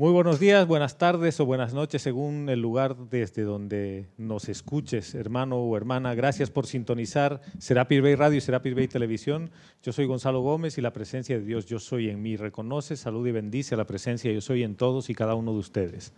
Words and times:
Muy 0.00 0.12
buenos 0.12 0.40
días, 0.40 0.66
buenas 0.66 0.96
tardes 0.96 1.38
o 1.40 1.44
buenas 1.44 1.74
noches 1.74 2.00
según 2.00 2.48
el 2.48 2.62
lugar 2.62 2.96
desde 3.10 3.42
donde 3.42 4.06
nos 4.16 4.48
escuches, 4.48 5.14
hermano 5.14 5.56
o 5.56 5.76
hermana. 5.76 6.14
Gracias 6.14 6.48
por 6.48 6.66
sintonizar 6.66 7.42
Serapis 7.58 8.00
Bay 8.00 8.14
Radio 8.14 8.38
y 8.38 8.40
Serapis 8.40 8.74
Bay 8.74 8.88
Televisión. 8.88 9.50
Yo 9.82 9.92
soy 9.92 10.06
Gonzalo 10.06 10.40
Gómez 10.40 10.78
y 10.78 10.80
la 10.80 10.94
presencia 10.94 11.38
de 11.38 11.44
Dios 11.44 11.66
Yo 11.66 11.78
Soy 11.78 12.08
en 12.08 12.22
mí 12.22 12.36
reconoce, 12.36 12.96
salud 12.96 13.26
y 13.26 13.32
bendice 13.32 13.74
a 13.74 13.76
la 13.76 13.86
presencia 13.86 14.32
Yo 14.32 14.40
Soy 14.40 14.62
en 14.62 14.74
todos 14.74 15.10
y 15.10 15.14
cada 15.14 15.34
uno 15.34 15.52
de 15.52 15.58
ustedes. 15.58 16.14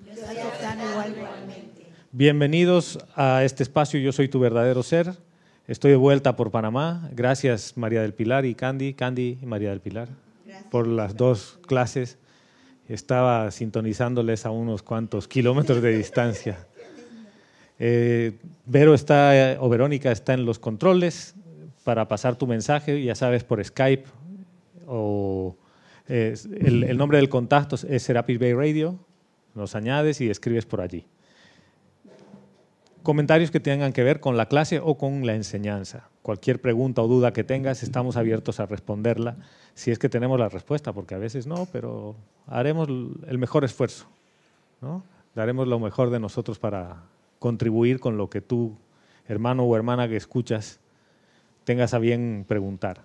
Bienvenidos 2.12 3.00
a 3.16 3.42
este 3.42 3.64
espacio 3.64 3.98
Yo 3.98 4.12
Soy 4.12 4.28
tu 4.28 4.38
verdadero 4.38 4.84
ser. 4.84 5.12
Estoy 5.66 5.90
de 5.90 5.96
vuelta 5.96 6.36
por 6.36 6.52
Panamá. 6.52 7.10
Gracias 7.14 7.76
María 7.76 8.02
del 8.02 8.14
Pilar 8.14 8.46
y 8.46 8.54
Candy, 8.54 8.94
Candy 8.94 9.38
y 9.42 9.46
María 9.46 9.70
del 9.70 9.80
Pilar 9.80 10.08
por 10.70 10.86
las 10.86 11.16
dos 11.16 11.58
clases 11.66 12.18
estaba 12.88 13.50
sintonizándoles 13.50 14.46
a 14.46 14.50
unos 14.50 14.82
cuantos 14.82 15.28
kilómetros 15.28 15.82
de 15.82 15.96
distancia. 15.96 16.66
Eh, 17.78 18.38
Vero 18.66 18.94
está, 18.94 19.56
o 19.60 19.68
Verónica 19.68 20.12
está 20.12 20.34
en 20.34 20.44
los 20.44 20.58
controles 20.58 21.34
para 21.84 22.06
pasar 22.08 22.36
tu 22.36 22.46
mensaje, 22.46 23.02
ya 23.02 23.14
sabes, 23.14 23.44
por 23.44 23.64
Skype 23.64 24.04
o 24.86 25.56
eh, 26.08 26.34
el, 26.60 26.96
nombre 26.96 27.18
del 27.18 27.28
contacto 27.28 27.76
es 27.88 28.02
Serapis 28.02 28.38
Bay 28.38 28.52
Radio, 28.52 28.98
nos 29.54 29.74
añades 29.74 30.20
y 30.20 30.30
escribes 30.30 30.66
por 30.66 30.80
allí. 30.80 31.06
Comentarios 33.02 33.50
que 33.50 33.60
tengan 33.60 33.92
que 33.92 34.04
ver 34.04 34.20
con 34.20 34.36
la 34.36 34.46
clase 34.46 34.78
o 34.78 34.96
con 34.96 35.26
la 35.26 35.34
enseñanza. 35.34 36.08
Cualquier 36.22 36.60
pregunta 36.60 37.02
o 37.02 37.08
duda 37.08 37.32
que 37.32 37.42
tengas, 37.42 37.82
estamos 37.82 38.16
abiertos 38.16 38.60
a 38.60 38.66
responderla 38.66 39.38
si 39.74 39.90
es 39.90 39.98
que 39.98 40.08
tenemos 40.08 40.38
la 40.38 40.48
respuesta, 40.48 40.92
porque 40.92 41.14
a 41.14 41.18
veces 41.18 41.46
no, 41.46 41.66
pero 41.72 42.16
haremos 42.46 42.88
el 42.88 43.38
mejor 43.38 43.64
esfuerzo, 43.64 44.06
¿no? 44.80 45.02
daremos 45.34 45.66
lo 45.66 45.78
mejor 45.78 46.10
de 46.10 46.20
nosotros 46.20 46.58
para 46.58 47.04
contribuir 47.38 48.00
con 48.00 48.16
lo 48.16 48.28
que 48.28 48.40
tú, 48.40 48.76
hermano 49.26 49.64
o 49.64 49.76
hermana 49.76 50.08
que 50.08 50.16
escuchas, 50.16 50.80
tengas 51.64 51.94
a 51.94 51.98
bien 51.98 52.44
preguntar. 52.46 53.02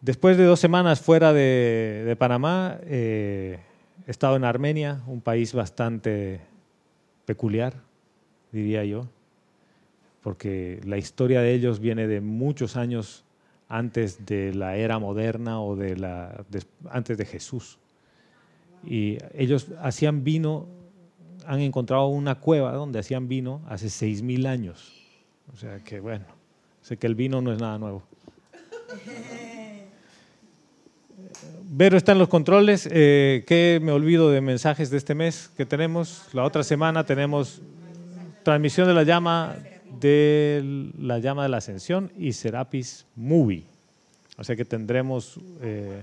Después 0.00 0.36
de 0.36 0.44
dos 0.44 0.60
semanas 0.60 1.00
fuera 1.00 1.32
de, 1.32 2.16
Panamá, 2.18 2.78
eh, 2.84 3.58
he 4.06 4.10
estado 4.10 4.36
en 4.36 4.44
Armenia, 4.44 5.02
un 5.06 5.20
país 5.20 5.52
bastante 5.52 6.40
peculiar, 7.26 7.74
diría 8.52 8.84
yo, 8.84 9.08
porque 10.22 10.80
la 10.84 10.96
historia 10.96 11.40
de 11.40 11.52
ellos 11.52 11.80
viene 11.80 12.06
de 12.06 12.20
muchos 12.20 12.76
años 12.76 13.24
antes 13.70 14.26
de 14.26 14.52
la 14.52 14.76
era 14.76 14.98
moderna 14.98 15.62
o 15.62 15.76
de 15.76 15.96
la, 15.96 16.44
antes 16.90 17.16
de 17.16 17.24
Jesús. 17.24 17.78
Y 18.84 19.16
ellos 19.32 19.68
hacían 19.80 20.24
vino, 20.24 20.66
han 21.46 21.60
encontrado 21.60 22.08
una 22.08 22.34
cueva 22.34 22.72
donde 22.72 22.98
hacían 22.98 23.28
vino 23.28 23.62
hace 23.68 23.86
6.000 23.86 24.48
años. 24.48 24.92
O 25.54 25.56
sea 25.56 25.78
que 25.78 26.00
bueno, 26.00 26.24
sé 26.82 26.96
que 26.96 27.06
el 27.06 27.14
vino 27.14 27.40
no 27.40 27.52
es 27.52 27.60
nada 27.60 27.78
nuevo. 27.78 28.02
Vero 31.72 31.96
está 31.96 32.10
en 32.10 32.18
los 32.18 32.28
controles. 32.28 32.88
Eh, 32.90 33.44
¿Qué 33.46 33.78
me 33.80 33.92
olvido 33.92 34.32
de 34.32 34.40
mensajes 34.40 34.90
de 34.90 34.96
este 34.96 35.14
mes 35.14 35.48
que 35.56 35.64
tenemos? 35.64 36.26
La 36.32 36.42
otra 36.42 36.64
semana 36.64 37.06
tenemos 37.06 37.62
transmisión 38.42 38.88
de 38.88 38.94
la 38.94 39.04
llama 39.04 39.54
de 39.98 40.90
la 40.98 41.18
llama 41.18 41.42
de 41.42 41.48
la 41.48 41.58
ascensión 41.58 42.12
y 42.16 42.32
Serapis 42.32 43.06
Movie. 43.16 43.64
O 44.36 44.44
sea 44.44 44.56
que 44.56 44.64
tendremos 44.64 45.38
eh, 45.60 46.02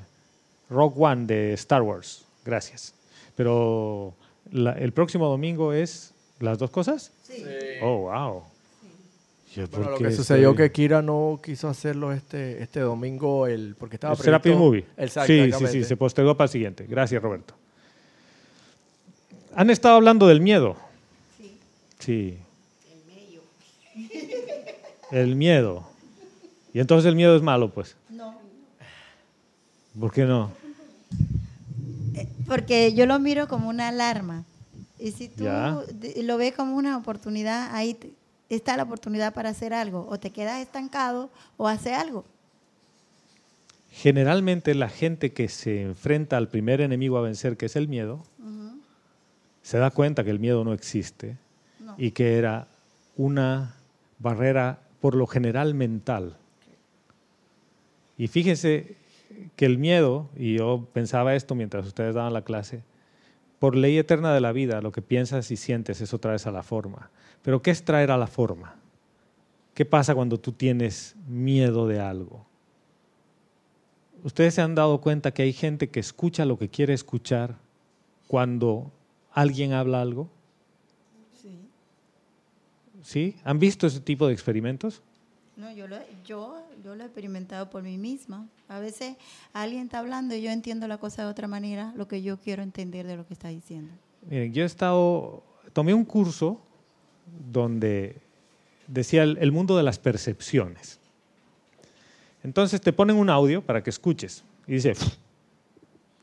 Rock 0.70 1.00
One 1.00 1.26
de 1.26 1.54
Star 1.54 1.82
Wars. 1.82 2.26
Gracias. 2.46 2.94
Pero 3.36 4.14
el 4.52 4.92
próximo 4.94 5.28
domingo 5.28 5.74
es 5.74 6.14
las 6.40 6.58
dos 6.58 6.70
cosas. 6.70 7.12
Sí. 7.24 7.44
Oh, 7.82 8.10
wow. 8.10 8.44
Bueno, 9.72 9.92
lo 9.92 9.98
que 9.98 10.12
sucedió 10.12 10.56
que 10.56 10.72
Kira 10.72 11.02
no 11.02 11.40
quiso 11.44 11.68
hacerlo 11.68 12.12
este, 12.12 12.62
este 12.62 12.80
domingo 12.80 13.48
el, 13.48 13.76
porque 13.78 13.96
estaba 13.96 14.14
el 14.14 14.20
Serapis 14.20 14.56
Movie. 14.56 14.86
Sí, 15.26 15.52
sí, 15.52 15.68
sí, 15.68 15.84
se 15.84 15.98
postergó 15.98 16.38
para 16.38 16.46
el 16.46 16.52
siguiente. 16.52 16.86
Gracias, 16.88 17.22
Roberto. 17.22 17.56
Han 19.56 19.72
estado 19.72 19.96
hablando 19.96 20.28
del 20.28 20.42
miedo. 20.42 20.76
Sí. 21.38 21.58
Sí. 21.98 22.38
El 25.12 25.36
miedo. 25.36 25.88
Y 26.74 26.80
entonces 26.80 27.08
el 27.08 27.16
miedo 27.16 27.36
es 27.36 27.42
malo, 27.42 27.74
pues. 27.74 27.96
No. 28.10 28.36
¿Por 30.00 30.12
qué 30.12 30.26
no? 30.26 30.52
Eh, 32.14 32.28
porque 32.46 32.94
yo 32.94 33.06
lo 33.06 33.20
miro 33.20 33.48
como 33.48 33.70
una 33.70 33.88
alarma. 33.88 34.44
Y 35.00 35.12
si 35.12 35.28
tú 35.28 35.46
lo 35.46 36.38
ves 36.38 36.54
como 36.56 36.76
una 36.76 36.98
oportunidad, 36.98 37.74
ahí 37.74 37.98
está 38.50 38.78
la 38.78 38.84
oportunidad 38.84 39.34
para 39.34 39.50
hacer 39.50 39.74
algo. 39.74 40.08
O 40.10 40.20
te 40.20 40.32
quedas 40.32 40.62
estancado 40.62 41.30
o 41.56 41.68
hace 41.68 41.94
algo. 41.94 42.26
Generalmente 43.92 44.76
la 44.76 44.90
gente 44.90 45.34
que 45.34 45.50
se 45.50 45.82
enfrenta 45.82 46.38
al 46.38 46.50
primer 46.50 46.82
enemigo 46.82 47.18
a 47.18 47.22
vencer, 47.22 47.58
que 47.58 47.66
es 47.66 47.76
el 47.76 47.88
miedo, 47.88 48.24
se 49.64 49.80
da 49.80 49.90
cuenta 49.92 50.24
que 50.24 50.30
el 50.30 50.40
miedo 50.40 50.64
no 50.64 50.74
existe 50.74 51.38
y 51.98 52.12
que 52.12 52.38
era 52.38 52.68
una 53.16 53.77
barrera 54.20 54.82
por 55.00 55.16
lo 55.16 55.28
general 55.28 55.74
mental. 55.74 56.38
Y 58.18 58.28
fíjense 58.28 58.96
que 59.56 59.66
el 59.66 59.78
miedo, 59.78 60.30
y 60.36 60.58
yo 60.58 60.88
pensaba 60.94 61.36
esto 61.36 61.56
mientras 61.56 61.86
ustedes 61.86 62.16
daban 62.16 62.34
la 62.34 62.44
clase, 62.44 62.84
por 63.60 63.76
ley 63.76 63.98
eterna 63.98 64.34
de 64.34 64.42
la 64.42 64.52
vida, 64.52 64.82
lo 64.82 64.92
que 64.92 65.02
piensas 65.02 65.52
y 65.52 65.58
sientes, 65.58 66.02
eso 66.02 66.20
traes 66.20 66.48
a 66.48 66.52
la 66.52 66.64
forma. 66.64 67.10
Pero 67.42 67.62
¿qué 67.62 67.72
es 67.72 67.84
traer 67.84 68.12
a 68.12 68.18
la 68.18 68.28
forma? 68.28 68.76
¿Qué 69.74 69.86
pasa 69.86 70.16
cuando 70.16 70.40
tú 70.40 70.52
tienes 70.52 71.16
miedo 71.28 71.88
de 71.88 72.00
algo? 72.00 72.46
Ustedes 74.24 74.56
se 74.56 74.62
han 74.62 74.76
dado 74.76 75.02
cuenta 75.02 75.32
que 75.32 75.44
hay 75.44 75.54
gente 75.54 75.90
que 75.90 76.00
escucha 76.00 76.46
lo 76.46 76.58
que 76.58 76.70
quiere 76.70 76.94
escuchar 76.94 77.56
cuando 78.28 78.92
alguien 79.32 79.74
habla 79.74 80.02
algo. 80.02 80.30
¿Sí? 83.08 83.38
¿Han 83.46 83.58
visto 83.58 83.88
ese 83.88 84.02
tipo 84.02 84.28
de 84.28 84.34
experimentos? 84.34 85.02
No, 85.56 85.72
yo 85.72 85.88
lo, 85.88 85.96
yo, 86.26 86.62
yo 86.84 86.94
lo 86.94 87.04
he 87.04 87.06
experimentado 87.06 87.70
por 87.70 87.82
mí 87.82 87.98
misma. 87.98 88.50
A 88.68 88.80
veces 88.80 89.16
alguien 89.54 89.84
está 89.84 90.00
hablando 90.00 90.36
y 90.36 90.42
yo 90.42 90.52
entiendo 90.52 90.90
la 90.90 90.98
cosa 90.98 91.24
de 91.24 91.30
otra 91.30 91.48
manera, 91.48 91.94
lo 91.96 92.10
que 92.10 92.22
yo 92.22 92.36
quiero 92.38 92.64
entender 92.64 93.08
de 93.08 93.16
lo 93.16 93.26
que 93.26 93.34
está 93.34 93.48
diciendo. 93.48 93.94
Miren, 94.30 94.52
yo 94.52 94.64
he 94.64 94.66
estado, 94.66 95.42
tomé 95.72 95.94
un 95.94 96.04
curso 96.04 96.60
donde 97.50 98.18
decía 98.88 99.24
el, 99.24 99.38
el 99.38 99.54
mundo 99.54 99.78
de 99.78 99.84
las 99.84 100.00
percepciones. 100.00 101.00
Entonces 102.44 102.82
te 102.82 102.92
ponen 102.92 103.16
un 103.16 103.30
audio 103.30 103.62
para 103.62 103.82
que 103.82 103.90
escuches 103.90 104.44
y 104.68 104.74
dice, 104.74 104.96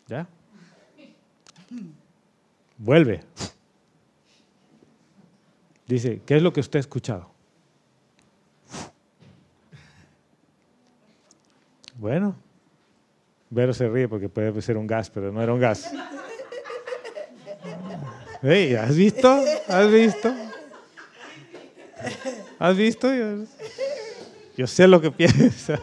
¿ya? 0.07 0.29
Vuelve. 2.77 3.23
Dice, 5.87 6.23
¿qué 6.25 6.37
es 6.37 6.43
lo 6.43 6.53
que 6.53 6.61
usted 6.61 6.79
ha 6.79 6.81
escuchado? 6.81 7.31
Bueno, 11.97 12.37
Vero 13.51 13.73
se 13.73 13.89
ríe 13.89 14.09
porque 14.09 14.29
puede 14.29 14.61
ser 14.63 14.77
un 14.77 14.87
gas, 14.87 15.11
pero 15.11 15.31
no 15.31 15.41
era 15.41 15.53
un 15.53 15.61
gas. 15.61 15.93
¿Has 18.43 18.97
visto? 18.97 19.43
¿Has 19.69 19.91
visto? 19.91 20.35
¿Has 22.59 22.77
visto? 22.77 23.09
Yo, 24.57 24.67
sé 24.67 24.89
lo 24.89 25.01
que 25.01 25.11
piensa. 25.11 25.79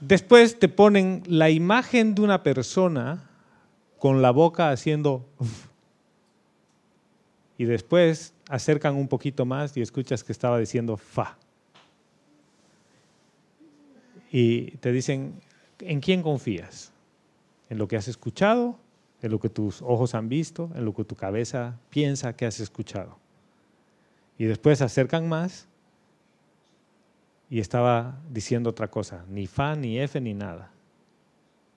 Después 0.00 0.58
te 0.58 0.68
ponen 0.68 1.22
la 1.26 1.50
imagen 1.50 2.14
de 2.14 2.22
una 2.22 2.42
persona 2.42 3.28
con 3.98 4.22
la 4.22 4.30
boca 4.30 4.70
haciendo 4.70 5.28
y 7.58 7.64
después 7.64 8.34
acercan 8.48 8.96
un 8.96 9.08
poquito 9.08 9.44
más 9.44 9.76
y 9.76 9.82
escuchas 9.82 10.24
que 10.24 10.32
estaba 10.32 10.58
diciendo 10.58 10.96
fa. 10.96 11.36
Y 14.30 14.72
te 14.78 14.92
dicen, 14.92 15.34
¿en 15.80 16.00
quién 16.00 16.22
confías? 16.22 16.92
¿En 17.68 17.78
lo 17.78 17.86
que 17.86 17.96
has 17.96 18.08
escuchado? 18.08 18.78
¿En 19.20 19.30
lo 19.30 19.38
que 19.38 19.48
tus 19.48 19.82
ojos 19.82 20.14
han 20.14 20.28
visto? 20.28 20.70
¿En 20.74 20.84
lo 20.84 20.94
que 20.94 21.04
tu 21.04 21.14
cabeza 21.14 21.78
piensa 21.90 22.34
que 22.34 22.46
has 22.46 22.58
escuchado? 22.58 23.18
Y 24.38 24.46
después 24.46 24.80
acercan 24.80 25.28
más 25.28 25.68
y 27.50 27.60
estaba 27.60 28.18
diciendo 28.30 28.70
otra 28.70 28.88
cosa, 28.88 29.26
ni 29.28 29.46
fa, 29.46 29.76
ni 29.76 29.98
f, 30.00 30.18
ni 30.20 30.32
nada. 30.32 30.70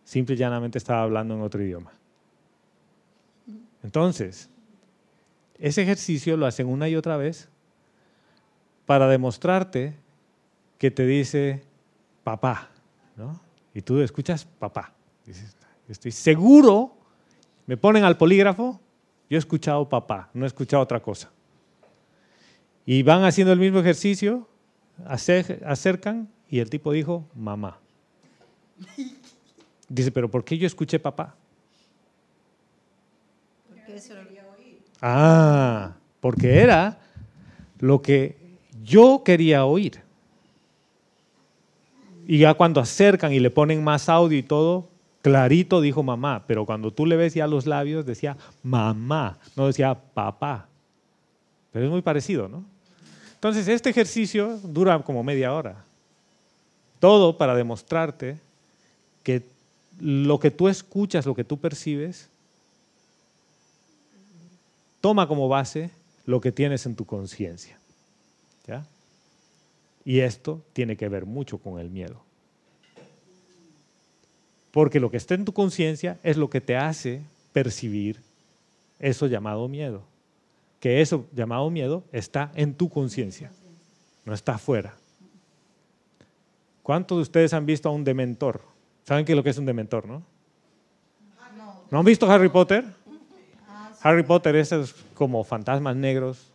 Simple 0.06 0.36
y 0.36 0.38
llanamente 0.38 0.78
estaba 0.78 1.04
hablando 1.04 1.34
en 1.34 1.42
otro 1.42 1.62
idioma. 1.62 1.92
Entonces, 3.84 4.50
ese 5.60 5.84
ejercicio 5.84 6.38
lo 6.38 6.46
hacen 6.46 6.68
una 6.68 6.90
y 6.90 6.96
otra 6.96 7.18
vez 7.18 7.50
para 8.86 9.08
demostrarte 9.08 9.96
que 10.78 10.92
te 10.92 11.06
dice 11.06 11.64
papá, 12.24 12.70
¿no? 13.16 13.40
Y 13.74 13.82
tú 13.82 14.02
escuchas 14.02 14.46
papá. 14.46 14.94
Dices, 15.26 15.56
estoy 15.88 16.12
seguro 16.12 16.98
Me 17.68 17.78
ponen 17.78 18.04
al 18.04 18.16
polígrafo, 18.16 18.80
yo 19.28 19.38
he 19.38 19.40
escuchado 19.40 19.90
papá, 19.90 20.30
no 20.36 20.46
he 20.46 20.48
escuchado 20.48 20.84
otra 20.84 21.02
cosa. 21.02 21.32
Y 22.86 23.02
van 23.02 23.24
haciendo 23.24 23.52
el 23.52 23.60
mismo 23.60 23.80
ejercicio, 23.80 24.48
acercan 25.08 26.30
y 26.48 26.60
el 26.60 26.70
tipo 26.70 26.92
dijo 26.92 27.28
mamá. 27.34 27.80
Dice, 29.90 30.12
pero 30.12 30.30
¿por 30.30 30.44
qué 30.44 30.60
yo 30.60 30.68
escuché 30.68 31.00
papá? 31.00 31.36
Porque 33.68 33.96
eso 33.96 34.14
lo 34.14 34.22
oír. 34.22 34.45
Ah, 35.02 35.94
porque 36.20 36.60
era 36.60 37.00
lo 37.80 38.02
que 38.02 38.38
yo 38.84 39.24
quería 39.24 39.66
oír. 39.66 40.02
Y 42.28 42.40
ya 42.40 42.54
cuando 42.56 42.82
acercan 42.82 43.34
y 43.34 43.40
le 43.40 43.52
ponen 43.52 43.84
más 43.84 44.10
audio 44.10 44.38
y 44.38 44.44
todo, 44.44 44.90
clarito 45.22 45.82
dijo 45.82 46.02
mamá, 46.02 46.44
pero 46.48 46.66
cuando 46.66 46.92
tú 46.92 47.06
le 47.06 47.16
ves 47.16 47.34
ya 47.34 47.48
los 47.48 47.66
labios 47.66 48.06
decía 48.06 48.38
mamá, 48.64 49.38
no 49.56 49.68
decía 49.68 49.96
papá. 49.96 50.68
Pero 51.72 51.86
es 51.86 51.92
muy 51.92 52.02
parecido, 52.02 52.48
¿no? 52.48 52.64
Entonces, 53.34 53.68
este 53.68 53.92
ejercicio 53.92 54.58
dura 54.64 54.98
como 55.04 55.24
media 55.24 55.54
hora. 55.54 55.84
Todo 57.00 57.38
para 57.38 57.54
demostrarte 57.54 58.40
que 59.22 59.44
lo 60.00 60.40
que 60.40 60.50
tú 60.50 60.68
escuchas, 60.68 61.26
lo 61.26 61.36
que 61.36 61.44
tú 61.44 61.58
percibes, 61.60 62.30
toma 65.06 65.28
como 65.28 65.48
base 65.48 65.92
lo 66.26 66.42
que 66.42 66.52
tienes 66.52 66.88
en 66.88 66.96
tu 66.96 67.06
conciencia. 67.06 67.78
¿Ya? 68.66 68.88
Y 70.04 70.22
esto 70.22 70.64
tiene 70.74 70.98
que 70.98 71.08
ver 71.10 71.28
mucho 71.28 71.60
con 71.60 71.80
el 71.80 71.92
miedo. 71.92 72.24
Porque 74.72 75.00
lo 75.00 75.12
que 75.12 75.18
está 75.18 75.36
en 75.36 75.46
tu 75.46 75.54
conciencia 75.54 76.18
es 76.24 76.38
lo 76.38 76.50
que 76.50 76.60
te 76.60 76.76
hace 76.76 77.22
percibir 77.54 78.20
eso 78.98 79.28
llamado 79.28 79.68
miedo. 79.68 80.02
Que 80.80 81.02
eso 81.02 81.28
llamado 81.36 81.70
miedo 81.70 82.04
está 82.12 82.52
en 82.56 82.74
tu 82.74 82.90
conciencia, 82.90 83.52
no 84.26 84.34
está 84.34 84.56
afuera. 84.56 84.96
¿Cuántos 86.82 87.20
de 87.20 87.22
ustedes 87.22 87.54
han 87.54 87.68
visto 87.68 87.90
a 87.90 87.92
un 87.92 88.04
dementor? 88.04 88.60
¿Saben 89.04 89.24
qué 89.24 89.34
es 89.34 89.36
lo 89.36 89.44
que 89.44 89.52
es 89.52 89.58
un 89.60 89.68
dementor, 89.68 90.08
no? 90.08 90.24
¿No 91.92 92.00
han 92.00 92.06
visto 92.06 92.28
Harry 92.28 92.50
Potter? 92.50 93.05
Harry 94.06 94.22
Potter 94.22 94.56
es 94.56 94.72
como 95.16 95.44
fantasmas 95.44 95.96
negros, 95.96 96.52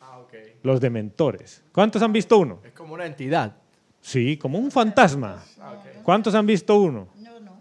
ah, 0.00 0.20
los 0.62 0.80
dementores. 0.80 1.60
¿Cuántos 1.72 2.00
han 2.02 2.12
visto 2.12 2.38
uno? 2.38 2.60
Es 2.62 2.70
como 2.70 2.94
una 2.94 3.04
entidad. 3.04 3.56
Sí, 4.00 4.36
como 4.36 4.58
un 4.58 4.70
fantasma. 4.70 5.42
Ah, 5.60 5.74
¿Cuántos 6.04 6.36
han 6.36 6.46
visto 6.46 6.80
uno? 6.80 7.08
No, 7.16 7.40
no. 7.40 7.60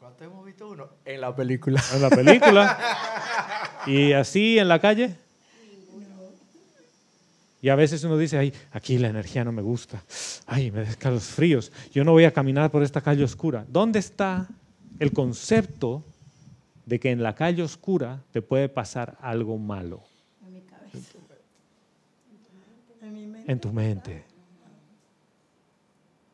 ¿Cuántos 0.00 0.26
hemos 0.26 0.44
visto 0.44 0.68
uno? 0.68 0.88
En 1.04 1.20
la 1.20 1.32
película. 1.36 1.80
En 1.94 2.02
la 2.02 2.10
película. 2.10 2.76
¿Y 3.86 4.12
así 4.14 4.58
en 4.58 4.66
la 4.66 4.80
calle? 4.80 5.14
Y 7.60 7.68
a 7.68 7.76
veces 7.76 8.02
uno 8.02 8.18
dice, 8.18 8.36
ay, 8.36 8.52
aquí 8.72 8.98
la 8.98 9.10
energía 9.10 9.44
no 9.44 9.52
me 9.52 9.62
gusta, 9.62 10.02
ay, 10.46 10.72
me 10.72 10.80
deja 10.80 11.08
los 11.12 11.26
fríos, 11.26 11.70
yo 11.92 12.02
no 12.02 12.10
voy 12.10 12.24
a 12.24 12.32
caminar 12.32 12.72
por 12.72 12.82
esta 12.82 13.00
calle 13.00 13.22
oscura. 13.22 13.64
¿Dónde 13.68 14.00
está 14.00 14.48
el 14.98 15.12
concepto 15.12 16.02
de 16.92 17.00
que 17.00 17.10
en 17.10 17.22
la 17.22 17.34
calle 17.34 17.62
oscura 17.62 18.22
te 18.32 18.42
puede 18.42 18.68
pasar 18.68 19.16
algo 19.22 19.56
malo? 19.56 20.02
En 20.44 20.52
mi 20.52 20.60
cabeza. 20.60 21.16
En 23.46 23.58
tu 23.58 23.72
mente. 23.72 24.24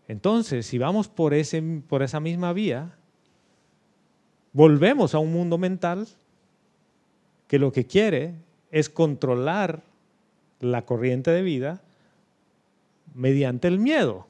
Entonces, 0.09 0.67
si 0.67 0.77
vamos 0.77 1.07
por, 1.07 1.33
ese, 1.33 1.63
por 1.63 2.03
esa 2.03 2.19
misma 2.19 2.53
vía, 2.53 2.93
volvemos 4.53 5.15
a 5.15 5.21
un 5.21 5.33
mundo 5.33 5.59
mental 5.59 6.09
que 7.47 7.61
lo 7.61 7.71
que 7.71 7.87
quiere 7.87 8.35
es 8.73 8.91
controlar 8.91 9.85
la 10.59 10.85
corriente 10.85 11.31
de 11.31 11.43
vida 11.43 11.81
mediante 13.15 13.69
el 13.69 13.79
miedo. 13.79 14.27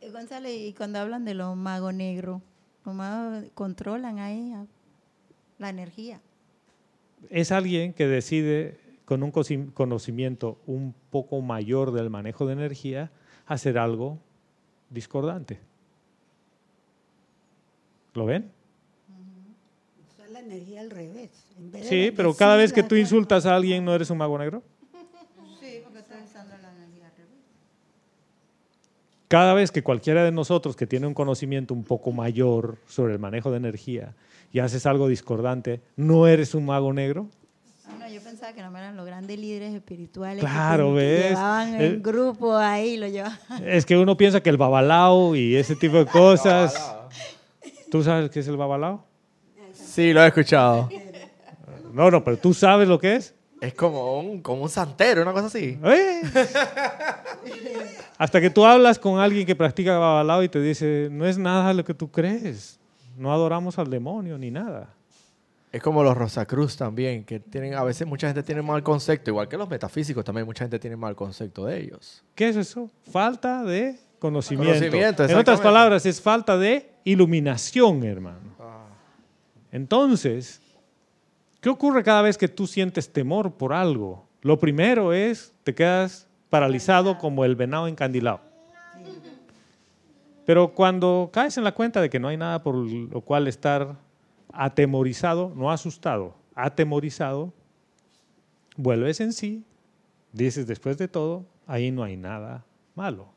Eh, 0.00 0.12
González, 0.12 0.52
y 0.56 0.72
cuando 0.72 1.00
hablan 1.00 1.24
de 1.24 1.34
los 1.34 1.56
magos 1.56 1.94
negros, 1.94 2.42
los 2.84 2.94
magos 2.94 3.42
controlan 3.54 4.20
ahí 4.20 4.54
la 5.58 5.70
energía. 5.70 6.20
Es 7.30 7.52
alguien 7.52 7.92
que 7.92 8.06
decide 8.06 8.78
con 9.04 9.22
un 9.22 9.30
conocimiento 9.30 10.58
un 10.66 10.94
poco 11.10 11.40
mayor 11.40 11.92
del 11.92 12.10
manejo 12.10 12.46
de 12.46 12.52
energía 12.52 13.10
hacer 13.46 13.78
algo 13.78 14.18
discordante. 14.90 15.58
¿Lo 18.14 18.26
ven? 18.26 18.50
la 20.30 20.40
energía 20.40 20.82
al 20.82 20.90
revés. 20.90 21.30
sí, 21.82 22.12
pero 22.14 22.34
cada 22.34 22.56
vez 22.56 22.72
que 22.72 22.82
tú 22.82 22.94
insultas 22.94 23.46
a 23.46 23.56
alguien, 23.56 23.84
¿no 23.84 23.94
eres 23.94 24.10
un 24.10 24.18
mago 24.18 24.38
negro? 24.38 24.62
Cada 29.28 29.52
vez 29.52 29.70
que 29.70 29.82
cualquiera 29.82 30.24
de 30.24 30.32
nosotros 30.32 30.74
que 30.74 30.86
tiene 30.86 31.06
un 31.06 31.12
conocimiento 31.12 31.74
un 31.74 31.84
poco 31.84 32.12
mayor 32.12 32.78
sobre 32.86 33.12
el 33.12 33.18
manejo 33.18 33.50
de 33.50 33.58
energía 33.58 34.14
y 34.52 34.60
haces 34.60 34.86
algo 34.86 35.06
discordante, 35.06 35.82
¿no 35.96 36.26
eres 36.26 36.54
un 36.54 36.64
mago 36.64 36.94
negro? 36.94 37.28
No, 37.98 38.08
yo 38.08 38.22
pensaba 38.22 38.54
que 38.54 38.62
no 38.62 38.74
eran 38.76 38.96
los 38.96 39.04
grandes 39.04 39.38
líderes 39.38 39.74
espirituales 39.74 40.42
claro, 40.42 40.94
que, 40.94 40.94
¿ves? 40.94 41.28
llevaban 41.30 41.74
el 41.74 41.94
eh, 41.94 41.98
grupo 42.00 42.56
ahí, 42.56 42.96
lo 42.96 43.06
llevaban. 43.06 43.38
Es 43.66 43.84
que 43.84 43.98
uno 43.98 44.16
piensa 44.16 44.40
que 44.40 44.48
el 44.48 44.56
babalao 44.56 45.36
y 45.36 45.56
ese 45.56 45.76
tipo 45.76 45.98
de 45.98 46.06
cosas. 46.10 46.96
¿Tú 47.90 48.02
sabes 48.02 48.30
qué 48.30 48.40
es 48.40 48.48
el 48.48 48.56
babalao? 48.56 49.04
Sí, 49.74 50.14
lo 50.14 50.22
he 50.22 50.26
escuchado. 50.28 50.88
No, 51.92 52.10
no, 52.10 52.24
pero 52.24 52.38
¿tú 52.38 52.54
sabes 52.54 52.88
lo 52.88 52.98
que 52.98 53.16
es? 53.16 53.34
Es 53.60 53.74
como 53.74 54.20
un, 54.20 54.40
como 54.40 54.62
un 54.62 54.68
santero, 54.68 55.22
una 55.22 55.32
cosa 55.32 55.46
así. 55.46 55.78
¿Eh? 55.84 56.22
Hasta 58.18 58.40
que 58.40 58.50
tú 58.50 58.64
hablas 58.64 58.98
con 58.98 59.20
alguien 59.20 59.46
que 59.46 59.54
practica 59.54 59.96
babalao 59.96 60.42
y 60.42 60.48
te 60.48 60.60
dice, 60.60 61.08
no 61.10 61.24
es 61.24 61.38
nada 61.38 61.72
lo 61.72 61.84
que 61.84 61.94
tú 61.94 62.10
crees. 62.10 62.78
No 63.16 63.32
adoramos 63.32 63.78
al 63.78 63.88
demonio 63.88 64.36
ni 64.36 64.50
nada. 64.50 64.92
Es 65.70 65.82
como 65.82 66.02
los 66.02 66.16
Rosacruz 66.16 66.76
también, 66.76 67.24
que 67.24 67.40
tienen, 67.40 67.74
a 67.74 67.84
veces 67.84 68.06
mucha 68.06 68.26
gente 68.26 68.42
tiene 68.42 68.62
mal 68.62 68.82
concepto, 68.82 69.30
igual 69.30 69.48
que 69.48 69.56
los 69.56 69.68
metafísicos 69.68 70.24
también 70.24 70.46
mucha 70.46 70.64
gente 70.64 70.78
tiene 70.78 70.96
mal 70.96 71.14
concepto 71.14 71.66
de 71.66 71.80
ellos. 71.80 72.24
¿Qué 72.34 72.48
es 72.48 72.56
eso? 72.56 72.90
Falta 73.10 73.62
de 73.64 73.96
conocimiento. 74.18 74.96
en 75.24 75.36
otras 75.36 75.60
palabras, 75.60 76.04
es 76.06 76.20
falta 76.20 76.58
de 76.58 76.90
iluminación, 77.04 78.02
hermano. 78.04 78.56
Ah. 78.58 78.86
Entonces, 79.70 80.60
¿Qué 81.60 81.68
ocurre 81.68 82.04
cada 82.04 82.22
vez 82.22 82.38
que 82.38 82.46
tú 82.46 82.66
sientes 82.66 83.12
temor 83.12 83.52
por 83.52 83.72
algo? 83.72 84.28
Lo 84.42 84.58
primero 84.60 85.12
es, 85.12 85.52
te 85.64 85.74
quedas 85.74 86.27
paralizado 86.50 87.18
como 87.18 87.44
el 87.44 87.56
venado 87.56 87.88
encandilado. 87.88 88.40
Pero 90.46 90.74
cuando 90.74 91.28
caes 91.32 91.58
en 91.58 91.64
la 91.64 91.72
cuenta 91.72 92.00
de 92.00 92.08
que 92.08 92.18
no 92.18 92.28
hay 92.28 92.36
nada 92.36 92.62
por 92.62 92.74
lo 92.74 93.20
cual 93.20 93.48
estar 93.48 93.96
atemorizado, 94.52 95.52
no 95.54 95.70
asustado, 95.70 96.34
atemorizado, 96.54 97.52
vuelves 98.76 99.20
en 99.20 99.32
sí, 99.32 99.62
dices 100.32 100.66
después 100.66 100.96
de 100.96 101.08
todo, 101.08 101.44
ahí 101.66 101.90
no 101.90 102.02
hay 102.02 102.16
nada 102.16 102.64
malo. 102.94 103.28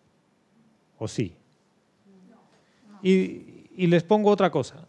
¿O 0.97 1.07
sí? 1.07 1.35
Y, 3.03 3.67
y 3.75 3.87
les 3.87 4.03
pongo 4.03 4.29
otra 4.29 4.49
cosa. 4.51 4.87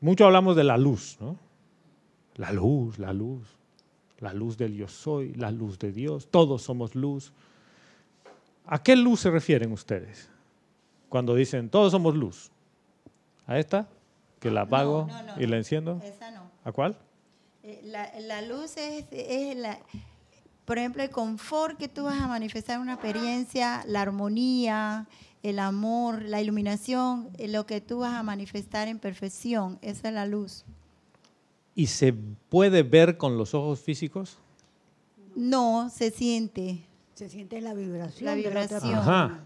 Mucho 0.00 0.26
hablamos 0.26 0.54
de 0.54 0.64
la 0.64 0.76
luz, 0.76 1.16
¿no? 1.20 1.36
La 2.36 2.52
luz, 2.52 3.00
la 3.00 3.12
luz, 3.12 3.56
la 4.18 4.32
luz 4.32 4.56
del 4.56 4.74
yo 4.74 4.86
soy, 4.86 5.34
la 5.34 5.50
luz 5.50 5.78
de 5.78 5.90
Dios, 5.90 6.28
todos 6.30 6.62
somos 6.62 6.94
luz. 6.94 7.32
¿A 8.68 8.82
qué 8.82 8.94
luz 8.94 9.20
se 9.20 9.30
refieren 9.30 9.72
ustedes 9.72 10.28
cuando 11.08 11.34
dicen 11.34 11.68
todos 11.68 11.90
somos 11.90 12.14
luz? 12.14 12.50
¿A 13.46 13.58
esta? 13.58 13.88
¿Que 14.38 14.50
la 14.50 14.62
apago 14.62 15.08
y 15.38 15.46
la 15.46 15.56
enciendo? 15.56 16.00
Esa 16.04 16.30
no. 16.30 16.50
¿A 16.62 16.70
cuál? 16.70 16.96
Eh, 17.62 17.80
la, 17.84 18.42
luz 18.42 18.76
es, 18.76 19.06
es 19.10 19.56
la, 19.56 19.78
por 20.64 20.78
ejemplo, 20.78 21.02
el 21.02 21.10
confort 21.10 21.78
que 21.78 21.88
tú 21.88 22.04
vas 22.04 22.20
a 22.20 22.28
manifestar 22.28 22.76
en 22.76 22.82
una 22.82 22.94
experiencia, 22.94 23.82
la 23.86 24.02
armonía, 24.02 25.08
el 25.42 25.58
amor, 25.58 26.22
la 26.22 26.40
iluminación, 26.40 27.30
lo 27.38 27.66
que 27.66 27.80
tú 27.80 28.00
vas 28.00 28.14
a 28.14 28.22
manifestar 28.22 28.86
en 28.86 28.98
perfección, 28.98 29.78
esa 29.82 30.08
es 30.08 30.14
la 30.14 30.26
luz 30.26 30.64
y 31.78 31.86
se 31.86 32.12
puede 32.12 32.82
ver 32.82 33.18
con 33.18 33.38
los 33.38 33.54
ojos 33.54 33.78
físicos? 33.78 34.36
No, 35.36 35.88
se 35.90 36.10
siente. 36.10 36.80
Se 37.18 37.28
siente 37.28 37.60
la 37.60 37.74
vibración. 37.74 38.26
La 38.26 38.36
vibración. 38.36 38.94
Ajá. 38.94 39.40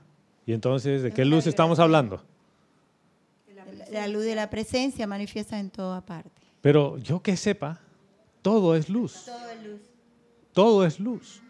¿Y 0.45 0.53
entonces 0.53 1.03
de 1.03 1.11
qué 1.11 1.25
luz 1.25 1.47
estamos 1.47 1.79
hablando? 1.79 2.23
La 3.91 4.07
luz 4.09 4.25
de 4.25 4.35
la 4.35 4.51
presencia 4.51 5.07
manifiesta 5.07 5.59
en 5.59 5.71
toda 5.71 6.03
parte. 6.03 6.31
Pero 6.61 6.99
yo 6.99 7.23
que 7.23 7.35
sepa, 7.35 7.81
todo 8.43 8.77
es 8.77 8.91
luz. 8.91 9.25
Todo 9.25 9.49
es 9.49 9.63
luz. 9.65 9.81
Todo 10.53 10.85
es 10.85 11.01
luz. 11.01 11.43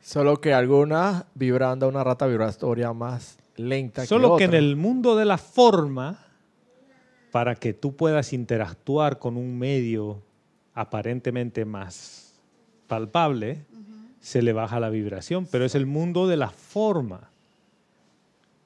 Solo 0.00 0.40
que 0.40 0.54
algunas 0.54 1.26
vibran 1.34 1.82
a 1.82 1.86
una 1.88 2.02
rata 2.02 2.26
vibratoria 2.26 2.94
más 2.94 3.36
lenta 3.56 4.06
Solo 4.06 4.38
que, 4.38 4.48
que 4.48 4.56
en 4.56 4.64
el 4.64 4.76
mundo 4.76 5.14
de 5.14 5.26
la 5.26 5.36
forma 5.36 6.24
para 7.32 7.54
que 7.54 7.74
tú 7.74 7.94
puedas 7.94 8.32
interactuar 8.32 9.18
con 9.18 9.36
un 9.36 9.58
medio 9.58 10.22
aparentemente 10.72 11.66
más 11.66 12.40
palpable, 12.86 13.66
se 14.20 14.42
le 14.42 14.52
baja 14.52 14.80
la 14.80 14.90
vibración, 14.90 15.46
pero 15.50 15.64
es 15.64 15.74
el 15.74 15.86
mundo 15.86 16.26
de 16.26 16.36
la 16.36 16.50
forma. 16.50 17.30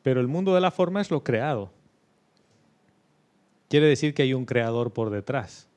Pero 0.03 0.21
el 0.21 0.29
mundo 0.29 0.55
de 0.55 0.61
la 0.61 0.71
forma 0.71 1.01
es 1.01 1.11
lo 1.11 1.23
creado. 1.23 1.71
Quiere 3.69 3.87
decir 3.87 4.15
que 4.15 4.23
hay 4.23 4.35
un 4.35 4.45
creador 4.45 4.93
por 4.93 5.11
detrás. 5.11 5.69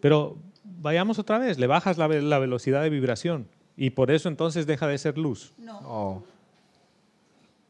Pero 0.00 0.36
vayamos 0.64 1.18
otra 1.18 1.38
vez, 1.38 1.58
le 1.58 1.66
bajas 1.66 1.98
la, 1.98 2.06
velocidad 2.06 2.82
de 2.82 2.90
vibración 2.90 3.48
y 3.76 3.90
por 3.90 4.10
eso 4.10 4.28
entonces 4.28 4.66
deja 4.66 4.86
de 4.86 4.98
ser 4.98 5.18
luz. 5.18 5.52
No. 5.58 5.78
Oh. 5.84 6.22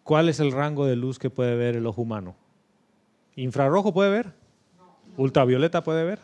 ¿Cuál 0.02 0.28
es 0.28 0.40
el 0.40 0.52
rango 0.52 0.86
de 0.86 0.96
luz 0.96 1.18
que 1.18 1.30
puede 1.30 1.56
ver 1.56 1.76
el 1.76 1.86
ojo 1.86 2.02
humano? 2.02 2.36
¿Infrarrojo 3.34 3.92
puede 3.92 4.10
ver? 4.10 4.32
¿Ultravioleta 5.16 5.82
puede 5.82 6.04
ver? 6.04 6.20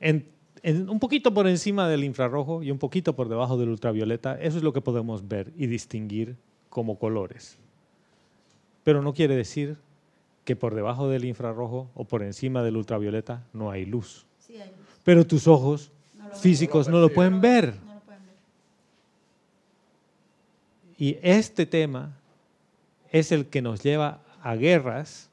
En, 0.00 0.28
un 0.72 0.98
poquito 0.98 1.34
por 1.34 1.46
encima 1.46 1.88
del 1.88 2.04
infrarrojo 2.04 2.62
y 2.62 2.70
un 2.70 2.78
poquito 2.78 3.14
por 3.14 3.28
debajo 3.28 3.58
del 3.58 3.68
ultravioleta, 3.68 4.40
eso 4.40 4.56
es 4.56 4.62
lo 4.62 4.72
que 4.72 4.80
podemos 4.80 5.28
ver 5.28 5.52
y 5.56 5.66
distinguir 5.66 6.36
como 6.70 6.98
colores. 6.98 7.58
Pero 8.82 9.02
no 9.02 9.12
quiere 9.12 9.36
decir 9.36 9.76
que 10.44 10.56
por 10.56 10.74
debajo 10.74 11.08
del 11.08 11.24
infrarrojo 11.24 11.90
o 11.94 12.04
por 12.04 12.22
encima 12.22 12.62
del 12.62 12.76
ultravioleta 12.76 13.44
no 13.52 13.70
hay 13.70 13.84
luz. 13.84 14.26
Sí 14.38 14.54
hay 14.54 14.68
luz. 14.70 15.00
Pero 15.04 15.26
tus 15.26 15.46
ojos 15.46 15.90
físicos 16.40 16.88
no 16.88 16.98
lo 16.98 17.10
pueden 17.10 17.40
ver. 17.40 17.74
No 17.84 17.94
lo 17.94 18.00
pueden 18.00 18.22
ver. 18.24 18.34
Y 20.98 21.18
este 21.22 21.66
tema 21.66 22.16
es 23.10 23.32
el 23.32 23.46
que 23.46 23.62
nos 23.62 23.82
lleva 23.82 24.20
a 24.42 24.54
guerras 24.54 25.30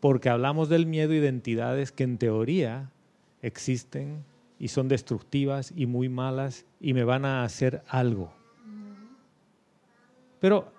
porque 0.00 0.28
hablamos 0.28 0.68
del 0.68 0.86
miedo 0.86 1.14
y 1.14 1.20
de 1.20 1.28
entidades 1.28 1.92
que 1.92 2.04
en 2.04 2.18
teoría 2.18 2.90
existen 3.46 4.24
y 4.58 4.68
son 4.68 4.88
destructivas 4.88 5.72
y 5.74 5.86
muy 5.86 6.08
malas 6.08 6.64
y 6.80 6.94
me 6.94 7.04
van 7.04 7.24
a 7.24 7.44
hacer 7.44 7.82
algo. 7.88 8.32
Pero 10.40 10.72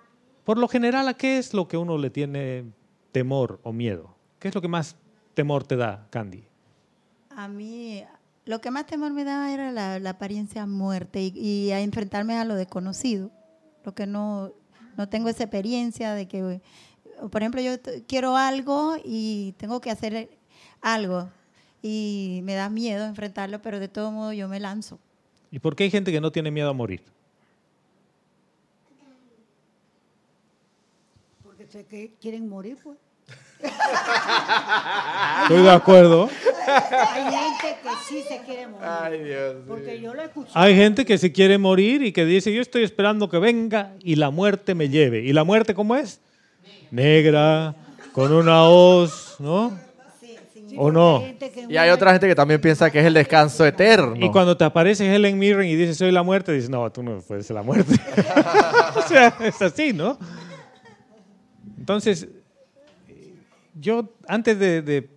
por 0.44 0.58
lo 0.58 0.68
general, 0.68 1.08
¿a 1.08 1.14
qué 1.14 1.38
es 1.38 1.54
lo 1.54 1.68
que 1.68 1.76
uno 1.76 1.98
le 1.98 2.10
tiene 2.10 2.64
temor 3.12 3.60
o 3.62 3.72
miedo? 3.72 4.14
¿Qué 4.38 4.48
es 4.48 4.54
lo 4.54 4.62
que 4.62 4.68
más 4.68 4.96
temor 5.34 5.64
te 5.64 5.76
da, 5.76 6.06
Candy? 6.10 6.44
A 7.30 7.48
mí, 7.48 8.04
lo 8.44 8.60
que 8.60 8.70
más 8.70 8.86
temor 8.86 9.12
me 9.12 9.24
daba 9.24 9.52
era 9.52 9.72
la, 9.72 10.10
apariencia 10.10 10.66
muerte 10.66 11.22
y, 11.22 11.32
y, 11.36 11.72
a 11.72 11.80
enfrentarme 11.80 12.34
a 12.34 12.44
lo 12.44 12.54
desconocido, 12.54 13.30
lo 13.84 13.94
que 13.94 14.06
no, 14.06 14.52
no 14.96 15.08
tengo 15.08 15.28
esa 15.28 15.44
experiencia 15.44 16.14
de 16.14 16.28
que 16.28 16.60
por 17.30 17.42
ejemplo, 17.42 17.60
yo 17.60 17.72
quiero 18.06 18.36
algo 18.36 18.96
y 19.02 19.54
tengo 19.58 19.80
que 19.80 19.90
hacer 19.90 20.28
algo 20.80 21.30
y 21.86 22.40
me 22.42 22.54
da 22.54 22.68
miedo 22.68 23.06
enfrentarlo, 23.06 23.62
pero 23.62 23.78
de 23.78 23.86
todo 23.86 24.10
modo 24.10 24.32
yo 24.32 24.48
me 24.48 24.58
lanzo. 24.58 24.98
¿Y 25.52 25.60
por 25.60 25.76
qué 25.76 25.84
hay 25.84 25.90
gente 25.90 26.10
que 26.10 26.20
no 26.20 26.32
tiene 26.32 26.50
miedo 26.50 26.68
a 26.68 26.72
morir? 26.72 27.00
Porque 31.44 31.66
sé 31.68 31.84
que 31.84 32.14
quieren 32.20 32.48
morir, 32.48 32.76
pues. 32.82 32.98
Estoy 35.42 35.62
de 35.62 35.70
acuerdo. 35.70 36.28
Hay 36.66 37.22
gente 37.32 37.78
que 37.80 37.90
sí 38.08 38.22
se 38.28 38.42
quiere 38.42 38.66
morir. 38.66 38.88
Ay, 38.88 39.22
Dios. 39.22 39.56
Porque 39.68 40.00
yo 40.00 40.12
lo 40.12 40.22
escuché. 40.22 40.50
Hay 40.54 40.74
gente 40.74 41.06
que 41.06 41.18
se 41.18 41.30
quiere 41.30 41.56
morir 41.56 42.02
y 42.02 42.12
que 42.12 42.24
dice, 42.24 42.52
yo 42.52 42.60
estoy 42.60 42.82
esperando 42.82 43.28
que 43.28 43.38
venga 43.38 43.94
y 44.00 44.16
la 44.16 44.30
muerte 44.30 44.74
me 44.74 44.88
lleve. 44.88 45.20
¿Y 45.20 45.32
la 45.32 45.44
muerte 45.44 45.72
cómo 45.72 45.94
es? 45.94 46.20
negra, 46.90 47.74
con 48.12 48.32
una 48.32 48.64
hoz, 48.64 49.36
¿no? 49.38 49.85
¿O 50.78 50.90
no? 50.90 51.22
Y 51.68 51.76
hay 51.76 51.90
otra 51.90 52.12
gente 52.12 52.26
que 52.28 52.34
también 52.34 52.60
piensa 52.60 52.90
que 52.90 53.00
es 53.00 53.06
el 53.06 53.14
descanso 53.14 53.66
eterno. 53.66 54.16
Y 54.24 54.30
cuando 54.30 54.56
te 54.56 54.64
aparece 54.64 55.12
Helen 55.12 55.38
Mirren 55.38 55.68
y 55.68 55.74
dice 55.74 55.94
soy 55.94 56.12
la 56.12 56.22
muerte, 56.22 56.52
dices, 56.52 56.70
no, 56.70 56.90
tú 56.90 57.02
no 57.02 57.20
puedes 57.20 57.46
ser 57.46 57.54
la 57.54 57.62
muerte. 57.62 57.94
o 58.96 59.02
sea, 59.02 59.36
es 59.40 59.60
así, 59.62 59.92
¿no? 59.92 60.18
Entonces, 61.78 62.28
yo 63.74 64.12
antes 64.26 64.58
de, 64.58 65.08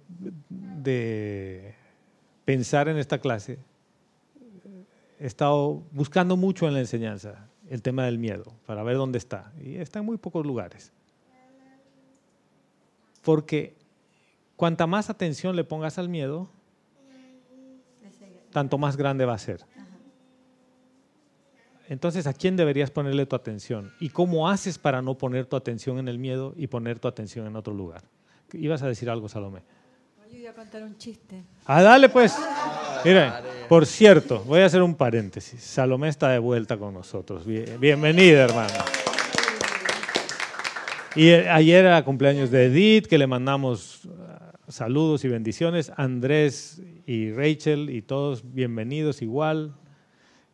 de 0.50 1.75
pensar 2.46 2.88
en 2.88 2.98
esta 2.98 3.20
clase, 3.20 3.60
he 5.20 5.25
estado 5.25 5.84
buscando 5.92 6.38
mucho 6.38 6.68
en 6.68 6.74
la 6.74 6.80
enseñanza 6.80 7.50
el 7.70 7.82
tema 7.84 8.06
del 8.06 8.18
miedo, 8.18 8.51
para 8.66 8.82
ver 8.84 8.98
dónde 8.98 9.20
está. 9.20 9.51
Y 9.62 9.75
está 9.75 10.00
en 10.00 10.06
muy 10.06 10.18
pocos 10.18 10.46
lugares. 10.46 10.92
Porque 13.22 13.75
cuanta 14.60 14.88
más 14.88 15.10
atención 15.10 15.56
le 15.56 15.63
pongas 15.63 15.98
al 16.00 16.10
miedo, 16.10 16.50
tanto 18.51 18.78
más 18.78 18.98
grande 18.98 19.24
va 19.24 19.34
a 19.34 19.38
ser. 19.38 19.62
Entonces, 21.88 22.28
¿a 22.28 22.34
quién 22.34 22.58
deberías 22.58 22.92
ponerle 22.92 23.25
tu 23.25 23.38
atención? 23.38 23.94
¿Y 24.01 24.10
cómo 24.10 24.50
haces 24.50 24.78
para 24.78 25.01
no 25.01 25.18
poner 25.18 25.46
tu 25.46 25.56
atención 25.56 25.98
en 25.98 26.10
el 26.10 26.20
miedo 26.20 26.54
y 26.58 26.68
poner 26.68 27.00
tu 27.00 27.08
atención 27.08 27.48
en 27.48 27.56
otro 27.56 27.74
lugar? 27.74 28.04
Ibas 28.51 28.84
a 28.84 28.88
decir 28.88 29.10
algo, 29.10 29.30
Salomé. 29.30 29.62
Yo 30.30 30.38
iba 30.38 30.51
a 30.51 30.54
contar 30.54 30.84
un 30.84 30.98
chiste. 30.98 31.42
Ah, 31.66 31.82
dale 31.82 32.10
pues. 32.10 32.36
Mira, 33.06 33.42
por 33.70 33.86
cierto, 33.86 34.44
voy 34.44 34.60
a 34.60 34.66
hacer 34.66 34.82
un 34.82 34.94
paréntesis. 34.94 35.63
Salomé 35.63 36.10
está 36.10 36.32
de 36.32 36.39
vuelta 36.39 36.75
con 36.75 36.94
nosotros. 36.94 37.46
Bienvenida, 37.46 38.44
hermana. 38.44 38.84
Y 41.16 41.30
eh, 41.30 41.50
ayer 41.50 41.86
era 41.86 42.04
cumpleaños 42.04 42.51
de 42.51 42.66
Edith, 42.66 43.08
que 43.08 43.18
le 43.18 43.25
mandamos 43.25 44.01
saludos 44.69 45.25
y 45.25 45.27
bendiciones. 45.27 45.91
Andrés 45.97 46.81
y 47.05 47.31
Rachel 47.31 47.89
y 47.89 48.01
todos 48.01 48.53
bienvenidos 48.53 49.21
igual. 49.21 49.75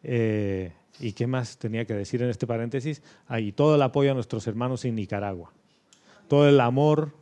Eh, 0.04 0.72
¿Y 1.00 1.12
qué 1.12 1.28
más 1.28 1.58
tenía 1.58 1.86
que 1.86 1.94
decir 1.94 2.22
en 2.24 2.30
este 2.30 2.48
paréntesis? 2.48 3.04
Ahí 3.28 3.52
todo 3.52 3.76
el 3.76 3.82
apoyo 3.82 4.12
a 4.12 4.14
nuestros 4.14 4.48
hermanos 4.48 4.86
en 4.86 4.96
Nicaragua. 4.96 5.52
Todo 6.30 6.48
el 6.48 6.60
amor. 6.62 7.14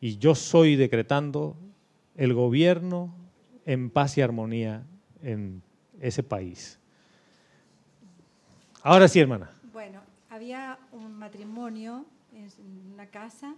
Y 0.00 0.18
yo 0.18 0.34
soy 0.34 0.76
decretando 0.76 1.56
el 2.14 2.34
gobierno 2.34 3.14
en 3.64 3.88
paz 3.88 4.18
y 4.18 4.20
armonía 4.20 4.84
en 5.22 5.62
ese 6.00 6.22
país. 6.22 6.78
Ahora 8.82 9.08
sí, 9.08 9.18
hermana. 9.18 9.50
Bueno, 9.72 10.00
había 10.28 10.78
un 10.92 11.14
matrimonio 11.14 12.04
en 12.34 12.92
una 12.92 13.06
casa 13.06 13.54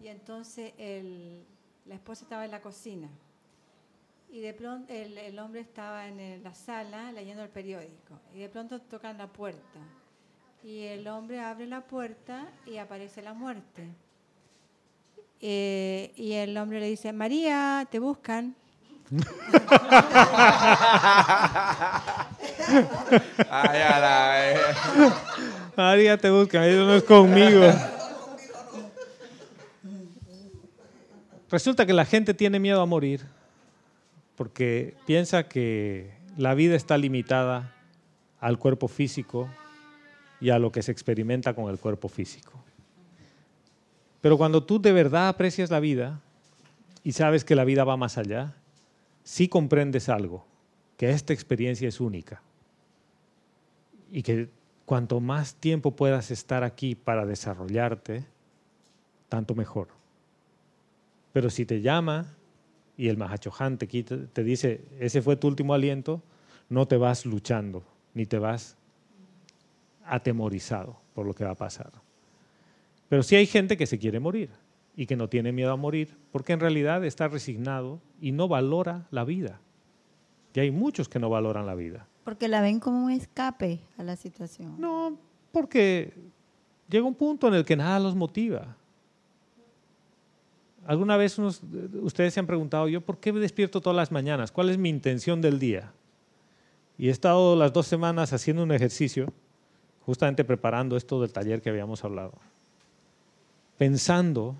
y 0.00 0.06
entonces 0.06 0.72
el, 0.78 1.44
la 1.86 1.94
esposa 1.94 2.24
estaba 2.24 2.44
en 2.44 2.50
la 2.50 2.60
cocina 2.60 3.08
y 4.30 4.40
de 4.40 4.54
pronto 4.54 4.92
el, 4.92 5.18
el 5.18 5.38
hombre 5.38 5.60
estaba 5.60 6.08
en 6.08 6.42
la 6.42 6.54
sala 6.54 7.12
leyendo 7.12 7.42
el 7.42 7.50
periódico 7.50 8.18
y 8.34 8.38
de 8.38 8.48
pronto 8.48 8.80
tocan 8.80 9.18
la 9.18 9.26
puerta 9.26 9.80
y 10.64 10.86
el 10.86 11.06
hombre 11.08 11.40
abre 11.40 11.66
la 11.66 11.80
puerta 11.80 12.46
y 12.66 12.76
aparece 12.78 13.20
la 13.20 13.34
muerte. 13.34 13.88
Eh, 15.40 16.12
y 16.14 16.34
el 16.34 16.56
hombre 16.56 16.78
le 16.78 16.86
dice, 16.86 17.12
María, 17.12 17.84
te 17.90 17.98
buscan. 17.98 18.54
María, 25.76 26.16
te 26.16 26.30
buscan, 26.30 26.62
eso 26.62 26.84
no 26.84 26.94
es 26.94 27.02
conmigo. 27.02 27.64
Resulta 31.52 31.84
que 31.84 31.92
la 31.92 32.06
gente 32.06 32.32
tiene 32.32 32.58
miedo 32.58 32.80
a 32.80 32.86
morir 32.86 33.20
porque 34.36 34.96
piensa 35.04 35.48
que 35.48 36.10
la 36.38 36.54
vida 36.54 36.74
está 36.74 36.96
limitada 36.96 37.74
al 38.40 38.58
cuerpo 38.58 38.88
físico 38.88 39.50
y 40.40 40.48
a 40.48 40.58
lo 40.58 40.72
que 40.72 40.82
se 40.82 40.92
experimenta 40.92 41.52
con 41.52 41.70
el 41.70 41.78
cuerpo 41.78 42.08
físico. 42.08 42.52
Pero 44.22 44.38
cuando 44.38 44.64
tú 44.64 44.80
de 44.80 44.92
verdad 44.92 45.28
aprecias 45.28 45.70
la 45.70 45.78
vida 45.78 46.22
y 47.04 47.12
sabes 47.12 47.44
que 47.44 47.54
la 47.54 47.64
vida 47.64 47.84
va 47.84 47.98
más 47.98 48.16
allá, 48.16 48.54
sí 49.22 49.46
comprendes 49.46 50.08
algo, 50.08 50.46
que 50.96 51.10
esta 51.10 51.34
experiencia 51.34 51.86
es 51.86 52.00
única 52.00 52.40
y 54.10 54.22
que 54.22 54.48
cuanto 54.86 55.20
más 55.20 55.54
tiempo 55.56 55.94
puedas 55.94 56.30
estar 56.30 56.64
aquí 56.64 56.94
para 56.94 57.26
desarrollarte, 57.26 58.24
tanto 59.28 59.54
mejor. 59.54 60.01
Pero 61.32 61.50
si 61.50 61.64
te 61.64 61.80
llama 61.80 62.26
y 62.96 63.08
el 63.08 63.16
Mahachohan 63.16 63.78
te, 63.78 63.86
te 63.86 64.44
dice, 64.44 64.84
ese 65.00 65.22
fue 65.22 65.36
tu 65.36 65.48
último 65.48 65.74
aliento, 65.74 66.22
no 66.68 66.86
te 66.86 66.96
vas 66.96 67.26
luchando, 67.26 67.84
ni 68.14 68.26
te 68.26 68.38
vas 68.38 68.76
atemorizado 70.04 71.00
por 71.14 71.26
lo 71.26 71.34
que 71.34 71.44
va 71.44 71.52
a 71.52 71.56
pasar. 71.56 71.92
Pero 73.08 73.22
sí 73.22 73.36
hay 73.36 73.46
gente 73.46 73.76
que 73.76 73.86
se 73.86 73.98
quiere 73.98 74.20
morir 74.20 74.50
y 74.96 75.06
que 75.06 75.16
no 75.16 75.28
tiene 75.28 75.52
miedo 75.52 75.72
a 75.72 75.76
morir, 75.76 76.16
porque 76.30 76.52
en 76.52 76.60
realidad 76.60 77.04
está 77.04 77.28
resignado 77.28 78.00
y 78.20 78.32
no 78.32 78.48
valora 78.48 79.06
la 79.10 79.24
vida. 79.24 79.60
Y 80.54 80.60
hay 80.60 80.70
muchos 80.70 81.08
que 81.08 81.18
no 81.18 81.30
valoran 81.30 81.66
la 81.66 81.74
vida. 81.74 82.06
Porque 82.24 82.48
la 82.48 82.60
ven 82.60 82.78
como 82.78 83.06
un 83.06 83.10
escape 83.10 83.80
a 83.96 84.02
la 84.02 84.16
situación. 84.16 84.78
No, 84.78 85.18
porque 85.50 86.12
llega 86.88 87.06
un 87.06 87.14
punto 87.14 87.48
en 87.48 87.54
el 87.54 87.64
que 87.64 87.76
nada 87.76 87.98
los 87.98 88.14
motiva 88.14 88.76
¿Alguna 90.86 91.16
vez 91.16 91.38
unos- 91.38 91.62
ustedes 92.02 92.34
se 92.34 92.40
han 92.40 92.46
preguntado, 92.46 92.88
yo 92.88 93.00
por 93.00 93.18
qué 93.18 93.32
me 93.32 93.40
despierto 93.40 93.80
todas 93.80 93.96
las 93.96 94.10
mañanas? 94.12 94.50
¿Cuál 94.50 94.70
es 94.70 94.78
mi 94.78 94.88
intención 94.88 95.40
del 95.40 95.58
día? 95.58 95.92
Y 96.98 97.08
he 97.08 97.10
estado 97.10 97.56
las 97.56 97.72
dos 97.72 97.86
semanas 97.86 98.32
haciendo 98.32 98.62
un 98.62 98.72
ejercicio, 98.72 99.32
justamente 100.04 100.44
preparando 100.44 100.96
esto 100.96 101.20
del 101.20 101.32
taller 101.32 101.62
que 101.62 101.70
habíamos 101.70 102.04
hablado, 102.04 102.32
pensando 103.78 104.56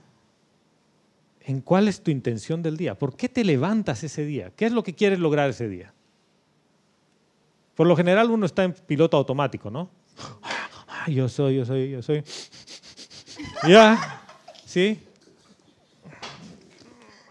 en 1.40 1.60
cuál 1.60 1.88
es 1.88 2.00
tu 2.02 2.10
intención 2.10 2.62
del 2.62 2.76
día. 2.76 2.96
¿Por 2.96 3.16
qué 3.16 3.28
te 3.28 3.44
levantas 3.44 4.04
ese 4.04 4.24
día? 4.24 4.52
¿Qué 4.56 4.66
es 4.66 4.72
lo 4.72 4.82
que 4.82 4.94
quieres 4.94 5.18
lograr 5.18 5.50
ese 5.50 5.68
día? 5.68 5.92
Por 7.74 7.86
lo 7.86 7.96
general 7.96 8.30
uno 8.30 8.46
está 8.46 8.64
en 8.64 8.72
piloto 8.74 9.16
automático, 9.16 9.70
¿no? 9.70 9.90
Ah, 10.88 11.10
Yo 11.10 11.28
soy, 11.28 11.56
yo 11.56 11.64
soy, 11.64 11.90
yo 11.90 12.02
soy. 12.02 12.22
Ya, 13.68 14.22
¿sí? 14.64 15.00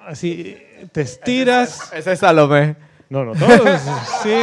Así, 0.05 0.57
te 0.91 1.01
estiras. 1.01 1.91
Ese 1.93 2.13
es 2.13 2.19
Salomé. 2.19 2.75
No, 3.09 3.25
no, 3.25 3.33
todos, 3.33 3.81
sí. 4.23 4.33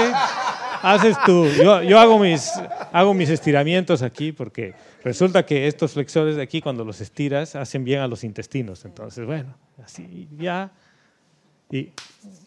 Haces 0.83 1.17
tú. 1.25 1.47
Yo, 1.47 1.83
yo 1.83 1.99
hago, 1.99 2.19
mis, 2.19 2.53
hago 2.93 3.15
mis 3.15 3.31
estiramientos 3.31 4.03
aquí 4.03 4.33
porque 4.33 4.75
resulta 5.03 5.45
que 5.45 5.67
estos 5.67 5.93
flexores 5.93 6.37
de 6.37 6.43
aquí, 6.43 6.61
cuando 6.61 6.85
los 6.85 7.01
estiras, 7.01 7.57
hacen 7.57 7.85
bien 7.85 8.01
a 8.01 8.09
los 8.09 8.25
intestinos. 8.25 8.85
Entonces, 8.85 9.27
bueno, 9.27 9.55
así 9.83 10.29
ya. 10.37 10.71
Y 11.71 11.91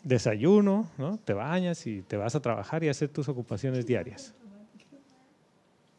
desayuno, 0.03 0.89
¿no? 0.97 1.17
Te 1.17 1.33
bañas 1.33 1.85
y 1.85 2.01
te 2.01 2.17
vas 2.17 2.35
a 2.35 2.39
trabajar 2.39 2.83
y 2.83 2.87
a 2.87 2.91
hacer 2.91 3.09
tus 3.09 3.27
ocupaciones 3.27 3.85
diarias. 3.85 4.33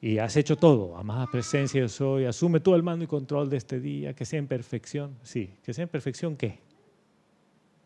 Y 0.00 0.18
has 0.18 0.36
hecho 0.36 0.56
todo. 0.56 0.96
Amada 0.96 1.26
presencia 1.30 1.80
yo 1.80 1.88
soy. 1.88 2.24
Asume 2.24 2.58
todo 2.58 2.74
el 2.74 2.82
mando 2.82 3.04
y 3.04 3.08
control 3.08 3.50
de 3.50 3.58
este 3.58 3.78
día. 3.78 4.14
Que 4.14 4.24
sea 4.24 4.38
en 4.38 4.48
perfección. 4.48 5.16
Sí, 5.22 5.54
que 5.64 5.72
sea 5.72 5.84
en 5.84 5.88
perfección, 5.88 6.36
¿qué? 6.36 6.58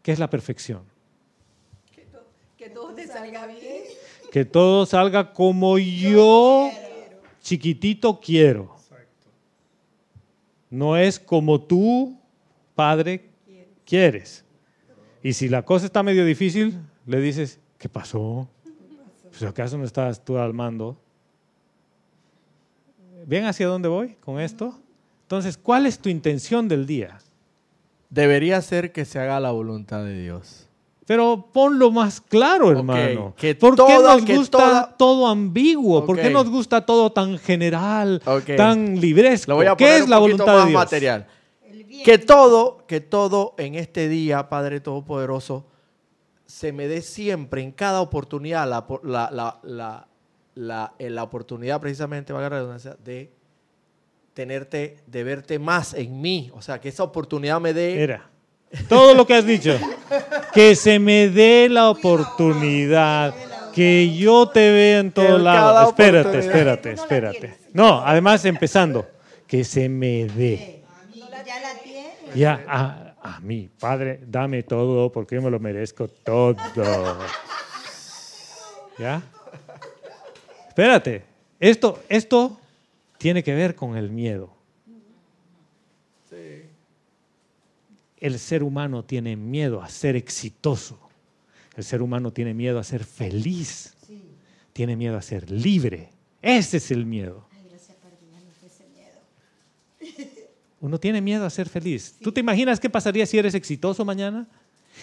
¿Qué 0.07 0.13
es 0.13 0.21
la 0.21 0.31
perfección? 0.31 0.85
Que 2.57 2.69
todo 2.69 2.95
te 2.95 3.09
salga 3.09 3.45
bien. 3.49 3.83
Que 4.31 4.45
todo 4.45 4.87
salga 4.87 5.33
como 5.33 5.79
yo, 5.79 6.71
chiquitito, 7.43 8.21
quiero. 8.21 8.77
No 10.71 10.97
es 10.97 11.19
como 11.19 11.61
tú, 11.61 12.17
padre, 12.77 13.31
quieres. 13.85 14.45
Y 15.25 15.33
si 15.33 15.49
la 15.49 15.65
cosa 15.65 15.87
está 15.87 16.05
medio 16.05 16.25
difícil, 16.25 16.79
le 17.05 17.21
dices, 17.21 17.59
¿qué 17.77 17.89
pasó? 17.89 18.49
Pues 19.25 19.43
acaso 19.43 19.77
no 19.77 19.83
estás 19.83 20.25
tú 20.25 20.39
al 20.39 20.55
mando. 20.55 20.97
¿Ven 23.27 23.47
hacia 23.47 23.67
dónde 23.67 23.89
voy 23.89 24.15
con 24.21 24.39
esto? 24.39 24.81
Entonces, 25.23 25.59
¿cuál 25.59 25.85
es 25.85 25.99
tu 25.99 26.09
intención 26.09 26.69
del 26.69 26.87
día? 26.87 27.19
Debería 28.11 28.63
ser 28.63 28.93
que 28.93 29.05
se 29.05 29.19
haga 29.19 29.41
la 29.41 29.51
voluntad 29.51 30.05
de 30.05 30.21
Dios. 30.23 30.63
Pero 31.07 31.51
ponlo 31.53 31.93
más 31.93 32.21
claro, 32.21 32.71
hermano. 32.73 33.33
que 33.37 33.55
¿Por 33.55 33.73
qué 33.73 33.77
toda- 33.77 34.15
nos 34.17 34.25
que 34.25 34.37
gusta 34.37 34.59
toda- 34.59 34.97
todo 34.97 35.27
ambiguo? 35.29 36.05
¿Por 36.05 36.17
qué 36.21 36.31
nos 36.31 36.49
gusta 36.51 36.85
todo 36.85 37.13
tan 37.13 37.39
general, 37.39 38.21
Ok. 38.27 38.57
tan 38.57 39.01
libresco? 39.01 39.53
Lo 39.53 39.57
voy 39.57 39.67
a 39.67 39.77
¿Qué 39.77 39.85
poner 39.85 39.99
es 39.99 40.05
un 40.05 40.11
la 40.11 40.19
voluntad 40.19 40.47
más 40.47 40.65
de 40.65 40.71
Dios? 40.71 40.79
material. 40.81 41.27
Que 42.05 42.19
todo, 42.19 42.85
que 42.89 43.01
todo 43.01 43.55
en 43.57 43.77
este 43.77 44.09
día, 44.09 44.49
Padre 44.49 44.81
Todopoderoso, 44.81 45.65
se 46.45 46.73
me 46.73 46.89
dé 46.89 47.03
siempre, 47.03 47.63
en 47.63 47.71
cada 47.73 48.01
oportunidad, 48.01 48.69
la, 48.69 48.85
la, 49.05 49.31
la, 49.33 49.61
la, 49.63 50.07
la- 50.55 50.93
la 50.99 51.23
oportunidad 51.23 51.81
precisamente, 51.81 52.33
valga 52.33 52.51
la 52.51 52.57
redundancia, 52.57 52.97
de 53.05 53.31
tenerte, 54.37 54.99
de 55.07 55.25
verte 55.25 55.59
más 55.59 55.95
en 55.95 56.21
mí. 56.21 56.51
O 56.53 56.61
sea, 56.61 56.79
que 56.79 56.91
esa 56.91 57.03
oportunidad 57.03 57.59
me 57.59 57.73
dé... 57.73 58.03
Era. 58.03 58.29
Todo 58.87 59.15
lo 59.15 59.27
que 59.27 59.33
has 59.33 59.47
dicho. 59.47 59.79
Que 60.53 60.77
se 60.77 60.99
me 60.99 61.31
dé 61.31 61.69
la 61.71 61.89
oportunidad. 61.89 63.35
Que 63.73 64.15
yo 64.15 64.47
te 64.47 64.71
vea 64.73 64.99
en 64.99 65.13
lados. 65.17 65.43
cada 65.43 65.89
Espérate, 65.89 66.39
espérate, 66.39 66.93
espérate. 66.93 67.59
No, 67.73 68.03
además 68.05 68.45
empezando. 68.45 69.09
Que 69.47 69.65
se 69.65 69.89
me 69.89 70.27
dé. 70.27 70.83
Ya 71.15 71.61
la 71.61 71.75
tiene. 71.83 72.15
Ya, 72.35 72.63
a, 72.69 73.15
a 73.23 73.41
mí, 73.41 73.71
Padre, 73.81 74.21
dame 74.27 74.65
todo 74.65 75.11
porque 75.11 75.37
yo 75.37 75.43
me 75.43 75.51
lo 75.51 75.61
merezco 75.61 76.09
todo. 76.09 76.57
¿Ya? 78.99 79.23
Espérate, 80.69 81.25
esto, 81.59 82.01
esto 82.11 82.59
tiene 83.19 83.43
que 83.43 83.55
ver 83.55 83.75
con 83.75 83.97
el 83.97 84.11
miedo. 84.11 84.55
El 88.19 88.39
ser 88.39 88.63
humano 88.63 89.05
tiene 89.05 89.37
miedo 89.37 89.83
a 89.83 89.89
ser 89.89 90.17
exitoso. 90.17 90.99
El 91.77 91.85
ser 91.85 92.01
humano 92.01 92.33
tiene 92.33 92.55
miedo 92.55 92.79
a 92.79 92.85
ser 92.85 93.05
feliz. 93.05 93.95
Tiene 94.73 94.97
miedo 94.97 95.17
a 95.17 95.23
ser 95.23 95.51
libre. 95.51 96.11
Ese 96.41 96.79
es 96.79 96.91
el 96.91 97.05
miedo. 97.07 97.47
Uno 100.81 100.99
tiene 100.99 101.21
miedo 101.21 101.45
a 101.45 101.51
ser 101.51 101.69
feliz. 101.69 102.17
¿Tú 102.21 102.33
te 102.33 102.41
imaginas 102.41 102.81
qué 102.81 102.89
pasaría 102.89 103.27
si 103.27 103.39
eres 103.39 103.55
exitoso 103.55 104.05
mañana? 104.05 104.47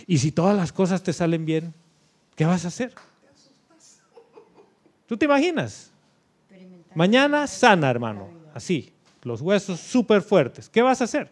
Y 0.08 0.17
si 0.17 0.32
todas 0.32 0.58
las 0.58 0.71
cosas 0.71 1.04
te 1.04 1.13
salen 1.13 1.45
bien, 1.45 1.73
¿qué 2.36 2.45
vas 2.45 2.65
a 2.65 2.69
hacer? 2.69 2.93
¿Tú 5.06 5.17
te 5.17 5.26
imaginas? 5.26 5.92
Mañana 6.95 7.47
sana, 7.47 7.89
hermano. 7.89 8.29
Así, 8.53 8.93
los 9.23 9.41
huesos 9.41 9.79
súper 9.79 10.21
fuertes. 10.21 10.69
¿Qué 10.69 10.82
vas 10.82 11.01
a 11.01 11.06
hacer? 11.06 11.29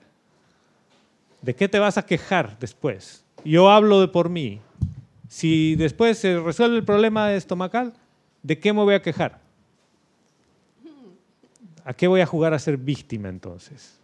¿De 1.42 1.56
qué 1.56 1.68
te 1.68 1.80
vas 1.80 1.98
a 1.98 2.06
quejar 2.06 2.58
después? 2.60 3.24
Yo 3.44 3.70
hablo 3.70 4.00
de 4.02 4.08
por 4.08 4.30
mí. 4.30 4.60
Si 5.28 5.76
después 5.76 6.18
se 6.18 6.40
resuelve 6.40 6.78
el 6.78 6.86
problema 6.86 7.34
estomacal, 7.34 7.94
¿de 8.44 8.60
qué 8.60 8.74
me 8.74 8.84
voy 8.84 8.96
a 8.96 9.02
quejar? 9.02 9.40
¿A 11.84 11.94
qué 11.94 12.08
voy 12.08 12.22
a 12.22 12.26
jugar 12.26 12.54
a 12.54 12.60
ser 12.60 12.78
víctima 12.78 13.30
entonces? 13.30 14.02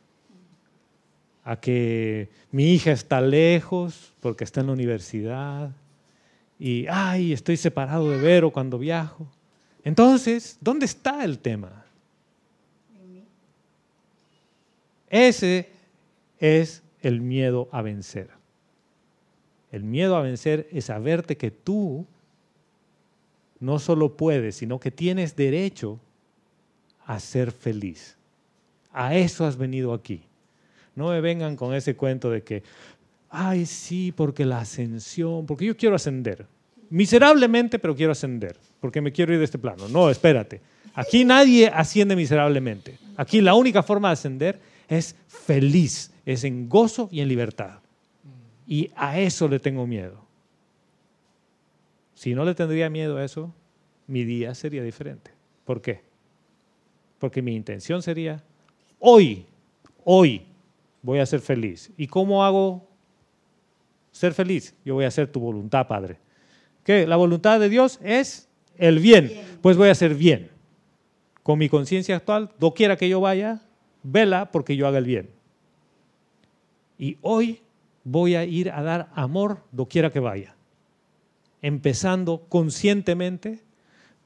a 1.47 1.55
que 1.55 2.29
mi 2.51 2.73
hija 2.73 2.91
está 2.91 3.21
lejos 3.21 4.13
porque 4.19 4.43
está 4.43 4.59
en 4.59 4.67
la 4.67 4.73
universidad 4.73 5.71
y, 6.59 6.87
ay, 6.89 7.31
estoy 7.31 7.55
separado 7.55 8.11
de 8.11 8.17
Vero 8.17 8.51
cuando 8.51 8.77
viajo. 8.77 9.27
Entonces, 9.87 10.57
¿dónde 10.59 10.85
está 10.85 11.23
el 11.23 11.39
tema? 11.39 11.85
Ese 15.09 15.69
es 16.39 16.83
el 17.01 17.21
miedo 17.21 17.69
a 17.71 17.81
vencer. 17.81 18.29
El 19.71 19.85
miedo 19.85 20.17
a 20.17 20.21
vencer 20.21 20.67
es 20.73 20.83
saberte 20.83 21.37
que 21.37 21.51
tú 21.51 22.05
no 23.61 23.79
solo 23.79 24.17
puedes, 24.17 24.57
sino 24.57 24.77
que 24.77 24.91
tienes 24.91 25.37
derecho 25.37 26.01
a 27.05 27.21
ser 27.21 27.53
feliz. 27.53 28.17
A 28.91 29.15
eso 29.15 29.45
has 29.45 29.55
venido 29.55 29.93
aquí. 29.93 30.21
No 30.95 31.11
me 31.11 31.21
vengan 31.21 31.55
con 31.55 31.73
ese 31.73 31.95
cuento 31.95 32.29
de 32.29 32.43
que, 32.43 32.61
ay, 33.29 33.65
sí, 33.65 34.11
porque 34.11 34.43
la 34.43 34.59
ascensión, 34.59 35.45
porque 35.45 35.63
yo 35.63 35.77
quiero 35.77 35.95
ascender. 35.95 36.45
Miserablemente, 36.89 37.79
pero 37.79 37.95
quiero 37.95 38.11
ascender, 38.11 38.57
porque 38.79 39.01
me 39.01 39.11
quiero 39.11 39.33
ir 39.33 39.39
de 39.39 39.45
este 39.45 39.57
plano. 39.57 39.87
No, 39.89 40.09
espérate. 40.09 40.61
Aquí 40.93 41.25
nadie 41.25 41.67
asciende 41.67 42.15
miserablemente. 42.15 42.97
Aquí 43.17 43.41
la 43.41 43.53
única 43.53 43.83
forma 43.83 44.09
de 44.09 44.13
ascender 44.13 44.59
es 44.87 45.15
feliz, 45.27 46.11
es 46.25 46.43
en 46.43 46.69
gozo 46.69 47.09
y 47.11 47.21
en 47.21 47.27
libertad. 47.27 47.79
Y 48.65 48.91
a 48.95 49.19
eso 49.19 49.47
le 49.47 49.59
tengo 49.59 49.85
miedo. 49.85 50.25
Si 52.15 52.33
no 52.33 52.43
le 52.45 52.55
tendría 52.55 52.89
miedo 52.89 53.17
a 53.17 53.23
eso, 53.23 53.53
mi 54.07 54.23
día 54.23 54.55
sería 54.55 54.81
diferente. 54.81 55.31
¿Por 55.65 55.81
qué? 55.81 56.01
Porque 57.19 57.41
mi 57.41 57.55
intención 57.55 58.01
sería, 58.01 58.43
hoy, 58.99 59.45
hoy 60.03 60.43
voy 61.01 61.19
a 61.19 61.25
ser 61.25 61.41
feliz. 61.41 61.91
¿Y 61.97 62.07
cómo 62.07 62.43
hago 62.43 62.87
ser 64.11 64.33
feliz? 64.33 64.73
Yo 64.83 64.95
voy 64.95 65.05
a 65.05 65.09
hacer 65.09 65.31
tu 65.31 65.39
voluntad, 65.39 65.87
Padre. 65.87 66.17
¿Qué? 66.87 67.05
La 67.05 67.17
voluntad 67.17 67.59
de 67.59 67.67
Dios 67.67 67.99
es 68.01 68.47
el 68.77 68.99
bien. 68.99 69.29
Pues 69.61 69.75
voy 69.75 69.89
a 69.89 69.91
hacer 69.91 70.15
bien. 70.15 70.49
Con 71.43 71.59
mi 71.59 71.67
conciencia 71.67 72.15
actual, 72.15 72.49
doquiera 72.59 72.95
que 72.95 73.09
yo 73.09 73.19
vaya, 73.19 73.59
vela 74.03 74.51
porque 74.51 74.77
yo 74.77 74.87
haga 74.87 74.99
el 74.99 75.03
bien. 75.03 75.29
Y 76.97 77.17
hoy 77.21 77.59
voy 78.05 78.35
a 78.35 78.45
ir 78.45 78.71
a 78.71 78.81
dar 78.83 79.09
amor 79.15 79.65
doquiera 79.73 80.13
que 80.13 80.21
vaya. 80.21 80.55
Empezando 81.61 82.45
conscientemente 82.47 83.59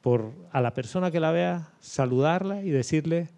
por 0.01 0.31
a 0.51 0.61
la 0.61 0.75
persona 0.75 1.09
que 1.09 1.19
la 1.19 1.31
vea, 1.31 1.71
saludarla 1.79 2.61
y 2.61 2.69
decirle, 2.69 3.29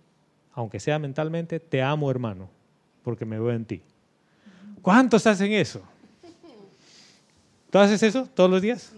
aunque 0.52 0.82
sea 0.82 1.00
mentalmente, 1.00 1.62
te 1.62 1.82
amo 1.82 2.12
hermano, 2.12 2.50
porque 3.04 3.24
me 3.24 3.40
veo 3.40 3.54
en 3.54 3.64
ti. 3.64 3.84
¿Cuántos 4.82 5.26
hacen 5.28 5.54
eso? 5.54 5.82
¿Tú 7.70 7.80
haces 7.80 8.04
eso 8.04 8.28
todos 8.36 8.50
los 8.50 8.62
días? 8.62 8.94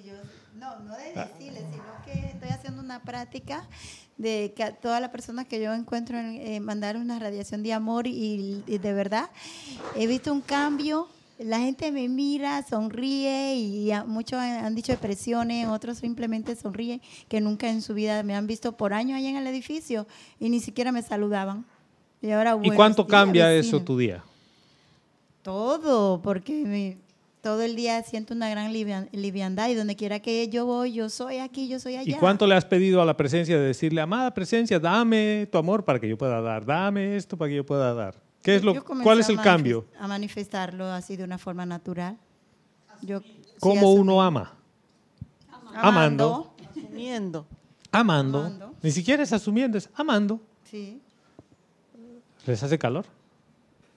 No, 1.16 1.22
de 1.22 1.28
decirle, 1.28 1.60
sino 1.72 1.84
que 2.06 2.28
estoy 2.28 2.50
haciendo 2.50 2.82
una 2.82 3.02
práctica 3.02 3.68
de 4.18 4.54
que 4.56 4.64
a 4.64 4.74
todas 4.76 5.02
las 5.02 5.10
personas 5.10 5.46
que 5.46 5.62
yo 5.62 5.74
encuentro 5.74 6.18
en, 6.18 6.36
eh, 6.36 6.60
mandar 6.60 6.96
una 6.98 7.20
radiación 7.20 7.64
de 7.64 7.74
amor 7.74 8.08
y, 8.08 8.64
y 8.66 8.78
de 8.78 8.94
verdad 8.94 9.30
he 9.96 10.08
visto 10.08 10.32
un 10.32 10.42
cambio. 10.42 11.08
La 11.38 11.60
gente 11.60 11.92
me 11.92 12.08
mira, 12.08 12.64
sonríe 12.64 13.56
y 13.56 13.92
muchos 14.08 14.40
han, 14.40 14.74
dicho 14.74 14.94
depresiones, 14.94 15.68
otros 15.68 15.98
simplemente 15.98 16.56
sonríen 16.56 17.02
que 17.28 17.42
nunca 17.42 17.68
en 17.70 17.82
su 17.82 17.94
vida 17.94 18.24
me 18.24 18.36
han 18.36 18.48
visto 18.48 18.72
por 18.78 18.94
años 18.94 19.18
allá 19.18 19.30
en 19.32 19.36
el 19.36 19.48
edificio 19.48 20.08
y 20.40 20.50
ni 20.50 20.62
siquiera 20.62 20.94
me 20.94 21.02
saludaban. 21.02 21.66
Y 22.22 22.32
ahora 22.32 22.58
¿Y 22.64 22.72
cuánto 22.72 23.04
días, 23.04 23.12
cambia 23.12 23.54
eso 23.54 23.82
tu 23.82 23.98
día? 23.98 24.24
Todo, 25.42 26.22
porque 26.22 26.54
me- 26.64 26.98
todo 27.46 27.62
el 27.62 27.76
día 27.76 28.02
siento 28.02 28.34
una 28.34 28.50
gran 28.50 28.74
livia- 28.74 29.08
liviandad 29.12 29.70
y 29.70 29.76
donde 29.76 29.96
quiera 29.96 30.20
que 30.20 30.50
yo 30.50 30.66
voy, 30.66 30.94
yo 30.94 31.10
soy 31.12 31.38
aquí, 31.38 31.68
yo 31.68 31.80
soy 31.80 31.96
allá. 31.96 32.10
¿Y 32.10 32.16
cuánto 32.16 32.48
le 32.48 32.56
has 32.56 32.66
pedido 32.66 33.04
a 33.04 33.06
la 33.06 33.16
presencia 33.16 33.56
de 33.60 33.68
decirle, 33.68 34.02
amada 34.02 34.34
presencia, 34.34 34.80
dame 34.80 35.48
tu 35.52 35.60
amor 35.60 35.86
para 35.86 36.00
que 36.00 36.10
yo 36.10 36.18
pueda 36.18 36.42
dar, 36.42 36.66
dame 36.66 37.16
esto 37.16 37.38
para 37.38 37.50
que 37.50 37.58
yo 37.58 37.64
pueda 37.64 37.94
dar? 37.94 38.16
¿Qué 38.42 38.56
es 38.56 38.64
lo, 38.64 38.84
¿Cuál 38.84 39.20
es 39.20 39.30
a 39.30 39.34
el 39.34 39.40
cambio? 39.42 39.86
A 40.00 40.08
manifestarlo 40.08 40.86
así 40.86 41.18
de 41.18 41.24
una 41.24 41.38
forma 41.38 41.68
natural. 41.68 42.18
Yo, 43.04 43.22
¿Cómo 43.60 43.94
uno 43.94 44.24
ama? 44.24 44.56
Amando. 45.76 46.52
Asumiendo. 46.72 47.46
Amando. 47.92 48.40
Amando. 48.40 48.74
Ni 48.82 48.90
siquiera 48.90 49.22
es 49.22 49.32
asumiendo, 49.32 49.78
es 49.78 49.88
amando. 49.94 50.42
Sí. 50.64 51.00
¿Les 52.48 52.64
hace 52.64 52.80
calor? 52.80 53.06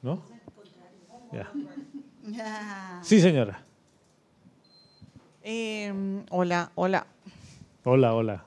¿No? 0.03 0.21
Ya. 1.33 1.51
Sí, 3.03 3.21
señora. 3.21 3.63
Eh, 5.43 5.93
hola, 6.31 6.71
hola. 6.75 7.07
Hola, 7.85 8.15
hola. 8.15 8.45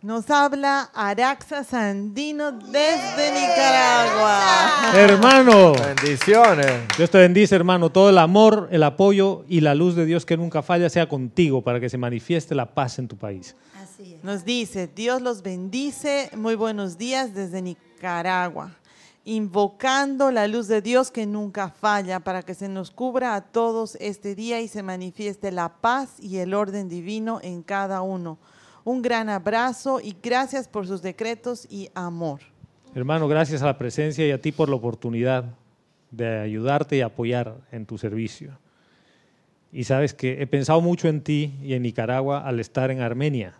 Nos 0.00 0.30
habla 0.30 0.90
Araxa 0.94 1.64
Sandino 1.64 2.52
desde 2.52 3.32
Nicaragua. 3.32 4.92
Hermano, 4.94 5.72
Bendiciones. 5.72 6.82
Dios 6.96 7.10
te 7.10 7.18
bendice, 7.18 7.56
hermano. 7.56 7.90
Todo 7.90 8.10
el 8.10 8.18
amor, 8.18 8.68
el 8.70 8.84
apoyo 8.84 9.44
y 9.48 9.60
la 9.60 9.74
luz 9.74 9.96
de 9.96 10.06
Dios 10.06 10.24
que 10.24 10.36
nunca 10.36 10.62
falla 10.62 10.88
sea 10.88 11.08
contigo 11.08 11.62
para 11.62 11.80
que 11.80 11.88
se 11.88 11.98
manifieste 11.98 12.54
la 12.54 12.66
paz 12.66 13.00
en 13.00 13.08
tu 13.08 13.16
país. 13.16 13.56
Así 13.82 14.14
es. 14.14 14.22
Nos 14.24 14.44
dice, 14.44 14.86
Dios 14.86 15.20
los 15.20 15.42
bendice, 15.42 16.30
muy 16.36 16.54
buenos 16.54 16.96
días 16.96 17.34
desde 17.34 17.60
Nicaragua, 17.60 18.70
invocando 19.24 20.30
la 20.30 20.46
luz 20.48 20.68
de 20.68 20.80
Dios 20.80 21.10
que 21.10 21.26
nunca 21.26 21.68
falla 21.68 22.20
para 22.20 22.42
que 22.42 22.54
se 22.54 22.68
nos 22.68 22.90
cubra 22.90 23.34
a 23.34 23.42
todos 23.42 23.96
este 24.00 24.34
día 24.34 24.60
y 24.60 24.68
se 24.68 24.82
manifieste 24.82 25.52
la 25.52 25.68
paz 25.68 26.18
y 26.18 26.38
el 26.38 26.54
orden 26.54 26.88
divino 26.88 27.40
en 27.42 27.62
cada 27.62 28.00
uno. 28.02 28.38
Un 28.84 29.02
gran 29.02 29.28
abrazo 29.28 30.00
y 30.00 30.16
gracias 30.22 30.66
por 30.66 30.86
sus 30.86 31.02
decretos 31.02 31.66
y 31.70 31.90
amor. 31.94 32.40
Hermano, 32.94 33.28
gracias 33.28 33.62
a 33.62 33.66
la 33.66 33.76
presencia 33.76 34.26
y 34.26 34.30
a 34.30 34.40
ti 34.40 34.50
por 34.50 34.70
la 34.70 34.76
oportunidad 34.76 35.44
de 36.10 36.38
ayudarte 36.38 36.96
y 36.96 37.02
apoyar 37.02 37.56
en 37.70 37.84
tu 37.84 37.98
servicio. 37.98 38.58
Y 39.72 39.84
sabes 39.84 40.14
que 40.14 40.40
he 40.40 40.46
pensado 40.46 40.80
mucho 40.80 41.08
en 41.08 41.20
ti 41.20 41.54
y 41.62 41.74
en 41.74 41.82
Nicaragua 41.82 42.46
al 42.46 42.60
estar 42.60 42.90
en 42.90 43.02
Armenia, 43.02 43.54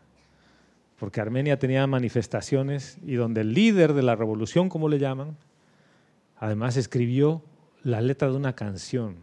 porque 0.99 1.21
Armenia 1.21 1.59
tenía 1.59 1.87
manifestaciones 1.87 2.99
y 3.05 3.15
donde 3.15 3.43
el 3.43 3.53
líder 3.53 3.93
de 3.93 4.03
la 4.03 4.17
revolución, 4.17 4.69
como 4.71 4.89
le 4.89 4.99
llaman, 4.99 5.37
además 6.39 6.77
escribió 6.77 7.43
la 7.83 8.01
letra 8.01 8.29
de 8.29 8.37
una 8.37 8.55
canción 8.55 9.17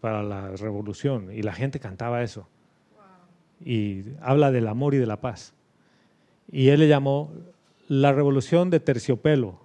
para 0.00 0.22
la 0.22 0.50
revolución 0.56 1.32
y 1.32 1.42
la 1.42 1.52
gente 1.52 1.80
cantaba 1.80 2.22
eso. 2.22 2.48
Y 3.62 4.04
habla 4.22 4.50
del 4.50 4.68
amor 4.68 4.94
y 4.94 4.98
de 4.98 5.06
la 5.06 5.20
paz. 5.20 5.52
Y 6.50 6.68
él 6.68 6.80
le 6.80 6.88
llamó 6.88 7.32
la 7.88 8.12
revolución 8.12 8.70
de 8.70 8.80
terciopelo, 8.80 9.60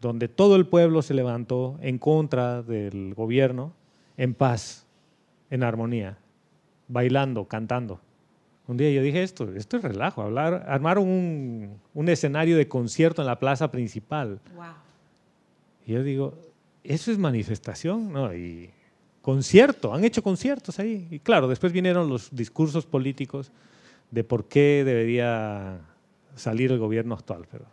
donde 0.00 0.28
todo 0.28 0.56
el 0.56 0.66
pueblo 0.66 1.02
se 1.02 1.14
levantó 1.14 1.78
en 1.80 1.98
contra 1.98 2.62
del 2.62 3.14
gobierno 3.14 3.72
en 4.16 4.34
paz, 4.34 4.86
en 5.50 5.62
armonía, 5.62 6.18
bailando, 6.88 7.46
cantando. 7.46 8.00
Un 8.66 8.76
día 8.76 8.90
yo 8.90 9.02
dije 9.02 9.22
esto, 9.22 9.52
esto 9.54 9.76
es 9.76 9.84
relajo, 9.84 10.22
hablar, 10.22 10.64
armaron 10.66 11.08
un, 11.08 11.80
un 11.94 12.08
escenario 12.08 12.56
de 12.56 12.66
concierto 12.66 13.22
en 13.22 13.26
la 13.26 13.38
plaza 13.38 13.70
principal. 13.70 14.40
Y 15.86 15.92
yo 15.92 16.02
digo, 16.02 16.34
¿eso 16.84 17.12
es 17.12 17.18
manifestación? 17.18 18.12
No, 18.12 18.34
y 18.34 18.70
concierto, 19.22 19.94
han 19.94 20.04
hecho 20.04 20.22
conciertos 20.22 20.78
ahí. 20.78 21.06
Y 21.10 21.20
claro, 21.20 21.48
después 21.48 21.72
vinieron 21.72 22.08
los 22.08 22.34
discursos 22.34 22.84
políticos 22.84 23.52
de 24.10 24.24
por 24.24 24.46
qué 24.46 24.82
debería 24.84 25.78
salir 26.34 26.72
el 26.72 26.78
gobierno 26.78 27.14
actual. 27.14 27.46
Pero 27.50 27.64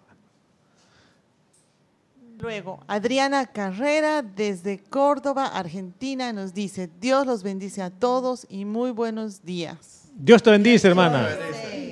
Luego, 2.39 2.83
Adriana 2.87 3.45
Carrera 3.45 4.21
desde 4.21 4.79
Córdoba, 4.79 5.45
Argentina, 5.47 6.33
nos 6.33 6.53
dice, 6.53 6.89
Dios 6.99 7.25
los 7.25 7.41
bendice 7.41 7.81
a 7.81 7.89
todos 7.89 8.45
y 8.49 8.65
muy 8.65 8.91
buenos 8.91 9.45
días. 9.45 10.11
Dios 10.13 10.43
te 10.43 10.51
bendice, 10.51 10.89
hermana. 10.89 11.29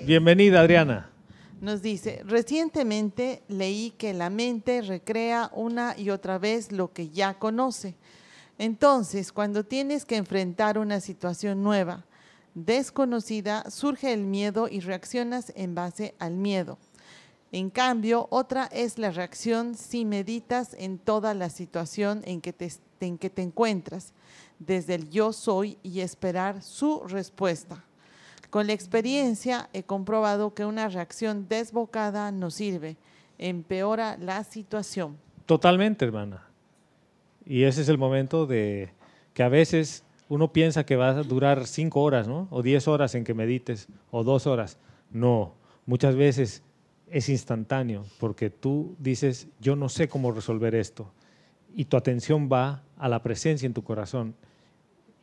Bienvenida, 0.05 0.59
Adriana. 0.59 1.10
Nos 1.61 1.83
dice, 1.83 2.23
recientemente 2.25 3.43
leí 3.47 3.91
que 3.91 4.15
la 4.15 4.31
mente 4.31 4.81
recrea 4.81 5.51
una 5.53 5.95
y 5.95 6.09
otra 6.09 6.39
vez 6.39 6.71
lo 6.71 6.91
que 6.91 7.09
ya 7.09 7.37
conoce. 7.37 7.95
Entonces, 8.57 9.31
cuando 9.31 9.63
tienes 9.63 10.03
que 10.03 10.15
enfrentar 10.15 10.79
una 10.79 10.99
situación 10.99 11.61
nueva, 11.61 12.03
desconocida, 12.55 13.69
surge 13.69 14.11
el 14.11 14.25
miedo 14.25 14.67
y 14.67 14.79
reaccionas 14.79 15.53
en 15.55 15.75
base 15.75 16.15
al 16.17 16.33
miedo. 16.33 16.79
En 17.51 17.69
cambio, 17.69 18.25
otra 18.31 18.65
es 18.71 18.97
la 18.97 19.11
reacción 19.11 19.75
si 19.75 20.03
meditas 20.03 20.75
en 20.79 20.97
toda 20.97 21.35
la 21.35 21.51
situación 21.51 22.23
en 22.25 22.41
que 22.41 22.53
te, 22.53 22.71
en 23.01 23.19
que 23.19 23.29
te 23.29 23.43
encuentras, 23.43 24.13
desde 24.57 24.95
el 24.95 25.11
yo 25.11 25.31
soy 25.31 25.77
y 25.83 25.99
esperar 25.99 26.63
su 26.63 27.03
respuesta. 27.03 27.85
Con 28.51 28.67
la 28.67 28.73
experiencia 28.73 29.69
he 29.71 29.83
comprobado 29.83 30.53
que 30.53 30.65
una 30.65 30.89
reacción 30.89 31.47
desbocada 31.47 32.33
no 32.33 32.51
sirve, 32.51 32.97
empeora 33.37 34.17
la 34.17 34.43
situación. 34.43 35.17
Totalmente, 35.45 36.03
hermana. 36.03 36.43
Y 37.45 37.63
ese 37.63 37.81
es 37.81 37.87
el 37.87 37.97
momento 37.97 38.45
de 38.45 38.89
que 39.33 39.43
a 39.43 39.47
veces 39.47 40.03
uno 40.27 40.51
piensa 40.51 40.85
que 40.85 40.97
va 40.97 41.11
a 41.11 41.23
durar 41.23 41.65
cinco 41.65 42.01
horas, 42.01 42.27
¿no? 42.27 42.49
O 42.51 42.61
diez 42.61 42.89
horas 42.89 43.15
en 43.15 43.23
que 43.23 43.33
medites, 43.33 43.87
o 44.11 44.25
dos 44.25 44.45
horas. 44.47 44.77
No, 45.11 45.53
muchas 45.85 46.17
veces 46.17 46.61
es 47.09 47.29
instantáneo, 47.29 48.03
porque 48.19 48.49
tú 48.49 48.97
dices, 48.99 49.47
yo 49.61 49.77
no 49.77 49.87
sé 49.87 50.09
cómo 50.09 50.33
resolver 50.33 50.75
esto. 50.75 51.09
Y 51.73 51.85
tu 51.85 51.95
atención 51.95 52.49
va 52.51 52.83
a 52.97 53.07
la 53.07 53.23
presencia 53.23 53.65
en 53.65 53.73
tu 53.73 53.85
corazón. 53.85 54.35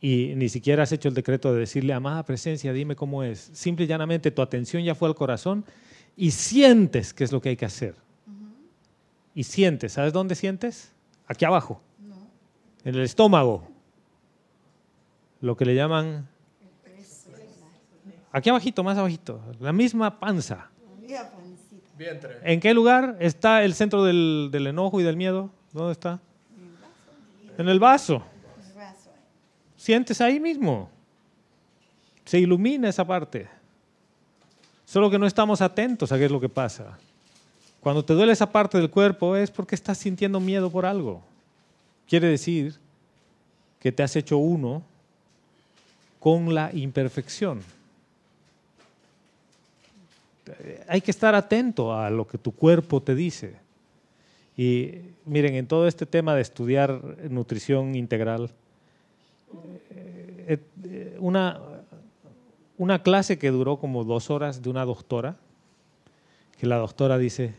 Y 0.01 0.33
ni 0.35 0.47
siquiera 0.47 0.83
has 0.83 0.91
hecho 0.91 1.09
el 1.09 1.13
decreto 1.13 1.53
de 1.53 1.59
decirle, 1.59 1.93
amada 1.93 2.23
presencia, 2.23 2.71
dime 2.71 2.95
cómo 2.95 3.23
es. 3.23 3.49
Simple 3.53 3.85
y 3.85 3.87
llanamente 3.87 4.31
tu 4.31 4.41
atención 4.41 4.83
ya 4.83 4.95
fue 4.95 5.09
al 5.09 5.15
corazón 5.15 5.65
y 6.15 6.31
sientes 6.31 7.13
qué 7.13 7.23
es 7.23 7.31
lo 7.31 7.41
que 7.41 7.49
hay 7.49 7.57
que 7.57 7.65
hacer. 7.65 7.95
Y 9.35 9.43
sientes, 9.43 9.93
¿sabes 9.93 10.13
dónde 10.13 10.35
sientes? 10.35 10.91
Aquí 11.27 11.45
abajo, 11.45 11.81
en 12.83 12.95
el 12.95 13.01
estómago. 13.01 13.67
Lo 15.41 15.55
que 15.55 15.65
le 15.65 15.75
llaman... 15.75 16.27
Aquí 18.31 18.49
abajito, 18.49 18.83
más 18.83 18.97
abajito, 18.97 19.41
la 19.59 19.73
misma 19.73 20.19
panza. 20.19 20.69
Vientre. 21.97 22.37
¿En 22.43 22.59
qué 22.59 22.73
lugar 22.73 23.17
está 23.19 23.63
el 23.63 23.73
centro 23.73 24.03
del, 24.03 24.49
del 24.51 24.67
enojo 24.67 25.01
y 25.01 25.03
del 25.03 25.17
miedo? 25.17 25.49
¿Dónde 25.73 25.93
está? 25.93 26.19
En 27.57 27.67
el 27.67 27.79
vaso. 27.79 28.23
Sientes 29.79 30.19
ahí 30.19 30.41
mismo. 30.41 30.89
Se 32.25 32.37
ilumina 32.37 32.89
esa 32.89 33.07
parte. 33.07 33.47
Solo 34.83 35.09
que 35.09 35.17
no 35.17 35.25
estamos 35.25 35.61
atentos 35.61 36.11
a 36.11 36.17
qué 36.17 36.25
es 36.25 36.31
lo 36.31 36.41
que 36.41 36.49
pasa. 36.49 36.97
Cuando 37.79 38.03
te 38.03 38.13
duele 38.13 38.33
esa 38.33 38.51
parte 38.51 38.77
del 38.77 38.89
cuerpo 38.89 39.37
es 39.37 39.49
porque 39.49 39.75
estás 39.75 39.97
sintiendo 39.97 40.41
miedo 40.41 40.69
por 40.69 40.85
algo. 40.85 41.23
Quiere 42.09 42.27
decir 42.27 42.75
que 43.79 43.93
te 43.93 44.03
has 44.03 44.13
hecho 44.17 44.37
uno 44.37 44.83
con 46.19 46.53
la 46.53 46.71
imperfección. 46.73 47.61
Hay 50.89 50.99
que 50.99 51.11
estar 51.11 51.35
atento 51.35 51.93
a 51.93 52.09
lo 52.09 52.27
que 52.27 52.37
tu 52.37 52.51
cuerpo 52.51 53.01
te 53.01 53.15
dice. 53.15 53.55
Y 54.57 54.95
miren, 55.23 55.55
en 55.55 55.67
todo 55.67 55.87
este 55.87 56.05
tema 56.05 56.35
de 56.35 56.41
estudiar 56.41 57.01
nutrición 57.29 57.95
integral, 57.95 58.51
una, 61.19 61.61
una 62.77 63.03
clase 63.03 63.37
que 63.37 63.51
duró 63.51 63.77
como 63.77 64.03
dos 64.03 64.29
horas 64.29 64.61
de 64.61 64.69
una 64.69 64.85
doctora, 64.85 65.37
que 66.57 66.67
la 66.67 66.77
doctora 66.77 67.17
dice, 67.17 67.55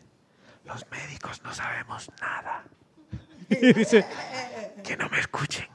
los 0.64 0.84
médicos 0.90 1.42
no 1.42 1.52
sabemos 1.54 2.10
nada. 2.20 2.64
Y 3.50 3.72
dice, 3.72 4.04
que 4.84 4.96
no 4.96 5.08
me 5.08 5.18
escuchen. 5.18 5.66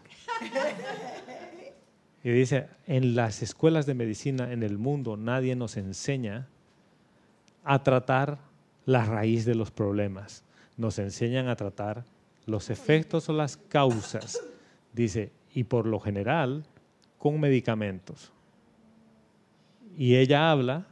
Y 2.23 2.29
dice, 2.29 2.67
en 2.87 3.15
las 3.15 3.43
escuelas 3.43 3.85
de 3.85 3.93
medicina 3.93 4.51
en 4.51 4.63
el 4.63 4.77
mundo 4.77 5.17
nadie 5.17 5.55
nos 5.55 5.77
enseña 5.77 6.47
a 7.63 7.83
tratar 7.83 8.39
la 8.85 9.05
raíz 9.05 9.45
de 9.45 9.55
los 9.55 9.71
problemas, 9.71 10.43
nos 10.77 10.97
enseñan 10.99 11.49
a 11.49 11.55
tratar 11.55 12.05
los 12.45 12.69
efectos 12.69 13.29
o 13.29 13.33
las 13.33 13.57
causas, 13.57 14.39
dice, 14.93 15.31
y 15.55 15.63
por 15.63 15.87
lo 15.87 15.99
general 15.99 16.65
con 17.17 17.39
medicamentos. 17.39 18.31
Y 19.97 20.17
ella 20.17 20.51
habla 20.51 20.85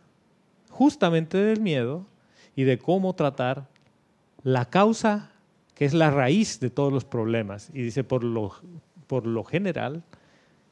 justamente 0.72 1.38
del 1.38 1.60
miedo 1.60 2.08
y 2.56 2.64
de 2.64 2.80
cómo 2.80 3.14
tratar 3.14 3.68
la 4.42 4.70
causa 4.70 5.32
que 5.76 5.86
es 5.86 5.94
la 5.94 6.12
raíz 6.12 6.60
de 6.60 6.70
todos 6.70 6.94
los 6.94 7.04
problemas. 7.04 7.70
Y 7.74 7.82
dice, 7.82 8.04
por 8.04 8.24
lo, 8.24 8.54
por 9.08 9.28
lo 9.28 9.44
general, 9.44 10.04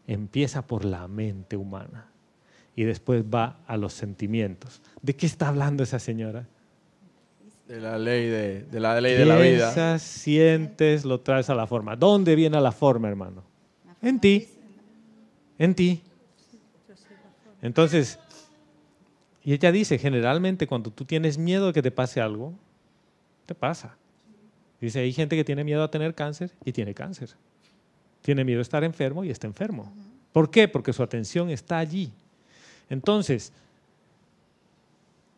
empieza 0.08 0.66
por 0.66 0.86
la 0.86 1.08
mente 1.10 1.58
humana 1.58 2.08
y 2.76 2.86
después 2.86 3.26
va 3.26 3.60
a 3.68 3.76
los 3.76 3.94
sentimientos. 3.94 4.82
¿De 5.02 5.18
qué 5.18 5.26
está 5.26 5.50
hablando 5.50 5.84
esa 5.84 6.00
señora? 6.00 6.48
De 7.68 7.82
la 7.82 7.98
ley 7.98 8.28
de, 8.28 8.64
de 8.64 8.80
la 8.80 9.02
ley 9.02 9.18
de 9.18 9.26
la 9.26 9.38
vida. 9.38 10.00
Sientes, 10.00 11.04
lo 11.04 11.20
traes 11.20 11.50
a 11.50 11.56
la 11.56 11.68
forma. 11.68 11.98
¿Dónde 11.98 12.36
viene 12.36 12.60
la 12.62 12.72
forma, 12.72 13.10
hermano? 13.10 13.51
En 14.02 14.20
ti. 14.20 14.48
En 15.58 15.76
ti. 15.76 16.02
Entonces, 17.62 18.20
y 19.44 19.54
ella 19.54 19.72
dice, 19.72 19.98
generalmente 19.98 20.68
cuando 20.68 20.92
tú 20.92 21.06
tienes 21.06 21.38
miedo 21.38 21.68
de 21.68 21.74
que 21.74 21.82
te 21.82 21.92
pase 21.92 22.22
algo, 22.22 22.54
te 23.46 23.56
pasa. 23.56 23.96
Dice, 24.80 25.00
hay 25.00 25.14
gente 25.14 25.36
que 25.36 25.44
tiene 25.44 25.64
miedo 25.64 25.84
a 25.84 25.92
tener 25.92 26.16
cáncer 26.16 26.52
y 26.66 26.72
tiene 26.72 26.94
cáncer. 26.94 27.30
Tiene 28.22 28.44
miedo 28.44 28.60
a 28.60 28.62
estar 28.62 28.84
enfermo 28.84 29.24
y 29.24 29.30
está 29.30 29.48
enfermo. 29.48 29.92
¿Por 30.32 30.50
qué? 30.50 30.68
Porque 30.68 30.94
su 30.94 31.04
atención 31.04 31.50
está 31.50 31.78
allí. 31.78 32.12
Entonces, 32.90 33.52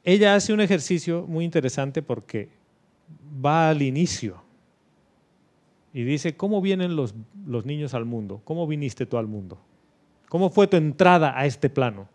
ella 0.04 0.36
hace 0.36 0.54
un 0.54 0.62
ejercicio 0.62 1.26
muy 1.28 1.46
interesante 1.46 2.02
porque 2.02 2.50
va 3.44 3.70
al 3.70 3.82
inicio 3.82 4.43
y 5.94 6.04
dice, 6.04 6.36
¿cómo 6.36 6.62
vienen 6.62 6.96
los, 6.96 7.14
los 7.46 7.66
niños 7.66 7.94
al 7.94 8.06
mundo? 8.06 8.42
¿Cómo 8.44 8.66
viniste 8.66 9.06
tú 9.06 9.18
al 9.18 9.28
mundo? 9.28 9.60
¿Cómo 10.28 10.50
fue 10.50 10.66
tu 10.66 10.76
entrada 10.76 11.38
a 11.38 11.46
este 11.46 11.70
plano? 11.70 12.10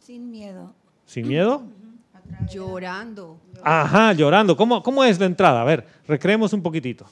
Sin 0.00 0.30
miedo. 0.30 0.72
¿Sin 1.04 1.26
miedo? 1.26 1.64
Llorando. 2.48 3.38
Ajá, 3.62 4.12
llorando. 4.12 4.56
¿Cómo, 4.56 4.82
¿Cómo 4.82 5.02
es 5.02 5.18
la 5.18 5.26
entrada? 5.26 5.60
A 5.60 5.64
ver, 5.64 5.86
recreemos 6.06 6.52
un 6.52 6.62
poquitito. 6.62 7.06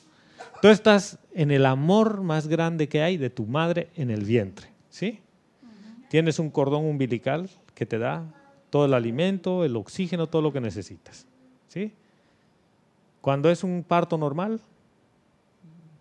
Tú 0.62 0.68
estás 0.68 1.18
en 1.34 1.50
el 1.50 1.66
amor 1.66 2.22
más 2.22 2.46
grande 2.46 2.88
que 2.88 3.02
hay 3.02 3.16
de 3.16 3.30
tu 3.30 3.44
madre 3.44 3.90
en 3.96 4.10
el 4.10 4.24
vientre, 4.24 4.68
¿sí? 4.88 5.20
Tienes 6.08 6.38
un 6.38 6.50
cordón 6.50 6.84
umbilical 6.84 7.50
que 7.74 7.86
te 7.86 7.98
da 7.98 8.24
todo 8.70 8.86
el 8.86 8.94
alimento, 8.94 9.64
el 9.64 9.76
oxígeno, 9.76 10.28
todo 10.28 10.42
lo 10.42 10.52
que 10.52 10.60
necesitas, 10.60 11.26
¿sí? 11.68 11.92
Cuando 13.20 13.50
es 13.50 13.64
un 13.64 13.84
parto 13.86 14.16
normal, 14.16 14.60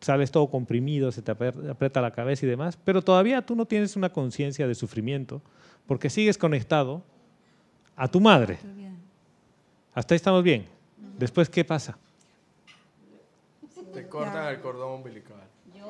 sales 0.04 0.30
todo 0.32 0.48
comprimido, 0.50 1.12
se 1.12 1.22
te 1.22 1.32
aprieta 1.32 2.02
la 2.02 2.12
cabeza 2.12 2.46
y 2.46 2.50
demás, 2.50 2.78
pero 2.84 3.02
todavía 3.02 3.42
tú 3.42 3.56
no 3.56 3.66
tienes 3.66 3.96
una 3.96 4.10
conciencia 4.12 4.68
de 4.68 4.76
sufrimiento 4.76 5.42
porque 5.88 6.10
sigues 6.10 6.38
conectado 6.38 7.02
a 7.96 8.08
tu 8.08 8.20
madre. 8.20 8.60
Hasta 9.94 10.13
ahí 10.13 10.18
estamos 10.18 10.44
bien. 10.44 10.66
Después, 11.18 11.50
¿qué 11.50 11.63
pasa? 11.63 11.98
Te 13.94 14.08
cortan 14.08 14.48
el 14.54 14.60
cordón 14.60 14.94
umbilical. 14.94 15.38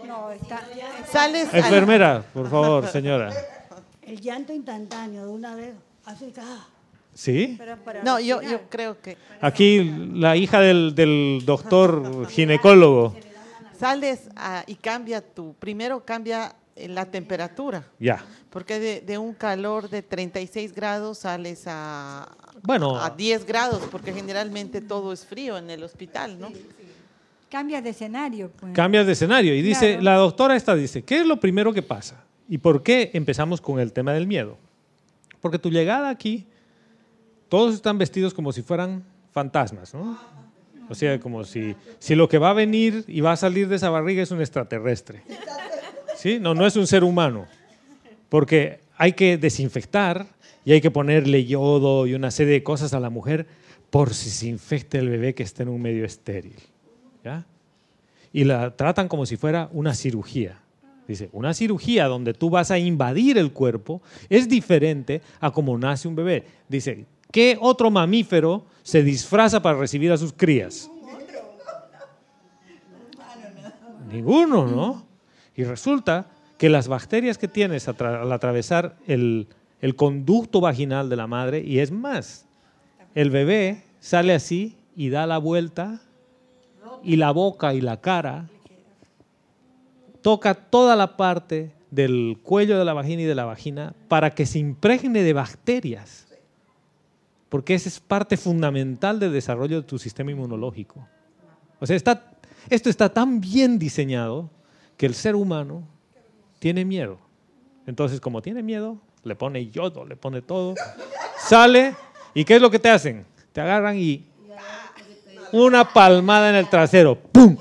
No, 0.06 0.32
está, 0.32 0.62
Sales 1.10 1.54
al- 1.54 1.60
Enfermera, 1.60 2.24
por 2.34 2.50
favor, 2.50 2.88
señora. 2.88 3.32
El 4.02 4.20
llanto 4.20 4.52
instantáneo 4.52 5.26
de 5.26 5.32
una 5.32 5.56
vez 5.56 5.74
hace 6.06 6.32
que, 6.32 6.42
ah, 6.42 6.68
¿Sí? 7.14 7.58
No, 8.04 8.20
yo, 8.20 8.42
yo 8.42 8.62
creo 8.70 9.00
que 9.00 9.16
Aquí 9.40 9.84
la 10.16 10.36
hija 10.36 10.60
del, 10.60 10.94
del 10.96 11.44
doctor 11.46 12.28
ginecólogo. 12.28 13.16
Sales 13.78 14.30
a- 14.36 14.64
y 14.68 14.76
cambia 14.76 15.22
tu, 15.22 15.54
primero 15.56 16.04
cambia 16.06 16.56
eh, 16.76 16.88
la 16.88 17.06
temperatura, 17.06 17.86
Ya. 18.00 18.24
porque 18.50 18.80
de, 18.80 19.02
de 19.02 19.18
un 19.18 19.34
calor 19.34 19.90
de 19.90 20.02
36 20.02 20.74
grados 20.74 21.20
sales 21.20 21.64
a, 21.68 22.30
Bueno, 22.64 22.98
a 23.00 23.10
10 23.12 23.46
grados, 23.46 23.82
porque 23.92 24.12
generalmente 24.14 24.82
todo 24.82 25.14
es 25.14 25.26
frío 25.26 25.58
en 25.58 25.70
el 25.70 25.84
hospital, 25.84 26.40
¿no? 26.40 26.50
Cambias 27.50 27.84
de 27.84 27.92
escenario, 27.92 28.50
pues. 28.60 28.74
cambias 28.74 29.06
de 29.06 29.12
escenario. 29.12 29.54
Y 29.54 29.62
dice, 29.62 30.02
la 30.02 30.16
doctora 30.16 30.56
esta 30.56 30.74
dice, 30.76 31.04
¿qué 31.04 31.20
es 31.20 31.26
lo 31.28 31.40
primero 31.40 31.72
que 31.72 31.84
pasa? 31.84 32.24
¿Y 32.50 32.58
por 32.58 32.82
qué 32.82 33.12
empezamos 33.14 33.62
con 33.62 33.80
el 33.80 33.94
tema 33.94 34.12
del 34.14 34.26
miedo? 34.26 34.58
Porque 35.40 35.60
tu 35.60 35.70
llegada 35.70 36.10
aquí, 36.10 36.48
todos 37.50 37.76
están 37.76 38.00
vestidos 38.00 38.34
como 38.34 38.52
si 38.52 38.64
fueran 38.64 39.04
fantasmas, 39.32 39.94
¿no? 39.94 40.18
O 40.90 40.96
sea, 40.96 41.20
como 41.20 41.44
si, 41.44 41.76
si 42.00 42.16
lo 42.16 42.28
que 42.28 42.38
va 42.38 42.52
a 42.52 42.54
venir 42.54 43.06
y 43.08 43.22
va 43.22 43.32
a 43.32 43.38
salir 43.38 43.68
de 43.68 43.78
esa 43.78 43.90
barriga 43.90 44.22
es 44.22 44.32
un 44.32 44.42
extraterrestre. 44.42 45.24
¿Sí? 46.16 46.40
No, 46.40 46.54
no 46.54 46.66
es 46.66 46.76
un 46.76 46.88
ser 46.88 47.04
humano. 47.04 47.46
Porque 48.30 48.80
hay 48.98 49.14
que 49.14 49.38
desinfectar 49.38 50.28
y 50.66 50.74
hay 50.74 50.82
que 50.82 50.92
ponerle 50.92 51.46
yodo 51.46 52.08
y 52.08 52.14
una 52.14 52.32
serie 52.32 52.54
de 52.54 52.64
cosas 52.64 52.94
a 52.94 53.00
la 53.00 53.10
mujer 53.10 53.48
por 53.90 54.14
si 54.14 54.30
se 54.30 54.48
infecta 54.48 54.98
el 54.98 55.10
bebé 55.10 55.36
que 55.36 55.44
está 55.44 55.64
en 55.64 55.70
un 55.70 55.82
medio 55.82 56.06
estéril. 56.06 56.56
¿Ya? 57.24 57.46
y 58.34 58.44
la 58.44 58.76
tratan 58.76 59.08
como 59.08 59.26
si 59.26 59.38
fuera 59.38 59.70
una 59.72 59.94
cirugía. 59.94 60.60
Dice, 61.08 61.30
una 61.32 61.54
cirugía 61.54 62.08
donde 62.08 62.34
tú 62.34 62.50
vas 62.50 62.72
a 62.72 62.80
invadir 62.80 63.38
el 63.38 63.52
cuerpo 63.52 64.02
es 64.30 64.50
diferente 64.50 65.22
a 65.40 65.52
como 65.52 65.78
nace 65.78 66.08
un 66.08 66.16
bebé. 66.16 66.44
Dice, 66.68 67.06
¿qué 67.34 67.58
otro 67.60 67.92
mamífero 67.92 68.64
se 68.84 69.04
disfraza 69.04 69.62
para 69.62 69.78
recibir 69.78 70.14
a 70.14 70.18
sus 70.18 70.32
crías? 70.32 70.90
Ninguno, 74.10 74.68
¿no? 74.68 75.06
Y 75.56 75.64
resulta 75.64 76.28
que 76.58 76.70
las 76.70 76.88
bacterias 76.88 77.38
que 77.38 77.48
tienes 77.48 77.90
al 77.90 78.32
atravesar 78.32 78.96
el, 79.08 79.48
el 79.82 79.96
conducto 79.96 80.62
vaginal 80.62 81.10
de 81.10 81.16
la 81.16 81.28
madre, 81.28 81.60
y 81.60 81.80
es 81.80 81.92
más, 81.92 82.46
el 83.16 83.32
bebé 83.32 83.84
sale 84.00 84.34
así 84.34 84.78
y 84.96 85.10
da 85.10 85.26
la 85.26 85.40
vuelta 85.40 86.02
y 87.04 87.16
la 87.16 87.32
boca 87.32 87.74
y 87.74 87.82
la 87.82 88.00
cara 88.00 88.48
toca 90.22 90.54
toda 90.54 90.96
la 90.96 91.18
parte 91.18 91.72
del 91.90 92.38
cuello 92.44 92.78
de 92.78 92.86
la 92.86 92.94
vagina 92.94 93.24
y 93.24 93.26
de 93.26 93.36
la 93.36 93.46
vagina 93.46 93.94
para 94.08 94.30
que 94.30 94.46
se 94.46 94.60
impregne 94.60 95.24
de 95.24 95.34
bacterias. 95.34 96.28
Porque 97.54 97.76
esa 97.76 97.88
es 97.88 98.00
parte 98.00 98.36
fundamental 98.36 99.20
del 99.20 99.32
desarrollo 99.32 99.82
de 99.82 99.88
tu 99.88 100.00
sistema 100.00 100.32
inmunológico. 100.32 101.08
O 101.80 101.86
sea, 101.86 101.96
está, 101.96 102.32
esto 102.68 102.90
está 102.90 103.10
tan 103.10 103.40
bien 103.40 103.78
diseñado 103.78 104.50
que 104.98 105.06
el 105.06 105.14
ser 105.14 105.36
humano 105.36 105.88
tiene 106.58 106.84
miedo. 106.84 107.20
Entonces, 107.86 108.20
como 108.20 108.42
tiene 108.42 108.64
miedo, 108.64 108.98
le 109.24 109.36
pone 109.36 109.70
yodo, 109.70 110.04
le 110.04 110.16
pone 110.16 110.42
todo, 110.42 110.74
sale 111.38 111.96
y 112.34 112.44
¿qué 112.44 112.56
es 112.56 112.62
lo 112.64 112.72
que 112.72 112.80
te 112.80 112.90
hacen? 112.90 113.24
Te 113.52 113.62
agarran 113.62 114.00
y 114.00 114.26
una 115.52 115.88
palmada 115.88 116.50
en 116.50 116.56
el 116.56 116.68
trasero. 116.68 117.16
¡Pum! 117.16 117.56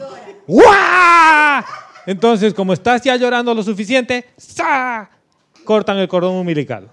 ¡Guau! 0.46 1.64
Entonces, 2.06 2.54
como 2.54 2.72
estás 2.72 3.02
ya 3.02 3.14
llorando 3.16 3.52
lo 3.52 3.62
suficiente, 3.62 4.24
¡sa! 4.38 5.10
cortan 5.66 5.98
el 5.98 6.08
cordón 6.08 6.36
umbilical. 6.36 6.88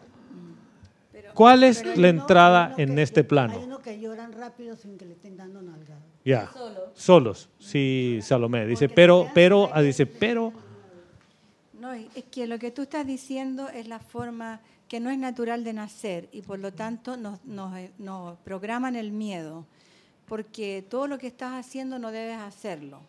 ¿Cuál 1.39 1.63
es 1.63 1.82
pero 1.82 1.95
la 2.02 2.10
entrada 2.10 2.73
en 2.78 2.95
que- 2.95 3.02
este 3.02 3.23
plano? 3.23 3.54
Hay 3.58 3.63
unos 3.63 3.80
que 3.80 3.97
lloran 3.99 4.34
rápido 4.34 4.75
sin 4.75 4.97
que 4.97 5.06
le 5.06 5.13
estén 5.13 5.38
dando 5.38 5.62
nalgada. 5.62 6.02
Ya. 6.25 6.52
Solos. 6.93 7.49
Sí, 7.60 8.19
Salomé. 8.21 8.65
Dice, 8.65 8.89
pero, 8.89 9.28
pero, 9.34 9.69
ah, 9.73 9.82
dice, 9.82 10.06
pero. 10.06 10.52
No, 11.80 11.93
es 11.93 12.08
que 12.30 12.45
lo 12.45 12.60
que 12.60 12.71
tú 12.71 12.82
estás 12.82 13.08
diciendo 13.08 13.69
es 13.69 13.88
la 13.88 13.99
forma 13.99 14.60
que 14.89 14.99
no 14.99 15.10
es 15.12 15.17
natural 15.17 15.63
de 15.63 15.71
nacer 15.71 16.28
y 16.34 16.41
por 16.41 16.60
lo 16.60 16.73
tanto 16.73 17.15
nos, 17.15 17.43
nos, 17.45 17.78
eh, 17.78 17.91
nos 17.99 18.38
programan 18.39 18.95
el 18.97 19.12
miedo, 19.12 19.65
porque 20.28 20.86
todo 20.89 21.08
lo 21.08 21.17
que 21.17 21.28
estás 21.28 21.54
haciendo 21.65 21.99
no 21.99 22.12
debes 22.12 22.38
hacerlo. 22.38 22.99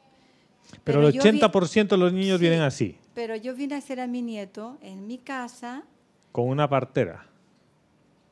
Pero, 0.84 1.08
el 1.08 1.12
yo 1.14 1.22
vi- 1.22 1.28
80% 1.40 1.96
de 1.96 1.96
los 1.96 2.12
niños 2.12 2.38
Sí, 2.38 2.42
vienen 2.42 2.60
así, 2.60 2.96
Pero 3.12 3.34
yo 3.34 3.56
vine 3.56 3.74
a 3.74 3.78
hacer 3.78 3.98
a 3.98 4.06
mi 4.06 4.22
nieto 4.22 4.78
en 4.82 5.08
mi 5.08 5.18
casa, 5.18 5.82
con 6.30 6.46
una 6.48 6.68
partera. 6.68 7.26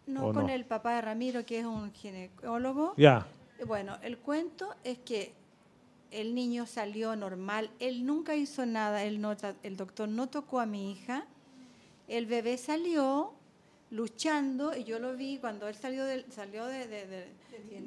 No 0.08 0.28
¿O 0.28 0.32
con 0.32 0.46
no? 0.46 0.52
el 0.52 0.64
papá 0.64 0.94
de 0.96 1.02
Ramiro, 1.02 1.44
que 1.46 1.60
es 1.60 1.64
un 1.66 1.92
ginecólogo. 1.92 2.94
Ya. 2.96 3.26
Bueno, 3.66 3.96
el 4.02 4.18
cuento 4.18 4.74
es 4.84 4.98
que 4.98 5.32
el 6.10 6.34
niño 6.34 6.66
salió 6.66 7.14
normal, 7.16 7.70
él 7.80 8.06
nunca 8.06 8.34
hizo 8.34 8.64
nada, 8.64 9.04
él 9.04 9.20
no 9.20 9.36
tra- 9.36 9.56
el 9.62 9.76
doctor 9.76 10.08
no 10.08 10.28
tocó 10.28 10.60
a 10.60 10.66
mi 10.66 10.92
hija, 10.92 11.26
el 12.08 12.24
bebé 12.26 12.56
salió 12.56 13.32
luchando 13.90 14.76
y 14.76 14.84
yo 14.84 14.98
lo 14.98 15.16
vi 15.16 15.38
cuando 15.38 15.68
él 15.68 15.74
salió 15.74 16.04
del, 16.04 16.24
salió 16.32 16.66
de- 16.66 16.86
de- 16.86 17.06
de- 17.06 17.28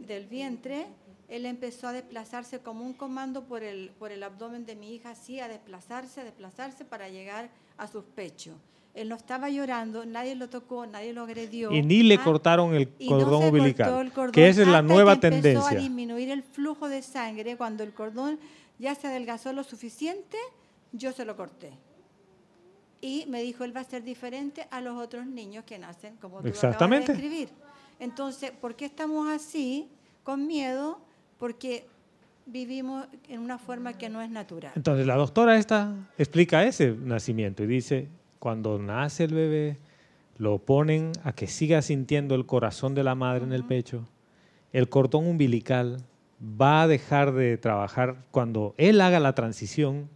del 0.08 0.26
vientre, 0.28 0.88
él 1.30 1.46
empezó 1.46 1.88
a 1.88 1.94
desplazarse 1.94 2.60
como 2.60 2.84
un 2.86 2.94
comando 2.94 3.46
por 3.46 3.64
el, 3.64 3.92
por 3.98 4.12
el 4.12 4.22
abdomen 4.24 4.66
de 4.66 4.76
mi 4.76 4.94
hija, 4.94 5.12
así 5.12 5.40
a 5.40 5.48
desplazarse, 5.48 6.22
a 6.22 6.24
desplazarse 6.26 6.84
para 6.86 7.08
llegar 7.10 7.50
a 7.78 7.88
sus 7.88 8.04
pechos. 8.04 8.56
Él 8.94 9.08
no 9.08 9.16
estaba 9.16 9.50
llorando, 9.50 10.06
nadie 10.06 10.36
lo 10.36 10.50
tocó, 10.50 10.86
nadie 10.86 11.14
lo 11.14 11.22
agredió. 11.24 11.72
Y 11.72 11.82
ni 11.82 12.04
le 12.04 12.16
¿ah? 12.16 12.24
cortaron 12.24 12.74
el 12.76 12.90
no 13.00 13.08
cordón 13.08 13.30
cortó 13.42 13.48
umbilical. 13.48 14.02
el 14.06 14.12
cordón 14.12 14.32
Que 14.34 14.50
esa 14.50 14.62
es 14.64 14.68
la 14.68 14.82
nueva 14.82 15.18
que 15.20 15.28
Empezó 15.28 15.38
a 15.38 15.42
tendencia. 15.70 15.80
disminuir 15.80 16.30
el 16.30 16.44
flujo 16.44 16.90
de 16.90 17.02
sangre. 17.02 17.56
Cuando 17.56 17.84
el 17.84 17.94
cordón 17.94 18.38
ya 18.80 18.94
se 18.96 19.08
adelgazó 19.08 19.54
lo 19.54 19.64
suficiente, 19.64 20.38
yo 20.92 21.14
se 21.14 21.24
lo 21.24 21.38
corté. 21.38 21.72
Y 23.00 23.26
me 23.30 23.42
dijo, 23.42 23.64
él 23.64 23.76
va 23.76 23.82
a 23.82 23.86
ser 23.86 24.04
diferente 24.04 24.68
a 24.70 24.82
los 24.82 24.98
otros 25.02 25.26
niños 25.26 25.64
que 25.64 25.80
nacen, 25.80 26.18
como 26.18 26.38
tú 26.42 26.44
lo 26.44 26.50
acabas 26.50 26.64
Exactamente. 26.64 27.14
de 27.14 27.18
escribir. 27.18 27.50
Entonces, 28.00 28.52
¿por 28.52 28.76
qué 28.76 28.86
estamos 28.86 29.30
así, 29.30 29.90
con 30.24 30.46
miedo? 30.46 31.00
Porque 31.40 31.88
vivimos 32.46 33.08
en 33.30 33.40
una 33.40 33.58
forma 33.58 33.94
que 33.94 34.10
no 34.10 34.22
es 34.22 34.30
natural. 34.30 34.74
Entonces 34.76 35.08
la 35.08 35.16
doctora 35.16 35.58
esta 35.58 35.96
explica 36.18 36.64
ese 36.66 36.92
nacimiento 36.92 37.64
y 37.64 37.68
dice, 37.68 38.10
cuando 38.42 38.80
nace 38.80 39.26
el 39.26 39.36
bebé, 39.36 39.78
lo 40.40 40.58
ponen 40.58 41.12
a 41.24 41.34
que 41.34 41.46
siga 41.46 41.84
sintiendo 41.84 42.34
el 42.34 42.48
corazón 42.48 42.96
de 42.96 43.04
la 43.04 43.14
madre 43.14 43.44
en 43.44 43.54
el 43.54 43.64
pecho, 43.64 44.08
el 44.74 44.90
cordón 44.90 45.28
umbilical 45.28 46.04
va 46.42 46.82
a 46.82 46.88
dejar 46.88 47.34
de 47.34 47.60
trabajar 47.60 48.26
cuando 48.32 48.74
él 48.80 49.00
haga 49.00 49.20
la 49.20 49.36
transición 49.36 50.10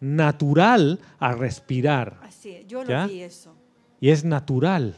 natural 0.00 0.98
a 1.20 1.36
respirar. 1.36 2.18
Así 2.22 2.50
es, 2.50 2.66
yo 2.66 2.82
¿Ya? 2.82 3.02
lo 3.02 3.12
vi 3.12 3.20
eso. 3.20 3.54
Y 4.00 4.10
es 4.10 4.24
natural. 4.24 4.96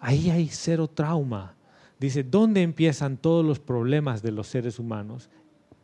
Ahí 0.00 0.30
hay 0.30 0.48
cero 0.48 0.88
trauma. 0.88 1.54
Dice, 2.00 2.24
¿dónde 2.24 2.62
empiezan 2.62 3.18
todos 3.18 3.44
los 3.44 3.60
problemas 3.60 4.20
de 4.20 4.32
los 4.32 4.48
seres 4.48 4.80
humanos? 4.80 5.30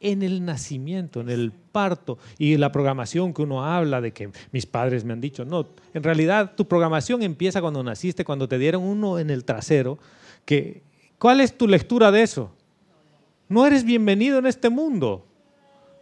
En 0.00 0.22
el 0.22 0.44
nacimiento, 0.44 1.20
en 1.20 1.28
el 1.28 1.52
parto 1.52 2.18
y 2.38 2.56
la 2.56 2.72
programación 2.72 3.34
que 3.34 3.42
uno 3.42 3.64
habla 3.64 4.00
de 4.00 4.12
que 4.12 4.30
mis 4.50 4.64
padres 4.64 5.04
me 5.04 5.12
han 5.12 5.20
dicho. 5.20 5.44
No, 5.44 5.68
en 5.92 6.02
realidad 6.02 6.54
tu 6.56 6.66
programación 6.66 7.22
empieza 7.22 7.60
cuando 7.60 7.82
naciste, 7.82 8.24
cuando 8.24 8.48
te 8.48 8.58
dieron 8.58 8.82
uno 8.82 9.18
en 9.18 9.28
el 9.28 9.44
trasero. 9.44 9.98
Que, 10.46 10.82
¿Cuál 11.18 11.40
es 11.40 11.56
tu 11.56 11.68
lectura 11.68 12.10
de 12.10 12.22
eso? 12.22 12.50
No 13.48 13.66
eres 13.66 13.84
bienvenido 13.84 14.38
en 14.38 14.46
este 14.46 14.70
mundo. 14.70 15.26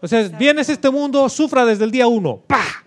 O 0.01 0.07
sea, 0.07 0.29
vienes 0.29 0.69
a 0.69 0.73
este 0.73 0.91
mundo, 0.91 1.29
sufra 1.29 1.65
desde 1.65 1.85
el 1.85 1.91
día 1.91 2.07
uno. 2.07 2.41
¡Pah! 2.47 2.85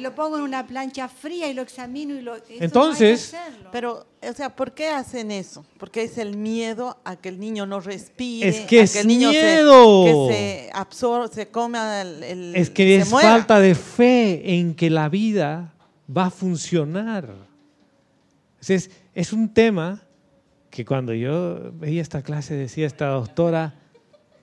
Y 0.00 0.02
lo 0.02 0.14
pongo 0.14 0.36
en 0.38 0.42
una 0.42 0.66
plancha 0.66 1.08
fría 1.08 1.48
y 1.50 1.52
lo 1.54 1.60
examino 1.60 2.14
y 2.14 2.22
lo... 2.22 2.36
no 2.38 2.42
que 2.42 2.56
Entonces, 2.64 3.34
hacerlo. 3.34 3.68
Pero, 3.70 4.06
o 4.28 4.32
sea, 4.32 4.56
¿por 4.56 4.72
qué 4.72 4.88
hacen 4.88 5.30
eso? 5.30 5.64
Porque 5.78 6.02
es 6.04 6.16
el 6.16 6.36
miedo 6.38 6.96
a 7.04 7.16
que 7.16 7.28
el 7.28 7.38
niño 7.38 7.66
no 7.66 7.80
respire, 7.80 8.48
Es 8.48 8.60
que 8.60 8.80
a 8.80 8.82
es 8.84 8.96
el 8.96 9.06
niño 9.06 9.30
se- 9.30 9.42
miedo. 9.42 10.04
que 10.28 10.34
se 10.34 10.70
absorbe, 10.72 11.28
se 11.34 11.48
coma 11.48 12.00
el, 12.00 12.22
el- 12.22 12.56
Es 12.56 12.70
que 12.70 12.96
es 12.96 13.10
muera. 13.10 13.28
falta 13.30 13.60
de 13.60 13.74
fe 13.74 14.54
en 14.54 14.74
que 14.74 14.88
la 14.88 15.08
vida 15.10 15.74
va 16.16 16.26
a 16.26 16.30
funcionar. 16.30 17.28
Es, 18.66 18.90
es 19.14 19.32
un 19.32 19.52
tema 19.52 20.02
que 20.70 20.84
cuando 20.84 21.12
yo 21.14 21.72
veía 21.74 22.00
esta 22.02 22.22
clase 22.22 22.54
decía 22.54 22.86
esta 22.86 23.08
doctora, 23.08 23.74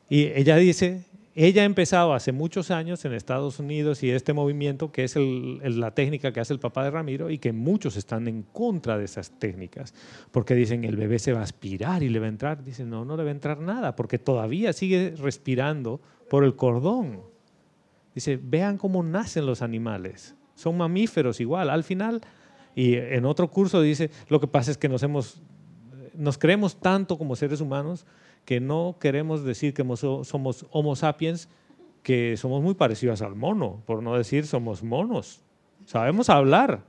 y 0.09 0.25
ella 0.27 0.55
dice, 0.57 1.03
ella 1.45 1.61
ha 1.61 1.65
empezado 1.65 2.15
hace 2.15 2.31
muchos 2.31 2.71
años 2.71 3.05
en 3.05 3.13
Estados 3.13 3.59
Unidos 3.59 4.01
y 4.01 4.09
este 4.09 4.33
movimiento 4.33 4.91
que 4.91 5.03
es 5.03 5.15
la 5.15 5.91
técnica 5.93 6.33
que 6.33 6.39
hace 6.39 6.51
el 6.51 6.59
papá 6.59 6.83
de 6.83 6.89
Ramiro 6.89 7.29
y 7.29 7.37
que 7.37 7.53
muchos 7.53 7.95
están 7.95 8.27
en 8.27 8.41
contra 8.41 8.97
de 8.97 9.05
esas 9.05 9.29
técnicas, 9.37 9.93
porque 10.31 10.55
dicen 10.55 10.83
el 10.83 10.95
bebé 10.95 11.19
se 11.19 11.33
va 11.33 11.41
a 11.41 11.43
aspirar 11.43 12.01
y 12.01 12.09
le 12.09 12.17
va 12.19 12.25
a 12.25 12.29
entrar. 12.29 12.63
Dicen, 12.63 12.89
no, 12.89 13.05
no 13.05 13.15
le 13.15 13.23
va 13.23 13.29
a 13.29 13.33
entrar 13.33 13.59
nada, 13.59 13.95
porque 13.95 14.17
todavía 14.17 14.73
sigue 14.73 15.13
respirando 15.15 16.01
por 16.27 16.43
el 16.43 16.55
cordón. 16.55 17.21
Dice, 18.15 18.39
vean 18.41 18.79
cómo 18.79 19.03
nacen 19.03 19.45
los 19.45 19.61
animales. 19.61 20.35
Son 20.55 20.75
mamíferos 20.75 21.39
igual. 21.39 21.69
Al 21.69 21.83
final, 21.83 22.21
y 22.73 22.95
en 22.95 23.25
otro 23.25 23.51
curso 23.51 23.79
dice, 23.79 24.09
lo 24.27 24.39
que 24.39 24.47
pasa 24.47 24.71
es 24.71 24.77
que 24.79 24.89
nos 24.89 25.03
hemos, 25.03 25.39
nos 26.15 26.39
creemos 26.39 26.79
tanto 26.79 27.15
como 27.15 27.35
seres 27.35 27.61
humanos 27.61 28.07
que 28.47 28.61
no 28.61 28.95
queremos 28.97 29.43
decir 29.43 29.73
que 29.73 29.83
mo- 29.83 29.97
somos 29.97 30.65
homo 30.71 30.95
sapiens, 30.95 31.49
que 32.01 32.37
somos 32.37 32.63
muy 32.63 32.75
parecidos 32.75 33.21
al 33.21 33.35
mono, 33.35 33.81
por 33.85 34.01
no 34.01 34.15
decir 34.15 34.47
somos 34.47 34.83
monos. 34.83 35.41
Sabemos 35.85 36.29
hablar, 36.29 36.81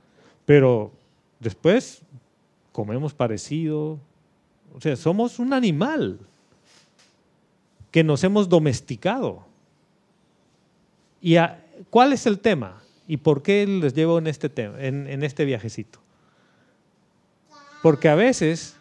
pero 0.45 0.93
después 1.41 2.01
comemos 2.71 3.13
parecido. 3.13 3.99
O 4.73 4.79
sea, 4.79 4.95
somos 4.95 5.37
un 5.37 5.51
animal 5.51 6.21
que 7.91 8.05
nos 8.05 8.23
hemos 8.23 8.47
domesticado. 8.47 9.43
¿Y 11.21 11.35
a- 11.35 11.61
cuál 11.89 12.13
es 12.13 12.25
el 12.25 12.39
tema? 12.39 12.81
¿Y 13.05 13.17
por 13.17 13.43
qué 13.43 13.67
les 13.67 13.93
llevo 13.93 14.17
en 14.17 14.27
este, 14.27 14.47
tema, 14.47 14.79
en, 14.79 15.07
en 15.07 15.23
este 15.23 15.43
viajecito? 15.43 15.99
Porque 17.83 18.07
a 18.07 18.15
veces 18.15 18.77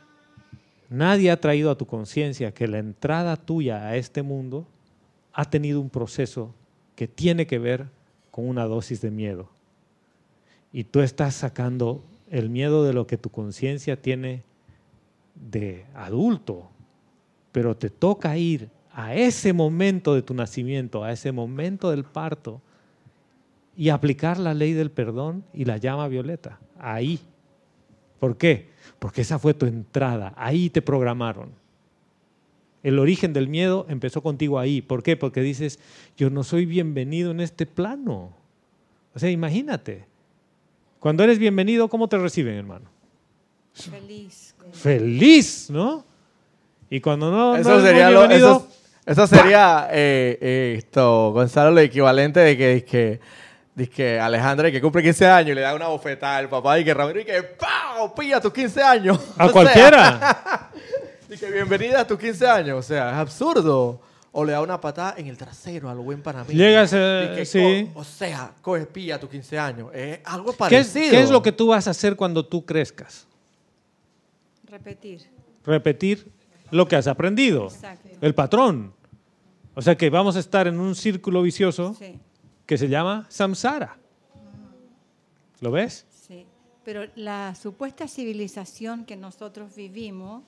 nadie 0.89 1.31
ha 1.31 1.41
traído 1.41 1.71
a 1.71 1.79
tu 1.79 1.87
conciencia 1.87 2.53
que 2.53 2.69
la 2.69 2.79
entrada 2.79 3.37
tuya 3.37 3.87
a 3.87 3.97
este 3.97 4.23
mundo 4.23 4.67
ha 5.33 5.45
tenido 5.45 5.81
un 5.81 5.91
proceso 5.91 6.55
que 6.95 7.07
tiene 7.07 7.47
que 7.47 7.59
ver 7.59 7.87
con 8.31 8.49
una 8.49 8.65
dosis 8.65 9.01
de 9.01 9.11
miedo. 9.11 9.49
Y 10.73 10.85
tú 10.85 11.01
estás 11.01 11.35
sacando 11.35 12.05
el 12.31 12.51
miedo 12.51 12.85
de 12.85 12.93
lo 12.93 13.07
que 13.07 13.19
tu 13.19 13.31
conciencia 13.31 14.01
tiene 14.01 14.43
de 15.35 15.87
adulto, 15.95 16.69
pero 17.53 17.77
te 17.77 17.91
toca 17.91 18.37
ir 18.37 18.69
a 18.93 19.15
ese 19.15 19.53
momento 19.53 20.15
de 20.15 20.23
tu 20.23 20.35
nacimiento, 20.35 21.05
a 21.05 21.13
ese 21.13 21.31
momento 21.33 21.91
del 21.91 22.05
parto, 22.05 22.61
y 23.77 23.91
aplicar 23.91 24.39
la 24.39 24.55
ley 24.55 24.73
del 24.73 24.91
perdón 24.91 25.45
y 25.55 25.65
la 25.65 25.77
llama 25.77 26.09
violeta, 26.09 26.59
ahí. 26.81 27.21
¿Por 28.19 28.37
qué? 28.37 28.68
Porque 28.99 29.23
esa 29.23 29.39
fue 29.39 29.55
tu 29.55 29.67
entrada, 29.67 30.33
ahí 30.37 30.71
te 30.71 30.83
programaron. 30.83 31.51
El 32.83 32.99
origen 32.99 33.33
del 33.33 33.49
miedo 33.49 33.87
empezó 33.89 34.23
contigo 34.23 34.59
ahí. 34.59 34.81
¿Por 34.83 35.03
qué? 35.03 35.17
Porque 35.17 35.41
dices, 35.41 35.79
yo 36.17 36.31
no 36.31 36.45
soy 36.45 36.65
bienvenido 36.65 37.31
en 37.33 37.41
este 37.41 37.67
plano. 37.67 38.33
O 39.15 39.19
sea, 39.19 39.31
imagínate. 39.31 40.05
Cuando 41.01 41.25
eres 41.25 41.39
bienvenido, 41.39 41.89
¿cómo 41.89 42.09
te 42.09 42.19
reciben, 42.19 42.55
hermano? 42.55 42.87
Feliz. 43.75 44.55
Feliz, 44.73 45.69
¿no? 45.71 46.05
Y 46.91 47.01
cuando 47.01 47.31
no, 47.31 47.57
Eso 47.57 47.81
sería, 47.81 48.11
lo- 48.11 48.21
bienvenido, 48.21 48.57
eso, 48.59 48.69
eso 49.07 49.27
sería 49.27 49.89
eh, 49.93 50.39
eh, 50.41 50.75
esto, 50.79 51.33
Gonzalo, 51.33 51.71
lo 51.73 51.81
equivalente 51.81 52.41
de 52.41 52.57
que, 52.57 52.85
que, 52.85 53.21
de 53.79 53.89
que 53.89 54.19
Alejandra, 54.19 54.73
que 54.73 54.81
cumple 54.81 55.03
15 55.05 55.27
años, 55.29 55.51
y 55.53 55.55
le 55.55 55.61
da 55.61 55.73
una 55.73 55.87
bofetada 55.87 56.39
al 56.39 56.49
papá 56.49 56.81
y 56.81 56.85
que 56.85 56.93
Ramiro 56.93 57.21
y 57.21 57.25
que 57.25 57.43
¡pau! 57.45 58.13
¡Pilla 58.13 58.41
tus 58.41 58.53
15 58.53 58.83
años! 58.83 59.21
a 59.39 59.47
O 59.47 59.53
cualquiera. 59.53 60.71
que 61.29 61.51
bienvenida 61.53 62.01
a 62.01 62.07
tus 62.07 62.19
15 62.19 62.47
años. 62.49 62.79
O 62.79 62.83
sea, 62.83 63.11
es 63.13 63.17
absurdo. 63.19 64.01
O 64.33 64.45
le 64.45 64.51
da 64.53 64.61
una 64.63 64.81
patada 64.81 65.15
en 65.17 65.29
el 65.29 65.37
trasero 65.37 65.89
al 65.89 65.99
buen 65.99 66.23
panameño. 66.23 66.59
Llegas, 66.59 66.93
Y 66.93 67.37
que, 67.37 67.45
sí. 67.47 67.89
co- 67.95 68.01
o 68.01 68.05
sea, 68.05 68.51
coge 68.63 68.85
pilla 68.87 69.15
a 69.15 69.21
tus 69.21 69.31
15 69.31 69.59
años. 69.59 69.91
Es 69.95 70.19
algo 70.25 70.47
¿Qué 70.47 70.51
es, 70.51 70.57
parecido. 70.89 71.11
qué 71.13 71.21
es 71.23 71.31
lo 71.31 71.41
que 71.41 71.53
tú 71.53 71.69
vas 71.69 71.87
a 71.87 71.91
hacer 71.93 72.17
cuando 72.17 72.45
tú 72.45 72.67
crezcas? 72.67 73.27
Repetir. 74.69 75.23
Repetir 75.65 76.31
lo 76.73 76.87
que 76.89 76.97
has 76.97 77.07
aprendido, 77.07 77.67
Exacto. 77.67 78.09
el 78.21 78.35
patrón. 78.35 78.93
O 79.75 79.83
sea 79.83 79.97
que 79.97 80.11
vamos 80.11 80.35
a 80.37 80.41
estar 80.41 80.67
en 80.67 80.79
un 80.81 80.95
círculo 80.97 81.41
vicioso 81.43 81.95
Sí, 81.99 82.19
que 82.69 82.77
se 82.77 82.89
llama 82.91 83.27
samsara. 83.31 83.97
¿Lo 85.61 85.73
ves? 85.73 86.07
sí. 86.11 86.47
Pero 86.85 87.07
la 87.17 87.55
supuesta 87.55 88.07
civilización 88.07 89.05
que 89.05 89.17
nosotros 89.17 89.75
vivimos 89.75 90.45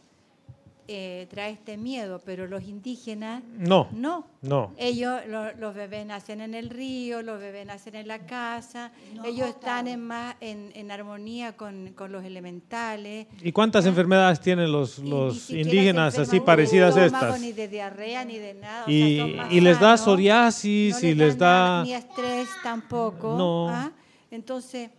eh, 0.93 1.29
trae 1.31 1.53
este 1.53 1.77
miedo, 1.77 2.21
pero 2.25 2.49
los 2.49 2.65
indígenas 2.65 3.45
No, 3.57 3.87
no. 3.93 4.27
no. 4.43 4.73
Ellos, 4.77 5.21
lo- 5.29 5.53
los 5.55 5.73
bebés 5.73 6.05
nacen 6.05 6.41
en 6.41 6.53
el 6.53 6.69
río, 6.69 7.23
los 7.23 7.39
bebés 7.39 7.65
nacen 7.65 7.95
en 7.95 8.09
la 8.09 8.19
casa, 8.27 8.91
ellos 9.25 9.49
están 9.51 9.87
en, 9.87 10.01
más, 10.05 10.35
en, 10.41 10.73
en 10.75 10.91
armonía 10.91 11.57
con, 11.57 11.93
con 11.95 12.11
los 12.11 12.25
elementales. 12.25 13.29
¿Y 13.41 13.53
cuántas 13.53 13.87
enfermedades 13.87 14.41
tienen 14.41 14.73
los, 14.73 14.99
los 14.99 15.49
indígenas 15.51 16.19
así 16.19 16.41
parecidas 16.41 16.97
a 16.97 17.07
estas? 17.07 17.41
Ni 17.41 17.53
de 17.53 17.69
diarrea, 17.69 18.25
ni 18.25 18.39
de 18.39 18.55
nada. 18.55 18.83
o 18.83 18.87
sea, 18.87 19.49
Y, 19.53 19.61
les 19.61 19.79
da 19.79 19.97
psoriasis 19.97 21.01
no 21.03 21.09
y 21.09 21.15
les 21.15 21.39
da... 21.39 21.85
Ni 21.85 21.93
estrés 21.95 22.49
tampoco. 22.65 23.37
No. 23.39 23.69
¿ah? 23.69 23.93
Entonces, 24.33 24.91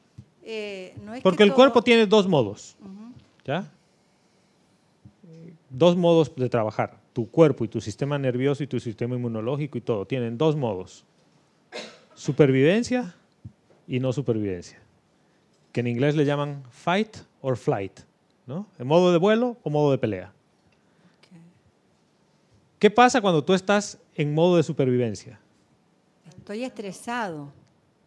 eh, 0.41 0.95
no 1.03 1.13
es 1.13 1.21
Porque 1.21 1.37
que 1.39 1.43
el 1.43 1.49
todo- 1.49 1.55
cuerpo 1.57 1.81
tiene 1.81 2.05
dos 2.05 2.27
modos. 2.29 2.77
¿Ya? 3.45 3.69
Dos 5.71 5.95
modos 5.95 6.35
de 6.35 6.49
trabajar. 6.49 6.99
Tu 7.13 7.29
cuerpo 7.29 7.65
y 7.65 7.67
tu 7.67 7.81
sistema 7.81 8.19
nervioso 8.19 8.63
y 8.63 8.67
tu 8.67 8.79
sistema 8.79 9.15
inmunológico 9.15 9.77
y 9.77 9.81
todo. 9.81 10.05
Tienen 10.05 10.37
dos 10.37 10.55
modos. 10.55 11.05
Supervivencia 12.13 13.15
y 13.87 13.99
no 13.99 14.13
supervivencia. 14.13 14.79
Que 15.71 15.79
en 15.79 15.87
inglés 15.87 16.15
le 16.15 16.25
llaman 16.25 16.63
fight 16.69 17.17
or 17.41 17.57
flight. 17.57 18.01
¿no? 18.45 18.67
¿En 18.77 18.87
modo 18.87 19.11
de 19.11 19.17
vuelo 19.17 19.57
o 19.63 19.69
modo 19.69 19.91
de 19.91 19.97
pelea? 19.97 20.33
¿Qué 22.79 22.89
pasa 22.89 23.21
cuando 23.21 23.43
tú 23.43 23.53
estás 23.53 23.97
en 24.15 24.33
modo 24.33 24.57
de 24.57 24.63
supervivencia? 24.63 25.39
Estoy 26.27 26.63
estresado. 26.63 27.51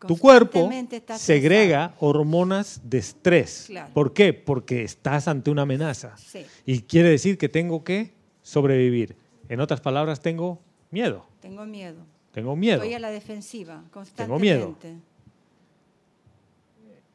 Tu 0.07 0.17
cuerpo 0.19 0.71
segrega 1.17 1.95
hormonas 2.01 2.81
de 2.85 2.99
estrés. 2.99 3.65
Claro. 3.67 3.93
¿Por 3.95 4.13
qué? 4.13 4.33
Porque 4.33 4.83
estás 4.83 5.29
ante 5.29 5.51
una 5.51 5.63
amenaza. 5.63 6.17
Sí, 6.17 6.45
Y 6.67 6.81
quiere 6.83 7.09
decir 7.11 7.39
que 7.39 7.49
tengo 7.49 7.85
que 7.85 8.13
sobrevivir. 8.43 9.17
En 9.49 9.61
otras 9.61 9.81
palabras, 9.81 10.21
tengo 10.21 10.61
miedo. 10.91 11.27
tengo 11.41 11.65
miedo. 11.67 11.99
Tengo 12.33 12.57
miedo. 12.57 12.77
Estoy 12.77 12.95
a 12.95 12.99
la 12.99 13.11
defensiva, 13.11 13.75
Tengo 13.75 13.91
constantemente. 13.93 14.89
miedo. 14.89 15.01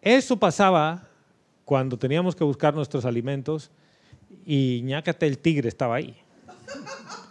Eso 0.01 0.37
pasaba 0.37 1.07
cuando 1.65 1.97
teníamos 1.97 2.35
que 2.35 2.43
buscar 2.43 2.73
nuestros 2.73 3.03
alimentos 3.05 3.69
y 4.45 4.81
ñácate 4.85 5.27
el 5.27 5.37
tigre 5.37 5.67
estaba 5.67 5.95
ahí. 5.95 6.15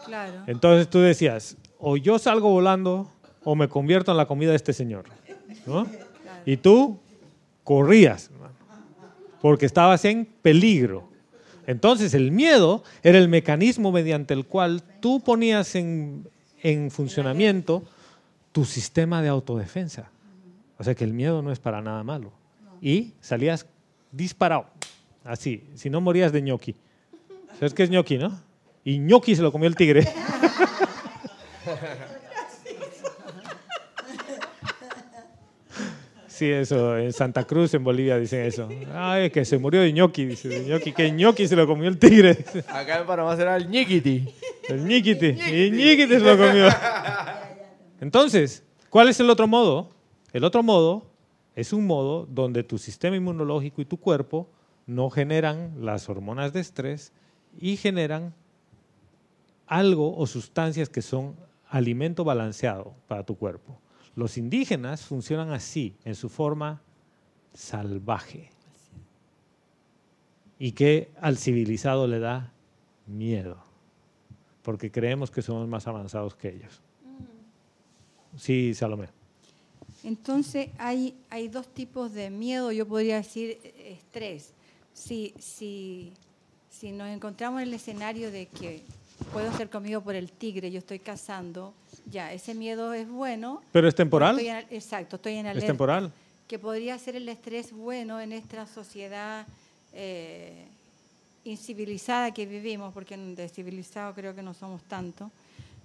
Claro. 0.05 0.43
Entonces 0.47 0.89
tú 0.89 0.99
decías, 1.01 1.57
o 1.79 1.97
yo 1.97 2.19
salgo 2.19 2.51
volando 2.51 3.11
o 3.45 3.55
me 3.55 3.69
convierto 3.69 4.11
en 4.11 4.17
la 4.19 4.27
comida 4.27 4.51
de 4.51 4.57
este 4.57 4.73
señor. 4.73 5.07
¿No? 5.67 5.87
Y 6.45 6.57
tú 6.57 6.99
corrías, 7.65 8.31
hermano, 8.33 8.55
porque 9.41 9.67
estabas 9.67 10.05
en 10.05 10.25
peligro. 10.25 11.09
Entonces 11.67 12.15
el 12.15 12.33
miedo 12.33 12.83
era 13.03 13.19
el 13.19 13.29
mecanismo 13.29 13.93
mediante 13.93 14.35
el 14.35 14.47
cual 14.47 14.83
tú 15.01 15.21
ponías 15.21 15.75
en, 15.75 16.27
en 16.63 16.91
funcionamiento 16.91 17.83
tu 18.53 18.65
sistema 18.65 19.21
de 19.21 19.29
autodefensa. 19.29 20.11
O 20.79 20.85
sea 20.85 20.95
que 20.95 21.05
el 21.05 21.13
miedo 21.13 21.43
no 21.43 21.53
es 21.53 21.59
para 21.59 21.83
nada 21.83 22.03
malo. 22.03 22.33
Y 22.81 23.13
salías 23.21 23.67
disparado, 24.13 24.67
así, 25.25 25.65
si 25.75 25.91
no 25.91 26.01
morías 26.01 26.33
de 26.33 26.43
ñoqui. 26.43 26.77
¿Sabes 27.59 27.75
qué 27.75 27.83
es 27.83 27.91
ñoqui, 27.91 28.19
no? 28.19 28.41
Y 28.85 28.99
ñoqui 28.99 29.37
se 29.37 29.43
lo 29.43 29.53
comió 29.53 29.69
el 29.69 29.77
tigre. 29.77 30.09
Sí, 36.39 36.49
eso, 36.49 36.97
en 36.97 37.13
Santa 37.13 37.45
Cruz, 37.45 37.75
en 37.75 37.83
Bolivia, 37.83 38.17
dicen 38.17 38.43
eso. 38.43 38.69
Ay, 38.95 39.29
que 39.31 39.45
se 39.45 39.59
murió 39.59 39.81
de 39.81 39.93
ñoqui, 39.93 40.25
dice. 40.25 40.49
de 40.49 40.67
ñoqui, 40.67 40.93
que 40.93 41.11
ñoqui 41.11 41.49
se 41.49 41.57
lo 41.57 41.67
comió 41.67 41.89
el 41.89 41.99
tigre. 41.99 42.35
dice. 42.35 42.65
Acá 42.69 43.01
en 43.01 43.07
Panamá 43.09 43.35
será 43.35 43.57
el 43.57 43.69
ñiquiti. 43.69 44.33
El 44.69 44.87
ñiquiti. 44.87 45.27
Y 45.27 45.73
ñiquiti 45.73 46.15
se 46.15 46.21
lo 46.21 46.39
comió. 46.39 46.69
Entonces, 48.01 48.63
¿cuál 48.89 49.09
es 49.09 49.19
el 49.19 49.29
otro 49.31 49.49
modo? 49.49 49.91
El 50.33 50.45
otro 50.45 50.63
modo 50.63 51.11
es 51.57 51.73
un 51.73 51.89
modo 51.89 52.25
donde 52.31 52.63
tu 52.63 52.79
sistema 52.79 53.17
inmunológico 53.17 53.83
y 53.83 53.85
tu 53.85 53.97
cuerpo 53.97 54.49
no 54.87 55.11
generan 55.11 55.73
las 55.81 56.09
hormonas 56.09 56.53
de 56.53 56.61
estrés 56.61 57.13
y 57.61 57.77
generan 57.79 58.33
algo 59.67 60.17
o 60.17 60.25
sustancias 60.29 60.89
que 60.89 61.03
son 61.03 61.35
alimento 61.69 62.23
balanceado 62.23 62.95
para 63.09 63.25
tu 63.25 63.37
cuerpo. 63.37 63.81
Los 64.19 64.37
indígenas 64.37 65.03
funcionan 65.03 65.53
así, 65.53 65.95
en 66.05 66.17
su 66.17 66.29
forma 66.29 66.83
salvaje. 67.55 68.51
Y 70.59 70.73
que 70.73 71.13
al 71.21 71.39
civilizado 71.39 72.09
le 72.09 72.19
da 72.19 72.53
miedo, 73.07 73.59
porque 74.65 74.91
creemos 74.91 75.31
que 75.31 75.41
somos 75.41 75.69
más 75.69 75.87
avanzados 75.87 76.35
que 76.35 76.49
ellos. 76.49 76.81
Sí, 78.37 78.75
Salomé. 78.75 79.07
Entonces 80.03 80.71
hay, 80.79 81.15
hay 81.31 81.47
dos 81.47 81.69
tipos 81.69 82.13
de 82.13 82.29
miedo, 82.29 82.73
yo 82.73 82.89
podría 82.89 83.19
decir 83.19 83.61
eh, 83.63 83.99
estrés. 84.01 84.53
Si, 84.93 85.33
si, 85.39 86.13
si 86.69 86.91
nos 86.91 87.07
encontramos 87.07 87.63
en 87.63 87.69
el 87.69 87.75
escenario 87.75 88.33
de 88.33 88.47
que 88.47 88.83
puedo 89.33 89.57
ser 89.57 89.71
comido 89.71 90.03
por 90.03 90.17
el 90.17 90.33
tigre, 90.33 90.73
yo 90.73 90.81
estoy 90.81 90.99
cazando, 90.99 91.73
ya, 92.11 92.33
ese 92.33 92.55
miedo 92.55 92.93
es 92.95 93.09
bueno. 93.09 93.61
¿Pero 93.73 93.89
es 93.89 93.95
temporal? 93.95 94.39
Estoy 94.39 94.49
en- 94.49 94.67
exacto, 94.71 95.17
estoy 95.17 95.35
en 95.35 95.47
¿Es 95.47 95.51
alerta. 95.53 95.67
temporal? 95.67 96.13
Que 96.47 96.59
podría 96.59 96.99
ser 96.99 97.17
el 97.17 97.29
estrés 97.29 97.73
bueno 97.73 98.21
en 98.21 98.33
esta 98.33 98.67
sociedad 98.67 99.47
eh, 99.93 100.65
incivilizada 101.45 102.33
que 102.33 102.47
vivimos, 102.47 102.93
porque 102.93 103.17
de 103.17 103.49
civilizado 103.49 104.15
creo 104.15 104.35
que 104.35 104.43
no 104.43 104.55
somos 104.55 104.83
tanto. 104.83 105.31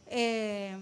Eh, 0.08 0.76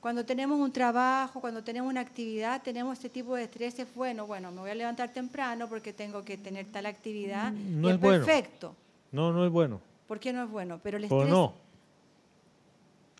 cuando 0.00 0.24
tenemos 0.24 0.58
un 0.58 0.72
trabajo, 0.72 1.40
cuando 1.40 1.62
tenemos 1.62 1.88
una 1.88 2.00
actividad, 2.00 2.60
tenemos 2.62 2.94
este 2.98 3.08
tipo 3.08 3.36
de 3.36 3.44
estrés, 3.44 3.78
es 3.78 3.94
bueno, 3.94 4.26
bueno, 4.26 4.50
me 4.50 4.60
voy 4.60 4.70
a 4.70 4.74
levantar 4.74 5.12
temprano 5.12 5.68
porque 5.68 5.92
tengo 5.92 6.24
que 6.24 6.36
tener 6.36 6.66
tal 6.66 6.86
actividad. 6.86 7.52
No 7.52 7.88
y 7.88 7.92
es 7.92 8.00
bueno. 8.00 8.24
perfecto. 8.24 8.74
No, 9.12 9.32
no 9.32 9.44
es 9.46 9.52
bueno. 9.52 9.80
¿Por 10.08 10.18
qué 10.18 10.32
no 10.32 10.42
es 10.42 10.50
bueno? 10.50 10.80
Pero 10.82 10.96
el 10.98 11.04
¿O 11.04 11.06
estrés, 11.06 11.28
no? 11.28 11.52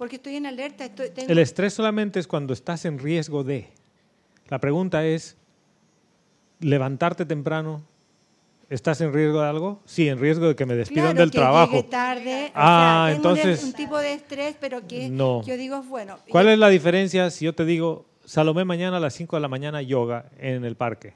Porque 0.03 0.17
estoy 0.17 0.35
en 0.35 0.47
alerta, 0.47 0.85
estoy, 0.85 1.11
tengo- 1.11 1.31
El 1.31 1.39
estrés 1.39 1.75
solamente 1.75 2.19
es 2.19 2.27
cuando 2.27 2.53
estás 2.53 2.85
en 2.87 2.99
riesgo 2.99 3.45
de. 3.45 3.69
La 4.49 4.59
pregunta 4.59 5.07
es, 5.07 5.37
levantarte 6.59 7.25
temprano, 7.25 7.83
¿estás 8.69 9.01
en 9.01 9.13
riesgo 9.13 9.41
de 9.43 9.49
algo? 9.49 9.81
Sí, 9.85 10.09
en 10.09 10.19
riesgo 10.19 10.49
de 10.49 10.57
que 10.57 10.67
me 10.67 10.75
despidan 10.75 11.05
Claro, 11.13 11.19
del 11.21 11.31
que 11.31 11.39
trabajo. 11.39 11.71
llegue 11.77 11.89
tarde. 11.89 12.47
o 12.49 12.51
Ah, 12.57 13.05
sea, 13.07 13.15
tengo 13.17 13.31
un- 13.33 13.39
entonces- 13.39 13.65
Un, 13.65 13.73
tipo 13.75 13.97
de 13.99 14.13
estrés, 14.15 14.57
pero 14.61 14.85
que 14.89 15.09
No. 15.09 15.41
yo 15.45 15.57
digo 15.57 15.77
es 15.81 15.87
bueno. 15.89 16.19
¿Cuál 16.31 16.49
es 16.49 16.59
la 16.59 16.69
diferencia 16.69 17.31
si 17.31 17.45
yo 17.45 17.55
te 17.55 17.65
digo, 17.65 18.05
Salomé, 18.25 18.65
mañana 18.65 18.97
a 18.97 19.01
las 19.01 19.15
5 19.15 19.37
de 19.37 19.41
la 19.43 19.49
mañana 19.49 19.83
yoga 19.83 20.27
en 20.39 20.65
el 20.65 20.75
parque? 20.75 21.15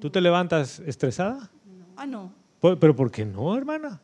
¿Tú 0.00 0.08
te 0.08 0.22
levantas 0.22 0.80
estresada? 0.80 1.50
Ah, 1.98 2.06
no. 2.06 2.32
¿Pero 2.62 2.96
por 2.96 3.10
qué 3.10 3.26
no, 3.26 3.54
hermana? 3.54 4.00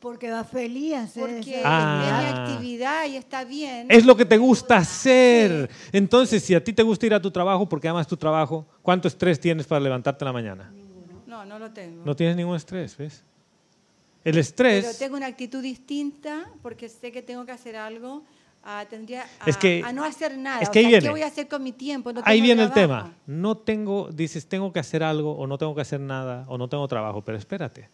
Porque 0.00 0.30
va 0.30 0.44
feliz 0.44 0.94
a 0.94 1.02
hacer 1.02 1.22
Porque 1.36 1.60
Ah. 1.64 2.02
es 2.02 2.34
mi 2.34 2.40
actividad. 2.40 3.06
y 3.06 3.16
está 3.16 3.44
bien. 3.44 3.86
Es 3.90 4.06
lo 4.06 4.16
que 4.16 4.24
te 4.24 4.38
gusta 4.38 4.78
hacer. 4.78 5.68
Entonces, 5.92 6.42
si 6.42 6.54
a 6.54 6.64
ti 6.64 6.72
te 6.72 6.82
gusta 6.82 7.04
ir 7.06 7.14
a 7.14 7.20
tu 7.20 7.30
trabajo 7.30 7.68
porque 7.68 7.86
amas 7.88 8.06
tu 8.06 8.16
trabajo, 8.16 8.66
¿cuánto 8.82 9.08
estrés 9.08 9.38
tienes 9.38 9.66
para 9.66 9.80
levantarte 9.80 10.24
en 10.24 10.26
la 10.26 10.32
mañana? 10.32 10.72
No, 11.26 11.44
no 11.44 11.58
lo 11.58 11.70
tengo. 11.70 12.02
No 12.04 12.16
tienes 12.16 12.34
ningún 12.36 12.56
estrés, 12.56 12.96
¿ves? 12.96 13.22
El 14.24 14.32
Pero 14.32 14.40
estrés... 14.40 14.98
tengo 14.98 15.16
una 15.16 15.26
actitud 15.26 15.62
distinta 15.62 16.50
porque 16.62 16.88
sé 16.88 17.12
que 17.12 17.22
tengo 17.22 17.44
que 17.46 17.52
hacer 17.52 17.76
algo. 17.76 18.24
a- 18.62 18.84
tendría 18.84 19.22
a, 19.40 19.48
Es 19.48 19.56
que- 19.56 19.82
a 19.82 19.90
no 19.90 20.04
hacer 20.04 20.36
nada. 20.36 20.60
es 20.60 20.68
O 20.68 20.72
que 20.72 20.80
ahí 20.80 20.84
sea, 20.84 20.88
viene. 20.90 21.04
¿Qué 21.06 21.10
voy 21.10 21.22
a 21.22 21.28
hacer 21.28 21.48
con 21.48 21.62
mi 21.62 21.72
tiempo? 21.72 22.12
No 22.12 22.20
Ahí 22.26 22.42
viene 22.42 22.62
el 22.62 22.70
trabajo. 22.70 23.04
tema. 23.08 23.16
No 23.26 23.56
tengo, 23.56 24.10
dices, 24.12 24.46
tengo 24.46 24.70
que 24.70 24.78
hacer 24.80 25.02
algo 25.02 25.32
o 25.32 25.46
no 25.46 25.56
tengo 25.56 25.74
que 25.74 25.80
hacer 25.80 25.98
nada 25.98 26.44
o 26.46 26.58
no 26.58 26.68
tengo 26.68 26.86
trabajo, 26.86 27.22
pero 27.24 27.38
espérate. 27.38 27.88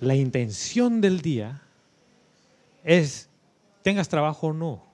La 0.00 0.14
intención 0.14 1.00
del 1.00 1.20
día 1.20 1.62
es, 2.84 3.28
tengas 3.82 4.08
trabajo 4.08 4.48
o 4.48 4.52
no. 4.52 4.84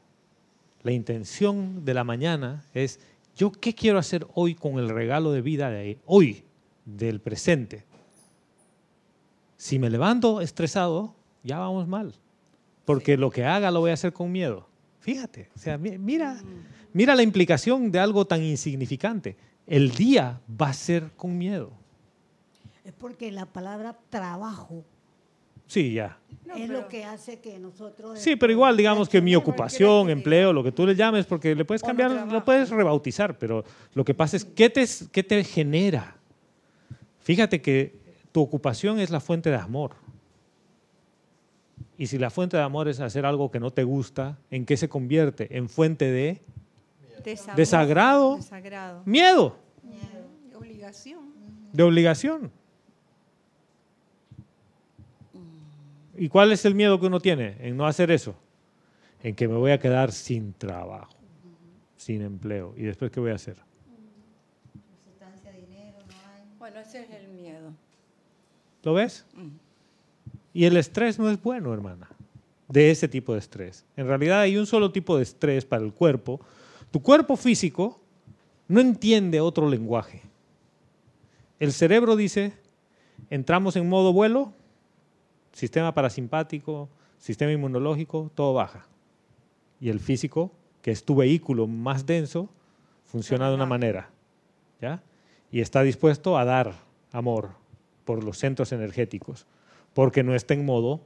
La 0.83 0.93
intención 0.93 1.85
de 1.85 1.95
la 1.95 2.05
mañana 2.05 2.65
es, 2.75 3.01
yo 3.37 3.53
qué 3.53 3.75
quiero 3.75 3.99
hacer 3.99 4.27
hoy 4.35 4.55
con 4.55 4.79
el 4.79 4.89
regalo 4.89 5.33
de 5.33 5.43
vida 5.43 5.71
de 5.71 5.99
hoy, 6.07 6.45
del 6.85 7.21
presente. 7.21 7.85
Si 9.57 9.79
me 9.79 9.91
levanto 9.91 10.41
estresado, 10.41 11.15
ya 11.43 11.59
vamos 11.59 11.87
mal. 11.89 12.15
Porque 12.85 13.17
lo 13.17 13.31
que 13.31 13.45
haga 13.45 13.71
lo 13.71 13.81
voy 13.81 13.91
a 13.91 13.95
hacer 13.95 14.13
con 14.13 14.31
miedo. 14.31 14.67
Fíjate, 15.01 15.51
o 15.55 15.59
sea, 15.59 15.77
mi- 15.79 15.99
mira, 15.99 16.39
mira 16.93 17.15
la 17.15 17.23
implicación 17.23 17.91
de 17.91 17.99
algo 17.99 18.27
tan 18.27 18.43
insignificante. 18.43 19.37
El 19.67 19.91
día 19.93 20.41
va 20.61 20.69
a 20.69 20.73
ser 20.75 21.11
con 21.17 21.37
miedo. 21.37 21.73
Es 22.85 22.93
porque 22.93 23.33
la 23.33 23.47
palabra 23.47 23.99
trabajo 24.11 24.85
Sí, 25.67 25.95
ya. 25.95 26.19
No, 26.47 26.55
es 26.55 26.67
pero- 26.69 26.81
lo 26.83 26.89
que 26.89 27.05
hace 27.05 27.41
que 27.41 27.59
nosotros... 27.59 28.19
Sí, 28.19 28.37
pero 28.37 28.53
igual 28.53 28.77
digamos 28.77 29.09
que 29.09 29.21
mi 29.21 29.35
ocupación, 29.35 30.07
¿qué 30.07 30.13
empleo, 30.13 30.53
lo 30.53 30.63
que 30.63 30.73
tú 30.73 30.87
le 30.87 30.95
llames, 30.95 31.27
porque 31.27 31.55
le 31.55 31.65
puedes 31.65 31.83
no 31.83 31.87
cambiar, 31.89 32.31
lo 32.31 32.45
puedes 32.45 32.71
rebautizar, 32.71 33.39
pero 33.39 33.65
lo 33.95 34.05
que 34.05 34.15
pasa 34.15 34.37
es, 34.37 34.45
¿qué 34.45 34.69
te, 34.71 34.85
qué 35.11 35.23
te 35.23 35.43
genera? 35.45 36.17
Fíjate 37.21 37.63
que 37.63 37.97
tu 38.33 38.41
ocupación 38.43 38.99
es 39.01 39.11
la 39.11 39.21
fuente 39.21 39.49
de 39.51 39.57
amor. 39.57 39.93
Y 41.97 42.09
si 42.09 42.19
la 42.19 42.31
fuente 42.31 42.57
de 42.57 42.63
amor 42.63 42.89
es 42.89 43.01
hacer 43.01 43.25
algo 43.25 43.51
que 43.51 43.61
no 43.61 43.71
te 43.71 43.85
gusta, 43.85 44.37
¿en 44.51 44.67
qué 44.67 44.77
se 44.77 44.89
convierte? 44.89 45.57
En 45.57 45.69
fuente 45.69 46.11
de 46.11 46.43
Desagrado. 47.57 48.37
Desagrado. 48.37 49.03
miedo, 49.07 49.57
Obligación. 50.55 51.21
de 51.73 51.83
obligación. 51.83 52.51
¿Y 56.17 56.29
cuál 56.29 56.53
es 56.53 56.65
el 56.65 56.75
miedo 56.75 57.01
que 57.01 57.07
uno 57.07 57.21
tiene 57.21 57.57
en 57.61 57.77
no 57.77 57.87
hacer 57.87 58.11
eso? 58.11 58.35
En 59.23 59.35
que 59.35 59.49
me 59.49 59.57
voy 59.57 59.73
a 59.73 59.79
quedar 59.79 60.13
sin 60.13 60.53
trabajo, 60.53 61.15
sin 61.97 62.23
empleo. 62.23 62.75
¿Y 62.77 62.83
después 62.83 63.11
qué 63.11 63.21
voy 63.21 63.31
a 63.31 63.35
hacer? 63.35 63.57
Bueno, 66.59 66.81
ese 66.81 67.03
es 67.03 67.11
el 67.11 67.29
miedo. 67.29 67.75
¿Lo 68.83 68.95
ves? 68.95 69.27
Mm. 69.35 69.49
Y 70.55 70.65
el 70.65 70.77
estrés 70.77 71.19
no 71.19 71.29
es 71.29 71.43
bueno, 71.43 71.75
hermana, 71.75 72.09
de 72.69 72.91
ese 72.91 73.07
tipo 73.07 73.35
de 73.35 73.41
estrés. 73.41 73.85
En 73.97 74.07
realidad 74.07 74.41
hay 74.41 74.57
un 74.57 74.67
solo 74.67 74.91
tipo 74.91 75.17
de 75.17 75.25
estrés 75.25 75.65
para 75.67 75.85
el 75.85 75.93
cuerpo. 75.93 76.41
Tu 76.91 77.03
cuerpo 77.03 77.37
físico 77.37 78.01
no 78.69 78.81
entiende 78.81 79.41
otro 79.41 79.69
lenguaje. 79.69 80.23
El 81.59 81.73
cerebro 81.73 82.17
dice, 82.17 82.53
entramos 83.31 83.77
en 83.77 83.89
modo 83.89 84.13
vuelo, 84.13 84.53
sistema 85.55 85.95
parasimpático, 85.95 86.89
sistema 87.19 87.53
inmunológico, 87.53 88.31
todo 88.35 88.53
baja. 88.53 88.87
Y 89.81 89.89
el 89.89 90.01
físico, 90.01 90.53
que 90.83 90.91
es 90.91 91.05
tu 91.05 91.17
vehículo 91.17 91.67
más 91.67 92.05
denso, 92.05 92.51
funciona 93.07 93.49
de 93.49 93.55
una 93.55 93.67
manera. 93.67 94.11
¿ya? 94.81 95.03
Y 95.51 95.61
está 95.61 95.83
dispuesto 95.83 96.37
a 96.37 96.45
dar 96.45 96.75
amor 97.13 97.51
por 98.05 98.23
los 98.23 98.39
centros 98.39 98.73
energéticos, 98.73 99.47
porque 99.95 100.23
no 100.23 100.35
está 100.35 100.55
en 100.55 100.67
modo 100.67 101.01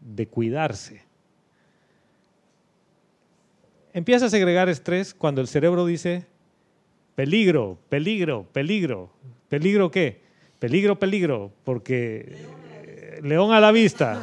de 0.00 0.26
cuidarse. 0.26 1.02
Empieza 3.92 4.26
a 4.26 4.30
segregar 4.30 4.68
estrés 4.68 5.12
cuando 5.12 5.40
el 5.40 5.48
cerebro 5.48 5.84
dice, 5.84 6.26
peligro, 7.14 7.78
peligro, 7.88 8.46
peligro. 8.52 9.10
¿Peligro 9.48 9.90
qué? 9.90 10.20
Peligro, 10.58 10.98
peligro, 10.98 11.52
porque 11.64 12.36
león 13.22 13.52
a 13.52 13.60
la 13.60 13.72
vista 13.72 14.20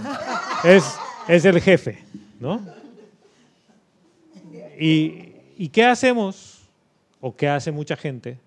es, 0.63 0.83
es 1.27 1.45
el 1.45 1.61
jefe, 1.61 2.03
¿no? 2.39 2.61
¿Y, 4.79 5.33
¿Y 5.57 5.69
qué 5.69 5.85
hacemos, 5.85 6.67
o 7.21 7.35
qué 7.35 7.47
hace 7.47 7.71
mucha 7.71 7.95
gente, 7.95 8.39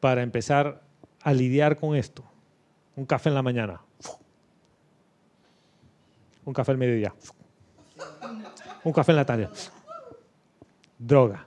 para 0.00 0.22
empezar 0.22 0.82
a 1.22 1.32
lidiar 1.32 1.76
con 1.76 1.94
esto? 1.94 2.24
Un 2.96 3.06
café 3.06 3.28
en 3.28 3.34
la 3.34 3.42
mañana, 3.42 3.80
un 6.44 6.52
café 6.52 6.72
al 6.72 6.78
mediodía, 6.78 7.14
un 8.82 8.92
café 8.92 9.12
en 9.12 9.16
la 9.16 9.24
tarde, 9.24 9.48
droga. 10.98 11.46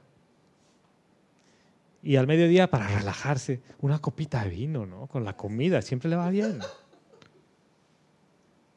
Y 2.01 2.17
al 2.17 2.27
mediodía, 2.27 2.69
para 2.69 2.87
relajarse, 2.87 3.61
una 3.79 3.99
copita 3.99 4.43
de 4.43 4.49
vino, 4.49 4.85
¿no? 4.85 5.07
Con 5.07 5.23
la 5.23 5.37
comida, 5.37 5.81
siempre 5.81 6.09
le 6.09 6.17
va 6.17 6.29
bien. 6.29 6.59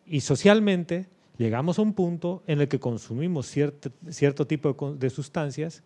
Y 0.07 0.21
socialmente 0.21 1.07
llegamos 1.37 1.79
a 1.79 1.83
un 1.83 1.93
punto 1.93 2.43
en 2.47 2.61
el 2.61 2.69
que 2.69 2.79
consumimos 2.79 3.47
cierto, 3.47 3.91
cierto 4.11 4.47
tipo 4.47 4.95
de, 4.95 5.11
sustancias 5.11 5.83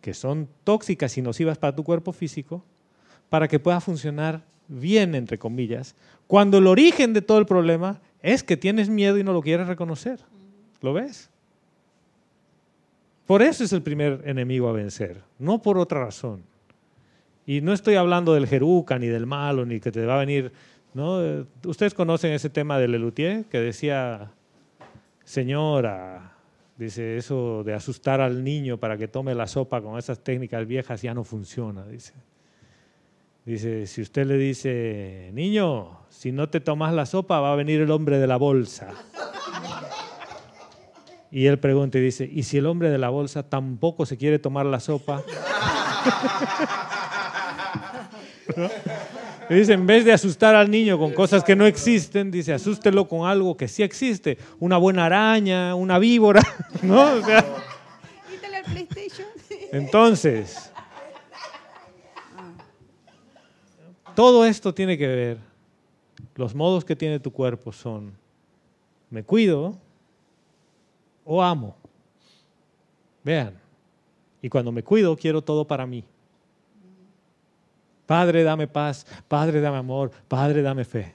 que 0.00 0.14
son 0.14 0.48
tóxicas 0.64 1.16
y 1.16 1.22
nocivas 1.22 1.58
para 1.58 1.74
tu 1.74 1.84
cuerpo 1.84 2.12
físico, 2.12 2.64
para 3.28 3.48
que 3.48 3.60
pueda 3.60 3.80
funcionar 3.80 4.44
bien, 4.68 5.14
entre 5.14 5.38
comillas, 5.38 5.94
cuando 6.26 6.58
el 6.58 6.66
origen 6.66 7.12
de 7.12 7.22
todo 7.22 7.38
el 7.38 7.46
problema 7.46 8.00
es 8.20 8.42
que 8.42 8.56
tienes 8.56 8.88
miedo 8.88 9.18
y 9.18 9.24
no 9.24 9.32
lo 9.32 9.42
quieres 9.42 9.68
reconocer. 9.68 10.20
¿Lo 10.80 10.92
ves? 10.92 11.30
Por 13.26 13.42
eso 13.42 13.64
es 13.64 13.72
el 13.72 13.82
primer 13.82 14.22
enemigo 14.26 14.68
a 14.68 14.72
vencer, 14.72 15.22
no 15.38 15.62
por 15.62 15.78
otra 15.78 16.04
razón. 16.04 16.42
Y 17.46 17.60
no 17.60 17.72
estoy 17.72 17.94
hablando 17.94 18.34
del 18.34 18.46
jeruca, 18.46 18.98
ni 18.98 19.06
del 19.06 19.26
malo, 19.26 19.64
ni 19.64 19.80
que 19.80 19.92
te 19.92 20.04
va 20.04 20.16
a 20.16 20.20
venir... 20.20 20.52
¿no? 20.94 21.46
Ustedes 21.64 21.94
conocen 21.94 22.32
ese 22.32 22.50
tema 22.50 22.78
de 22.78 22.88
Lelutier, 22.88 23.44
que 23.46 23.58
decía, 23.58 24.32
señora, 25.24 26.34
dice, 26.76 27.16
eso 27.16 27.62
de 27.64 27.74
asustar 27.74 28.20
al 28.20 28.44
niño 28.44 28.78
para 28.78 28.96
que 28.96 29.08
tome 29.08 29.34
la 29.34 29.46
sopa 29.46 29.80
con 29.80 29.98
esas 29.98 30.20
técnicas 30.20 30.66
viejas 30.66 31.02
ya 31.02 31.14
no 31.14 31.24
funciona, 31.24 31.86
dice. 31.86 32.14
Dice, 33.44 33.86
si 33.86 34.02
usted 34.02 34.26
le 34.26 34.36
dice, 34.36 35.30
niño, 35.32 35.98
si 36.10 36.30
no 36.30 36.48
te 36.48 36.60
tomas 36.60 36.94
la 36.94 37.06
sopa 37.06 37.40
va 37.40 37.52
a 37.52 37.56
venir 37.56 37.80
el 37.80 37.90
hombre 37.90 38.18
de 38.18 38.28
la 38.28 38.36
bolsa. 38.36 38.90
Y 41.32 41.46
él 41.46 41.58
pregunta 41.58 41.98
y 41.98 42.02
dice, 42.02 42.28
¿y 42.30 42.44
si 42.44 42.58
el 42.58 42.66
hombre 42.66 42.90
de 42.90 42.98
la 42.98 43.08
bolsa 43.08 43.42
tampoco 43.48 44.06
se 44.06 44.16
quiere 44.18 44.38
tomar 44.38 44.66
la 44.66 44.78
sopa? 44.78 45.24
¿No? 48.56 48.68
Dice, 49.48 49.72
en 49.74 49.86
vez 49.86 50.04
de 50.04 50.12
asustar 50.12 50.54
al 50.54 50.70
niño 50.70 50.98
con 50.98 51.12
cosas 51.12 51.44
que 51.44 51.56
no 51.56 51.66
existen, 51.66 52.30
dice, 52.30 52.52
asústelo 52.52 53.06
con 53.08 53.28
algo 53.28 53.56
que 53.56 53.68
sí 53.68 53.82
existe. 53.82 54.38
Una 54.60 54.78
buena 54.78 55.06
araña, 55.06 55.74
una 55.74 55.98
víbora, 55.98 56.42
¿no? 56.82 57.14
O 57.14 57.22
sea, 57.22 57.44
Quítale 58.30 58.56
al 58.56 58.64
PlayStation. 58.64 59.28
entonces, 59.72 60.70
todo 64.14 64.44
esto 64.44 64.72
tiene 64.72 64.96
que 64.96 65.06
ver, 65.06 65.38
los 66.34 66.54
modos 66.54 66.84
que 66.84 66.96
tiene 66.96 67.20
tu 67.20 67.32
cuerpo 67.32 67.72
son, 67.72 68.12
me 69.10 69.22
cuido 69.22 69.78
o 71.24 71.42
amo. 71.42 71.76
Vean, 73.24 73.58
y 74.40 74.48
cuando 74.48 74.72
me 74.72 74.82
cuido 74.82 75.16
quiero 75.16 75.42
todo 75.42 75.66
para 75.66 75.86
mí. 75.86 76.04
Padre, 78.06 78.42
dame 78.42 78.66
paz, 78.66 79.06
Padre, 79.28 79.60
dame 79.60 79.78
amor, 79.78 80.10
Padre, 80.28 80.62
dame 80.62 80.84
fe. 80.84 81.14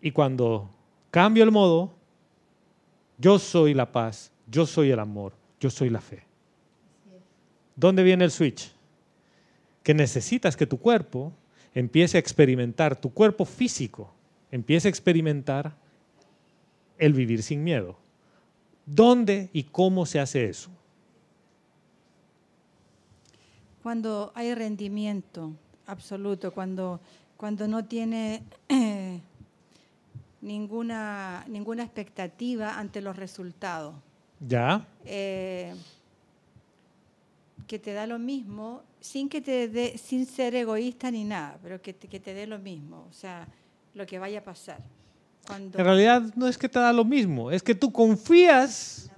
Y 0.00 0.10
cuando 0.12 0.70
cambio 1.10 1.44
el 1.44 1.50
modo, 1.50 1.92
yo 3.18 3.38
soy 3.38 3.74
la 3.74 3.90
paz, 3.90 4.30
yo 4.46 4.66
soy 4.66 4.90
el 4.90 4.98
amor, 5.00 5.32
yo 5.60 5.70
soy 5.70 5.90
la 5.90 6.00
fe. 6.00 6.22
¿Dónde 7.74 8.02
viene 8.02 8.24
el 8.24 8.30
switch? 8.30 8.72
Que 9.82 9.94
necesitas 9.94 10.56
que 10.56 10.66
tu 10.66 10.78
cuerpo 10.78 11.32
empiece 11.74 12.16
a 12.16 12.20
experimentar, 12.20 12.96
tu 12.96 13.12
cuerpo 13.12 13.44
físico 13.44 14.12
empiece 14.50 14.88
a 14.88 14.90
experimentar 14.90 15.76
el 16.98 17.12
vivir 17.12 17.42
sin 17.42 17.62
miedo. 17.62 17.96
¿Dónde 18.86 19.50
y 19.52 19.64
cómo 19.64 20.06
se 20.06 20.20
hace 20.20 20.48
eso? 20.48 20.70
Cuando 23.82 24.32
hay 24.34 24.54
rendimiento 24.54 25.52
absoluto, 25.86 26.52
cuando, 26.52 27.00
cuando 27.36 27.66
no 27.68 27.84
tiene 27.84 28.42
ninguna, 30.40 31.44
ninguna 31.48 31.82
expectativa 31.84 32.78
ante 32.78 33.00
los 33.00 33.16
resultados. 33.16 33.94
¿Ya? 34.40 34.86
Eh, 35.04 35.74
que 37.66 37.78
te 37.78 37.92
da 37.92 38.06
lo 38.06 38.18
mismo 38.18 38.82
sin 39.00 39.28
que 39.28 39.40
te 39.40 39.68
dé, 39.68 39.98
sin 39.98 40.26
ser 40.26 40.54
egoísta 40.54 41.10
ni 41.10 41.24
nada, 41.24 41.58
pero 41.62 41.80
que 41.80 41.92
te, 41.92 42.08
que 42.08 42.20
te 42.20 42.34
dé 42.34 42.46
lo 42.46 42.58
mismo, 42.58 43.06
o 43.08 43.12
sea, 43.12 43.46
lo 43.94 44.06
que 44.06 44.18
vaya 44.18 44.40
a 44.40 44.44
pasar. 44.44 44.82
Cuando, 45.46 45.78
En 45.78 45.84
realidad 45.84 46.22
no 46.34 46.46
es 46.46 46.58
que 46.58 46.68
te 46.68 46.78
da 46.78 46.92
lo 46.92 47.04
mismo, 47.04 47.50
es 47.50 47.62
que 47.62 47.74
tú 47.74 47.92
confías 47.92 49.10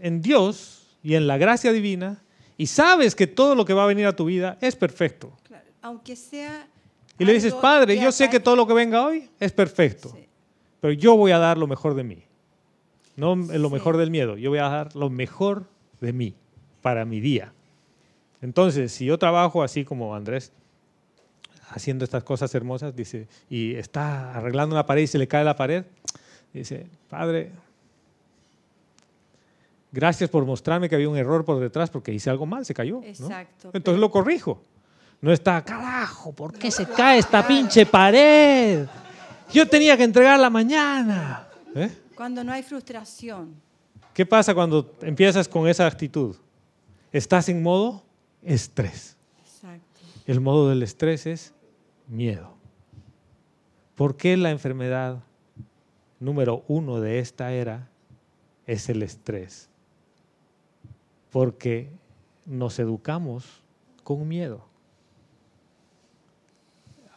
en 0.00 0.20
Dios 0.20 0.98
y 1.02 1.14
en 1.14 1.26
la 1.26 1.38
gracia 1.38 1.72
divina 1.72 2.21
y 2.62 2.66
sabes 2.66 3.14
que 3.14 3.26
todo 3.26 3.54
lo 3.54 3.64
que 3.64 3.74
va 3.74 3.84
a 3.84 3.86
venir 3.86 4.06
a 4.06 4.14
tu 4.14 4.24
vida 4.26 4.56
es 4.60 4.76
perfecto. 4.76 5.32
claro, 5.42 5.64
aunque 5.82 6.14
sea 6.16 6.68
Y 7.18 7.24
le 7.24 7.32
dices, 7.34 7.52
Padre, 7.54 7.98
yo 7.98 8.10
sé 8.12 8.28
que 8.30 8.40
todo 8.40 8.56
lo 8.56 8.66
que 8.66 8.72
venga 8.74 9.04
hoy 9.06 9.28
es 9.40 9.52
perfecto, 9.52 10.10
Sí. 10.10 10.26
pero 10.80 10.92
yo 10.92 11.16
voy 11.16 11.30
a 11.32 11.38
dar 11.38 11.58
lo 11.58 11.66
mejor 11.66 11.94
de 11.94 12.04
mí. 12.04 12.24
No 13.16 13.36
lo 13.36 13.68
Sí. 13.68 13.72
mejor 13.74 13.96
del 13.96 14.10
miedo, 14.10 14.36
yo 14.36 14.50
voy 14.50 14.58
a 14.60 14.68
dar 14.68 14.94
lo 14.96 15.10
mejor 15.10 15.64
de 16.00 16.12
mí 16.12 16.34
para 16.80 17.04
mi 17.04 17.20
día. 17.20 17.52
Entonces, 18.40 18.92
si 18.92 19.04
yo 19.04 19.18
trabajo 19.18 19.62
así 19.62 19.84
como 19.84 20.14
Andrés, 20.16 20.52
haciendo 21.70 22.04
estas 22.04 22.24
cosas 22.24 22.54
hermosas, 22.54 22.94
dice, 22.96 23.28
y 23.48 23.74
está 23.74 24.34
arreglando 24.34 24.74
una 24.74 24.84
pared 24.86 25.02
y 25.02 25.06
se 25.06 25.18
le 25.18 25.28
cae 25.28 25.44
la 25.44 25.54
pared, 25.56 25.84
dice, 26.52 26.86
Padre, 27.08 27.52
gracias 29.92 30.28
por 30.28 30.44
mostrarme 30.44 30.88
que 30.88 30.96
había 30.96 31.08
un 31.08 31.16
error 31.16 31.44
por 31.44 31.60
detrás 31.60 31.90
porque 31.90 32.12
hice 32.12 32.30
algo 32.30 32.46
mal, 32.46 32.64
se 32.64 32.74
cayó. 32.74 33.00
¿no? 33.00 33.06
Exacto. 33.06 33.70
Entonces 33.72 34.00
lo 34.00 34.10
corrijo. 34.10 34.60
No 35.20 35.32
está, 35.32 35.62
carajo, 35.62 36.32
¿por 36.32 36.52
qué 36.52 36.72
se 36.72 36.84
cae 36.84 37.20
esta 37.20 37.46
pinche 37.46 37.86
pared? 37.86 38.86
Yo 39.52 39.68
tenía 39.68 39.96
que 39.96 40.02
entregarla 40.02 40.50
mañana. 40.50 41.46
¿Eh? 41.76 41.90
Cuando 42.16 42.42
no 42.42 42.52
hay 42.52 42.64
frustración, 42.64 43.54
¿Qué 44.14 44.26
pasa 44.26 44.54
cuando 44.54 44.94
empiezas 45.00 45.48
con 45.48 45.66
esa 45.68 45.86
actitud? 45.86 46.36
Estás 47.12 47.48
en 47.48 47.62
modo 47.62 48.02
estrés. 48.42 49.16
exacto. 49.42 50.00
El 50.26 50.40
modo 50.40 50.68
del 50.68 50.82
estrés 50.82 51.26
es 51.26 51.54
miedo. 52.08 52.54
¿Por 53.94 54.16
qué 54.16 54.36
la 54.36 54.50
enfermedad 54.50 55.22
número 56.20 56.62
uno 56.68 57.00
de 57.00 57.20
esta 57.20 57.52
era 57.52 57.88
es 58.66 58.88
el 58.88 59.02
estrés? 59.02 59.70
Porque 61.32 61.90
nos 62.46 62.78
educamos 62.78 63.44
con 64.04 64.28
miedo. 64.28 64.64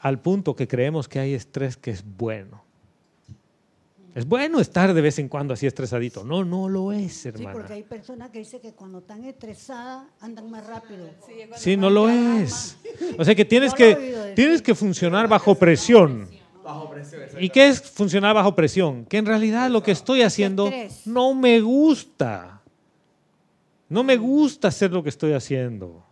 Al 0.01 0.20
punto 0.20 0.55
que 0.55 0.68
creemos 0.68 1.07
que 1.07 1.20
hay 1.20 1.34
estrés 1.34 1.78
que 1.78 1.91
es 1.91 2.03
bueno. 2.18 2.63
Es 4.13 4.26
bueno 4.26 4.61
estar 4.61 4.93
de 4.93 5.01
vez 5.01 5.20
en 5.20 5.28
cuando 5.28 5.53
así 5.53 5.68
estresadito. 5.68 6.24
No, 6.24 6.45
no 6.45 6.70
lo 6.70 6.93
es, 6.93 7.11
Sí, 7.13 7.28
hermana. 7.28 7.51
porque 7.51 7.74
hay 7.74 7.84
personas 7.84 8.30
que 8.30 8.39
dicen 8.39 8.61
que 8.61 8.72
cuando 8.72 8.99
están 8.99 9.26
estresadas 9.26 10.07
andan 10.22 10.49
más 10.49 10.66
rápido. 10.66 11.09
Sí, 11.57 11.76
no 11.76 11.89
lo 11.89 12.07
es. 12.07 12.78
O 13.18 13.26
sea 13.26 13.36
que 13.36 13.43
tienes 13.43 13.72
No 13.72 13.78
que, 13.78 14.34
tienes 14.36 14.61
que 14.61 14.74
funcionar 14.74 15.28
bajo 15.28 15.55
presión. 15.55 16.30
Bajo 16.63 16.89
presión. 16.89 17.22
¿Y 17.43 17.49
qué 17.49 17.68
es 17.68 17.82
funcionar 17.82 18.34
bajo 18.34 18.55
presión? 18.55 19.03
Que 19.05 19.18
en 19.18 19.26
realidad 19.26 19.70
lo 19.70 19.84
que 19.84 19.91
estoy 19.91 20.22
haciendo 20.22 20.72
no 21.03 21.34
me 21.34 21.59
gusta. 21.59 22.55
No 23.89 24.03
me 24.03 24.17
gusta 24.17 24.69
hacer 24.69 24.91
lo 24.91 25.03
que 25.03 25.09
estoy 25.09 25.33
haciendo. 25.33 26.03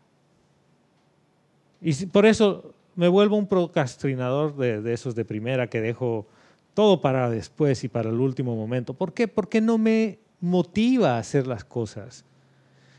Y 1.81 2.05
por 2.07 2.25
eso 2.25 2.73
me 2.95 3.07
vuelvo 3.07 3.35
un 3.35 3.47
procrastinador 3.47 4.55
de, 4.55 4.81
de 4.81 4.93
esos 4.93 5.15
de 5.15 5.25
primera 5.25 5.67
que 5.67 5.81
dejo 5.81 6.27
todo 6.73 7.01
para 7.01 7.29
después 7.29 7.83
y 7.83 7.87
para 7.87 8.09
el 8.09 8.19
último 8.19 8.55
momento. 8.55 8.93
¿Por 8.93 9.13
qué? 9.13 9.27
Porque 9.27 9.61
no 9.61 9.77
me 9.77 10.19
motiva 10.39 11.15
a 11.15 11.19
hacer 11.19 11.47
las 11.47 11.63
cosas. 11.63 12.25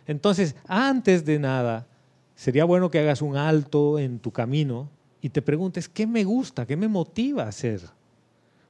Entonces, 0.07 0.57
antes 0.66 1.25
de 1.25 1.39
nada, 1.39 1.87
sería 2.35 2.64
bueno 2.64 2.91
que 2.91 2.99
hagas 2.99 3.22
un 3.22 3.37
alto 3.37 3.99
en 3.99 4.18
tu 4.18 4.31
camino 4.31 4.91
y 5.20 5.31
te 5.31 5.43
preguntes, 5.43 5.89
¿qué 5.89 6.07
me 6.07 6.25
gusta? 6.25 6.66
¿Qué 6.66 6.77
me 6.77 6.89
motiva 6.89 7.45
a 7.45 7.49
hacer? 7.49 7.81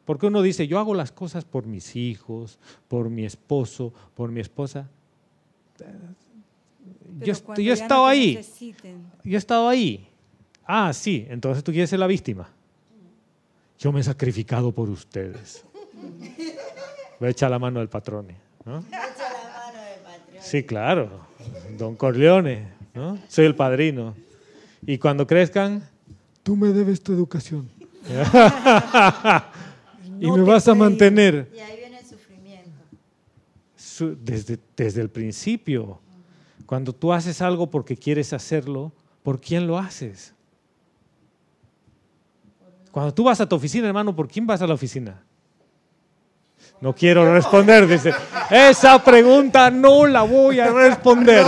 Porque 0.04 0.26
uno 0.26 0.42
dice, 0.42 0.68
yo 0.68 0.78
hago 0.78 0.94
las 0.94 1.12
cosas 1.12 1.44
por 1.44 1.66
mis 1.66 1.96
hijos, 1.96 2.58
por 2.88 3.10
mi 3.10 3.24
esposo, 3.24 3.92
por 4.14 4.30
mi 4.30 4.40
esposa. 4.40 4.88
Yo, 7.20 7.34
yo, 7.56 7.70
he 7.70 7.74
estado 7.74 8.06
ahí. 8.06 8.40
Yo 9.22 9.34
he 9.34 9.36
estado 9.36 9.68
ahí. 9.68 10.08
Ah, 10.66 10.92
sí, 10.92 11.26
entonces 11.28 11.62
tú 11.62 11.72
quieres 11.72 11.90
ser 11.90 11.98
la 11.98 12.06
víctima. 12.06 12.48
Yo 13.78 13.92
me 13.92 14.00
he 14.00 14.02
sacrificado 14.02 14.72
por 14.72 14.88
ustedes. 14.88 15.64
Voy 17.20 17.28
a 17.28 17.30
echar 17.30 17.50
la 17.50 17.58
mano 17.58 17.80
del 17.80 17.88
patrón. 17.88 18.28
¿no? 18.64 18.84
Sí, 20.40 20.62
claro. 20.62 21.26
Don 21.76 21.96
Corleone, 21.96 22.68
¿no? 22.94 23.18
Soy 23.28 23.46
el 23.46 23.54
padrino. 23.54 24.14
Y 24.86 24.98
cuando 24.98 25.26
crezcan, 25.26 25.82
tú 26.42 26.56
me 26.56 26.68
debes 26.68 27.02
tu 27.02 27.12
educación. 27.12 27.68
y 30.20 30.30
me 30.30 30.42
vas 30.42 30.68
a 30.68 30.74
mantener. 30.74 31.50
Y 31.54 31.58
ahí 31.58 31.78
viene 31.78 31.98
el 31.98 32.06
sufrimiento. 32.06 32.70
Desde, 33.98 34.58
desde 34.76 35.00
el 35.00 35.10
principio. 35.10 36.00
Cuando 36.66 36.92
tú 36.92 37.12
haces 37.12 37.42
algo 37.42 37.70
porque 37.70 37.96
quieres 37.96 38.32
hacerlo, 38.32 38.92
¿por 39.22 39.40
quién 39.40 39.66
lo 39.66 39.78
haces? 39.78 40.34
Cuando 42.90 43.12
tú 43.12 43.24
vas 43.24 43.40
a 43.40 43.48
tu 43.48 43.56
oficina, 43.56 43.88
hermano, 43.88 44.14
¿por 44.14 44.28
quién 44.28 44.46
vas 44.46 44.62
a 44.62 44.66
la 44.66 44.74
oficina? 44.74 45.22
No 46.80 46.94
quiero 46.94 47.32
responder, 47.32 47.86
dice. 47.86 48.12
Esa 48.50 49.02
pregunta 49.02 49.70
no 49.70 50.06
la 50.06 50.22
voy 50.22 50.60
a 50.60 50.68
responder. 50.68 51.44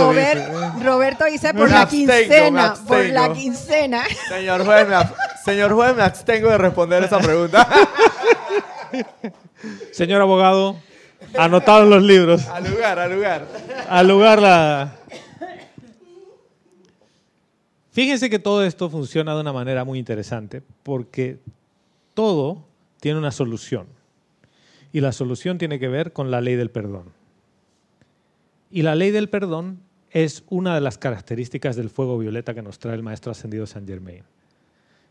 Roberto 0.83 1.25
dice 1.25 1.53
por 1.53 1.69
la 1.69 1.87
quincena. 1.87 2.75
Por 2.87 3.05
la 3.05 3.33
quincena. 3.33 4.03
Señor 4.29 4.65
juez, 4.65 4.87
me, 4.87 4.95
señor 5.43 5.73
juez, 5.73 5.95
me 5.95 6.03
abstengo 6.03 6.49
de 6.49 6.57
responder 6.57 7.03
esa 7.03 7.19
pregunta. 7.19 7.67
Señor 9.91 10.21
abogado, 10.21 10.77
anotado 11.35 11.83
en 11.83 11.89
los 11.89 12.03
libros. 12.03 12.45
Al 12.47 12.69
lugar, 12.69 12.99
al 12.99 13.13
lugar. 13.13 13.47
Al 13.89 14.07
lugar 14.07 14.41
la. 14.41 14.95
Fíjense 17.91 18.29
que 18.29 18.37
todo 18.37 18.63
esto 18.63 18.89
funciona 18.89 19.33
de 19.33 19.41
una 19.41 19.53
manera 19.53 19.83
muy 19.83 19.97
interesante 19.97 20.61
porque 20.83 21.39
todo 22.13 22.63
tiene 22.99 23.17
una 23.17 23.31
solución. 23.31 23.87
Y 24.93 25.01
la 25.01 25.11
solución 25.11 25.57
tiene 25.57 25.79
que 25.79 25.87
ver 25.87 26.13
con 26.13 26.29
la 26.29 26.41
ley 26.41 26.55
del 26.55 26.69
perdón. 26.69 27.11
Y 28.69 28.83
la 28.83 28.95
ley 28.95 29.11
del 29.11 29.29
perdón 29.29 29.79
es 30.11 30.43
una 30.49 30.75
de 30.75 30.81
las 30.81 30.97
características 30.97 31.75
del 31.75 31.89
fuego 31.89 32.17
violeta 32.17 32.53
que 32.53 32.61
nos 32.61 32.79
trae 32.79 32.95
el 32.95 33.03
Maestro 33.03 33.31
Ascendido 33.31 33.65
Saint 33.65 33.87
Germain. 33.87 34.23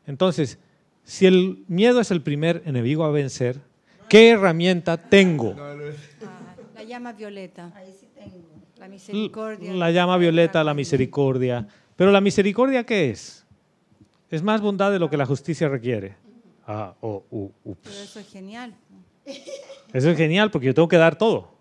Entonces, 0.07 0.59
si 1.05 1.27
el 1.27 1.65
miedo 1.69 2.01
es 2.01 2.11
el 2.11 2.23
primer 2.23 2.63
enemigo 2.67 3.05
a 3.05 3.11
vencer, 3.11 3.61
¿qué 4.09 4.31
herramienta 4.31 4.97
tengo? 4.97 5.55
la 6.75 6.83
llama 6.83 7.13
violeta. 7.13 7.73
Ahí 7.75 7.93
sí 7.99 8.09
tengo. 8.15 8.47
La 8.79 8.89
misericordia. 8.89 9.73
La 9.73 9.91
llama 9.91 10.17
violeta, 10.19 10.63
la 10.63 10.75
misericordia. 10.75 11.67
Pero 11.97 12.11
la 12.11 12.21
misericordia, 12.21 12.85
¿qué 12.85 13.11
es? 13.11 13.47
Es 14.31 14.43
más 14.43 14.61
bondad 14.61 14.91
de 14.91 14.99
lo 14.99 15.09
que 15.09 15.17
la 15.17 15.25
justicia 15.25 15.69
requiere. 15.69 16.15
Ah, 16.67 16.95
oh, 17.01 17.23
Pero 17.63 17.97
eso 17.97 18.21
es 18.21 18.29
genial. 18.29 18.75
Eso 19.93 20.11
es 20.11 20.17
genial 20.17 20.51
porque 20.51 20.67
yo 20.67 20.75
tengo 20.75 20.89
que 20.89 20.97
dar 20.97 21.17
todo. 21.17 21.55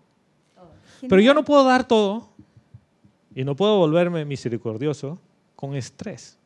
Pero 1.08 1.20
yo 1.20 1.32
no 1.32 1.44
puedo 1.44 1.64
dar 1.64 1.86
todo 1.86 2.28
y 3.34 3.44
no 3.44 3.54
puedo 3.54 3.78
volverme 3.78 4.24
misericordioso 4.24 5.18
con 5.54 5.74
estrés, 5.74 6.38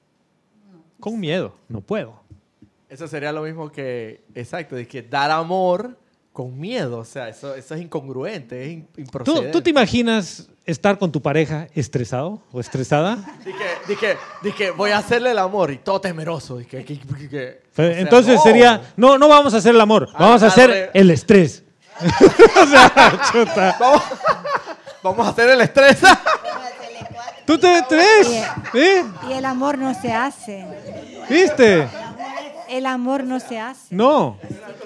con 0.98 1.18
miedo. 1.18 1.54
No 1.68 1.80
puedo. 1.80 2.20
Eso 2.90 3.06
sería 3.06 3.30
lo 3.30 3.42
mismo 3.42 3.70
que, 3.70 4.24
exacto, 4.34 4.74
de 4.74 4.88
que 4.88 5.00
dar 5.00 5.30
amor 5.30 5.96
con 6.32 6.58
miedo. 6.58 6.98
O 6.98 7.04
sea, 7.04 7.28
eso, 7.28 7.54
eso 7.54 7.76
es 7.76 7.82
incongruente, 7.82 8.64
es 8.64 8.82
improcedente. 8.96 9.52
¿Tú, 9.52 9.62
te 9.62 9.70
imaginas 9.70 10.48
estar 10.66 10.98
con 10.98 11.12
tu 11.12 11.22
pareja 11.22 11.68
estresado 11.72 12.42
o 12.50 12.58
estresada? 12.58 13.18
Dije, 13.86 14.16
dije, 14.42 14.72
voy 14.72 14.90
a 14.90 14.98
hacerle 14.98 15.30
el 15.30 15.38
amor 15.38 15.70
y 15.70 15.78
todo 15.78 16.00
temeroso. 16.00 16.60
Entonces 17.76 18.42
sería, 18.42 18.82
no, 18.96 19.16
no 19.18 19.28
vamos 19.28 19.54
a 19.54 19.58
hacer 19.58 19.72
el 19.72 19.80
amor, 19.80 20.08
ah, 20.12 20.16
vamos 20.18 20.42
a 20.42 20.48
hacer 20.48 20.90
el 20.92 21.10
estrés. 21.12 21.62
o 22.00 22.66
sea, 22.66 23.20
chuta. 23.30 23.76
Vamos, 25.00 25.26
a 25.28 25.30
hacer 25.30 25.48
el 25.50 25.60
estrés. 25.60 25.98
¿Tú 27.46 27.56
te 27.56 27.78
estrés? 27.78 28.44
Y 29.28 29.32
el 29.32 29.44
amor 29.44 29.78
no 29.78 29.94
se 29.94 30.12
hace. 30.12 30.66
¿Viste? 31.28 31.88
El 32.70 32.86
amor 32.86 33.24
no 33.24 33.40
se 33.40 33.58
hace. 33.58 33.94
No. 33.94 34.38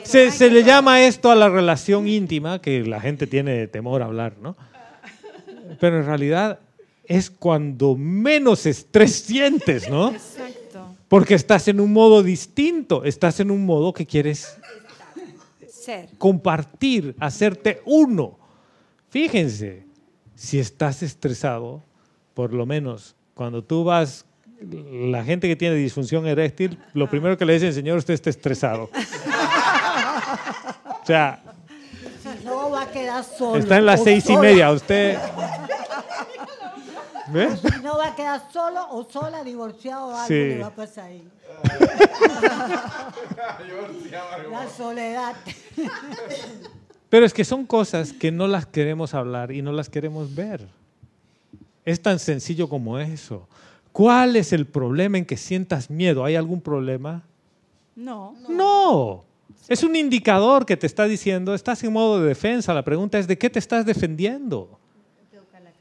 Se, 0.04 0.30
se, 0.30 0.50
le 0.50 0.64
llama 0.64 1.02
esto 1.02 1.30
a 1.30 1.34
la 1.34 1.50
relación 1.50 2.08
íntima, 2.08 2.60
que 2.60 2.82
la 2.82 2.98
gente 2.98 3.26
tiene 3.26 3.66
temor 3.66 4.00
a 4.00 4.06
hablar, 4.06 4.36
¿no? 4.40 4.56
Pero 5.78 5.98
en 5.98 6.06
realidad 6.06 6.60
es 7.04 7.30
cuando 7.30 7.94
menos 7.94 8.64
estrés 8.64 9.12
sientes, 9.16 9.90
¿no? 9.90 10.10
Exacto. 10.12 10.96
Porque 11.08 11.34
estás 11.34 11.68
en 11.68 11.78
un 11.78 11.92
modo 11.92 12.22
distinto, 12.22 13.04
estás 13.04 13.40
en 13.40 13.50
un 13.50 13.66
modo 13.66 13.92
que 13.92 14.06
quieres 14.06 14.56
Ser. 15.68 16.08
compartir, 16.16 17.14
hacerte 17.20 17.82
uno. 17.84 18.38
Fíjense, 19.10 19.84
si 20.34 20.58
estás 20.58 21.02
estresado, 21.02 21.82
por 22.32 22.54
lo 22.54 22.64
menos 22.64 23.14
cuando 23.34 23.62
tú 23.62 23.84
vas 23.84 24.24
la 25.10 25.24
gente 25.24 25.48
que 25.48 25.56
tiene 25.56 25.76
disfunción 25.76 26.26
eréctil, 26.26 26.78
lo 26.92 27.08
primero 27.08 27.36
que 27.36 27.44
le 27.44 27.54
dicen, 27.54 27.72
señor, 27.72 27.98
usted 27.98 28.14
está 28.14 28.30
estresado. 28.30 28.90
o 31.02 31.06
sea, 31.06 31.42
no 32.44 32.70
va 32.70 32.82
a 32.82 32.90
quedar 32.90 33.24
solo. 33.24 33.56
Está 33.58 33.78
en 33.78 33.86
las 33.86 34.02
seis 34.02 34.28
y 34.28 34.36
media, 34.36 34.70
usted. 34.70 35.18
¿Ves? 37.28 37.62
No 37.82 37.96
va 37.96 38.08
a 38.08 38.14
quedar 38.14 38.42
solo 38.52 38.86
o 38.90 39.04
sola, 39.10 39.42
divorciado 39.42 40.08
o 40.08 40.10
algo 40.14 40.26
sí. 40.26 40.58
va 40.58 40.66
a 40.66 40.74
pasar 40.74 41.06
ahí. 41.06 41.26
La 44.50 44.68
soledad. 44.68 45.34
Pero 47.08 47.26
es 47.26 47.32
que 47.32 47.44
son 47.44 47.64
cosas 47.64 48.12
que 48.12 48.30
no 48.30 48.46
las 48.46 48.66
queremos 48.66 49.14
hablar 49.14 49.52
y 49.52 49.62
no 49.62 49.72
las 49.72 49.88
queremos 49.88 50.34
ver. 50.34 50.68
Es 51.84 52.02
tan 52.02 52.18
sencillo 52.18 52.68
como 52.68 52.98
eso. 52.98 53.48
¿Cuál 53.94 54.34
es 54.34 54.52
el 54.52 54.66
problema 54.66 55.18
en 55.18 55.24
que 55.24 55.36
sientas 55.36 55.88
miedo? 55.88 56.24
¿Hay 56.24 56.34
algún 56.34 56.60
problema? 56.60 57.22
No. 57.94 58.34
No. 58.48 59.24
Es 59.68 59.84
un 59.84 59.94
indicador 59.94 60.66
que 60.66 60.76
te 60.76 60.88
está 60.88 61.04
diciendo, 61.04 61.54
estás 61.54 61.84
en 61.84 61.92
modo 61.92 62.20
de 62.20 62.26
defensa. 62.26 62.74
La 62.74 62.82
pregunta 62.82 63.20
es, 63.20 63.28
¿de 63.28 63.38
qué 63.38 63.48
te 63.48 63.60
estás 63.60 63.86
defendiendo? 63.86 64.80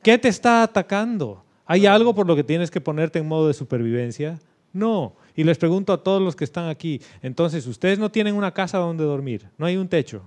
¿Qué 0.03 0.19
te 0.19 0.27
está 0.27 0.61
atacando? 0.61 1.43
¿Hay 1.65 1.87
algo 1.87 2.13
por 2.13 2.27
lo 2.27 2.35
que 2.35 2.43
tienes 2.43 2.69
que 2.69 2.79
ponerte 2.79 3.17
en 3.17 3.27
modo 3.27 3.47
de 3.47 3.55
supervivencia? 3.55 4.39
No. 4.71 5.15
Y 5.35 5.43
les 5.43 5.57
pregunto 5.57 5.91
a 5.91 6.03
todos 6.03 6.21
los 6.21 6.35
que 6.35 6.43
están 6.43 6.69
aquí, 6.69 7.01
entonces, 7.23 7.65
¿ustedes 7.65 7.97
no 7.97 8.11
tienen 8.11 8.35
una 8.35 8.53
casa 8.53 8.77
donde 8.77 9.03
dormir? 9.03 9.49
¿No 9.57 9.65
hay 9.65 9.75
un 9.75 9.87
techo? 9.87 10.21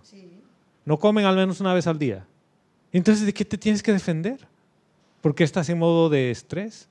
¿No 0.85 0.99
comen 0.99 1.25
al 1.25 1.37
menos 1.37 1.61
una 1.61 1.73
vez 1.73 1.87
al 1.87 2.01
día? 2.01 2.27
Entonces, 2.91 3.25
¿de 3.25 3.33
qué 3.33 3.45
te 3.45 3.57
tienes 3.57 3.81
que 3.81 3.93
defender? 3.93 4.41
¿Por 5.21 5.37
qué 5.37 5.45
estás 5.45 5.69
en 5.69 5.79
modo 5.79 6.09
de 6.09 6.33
estrés? 6.33 6.89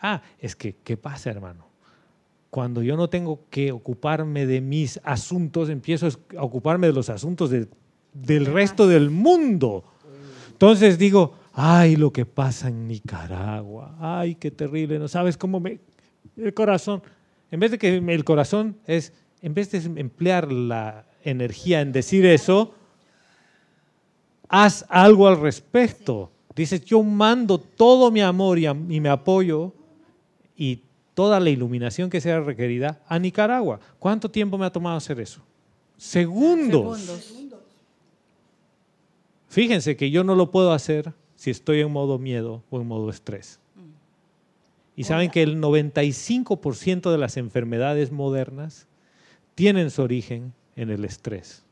Ah, 0.00 0.22
es 0.38 0.54
que, 0.54 0.76
¿qué 0.84 0.96
pasa, 0.96 1.30
hermano? 1.30 1.66
Cuando 2.50 2.82
yo 2.82 2.96
no 2.96 3.08
tengo 3.08 3.40
que 3.50 3.72
ocuparme 3.72 4.46
de 4.46 4.60
mis 4.60 5.00
asuntos, 5.04 5.68
empiezo 5.68 6.08
a 6.36 6.42
ocuparme 6.42 6.86
de 6.86 6.92
los 6.92 7.10
asuntos 7.10 7.50
del 7.50 8.46
resto 8.46 8.86
del 8.86 9.10
mundo. 9.10 9.84
Entonces 10.52 10.98
digo, 10.98 11.34
ay, 11.52 11.96
lo 11.96 12.12
que 12.12 12.24
pasa 12.24 12.68
en 12.68 12.88
Nicaragua, 12.88 13.96
ay, 14.00 14.34
qué 14.36 14.50
terrible, 14.50 14.98
no 14.98 15.08
sabes 15.08 15.36
cómo 15.36 15.60
me... 15.60 15.80
El 16.36 16.54
corazón, 16.54 17.02
en 17.50 17.60
vez 17.60 17.70
de 17.70 17.78
que 17.78 17.96
el 17.96 18.24
corazón 18.24 18.76
es, 18.86 19.12
en 19.42 19.54
vez 19.54 19.70
de 19.70 19.78
emplear 20.00 20.50
la 20.50 21.06
energía 21.22 21.80
en 21.80 21.92
decir 21.92 22.24
eso, 22.24 22.74
haz 24.48 24.86
algo 24.88 25.28
al 25.28 25.40
respecto. 25.40 26.32
Dices, 26.56 26.84
yo 26.84 27.02
mando 27.02 27.58
todo 27.58 28.10
mi 28.10 28.20
amor 28.20 28.58
y, 28.58 28.66
y 28.66 29.00
me 29.00 29.08
apoyo 29.08 29.74
y 30.58 30.82
toda 31.14 31.40
la 31.40 31.48
iluminación 31.48 32.10
que 32.10 32.20
sea 32.20 32.40
requerida 32.40 33.00
a 33.08 33.18
Nicaragua. 33.18 33.80
¿Cuánto 33.98 34.30
tiempo 34.30 34.58
me 34.58 34.66
ha 34.66 34.72
tomado 34.72 34.96
hacer 34.96 35.20
eso? 35.20 35.40
Segundos. 35.96 37.32
Fíjense 39.48 39.96
que 39.96 40.10
yo 40.10 40.24
no 40.24 40.34
lo 40.34 40.50
puedo 40.50 40.72
hacer 40.72 41.14
si 41.36 41.50
estoy 41.50 41.80
en 41.80 41.90
modo 41.90 42.18
miedo 42.18 42.62
o 42.70 42.80
en 42.80 42.88
modo 42.88 43.08
estrés. 43.08 43.58
Y 44.96 45.04
saben 45.04 45.30
que 45.30 45.42
el 45.42 45.60
95% 45.62 47.10
de 47.10 47.18
las 47.18 47.36
enfermedades 47.36 48.10
modernas 48.10 48.88
tienen 49.54 49.90
su 49.90 50.02
origen 50.02 50.52
en 50.74 50.90
el 50.90 51.04
estrés. 51.04 51.62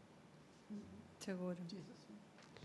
Seguro. 1.19 1.57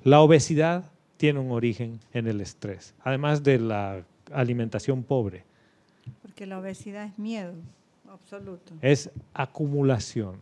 La 0.03 0.21
obesidad 0.21 0.91
tiene 1.17 1.39
un 1.39 1.51
origen 1.51 1.99
en 2.13 2.27
el 2.27 2.41
estrés, 2.41 2.93
además 3.03 3.43
de 3.43 3.59
la 3.59 4.03
alimentación 4.31 5.03
pobre 5.03 5.50
Porque 6.21 6.45
la 6.45 6.59
obesidad 6.59 7.05
es 7.05 7.17
miedo 7.17 7.53
absoluto. 8.11 8.73
Es 8.81 9.09
acumulación. 9.33 10.35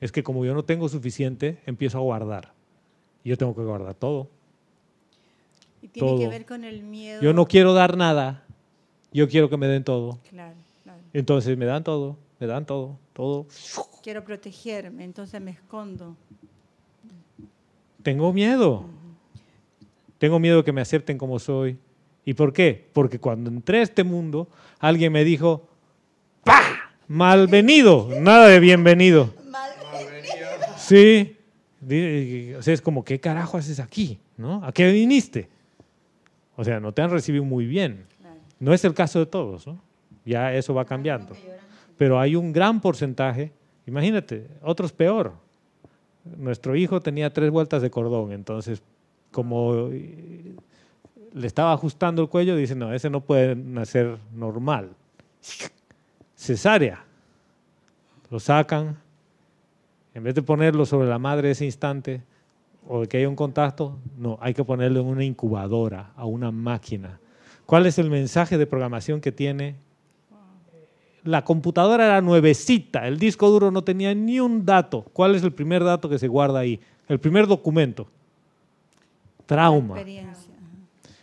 Es 0.00 0.12
que 0.12 0.22
como 0.22 0.44
yo 0.44 0.54
no 0.54 0.64
tengo 0.64 0.88
suficiente, 0.88 1.58
empiezo 1.66 1.98
a 1.98 2.02
guardar. 2.02 2.52
Y 3.24 3.30
yo 3.30 3.38
tengo 3.38 3.54
que 3.54 3.62
guardar 3.62 3.94
todo. 3.94 4.28
Y 5.82 5.88
tiene 5.88 6.18
que 6.18 6.28
ver 6.28 6.46
con 6.46 6.64
el 6.64 6.82
miedo. 6.82 7.20
Yo 7.22 7.32
no 7.32 7.46
quiero 7.46 7.72
dar 7.72 7.96
nada. 7.96 8.44
Yo 9.12 9.28
quiero 9.28 9.48
que 9.48 9.56
me 9.56 9.66
den 9.66 9.84
todo. 9.84 10.18
Claro, 10.28 10.56
claro. 10.82 11.00
Entonces 11.12 11.56
me 11.56 11.64
dan 11.64 11.82
todo, 11.82 12.16
me 12.38 12.46
dan 12.46 12.66
todo, 12.66 12.98
todo. 13.12 13.46
Quiero 14.02 14.22
protegerme, 14.22 15.04
entonces 15.04 15.40
me 15.40 15.52
escondo. 15.52 16.16
Tengo 18.02 18.32
miedo. 18.32 18.84
Tengo 20.18 20.38
miedo 20.38 20.64
que 20.64 20.72
me 20.72 20.80
acepten 20.80 21.16
como 21.16 21.38
soy. 21.38 21.78
¿Y 22.28 22.34
por 22.34 22.52
qué? 22.52 22.90
Porque 22.92 23.18
cuando 23.18 23.48
entré 23.48 23.78
a 23.78 23.82
este 23.82 24.04
mundo, 24.04 24.48
alguien 24.80 25.10
me 25.10 25.24
dijo, 25.24 25.66
¡pah! 26.44 26.60
Malvenido, 27.06 28.06
nada 28.20 28.48
de 28.48 28.60
bienvenido. 28.60 29.32
Malvenido. 29.50 30.46
Sí. 30.76 31.38
O 32.54 32.60
sea, 32.60 32.74
es 32.74 32.82
como, 32.82 33.02
¿qué 33.02 33.18
carajo 33.18 33.56
haces 33.56 33.80
aquí? 33.80 34.18
¿No? 34.36 34.62
¿A 34.62 34.72
qué 34.72 34.92
viniste? 34.92 35.48
O 36.54 36.64
sea, 36.64 36.80
no 36.80 36.92
te 36.92 37.00
han 37.00 37.08
recibido 37.08 37.44
muy 37.44 37.64
bien. 37.64 38.04
No 38.60 38.74
es 38.74 38.84
el 38.84 38.92
caso 38.92 39.20
de 39.20 39.24
todos, 39.24 39.66
¿no? 39.66 39.80
Ya 40.26 40.52
eso 40.52 40.74
va 40.74 40.84
cambiando. 40.84 41.34
Pero 41.96 42.20
hay 42.20 42.36
un 42.36 42.52
gran 42.52 42.82
porcentaje, 42.82 43.52
imagínate, 43.86 44.48
otros 44.60 44.92
peor. 44.92 45.32
Nuestro 46.36 46.76
hijo 46.76 47.00
tenía 47.00 47.32
tres 47.32 47.50
vueltas 47.50 47.80
de 47.80 47.90
cordón, 47.90 48.32
entonces 48.32 48.82
como 49.32 49.88
le 51.32 51.46
estaba 51.46 51.72
ajustando 51.72 52.22
el 52.22 52.28
cuello, 52.28 52.56
dice, 52.56 52.74
no, 52.74 52.92
ese 52.92 53.10
no 53.10 53.20
puede 53.20 53.56
nacer 53.56 54.18
normal. 54.34 54.90
Cesárea. 56.36 57.04
Lo 58.30 58.40
sacan, 58.40 58.98
en 60.14 60.22
vez 60.22 60.34
de 60.34 60.42
ponerlo 60.42 60.84
sobre 60.84 61.08
la 61.08 61.18
madre 61.18 61.50
ese 61.50 61.64
instante, 61.64 62.22
o 62.86 63.02
de 63.02 63.08
que 63.08 63.18
haya 63.18 63.28
un 63.28 63.36
contacto, 63.36 63.98
no, 64.16 64.38
hay 64.40 64.54
que 64.54 64.64
ponerlo 64.64 65.00
en 65.00 65.06
una 65.06 65.24
incubadora, 65.24 66.12
a 66.16 66.24
una 66.24 66.50
máquina. 66.50 67.20
¿Cuál 67.66 67.86
es 67.86 67.98
el 67.98 68.10
mensaje 68.10 68.56
de 68.56 68.66
programación 68.66 69.20
que 69.20 69.32
tiene? 69.32 69.76
La 71.24 71.44
computadora 71.44 72.06
era 72.06 72.20
nuevecita, 72.20 73.06
el 73.06 73.18
disco 73.18 73.50
duro 73.50 73.70
no 73.70 73.82
tenía 73.84 74.14
ni 74.14 74.40
un 74.40 74.64
dato. 74.64 75.02
¿Cuál 75.12 75.34
es 75.34 75.42
el 75.42 75.52
primer 75.52 75.84
dato 75.84 76.08
que 76.08 76.18
se 76.18 76.28
guarda 76.28 76.60
ahí? 76.60 76.80
El 77.08 77.20
primer 77.20 77.46
documento. 77.46 78.08
Trauma. 79.44 79.96
Experiencia. 79.96 80.47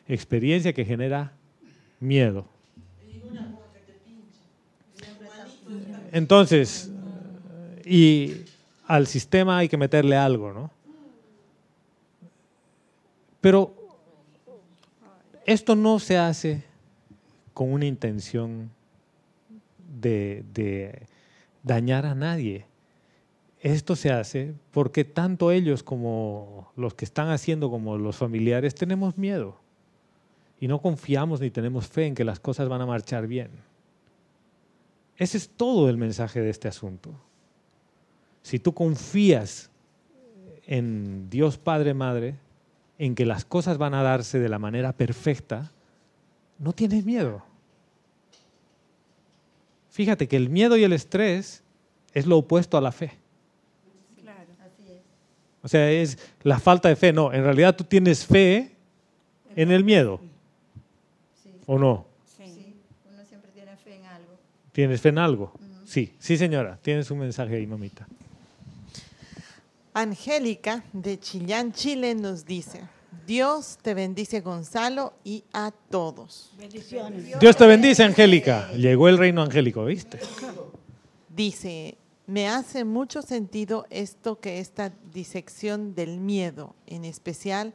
Experiencia 0.07 0.73
que 0.73 0.85
genera 0.85 1.31
miedo. 1.99 2.45
Entonces, 6.11 6.89
y 7.85 8.45
al 8.87 9.07
sistema 9.07 9.57
hay 9.57 9.67
que 9.67 9.77
meterle 9.77 10.15
algo, 10.15 10.53
¿no? 10.53 10.71
Pero 13.41 13.75
esto 15.45 15.75
no 15.75 15.99
se 15.99 16.17
hace 16.17 16.63
con 17.53 17.71
una 17.71 17.85
intención 17.85 18.71
de, 20.01 21.05
dañar 21.63 22.05
a 22.05 22.15
nadie. 22.15 22.65
Esto 23.61 23.95
se 23.95 24.11
hace 24.11 24.53
porque 24.71 25.03
tanto 25.03 25.51
ellos 25.51 25.83
como 25.83 26.71
los 26.75 26.93
que 26.93 27.05
están 27.05 27.29
haciendo 27.29 27.69
como 27.69 27.97
los 27.97 28.15
familiares 28.15 28.75
tenemos 28.75 29.17
miedo 29.17 29.64
y 30.59 30.67
no 30.67 30.81
confiamos 30.81 31.41
ni 31.41 31.51
tenemos 31.51 31.87
fe 31.87 32.07
en 32.07 32.15
que 32.15 32.23
las 32.23 32.39
cosas 32.39 32.69
van 32.69 32.81
a 32.81 32.85
marchar 32.85 33.27
bien. 33.27 33.49
Ese 35.17 35.37
es 35.37 35.49
todo 35.49 35.89
el 35.89 35.97
mensaje 35.97 36.41
de 36.41 36.49
este 36.49 36.67
asunto. 36.67 37.13
Si 38.41 38.59
tú 38.59 38.73
confías 38.73 39.69
en 40.65 41.29
Dios 41.29 41.57
Padre 41.57 41.93
Madre, 41.93 42.35
en 42.97 43.15
que 43.15 43.25
las 43.25 43.45
cosas 43.45 43.77
van 43.77 43.93
a 43.93 44.03
darse 44.03 44.39
de 44.39 44.49
la 44.49 44.59
manera 44.59 44.93
perfecta, 44.93 45.71
no 46.59 46.73
tienes 46.73 47.05
miedo. 47.05 47.43
Fíjate 49.89 50.27
que 50.27 50.35
el 50.35 50.49
miedo 50.49 50.77
y 50.77 50.83
el 50.83 50.93
estrés 50.93 51.63
es 52.13 52.25
lo 52.25 52.37
opuesto 52.37 52.77
a 52.77 52.81
la 52.81 52.91
fe. 52.91 53.13
Claro, 54.21 54.51
así 54.61 54.83
es. 54.91 55.01
O 55.61 55.67
sea, 55.67 55.91
es 55.91 56.17
la 56.43 56.59
falta 56.59 56.89
de 56.89 56.95
fe. 56.95 57.13
No, 57.13 57.31
en 57.33 57.43
realidad 57.43 57.75
tú 57.75 57.83
tienes 57.83 58.25
fe 58.25 58.75
en 59.55 59.71
el 59.71 59.83
miedo. 59.83 60.19
¿O 61.65 61.79
no? 61.79 62.05
Sí. 62.37 62.75
Uno 63.11 63.25
siempre 63.25 63.51
tiene 63.51 63.75
fe 63.77 63.95
en 63.95 64.05
algo. 64.05 64.37
¿Tienes 64.71 65.01
fe 65.01 65.09
en 65.09 65.17
algo? 65.17 65.53
Sí, 65.85 66.13
sí 66.19 66.37
señora. 66.37 66.77
Tienes 66.81 67.09
un 67.11 67.19
mensaje 67.19 67.55
ahí, 67.55 67.67
mamita. 67.67 68.07
Angélica 69.93 70.83
de 70.91 71.19
Chillán, 71.19 71.71
Chile 71.71 72.15
nos 72.15 72.43
dice, 72.43 72.81
Dios 73.25 73.77
te 73.81 73.93
bendice 73.93 74.41
Gonzalo 74.41 75.13
y 75.23 75.45
a 75.53 75.71
todos. 75.89 76.51
Bendiciones. 76.57 77.39
Dios 77.39 77.55
te 77.55 77.65
bendice 77.65 78.03
Angélica. 78.03 78.71
Llegó 78.73 79.07
el 79.07 79.17
reino 79.17 79.41
angélico, 79.41 79.85
¿viste? 79.85 80.19
Dice, 81.29 81.97
me 82.27 82.49
hace 82.49 82.83
mucho 82.83 83.21
sentido 83.21 83.85
esto 83.89 84.39
que 84.39 84.59
esta 84.59 84.91
disección 85.13 85.95
del 85.95 86.19
miedo, 86.19 86.75
en 86.87 87.05
especial 87.05 87.73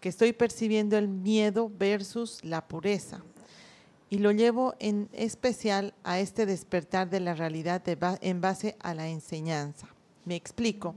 que 0.00 0.08
estoy 0.08 0.32
percibiendo 0.32 0.96
el 0.96 1.08
miedo 1.08 1.70
versus 1.78 2.44
la 2.44 2.66
pureza. 2.66 3.22
Y 4.10 4.18
lo 4.18 4.32
llevo 4.32 4.74
en 4.78 5.08
especial 5.12 5.94
a 6.02 6.18
este 6.18 6.46
despertar 6.46 7.10
de 7.10 7.20
la 7.20 7.34
realidad 7.34 7.82
en 8.20 8.40
base 8.40 8.76
a 8.80 8.94
la 8.94 9.08
enseñanza. 9.08 9.88
Me 10.24 10.36
explico 10.36 10.94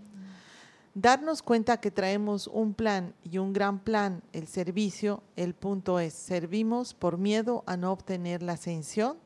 darnos 0.93 1.41
cuenta 1.41 1.79
que 1.79 1.91
traemos 1.91 2.47
un 2.47 2.73
plan 2.73 3.13
y 3.23 3.37
un 3.37 3.53
gran 3.53 3.79
plan, 3.79 4.21
el 4.33 4.47
servicio, 4.47 5.23
el 5.35 5.53
punto 5.53 5.99
es, 5.99 6.13
¿servimos 6.13 6.93
por 6.93 7.17
miedo 7.17 7.63
a 7.65 7.77
no 7.77 7.91
obtener 7.91 8.43
la 8.43 8.53
ascensión? 8.53 9.17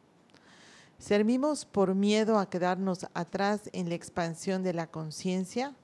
¿Servimos 0.97 1.65
por 1.65 1.93
miedo 1.93 2.39
a 2.39 2.49
quedarnos 2.49 3.07
atrás 3.13 3.69
en 3.73 3.89
la 3.89 3.95
expansión 3.95 4.63
de 4.63 4.73
la 4.73 4.87
conciencia? 4.87 5.75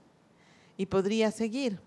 Y 0.78 0.86
podría 0.86 1.32
seguir. 1.32 1.80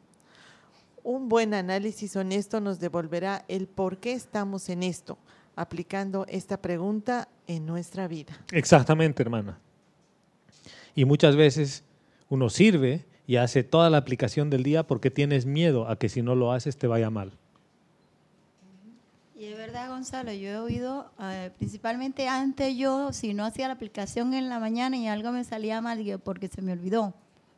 Un 1.05 1.28
buen 1.28 1.52
análisis 1.52 2.16
honesto 2.16 2.61
nos 2.61 2.80
devolverá 2.80 3.44
el 3.46 3.66
por 3.66 3.98
qué 3.98 4.14
estamos 4.14 4.70
en 4.70 4.82
esto, 4.82 5.18
aplicando 5.55 6.24
esta 6.30 6.57
pregunta 6.57 7.28
en 7.46 7.66
nuestra 7.66 8.09
vida. 8.09 8.40
Exactamente, 8.50 9.22
hermana. 9.22 9.59
Y 10.94 11.05
muchas 11.05 11.36
veces 11.36 11.84
uno 12.30 12.48
sirve 12.48 13.05
y 13.26 13.36
hace 13.36 13.62
toda 13.62 13.90
la 13.90 13.98
aplicación 13.98 14.48
del 14.48 14.62
día 14.62 14.86
porque 14.86 15.11
tienes 15.11 15.44
miedo 15.44 15.88
a 15.88 15.96
que 15.96 16.09
si 16.09 16.22
no 16.22 16.34
lo 16.34 16.52
haces 16.52 16.78
te 16.78 16.86
vaya 16.86 17.11
mal. 17.11 17.32
Y 19.36 19.44
es 19.44 19.59
verdad, 19.59 19.90
Gonzalo, 19.90 20.32
yo 20.32 20.48
he 20.48 20.57
oído, 20.57 21.11
eh, 21.20 21.50
principalmente 21.59 22.28
antes 22.28 22.78
yo, 22.78 23.12
si 23.12 23.34
no 23.34 23.44
hacía 23.44 23.66
la 23.66 23.74
aplicación 23.74 24.32
en 24.32 24.48
la 24.48 24.59
mañana 24.59 24.96
y 24.96 25.07
algo 25.07 25.32
me 25.32 25.44
salía 25.44 25.82
mal, 25.82 26.02
porque 26.24 26.48
se 26.48 26.62
me 26.62 26.72
olvidó. 26.72 27.12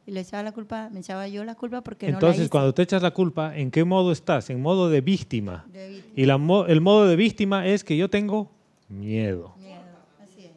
Y 0.07 0.13
le 0.13 0.21
echaba 0.21 0.45
la 0.45 0.53
culpa, 0.53 0.89
me 0.93 1.01
echaba 1.01 1.27
yo 1.27 1.45
la 1.45 1.57
culpa 1.57 1.81
porque 1.81 2.07
Entonces, 2.07 2.23
no 2.23 2.29
la 2.29 2.43
hice. 2.45 2.51
cuando 2.51 2.75
te 2.75 2.83
echas 2.83 3.03
la 3.03 3.11
culpa, 3.11 3.57
¿en 3.57 3.73
qué 3.73 3.83
modo 3.85 4.13
estás? 4.13 4.49
En 4.51 4.63
modo 4.63 4.89
de 4.89 5.01
víctima. 5.01 5.67
Y 6.15 6.27
la, 6.27 6.35
el 6.69 6.81
modo 6.81 7.07
de 7.09 7.17
víctima 7.17 7.67
es 7.67 7.83
que 7.83 7.97
yo 7.97 8.09
tengo 8.09 8.51
miedo. 8.89 9.55
Miedo, 9.59 9.81
así 10.23 10.45
es. 10.45 10.53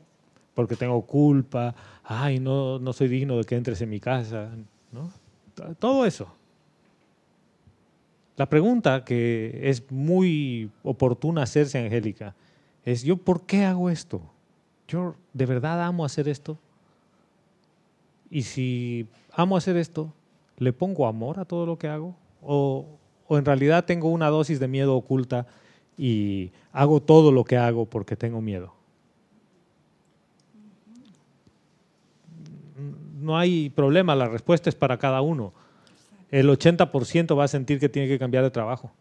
Porque 0.53 0.75
tengo 0.75 1.01
culpa, 1.01 1.73
ay, 2.03 2.39
no, 2.39 2.77
no 2.77 2.93
soy 2.93 3.07
digno 3.07 3.37
de 3.37 3.43
que 3.43 3.55
entres 3.55 3.81
en 3.81 3.89
mi 3.89 3.99
casa. 3.99 4.49
¿no? 4.91 5.11
Todo 5.79 6.05
eso. 6.05 6.27
La 8.37 8.47
pregunta 8.47 9.03
que 9.03 9.59
es 9.63 9.91
muy 9.91 10.69
oportuna 10.83 11.41
hacerse, 11.43 11.77
Angélica, 11.79 12.35
es 12.85 13.03
yo, 13.03 13.17
¿por 13.17 13.45
qué 13.47 13.65
hago 13.65 13.89
esto? 13.89 14.21
¿Yo 14.87 15.15
de 15.33 15.45
verdad 15.45 15.83
amo 15.83 16.05
hacer 16.05 16.29
esto? 16.29 16.57
Y 18.29 18.43
si 18.43 19.07
amo 19.31 19.57
hacer 19.57 19.77
esto, 19.77 20.13
¿le 20.57 20.73
pongo 20.73 21.07
amor 21.07 21.39
a 21.39 21.45
todo 21.45 21.65
lo 21.65 21.77
que 21.77 21.87
hago? 21.87 22.15
¿O, 22.41 22.85
o 23.27 23.37
en 23.37 23.45
realidad 23.45 23.85
tengo 23.85 24.09
una 24.09 24.29
dosis 24.29 24.59
de 24.59 24.67
miedo 24.67 24.95
oculta 24.95 25.47
y 25.97 26.51
hago 26.71 27.01
todo 27.01 27.31
lo 27.31 27.43
que 27.43 27.57
hago 27.57 27.85
porque 27.85 28.15
tengo 28.15 28.41
miedo? 28.41 28.79
no 33.19 33.37
hay 33.37 33.69
problema, 33.69 34.15
la 34.15 34.27
respuesta 34.27 34.69
es 34.69 34.75
para 34.75 34.97
cada 34.97 35.21
uno. 35.21 35.53
El 36.31 36.49
80% 36.49 37.37
va 37.37 37.43
a 37.43 37.47
sentir 37.47 37.79
que 37.79 37.89
tiene 37.89 38.07
que 38.07 38.19
cambiar 38.19 38.43
de 38.43 38.51
trabajo. 38.51 38.91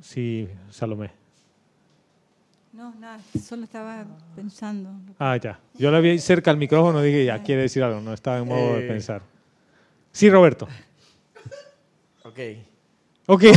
Sí, 0.00 0.48
Salomé. 0.70 1.10
No, 2.76 2.94
nada, 3.00 3.18
solo 3.42 3.64
estaba 3.64 4.04
pensando. 4.34 4.90
Ah, 5.18 5.38
ya. 5.38 5.58
Yo 5.78 5.90
le 5.90 5.98
vi 6.02 6.18
cerca 6.18 6.50
al 6.50 6.58
micrófono 6.58 7.02
y 7.02 7.06
dije, 7.06 7.24
ya, 7.24 7.42
quiere 7.42 7.62
decir 7.62 7.82
algo, 7.82 8.02
no 8.02 8.12
estaba 8.12 8.36
en 8.36 8.48
modo 8.48 8.74
de 8.74 8.84
eh. 8.84 8.88
pensar. 8.88 9.22
Sí, 10.12 10.28
Roberto. 10.28 10.68
Ok. 12.24 12.38
Ok. 13.28 13.44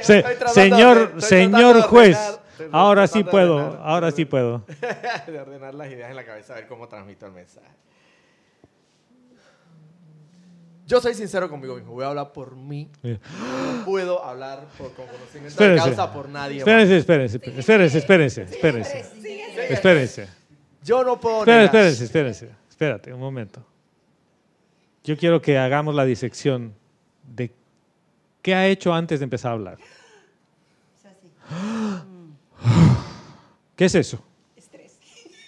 señor 0.54 1.20
señor 1.20 1.82
juez, 1.82 2.16
ahora 2.70 3.08
sí 3.08 3.24
puedo, 3.24 3.80
ahora 3.82 4.12
sí 4.12 4.24
puedo. 4.24 4.64
de 5.26 5.40
ordenar 5.40 5.74
las 5.74 5.90
ideas 5.90 6.08
en 6.08 6.14
la 6.14 6.24
cabeza, 6.24 6.52
a 6.52 6.56
ver 6.56 6.68
cómo 6.68 6.86
transmito 6.86 7.26
el 7.26 7.32
mensaje. 7.32 7.66
Yo 10.92 11.00
soy 11.00 11.14
sincero 11.14 11.48
conmigo 11.48 11.76
mismo, 11.76 11.92
voy 11.92 12.04
a 12.04 12.08
hablar 12.08 12.34
por 12.34 12.54
mí. 12.54 12.90
No 13.02 13.84
puedo 13.86 14.22
hablar 14.22 14.66
por, 14.76 14.92
con 14.92 15.06
conocimiento 15.06 15.64
de 15.64 15.76
causa 15.76 16.12
por 16.12 16.28
nadie. 16.28 16.58
Espérense, 16.58 16.98
espérense, 16.98 17.38
espérense, 17.38 17.96
espérense, 17.96 18.42
espérense. 18.42 19.06
Espérense. 19.70 20.28
Yo 20.84 21.02
no 21.02 21.18
puedo. 21.18 21.38
Espérense, 21.38 21.70
espérense, 21.70 22.04
espérense. 22.04 22.50
Espérate 22.68 23.10
un 23.10 23.20
momento. 23.20 23.64
Yo 25.02 25.16
quiero 25.16 25.40
que 25.40 25.56
hagamos 25.56 25.94
la 25.94 26.04
disección 26.04 26.74
de 27.26 27.54
qué 28.42 28.54
ha 28.54 28.66
hecho 28.66 28.92
antes 28.92 29.20
de 29.20 29.24
empezar 29.24 29.52
a 29.52 29.54
hablar. 29.54 29.78
¿Qué 33.76 33.86
es 33.86 33.94
eso? 33.94 34.22
Estrés. 34.54 34.98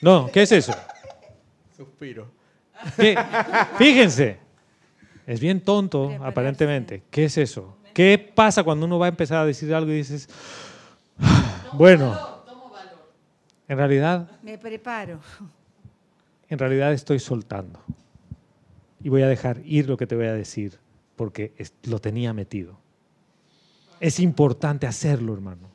No, 0.00 0.30
¿qué 0.32 0.40
es 0.40 0.52
eso? 0.52 0.72
Suspiro. 1.76 2.28
Fíjense, 3.76 4.43
es 5.26 5.40
bien 5.40 5.60
tonto, 5.60 6.12
aparentemente. 6.22 7.02
¿Qué 7.10 7.24
es 7.24 7.38
eso? 7.38 7.76
¿Qué 7.94 8.32
pasa 8.34 8.64
cuando 8.64 8.86
uno 8.86 8.98
va 8.98 9.06
a 9.06 9.08
empezar 9.08 9.38
a 9.38 9.46
decir 9.46 9.72
algo 9.74 9.90
y 9.92 9.96
dices, 9.96 10.28
bueno, 11.72 12.18
en 13.68 13.78
realidad... 13.78 14.30
Me 14.42 14.58
preparo. 14.58 15.20
En 16.48 16.58
realidad 16.58 16.92
estoy 16.92 17.18
soltando. 17.18 17.80
Y 19.02 19.08
voy 19.08 19.22
a 19.22 19.28
dejar 19.28 19.60
ir 19.64 19.88
lo 19.88 19.96
que 19.96 20.06
te 20.06 20.16
voy 20.16 20.26
a 20.26 20.34
decir, 20.34 20.78
porque 21.16 21.54
lo 21.84 22.00
tenía 22.00 22.32
metido. 22.32 22.78
Es 24.00 24.20
importante 24.20 24.86
hacerlo, 24.86 25.32
hermano. 25.32 25.72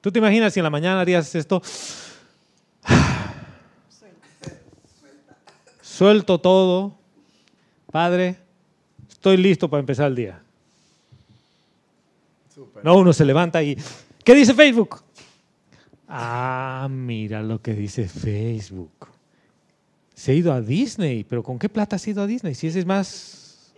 ¿Tú 0.00 0.12
te 0.12 0.18
imaginas 0.18 0.52
si 0.52 0.60
en 0.60 0.64
la 0.64 0.70
mañana 0.70 1.00
harías 1.00 1.34
esto? 1.34 1.62
Suelto 5.80 6.40
todo, 6.40 6.97
Padre, 7.90 8.36
estoy 9.08 9.38
listo 9.38 9.70
para 9.70 9.80
empezar 9.80 10.08
el 10.08 10.14
día. 10.14 10.42
No, 12.82 12.98
uno 12.98 13.12
se 13.12 13.24
levanta 13.24 13.62
y, 13.62 13.78
¿qué 14.24 14.34
dice 14.34 14.54
Facebook? 14.54 15.02
Ah, 16.06 16.88
mira 16.90 17.42
lo 17.42 17.62
que 17.62 17.74
dice 17.74 18.08
Facebook. 18.08 19.08
Se 20.14 20.32
ha 20.32 20.34
ido 20.34 20.52
a 20.52 20.60
Disney, 20.60 21.24
pero 21.24 21.42
¿con 21.42 21.58
qué 21.58 21.68
plata 21.68 21.96
ha 21.96 22.10
ido 22.10 22.22
a 22.22 22.26
Disney? 22.26 22.54
Si 22.54 22.66
ese 22.66 22.80
es 22.80 22.86
más... 22.86 23.72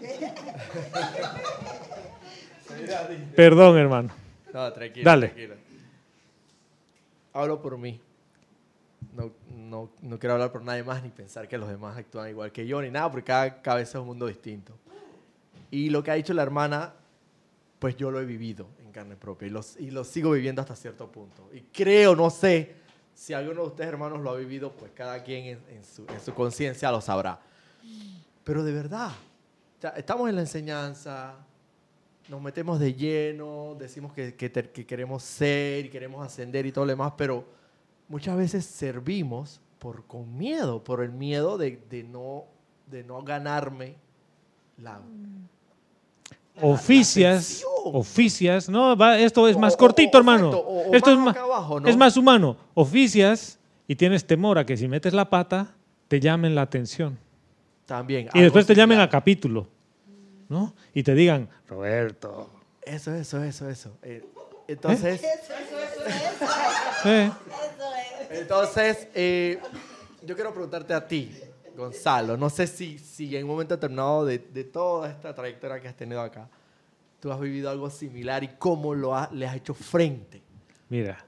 Perdón, 3.36 3.76
hermano. 3.76 4.10
No, 4.52 4.72
tranquilo. 4.72 5.04
Dale. 5.04 5.58
Hablo 7.32 7.60
por 7.60 7.76
mí 7.76 8.00
no, 9.68 10.18
quiero 10.18 10.34
hablar 10.34 10.50
por 10.50 10.62
nadie 10.62 10.82
más 10.82 11.02
ni 11.02 11.10
pensar 11.10 11.46
que 11.48 11.58
los 11.58 11.68
demás 11.68 11.96
actúan 11.96 12.28
igual 12.28 12.50
que 12.52 12.66
yo 12.66 12.80
ni 12.80 12.90
nada, 12.90 13.10
porque 13.10 13.26
cada 13.26 13.62
cabeza 13.62 13.98
es 13.98 14.00
un 14.00 14.06
mundo 14.06 14.26
distinto. 14.26 14.72
Y 15.70 15.90
lo 15.90 16.02
que 16.02 16.10
ha 16.10 16.14
dicho 16.14 16.32
la 16.32 16.42
hermana, 16.42 16.94
pues 17.78 17.96
yo 17.96 18.10
lo 18.10 18.20
he 18.20 18.24
vivido 18.24 18.66
en 18.84 18.90
carne 18.90 19.16
propia 19.16 19.46
y 19.46 19.90
lo, 19.90 20.04
sigo 20.04 20.32
viviendo 20.32 20.62
hasta 20.62 20.74
cierto 20.74 21.10
punto. 21.10 21.48
Y 21.52 21.60
creo, 21.60 22.16
no 22.16 22.30
sé, 22.30 22.74
si 23.14 23.34
alguno 23.34 23.62
de 23.62 23.68
ustedes 23.68 23.88
hermanos 23.88 24.20
lo 24.20 24.30
ha 24.30 24.36
vivido, 24.36 24.72
pues 24.72 24.92
cada 24.94 25.22
quien 25.22 25.58
en, 25.68 25.84
su, 25.84 26.06
en 26.08 26.20
su 26.20 26.32
conciencia 26.34 26.90
lo 26.90 27.00
sabrá. 27.00 27.38
Pero 28.44 28.64
de 28.64 28.72
verdad, 28.72 29.12
estamos 29.96 30.28
en 30.28 30.36
la 30.36 30.40
enseñanza, 30.40 31.36
nos 32.28 32.40
metemos 32.40 32.80
de 32.80 32.94
lleno, 32.94 33.76
decimos 33.78 34.12
que, 34.12 34.34
que, 34.34 34.50
que 34.50 34.86
queremos 34.86 35.22
ser 35.22 35.86
y 35.86 35.88
queremos 35.90 36.24
ascender 36.24 36.64
y 36.66 36.72
todo 36.72 36.86
lo 36.86 36.90
demás, 36.90 37.12
pero 37.16 37.58
muchas 38.08 38.36
veces 38.36 38.64
servimos 38.64 39.60
por, 39.78 40.04
con 40.06 40.36
miedo, 40.36 40.82
por 40.82 41.02
el 41.02 41.12
miedo 41.12 41.58
de, 41.58 41.78
no, 42.10 42.44
de 42.86 43.04
no 43.04 43.22
ganarme 43.22 43.94
la... 44.78 45.00
Oficias, 46.60 47.64
oficias, 47.84 48.68
no, 48.68 48.92
esto 49.14 49.46
es 49.46 49.56
más 49.56 49.76
cortito, 49.76 50.18
hermano. 50.18 50.48
esto 50.92 51.12
es, 51.12 51.18
más, 51.18 51.36
es 51.86 51.96
más 51.96 52.16
humano. 52.16 52.56
Oficias 52.74 53.60
y 53.86 53.94
tienes 53.94 54.26
temor 54.26 54.58
a 54.58 54.66
que 54.66 54.76
si 54.76 54.88
metes 54.88 55.14
la 55.14 55.30
pata 55.30 55.72
te 56.08 56.18
llamen 56.18 56.56
la 56.56 56.62
atención. 56.62 57.16
También. 57.86 58.28
Y 58.34 58.40
después 58.40 58.66
te 58.66 58.74
llamen 58.74 58.98
a 58.98 59.08
capítulo, 59.08 59.68
¿no? 60.48 60.74
Y 60.92 61.04
te 61.04 61.14
digan, 61.14 61.48
Roberto. 61.68 62.50
Eso, 62.82 63.14
eso, 63.14 63.42
eso, 63.44 63.68
eso. 63.68 63.96
Eh, 64.02 64.26
entonces. 64.66 65.22
Eso, 65.22 65.54
entonces, 68.30 69.08
eh, 69.14 69.58
yo 70.22 70.34
quiero 70.34 70.52
preguntarte 70.52 70.94
a 70.94 71.06
ti, 71.06 71.32
Gonzalo. 71.76 72.36
No 72.36 72.50
sé 72.50 72.66
si, 72.66 72.98
si 72.98 73.36
en 73.36 73.44
un 73.44 73.50
momento 73.50 73.74
determinado 73.74 74.24
de, 74.24 74.38
de 74.38 74.64
toda 74.64 75.10
esta 75.10 75.34
trayectoria 75.34 75.80
que 75.80 75.88
has 75.88 75.96
tenido 75.96 76.20
acá, 76.20 76.48
tú 77.20 77.32
has 77.32 77.40
vivido 77.40 77.70
algo 77.70 77.90
similar 77.90 78.44
y 78.44 78.48
cómo 78.58 78.94
lo 78.94 79.14
le 79.32 79.46
has 79.46 79.56
hecho 79.56 79.74
frente. 79.74 80.42
Mira. 80.88 81.24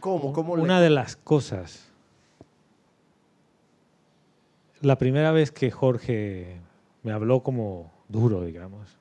¿Cómo? 0.00 0.32
¿Cómo 0.32 0.54
una 0.54 0.80
de 0.80 0.90
las 0.90 1.16
cosas. 1.16 1.88
La 4.80 4.96
primera 4.96 5.32
vez 5.32 5.50
que 5.50 5.70
Jorge 5.70 6.60
me 7.02 7.10
habló 7.10 7.42
como 7.42 7.92
duro, 8.08 8.44
digamos, 8.44 8.96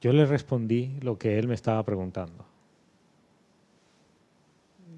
yo 0.00 0.12
le 0.12 0.26
respondí 0.26 0.98
lo 1.02 1.18
que 1.18 1.38
él 1.38 1.46
me 1.46 1.54
estaba 1.54 1.82
preguntando. 1.84 2.44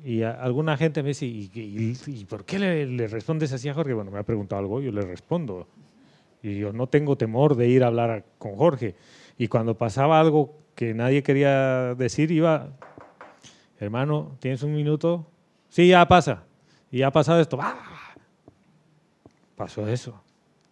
Y 0.05 0.23
alguna 0.23 0.77
gente 0.77 1.03
me 1.03 1.09
dice, 1.09 1.27
¿y, 1.27 2.25
por 2.29 2.45
qué 2.45 2.59
le, 2.59 3.09
respondes 3.09 3.53
así 3.53 3.69
a 3.69 3.75
Jorge? 3.75 3.93
Bueno, 3.93 4.11
me 4.11 4.19
ha 4.19 4.23
preguntado 4.23 4.61
algo, 4.61 4.81
yo 4.81 4.93
le 4.93 5.03
respondo. 5.03 5.67
Y 6.43 6.59
yo 6.59 6.73
no 6.73 6.87
tengo 6.87 7.17
temor 7.17 7.57
de 7.57 7.69
ir 7.69 7.83
a 7.83 7.89
hablar 7.89 8.25
con 8.39 8.57
Jorge. 8.57 8.95
Y 9.39 9.49
cuando 9.49 9.77
pasaba 9.77 10.21
algo 10.21 10.55
que 10.75 10.95
nadie 10.95 11.23
quería 11.23 11.95
decir, 11.95 12.31
iba, 12.31 12.71
hermano, 13.81 14.37
¿tienes 14.39 14.63
un 14.63 14.75
minuto? 14.75 15.27
Sí, 15.69 15.89
ya 15.89 16.07
pasa. 16.07 16.45
Y 16.91 17.03
ha 17.03 17.11
pasado 17.11 17.41
esto. 17.41 17.59
¡Ah! 17.61 18.15
Pasó 19.57 19.89
eso. 19.89 20.23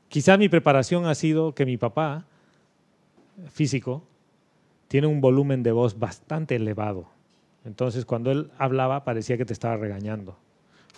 Quizá 0.08 0.36
mi 0.36 0.48
preparación 0.48 1.06
ha 1.06 1.14
sido 1.16 1.54
que 1.54 1.66
mi 1.66 1.76
papá, 1.76 2.26
físico, 3.50 4.04
tiene 4.86 5.08
un 5.08 5.20
volumen 5.20 5.64
de 5.64 5.72
voz 5.72 5.98
bastante 5.98 6.54
elevado. 6.54 7.15
Entonces, 7.66 8.04
cuando 8.04 8.30
él 8.30 8.50
hablaba, 8.58 9.04
parecía 9.04 9.36
que 9.36 9.44
te 9.44 9.52
estaba 9.52 9.76
regañando. 9.76 10.38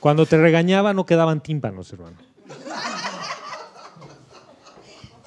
Cuando 0.01 0.27
te 0.27 0.37
regañaba, 0.37 0.93
no 0.93 1.07
quedaban 1.07 1.43
tímpanos, 1.43 1.93
hermano. 1.93 2.19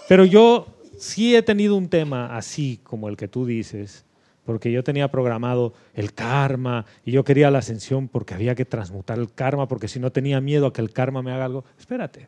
Pero 0.07 0.23
yo 0.25 0.67
sí 0.99 1.35
he 1.35 1.41
tenido 1.41 1.75
un 1.75 1.89
tema 1.89 2.37
así 2.37 2.79
como 2.83 3.09
el 3.09 3.17
que 3.17 3.27
tú 3.27 3.45
dices, 3.47 4.05
porque 4.45 4.71
yo 4.71 4.83
tenía 4.83 5.09
programado 5.09 5.73
el 5.95 6.13
karma 6.13 6.85
y 7.03 7.11
yo 7.11 7.23
quería 7.23 7.49
la 7.49 7.59
ascensión 7.59 8.07
porque 8.07 8.35
había 8.35 8.53
que 8.53 8.65
transmutar 8.65 9.17
el 9.17 9.33
karma, 9.33 9.67
porque 9.67 9.87
si 9.87 9.99
no 9.99 10.11
tenía 10.11 10.41
miedo 10.41 10.67
a 10.67 10.73
que 10.73 10.81
el 10.81 10.91
karma 10.91 11.23
me 11.23 11.31
haga 11.31 11.45
algo. 11.45 11.65
Espérate, 11.79 12.27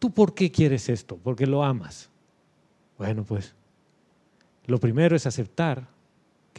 ¿tú 0.00 0.10
por 0.10 0.34
qué 0.34 0.50
quieres 0.50 0.88
esto? 0.88 1.18
Porque 1.22 1.46
lo 1.46 1.62
amas. 1.62 2.10
Bueno, 2.98 3.22
pues 3.22 3.54
lo 4.66 4.80
primero 4.80 5.14
es 5.14 5.24
aceptar 5.26 5.97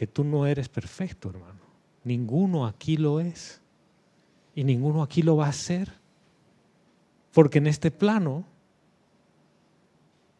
que 0.00 0.06
tú 0.06 0.24
no 0.24 0.46
eres 0.46 0.70
perfecto, 0.70 1.28
hermano. 1.28 1.60
Ninguno 2.04 2.66
aquí 2.66 2.96
lo 2.96 3.20
es. 3.20 3.60
Y 4.54 4.64
ninguno 4.64 5.02
aquí 5.02 5.20
lo 5.20 5.36
va 5.36 5.48
a 5.48 5.52
ser. 5.52 5.92
Porque 7.34 7.58
en 7.58 7.66
este 7.66 7.90
plano 7.90 8.46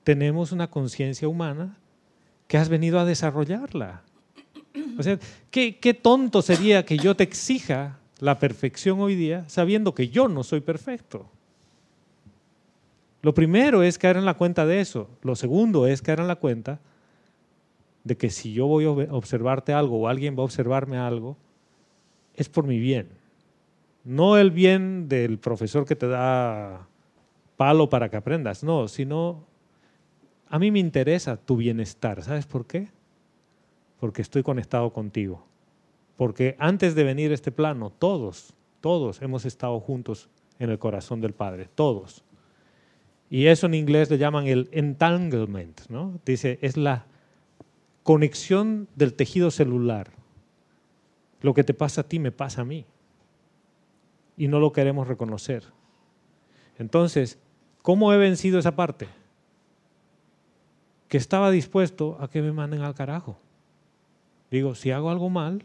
tenemos 0.03 0.53
una 0.53 0.71
conciencia 0.71 1.29
humana 1.29 1.77
que 2.49 2.57
has 2.57 2.71
venido 2.71 2.99
a 2.99 3.05
desarrollarla. 3.05 4.03
O 4.99 5.03
sea, 5.03 5.19
¿qué, 5.51 5.77
¿qué, 5.77 5.93
tonto 5.93 6.41
sería 6.41 6.87
que 6.87 6.97
yo 6.97 7.15
te 7.15 7.25
exija 7.25 7.99
la 8.19 8.39
perfección 8.39 8.99
hoy 9.01 9.15
día 9.15 9.47
sabiendo 9.47 9.95
que 9.95 10.09
yo 10.09 10.27
no 10.27 10.43
soy 10.43 10.61
perfecto? 10.61 11.29
Lo 13.21 13.35
primero 13.35 13.83
es 13.83 13.99
caer 13.99 14.17
en 14.17 14.25
la 14.25 14.39
cuenta 14.39 14.65
de 14.65 14.81
eso. 14.81 15.11
Lo 15.21 15.37
segundo 15.37 15.87
es 15.87 16.01
caer 16.01 16.21
en 16.21 16.29
la 16.29 16.37
cuenta 16.37 16.81
de 18.11 18.17
que 18.17 18.29
si 18.29 18.53
yo 18.53 18.67
voy 18.67 18.87
a 18.87 18.91
observarte 19.15 19.73
algo 19.73 20.01
o 20.01 20.09
alguien 20.09 20.35
va 20.37 20.41
a 20.41 20.45
observarme 20.47 20.99
algo, 20.99 21.37
es 22.35 22.49
por 22.49 22.67
mi 22.67 22.81
bien. 22.81 23.09
No 24.03 24.37
el 24.37 24.51
bien 24.51 25.09
del 25.09 25.39
profesor 25.39 25.85
que 25.87 25.95
te 25.95 26.09
da 26.09 26.89
palo 27.57 27.89
para 27.89 28.09
que 28.09 28.17
aprendas, 28.17 28.65
no, 28.65 28.89
sino 28.89 29.45
a 30.49 30.59
mí 30.59 30.73
me 30.73 30.81
interesa 30.81 31.37
tu 31.37 31.57
bienestar. 31.57 32.21
¿Sabes 32.25 32.47
por 32.47 32.67
qué? 32.67 32.89
Porque 34.01 34.23
estoy 34.23 34.43
conectado 34.43 34.93
contigo. 34.93 35.47
Porque 36.17 36.57
antes 36.59 36.97
de 36.97 37.05
venir 37.05 37.31
a 37.31 37.35
este 37.35 37.53
plano, 37.53 37.91
todos, 37.91 38.55
todos 38.81 39.23
hemos 39.23 39.45
estado 39.45 39.79
juntos 39.79 40.29
en 40.59 40.71
el 40.71 40.81
corazón 40.81 41.21
del 41.21 41.33
Padre, 41.33 41.69
todos. 41.77 42.25
Y 43.31 43.47
eso 43.47 43.67
en 43.67 43.75
inglés 43.75 44.11
le 44.11 44.19
llaman 44.19 44.49
el 44.49 44.69
entanglement, 44.73 45.83
¿no? 45.89 46.19
Dice, 46.27 46.59
es 46.61 46.77
la 46.77 47.07
conexión 48.03 48.89
del 48.97 49.15
tejido 49.15 49.51
celular. 49.51 50.11
Lo 51.43 51.55
que 51.55 51.65
te 51.65 51.75
pasa 51.75 52.03
a 52.03 52.05
ti 52.05 52.19
me 52.19 52.33
pasa 52.33 52.63
a 52.63 52.65
mí. 52.65 52.85
Y 54.37 54.49
no 54.49 54.59
lo 54.61 54.73
queremos 54.73 55.07
reconocer. 55.09 55.65
Entonces, 56.79 57.39
¿cómo 57.83 58.13
he 58.13 58.17
vencido 58.19 58.59
esa 58.59 58.75
parte? 58.77 59.07
Que 61.09 61.17
estaba 61.19 61.51
dispuesto 61.51 62.17
a 62.21 62.29
que 62.29 62.41
me 62.43 62.53
manden 62.53 62.83
al 62.83 62.95
carajo. 62.95 63.39
Digo, 64.51 64.75
si 64.75 64.91
hago 64.91 65.11
algo 65.11 65.29
mal 65.31 65.65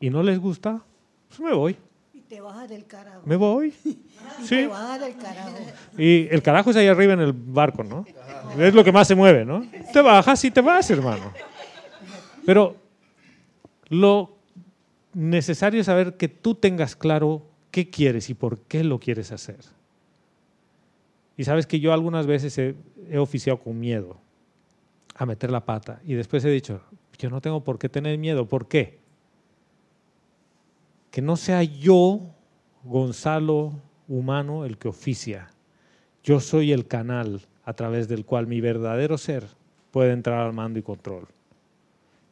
y 0.00 0.10
no 0.10 0.22
les 0.22 0.38
gusta, 0.38 0.82
pues 1.28 1.40
me 1.40 1.52
voy. 1.52 1.76
Y 2.12 2.20
te 2.20 2.40
bajas 2.40 2.68
del 2.68 2.86
carajo. 2.86 3.22
Me 3.24 3.36
voy. 3.36 3.72
Y 3.84 4.42
Sí. 4.42 4.56
te 4.56 4.66
bajas 4.66 5.00
del 5.00 5.16
carajo. 5.16 5.50
Y 5.96 6.28
el 6.30 6.42
carajo 6.42 6.70
es 6.70 6.76
ahí 6.76 6.86
arriba 6.88 7.12
en 7.14 7.20
el 7.20 7.32
barco, 7.32 7.82
¿no? 7.84 8.04
Es 8.58 8.74
lo 8.74 8.84
que 8.84 8.92
más 8.92 9.08
se 9.08 9.14
mueve, 9.14 9.44
¿no? 9.44 9.64
Te 9.92 10.00
bajas 10.02 10.44
y 10.44 10.50
te 10.50 10.60
vas, 10.60 10.90
hermano. 10.90 11.32
Pero 12.46 12.76
lo 13.88 14.36
necesario 15.12 15.80
es 15.80 15.86
saber 15.86 16.16
que 16.16 16.28
tú 16.28 16.54
tengas 16.54 16.94
claro 16.94 17.42
qué 17.72 17.90
quieres 17.90 18.30
y 18.30 18.34
por 18.34 18.60
qué 18.60 18.84
lo 18.84 19.00
quieres 19.00 19.32
hacer. 19.32 19.58
Y 21.36 21.44
sabes 21.44 21.66
que 21.66 21.80
yo 21.80 21.92
algunas 21.92 22.26
veces 22.26 22.56
he, 22.56 23.18
oficiado 23.18 23.58
con 23.60 23.78
miedo 23.78 24.16
a 25.14 25.26
meter 25.26 25.50
la 25.50 25.64
pata 25.64 26.00
y 26.04 26.14
después 26.14 26.44
he 26.44 26.50
dicho, 26.50 26.80
yo 27.18 27.30
no 27.30 27.40
tengo 27.40 27.64
por 27.64 27.78
qué 27.78 27.88
tener 27.88 28.16
miedo. 28.18 28.46
¿Por 28.46 28.68
qué? 28.68 28.98
Que 31.10 31.20
no 31.20 31.36
sea 31.36 31.62
yo, 31.62 32.20
Gonzalo 32.84 33.72
humano, 34.06 34.64
el 34.64 34.78
que 34.78 34.88
oficia. 34.88 35.48
Yo 36.22 36.38
soy 36.38 36.72
el 36.72 36.86
canal 36.86 37.40
a 37.64 37.72
través 37.72 38.06
del 38.06 38.24
cual 38.24 38.46
mi 38.46 38.60
verdadero 38.60 39.18
ser 39.18 39.44
puede 39.90 40.12
entrar 40.12 40.46
al 40.46 40.52
mando 40.52 40.78
y 40.78 40.82
control. 40.82 41.26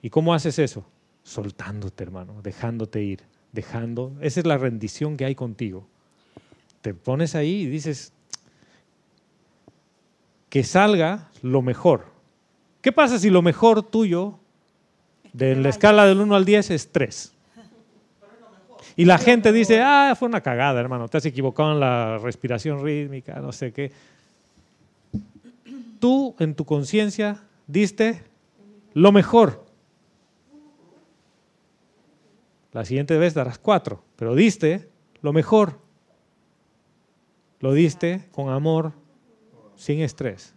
¿Y 0.05 0.11
cómo 0.11 0.35
haces 0.35 0.59
eso? 0.59 0.85
Soltándote, 1.23 2.05
hermano, 2.05 2.43
dejándote 2.43 3.03
ir, 3.03 3.21
dejando. 3.53 4.13
Esa 4.21 4.41
es 4.41 4.47
la 4.47 4.59
rendición 4.59 5.17
que 5.17 5.25
hay 5.25 5.35
contigo. 5.35 5.87
Te 6.83 6.93
pones 6.93 7.35
ahí 7.35 7.63
y 7.63 7.67
dices, 7.69 8.13
que 10.51 10.63
salga 10.63 11.31
lo 11.41 11.63
mejor. 11.63 12.05
¿Qué 12.83 12.93
pasa 12.93 13.19
si 13.19 13.31
lo 13.31 13.41
mejor 13.41 13.83
tuyo 13.83 14.39
de 15.33 15.57
la 15.57 15.71
escala 15.71 16.05
del 16.05 16.21
1 16.21 16.37
al 16.37 16.45
10 16.45 16.71
es 16.73 16.93
3? 16.93 17.33
Y 18.97 19.07
la 19.07 19.17
gente 19.17 19.53
dice, 19.53 19.81
ah, 19.81 20.15
fue 20.19 20.29
una 20.29 20.43
cagada, 20.43 20.81
hermano, 20.81 21.09
te 21.09 21.17
has 21.17 21.25
equivocado 21.25 21.73
en 21.73 21.81
la 21.81 22.19
respiración 22.19 22.85
rítmica, 22.85 23.41
no 23.41 23.53
sé 23.53 23.73
qué. 23.73 23.91
Tú 25.99 26.37
en 26.39 26.55
tu 26.55 26.67
conciencia 26.67 27.41
diste 27.67 28.23
lo 28.93 29.11
mejor. 29.11 29.64
La 32.75 32.85
siguiente 32.85 33.17
vez 33.17 33.35
darás 33.35 33.59
cuatro, 33.59 34.03
pero 34.17 34.35
diste 34.35 34.89
lo 35.23 35.33
mejor. 35.33 35.79
Lo 37.61 37.73
diste 37.73 38.29
con 38.33 38.51
amor, 38.51 38.93
sin 39.77 40.01
estrés. 40.01 40.55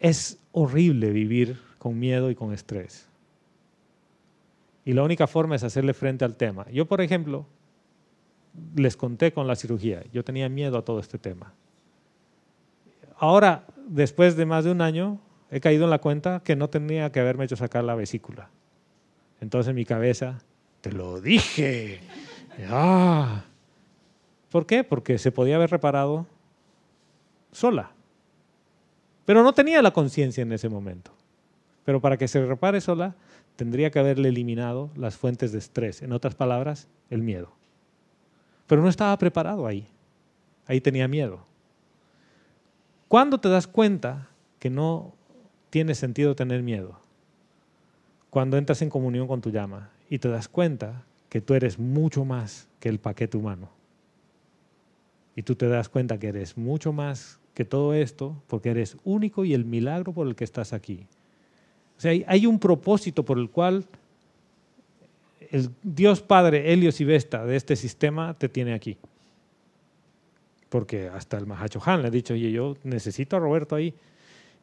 Es 0.00 0.38
horrible 0.50 1.10
vivir 1.10 1.60
con 1.78 1.96
miedo 1.96 2.28
y 2.28 2.34
con 2.34 2.52
estrés. 2.52 3.08
Y 4.84 4.94
la 4.94 5.04
única 5.04 5.28
forma 5.28 5.54
es 5.54 5.62
hacerle 5.62 5.94
frente 5.94 6.24
al 6.24 6.34
tema. 6.34 6.68
Yo, 6.70 6.86
por 6.86 7.00
ejemplo, 7.00 7.46
les 8.74 8.96
conté 8.96 9.32
con 9.32 9.46
la 9.46 9.54
cirugía, 9.54 10.02
yo 10.12 10.24
tenía 10.24 10.48
miedo 10.48 10.76
a 10.76 10.84
todo 10.84 10.98
este 10.98 11.18
tema. 11.18 11.54
Ahora, 13.16 13.64
después 13.86 14.34
de 14.34 14.44
más 14.44 14.64
de 14.64 14.72
un 14.72 14.80
año, 14.80 15.20
he 15.52 15.60
caído 15.60 15.84
en 15.84 15.90
la 15.90 16.00
cuenta 16.00 16.42
que 16.44 16.56
no 16.56 16.68
tenía 16.68 17.12
que 17.12 17.20
haberme 17.20 17.44
hecho 17.44 17.54
sacar 17.54 17.84
la 17.84 17.94
vesícula. 17.94 18.50
Entonces 19.42 19.70
en 19.70 19.74
mi 19.74 19.84
cabeza, 19.84 20.38
te 20.80 20.92
lo 20.92 21.20
dije. 21.20 22.00
Ah. 22.70 23.44
¿Por 24.52 24.66
qué? 24.66 24.84
Porque 24.84 25.18
se 25.18 25.32
podía 25.32 25.56
haber 25.56 25.70
reparado 25.70 26.26
sola. 27.50 27.90
Pero 29.24 29.42
no 29.42 29.52
tenía 29.52 29.82
la 29.82 29.90
conciencia 29.90 30.42
en 30.42 30.52
ese 30.52 30.68
momento. 30.68 31.10
Pero 31.84 32.00
para 32.00 32.16
que 32.16 32.28
se 32.28 32.46
repare 32.46 32.80
sola, 32.80 33.16
tendría 33.56 33.90
que 33.90 33.98
haberle 33.98 34.28
eliminado 34.28 34.90
las 34.94 35.16
fuentes 35.16 35.50
de 35.50 35.58
estrés. 35.58 36.02
En 36.02 36.12
otras 36.12 36.36
palabras, 36.36 36.86
el 37.10 37.22
miedo. 37.22 37.50
Pero 38.68 38.80
no 38.80 38.88
estaba 38.88 39.18
preparado 39.18 39.66
ahí. 39.66 39.88
Ahí 40.68 40.80
tenía 40.80 41.08
miedo. 41.08 41.44
¿Cuándo 43.08 43.40
te 43.40 43.48
das 43.48 43.66
cuenta 43.66 44.28
que 44.60 44.70
no 44.70 45.14
tiene 45.70 45.96
sentido 45.96 46.36
tener 46.36 46.62
miedo? 46.62 47.01
Cuando 48.32 48.56
entras 48.56 48.80
en 48.80 48.88
comunión 48.88 49.28
con 49.28 49.42
tu 49.42 49.50
llama 49.50 49.90
y 50.08 50.18
te 50.18 50.28
das 50.28 50.48
cuenta 50.48 51.04
que 51.28 51.42
tú 51.42 51.52
eres 51.52 51.78
mucho 51.78 52.24
más 52.24 52.66
que 52.80 52.88
el 52.88 52.98
paquete 52.98 53.36
humano. 53.36 53.68
Y 55.36 55.42
tú 55.42 55.54
te 55.54 55.68
das 55.68 55.90
cuenta 55.90 56.18
que 56.18 56.28
eres 56.28 56.56
mucho 56.56 56.94
más 56.94 57.38
que 57.52 57.66
todo 57.66 57.92
esto 57.92 58.42
porque 58.46 58.70
eres 58.70 58.96
único 59.04 59.44
y 59.44 59.52
el 59.52 59.66
milagro 59.66 60.14
por 60.14 60.26
el 60.26 60.34
que 60.34 60.44
estás 60.44 60.72
aquí. 60.72 61.04
O 61.98 62.00
sea, 62.00 62.12
hay, 62.26 62.46
un 62.46 62.58
propósito 62.58 63.22
por 63.22 63.38
el 63.38 63.50
cual 63.50 63.84
el 65.50 65.68
Dios 65.82 66.22
Padre, 66.22 66.72
Helios 66.72 67.02
y 67.02 67.04
Vesta 67.04 67.44
de 67.44 67.56
este 67.56 67.76
sistema 67.76 68.32
te 68.32 68.48
tiene 68.48 68.72
aquí. 68.72 68.96
Porque 70.70 71.10
hasta 71.10 71.36
el 71.36 71.46
Mahacho 71.46 71.82
Han 71.84 72.00
le 72.00 72.08
ha 72.08 72.10
dicho, 72.10 72.32
oye, 72.32 72.50
yo 72.50 72.78
necesito 72.82 73.36
a 73.36 73.40
Roberto 73.40 73.76
ahí. 73.76 73.92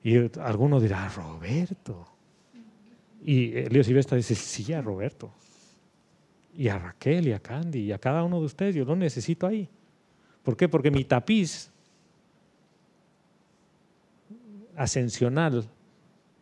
Y 0.04 0.16
algunos 0.40 0.82
dirán, 0.82 1.12
Roberto. 1.14 2.19
Y 3.24 3.58
Helios 3.58 3.88
y 3.88 3.94
Vesta 3.94 4.16
dice, 4.16 4.36
sí, 4.36 4.72
a 4.74 4.82
Roberto. 4.82 5.32
Y 6.56 6.68
a 6.68 6.78
Raquel 6.78 7.28
y 7.28 7.34
a 7.34 7.40
Candy 7.40 7.80
y 7.80 7.92
a 7.92 8.00
cada 8.00 8.24
uno 8.24 8.40
de 8.40 8.46
ustedes, 8.46 8.76
yo 8.76 8.86
lo 8.86 8.96
necesito 8.96 9.48
ahí. 9.48 9.70
¿Por 10.44 10.58
qué? 10.58 10.68
Porque 10.68 10.92
mi 10.92 11.04
tapiz 11.04 11.72
ascensional, 14.76 15.68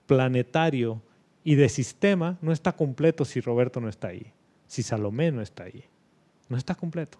planetario 0.05 1.01
y 1.43 1.55
de 1.55 1.69
sistema 1.69 2.37
no 2.41 2.51
está 2.51 2.71
completo 2.71 3.25
si 3.25 3.41
Roberto 3.41 3.81
no 3.81 3.89
está 3.89 4.09
ahí, 4.09 4.31
si 4.67 4.83
Salomé 4.83 5.31
no 5.31 5.41
está 5.41 5.63
ahí. 5.63 5.83
No 6.49 6.57
está 6.57 6.75
completo. 6.75 7.17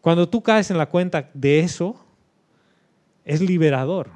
Cuando 0.00 0.28
tú 0.28 0.42
caes 0.42 0.70
en 0.70 0.78
la 0.78 0.86
cuenta 0.86 1.30
de 1.32 1.60
eso, 1.60 1.96
es 3.24 3.40
liberador, 3.40 4.10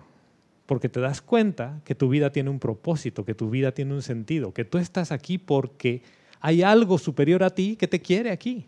porque 0.68 0.90
te 0.90 1.00
das 1.00 1.22
cuenta 1.22 1.80
que 1.86 1.94
tu 1.94 2.10
vida 2.10 2.30
tiene 2.30 2.50
un 2.50 2.58
propósito, 2.58 3.24
que 3.24 3.34
tu 3.34 3.48
vida 3.48 3.72
tiene 3.72 3.94
un 3.94 4.02
sentido, 4.02 4.52
que 4.52 4.66
tú 4.66 4.76
estás 4.76 5.12
aquí 5.12 5.38
porque 5.38 6.02
hay 6.40 6.62
algo 6.62 6.98
superior 6.98 7.42
a 7.42 7.48
ti 7.48 7.74
que 7.74 7.88
te 7.88 8.02
quiere 8.02 8.30
aquí. 8.30 8.66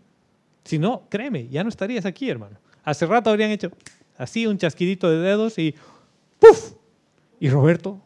Si 0.65 0.79
no, 0.79 1.03
créeme, 1.11 1.49
ya 1.49 1.63
no 1.63 1.69
estarías 1.69 2.07
aquí, 2.07 2.31
hermano. 2.31 2.57
Hace 2.85 3.05
rato 3.05 3.29
habrían 3.29 3.51
hecho 3.51 3.71
así 4.17 4.47
un 4.47 4.57
chasquidito 4.57 5.11
de 5.11 5.19
dedos 5.19 5.59
y 5.59 5.75
¡puf! 6.39 6.73
Y 7.39 7.51
Roberto. 7.51 8.01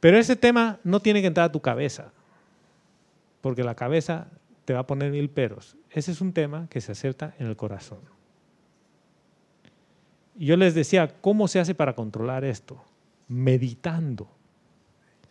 Pero 0.00 0.18
ese 0.18 0.34
tema 0.34 0.80
no 0.82 0.98
tiene 0.98 1.20
que 1.20 1.28
entrar 1.28 1.46
a 1.46 1.52
tu 1.52 1.60
cabeza, 1.60 2.10
porque 3.40 3.62
la 3.62 3.76
cabeza 3.76 4.26
te 4.64 4.72
va 4.72 4.80
a 4.80 4.86
poner 4.88 5.12
mil 5.12 5.30
peros. 5.30 5.76
Ese 5.92 6.10
es 6.10 6.20
un 6.20 6.32
tema 6.32 6.66
que 6.70 6.80
se 6.80 6.90
acerta 6.90 7.36
en 7.38 7.46
el 7.46 7.54
corazón. 7.54 8.13
Yo 10.36 10.56
les 10.56 10.74
decía, 10.74 11.14
¿cómo 11.20 11.48
se 11.48 11.60
hace 11.60 11.74
para 11.74 11.94
controlar 11.94 12.44
esto? 12.44 12.82
Meditando. 13.28 14.28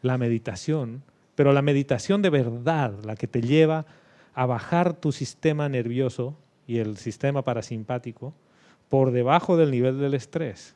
La 0.01 0.17
meditación, 0.17 1.03
pero 1.35 1.53
la 1.53 1.61
meditación 1.61 2.21
de 2.21 2.29
verdad, 2.29 2.93
la 3.03 3.15
que 3.15 3.27
te 3.27 3.41
lleva 3.41 3.85
a 4.33 4.45
bajar 4.45 4.93
tu 4.93 5.11
sistema 5.11 5.69
nervioso 5.69 6.35
y 6.67 6.77
el 6.77 6.97
sistema 6.97 7.43
parasimpático 7.43 8.33
por 8.89 9.11
debajo 9.11 9.57
del 9.57 9.71
nivel 9.71 9.99
del 9.99 10.13
estrés. 10.13 10.75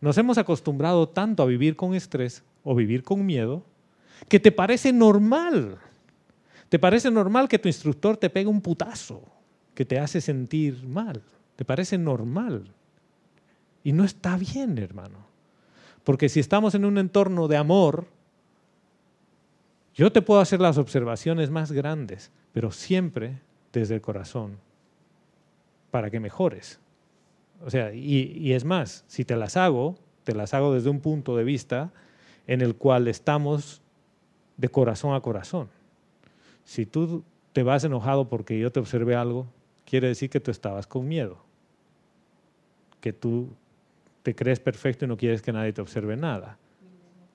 Nos 0.00 0.18
hemos 0.18 0.38
acostumbrado 0.38 1.08
tanto 1.08 1.42
a 1.42 1.46
vivir 1.46 1.76
con 1.76 1.94
estrés 1.94 2.42
o 2.62 2.74
vivir 2.74 3.02
con 3.02 3.24
miedo 3.24 3.64
que 4.28 4.40
te 4.40 4.52
parece 4.52 4.92
normal. 4.92 5.78
Te 6.68 6.78
parece 6.78 7.10
normal 7.10 7.48
que 7.48 7.58
tu 7.58 7.68
instructor 7.68 8.16
te 8.16 8.30
pegue 8.30 8.48
un 8.48 8.60
putazo 8.60 9.22
que 9.74 9.84
te 9.84 9.98
hace 9.98 10.20
sentir 10.20 10.86
mal. 10.86 11.22
Te 11.56 11.64
parece 11.64 11.98
normal. 11.98 12.72
Y 13.84 13.92
no 13.92 14.04
está 14.04 14.36
bien, 14.36 14.78
hermano. 14.78 15.18
Porque 16.02 16.28
si 16.28 16.40
estamos 16.40 16.74
en 16.74 16.84
un 16.84 16.98
entorno 16.98 17.46
de 17.46 17.58
amor, 17.58 18.06
yo 19.94 20.10
te 20.10 20.22
puedo 20.22 20.40
hacer 20.40 20.60
las 20.60 20.78
observaciones 20.78 21.50
más 21.50 21.70
grandes, 21.70 22.32
pero 22.52 22.72
siempre 22.72 23.40
desde 23.72 23.94
el 23.94 24.00
corazón, 24.00 24.58
para 25.90 26.10
que 26.10 26.18
mejores. 26.18 26.80
O 27.64 27.70
sea, 27.70 27.94
y, 27.94 28.52
es 28.52 28.64
más, 28.64 29.04
si 29.06 29.24
te 29.24 29.36
las 29.36 29.56
hago, 29.56 29.96
te 30.24 30.34
las 30.34 30.54
hago 30.54 30.74
desde 30.74 30.90
un 30.90 31.00
punto 31.00 31.36
de 31.36 31.44
vista 31.44 31.92
en 32.46 32.60
el 32.60 32.74
cual 32.74 33.06
estamos 33.08 33.82
de 34.56 34.68
corazón 34.68 35.14
a 35.14 35.20
corazón. 35.20 35.68
Si 36.64 36.86
tú 36.86 37.22
te 37.52 37.62
vas 37.62 37.84
enojado 37.84 38.28
porque 38.28 38.58
yo 38.58 38.72
te 38.72 38.80
observé 38.80 39.14
algo, 39.14 39.46
quiere 39.84 40.08
decir 40.08 40.30
que 40.30 40.40
tú 40.40 40.50
estabas 40.50 40.86
con 40.86 41.06
miedo, 41.06 41.38
que 43.00 43.12
tú 43.12 43.48
te 44.24 44.34
crees 44.34 44.58
perfecto 44.58 45.04
y 45.04 45.08
no 45.08 45.18
quieres 45.18 45.42
que 45.42 45.52
nadie 45.52 45.74
te 45.74 45.82
observe 45.82 46.16
nada. 46.16 46.58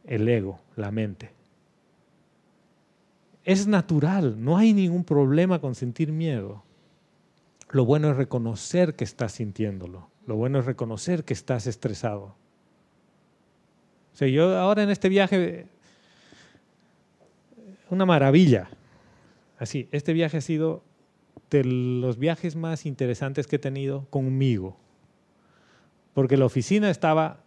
el 0.05 0.27
ego, 0.27 0.59
la 0.75 0.89
mente. 0.89 1.29
Es 3.43 3.67
natural, 3.67 4.43
no 4.43 4.57
hay 4.57 4.73
ningún 4.73 5.03
problema 5.03 5.61
con 5.61 5.75
sentir 5.75 6.11
miedo. 6.11 6.63
Lo 7.69 7.85
bueno 7.85 8.09
es 8.09 8.17
reconocer 8.17 8.95
que 8.95 9.03
estás 9.03 9.33
sintiéndolo. 9.33 10.09
Lo 10.25 10.35
bueno 10.35 10.57
es 10.59 10.65
reconocer 10.65 11.23
que 11.23 11.33
estás 11.33 11.67
estresado. 11.67 12.35
O 14.13 14.15
sea, 14.15 14.27
yo 14.27 14.57
ahora 14.57 14.81
en 14.81 14.89
este 14.89 15.09
viaje, 15.09 15.67
una 17.91 18.07
maravilla. 18.07 18.67
Así, 19.59 19.87
este 19.91 20.13
viaje 20.13 20.37
ha 20.37 20.41
sido 20.41 20.83
de 21.51 21.63
los 21.63 22.17
viajes 22.17 22.55
más 22.55 22.87
interesantes 22.87 23.45
que 23.45 23.57
he 23.57 23.59
tenido 23.59 24.07
conmigo. 24.09 24.75
Porque 26.13 26.37
la 26.37 26.45
oficina 26.45 26.89
estaba 26.89 27.41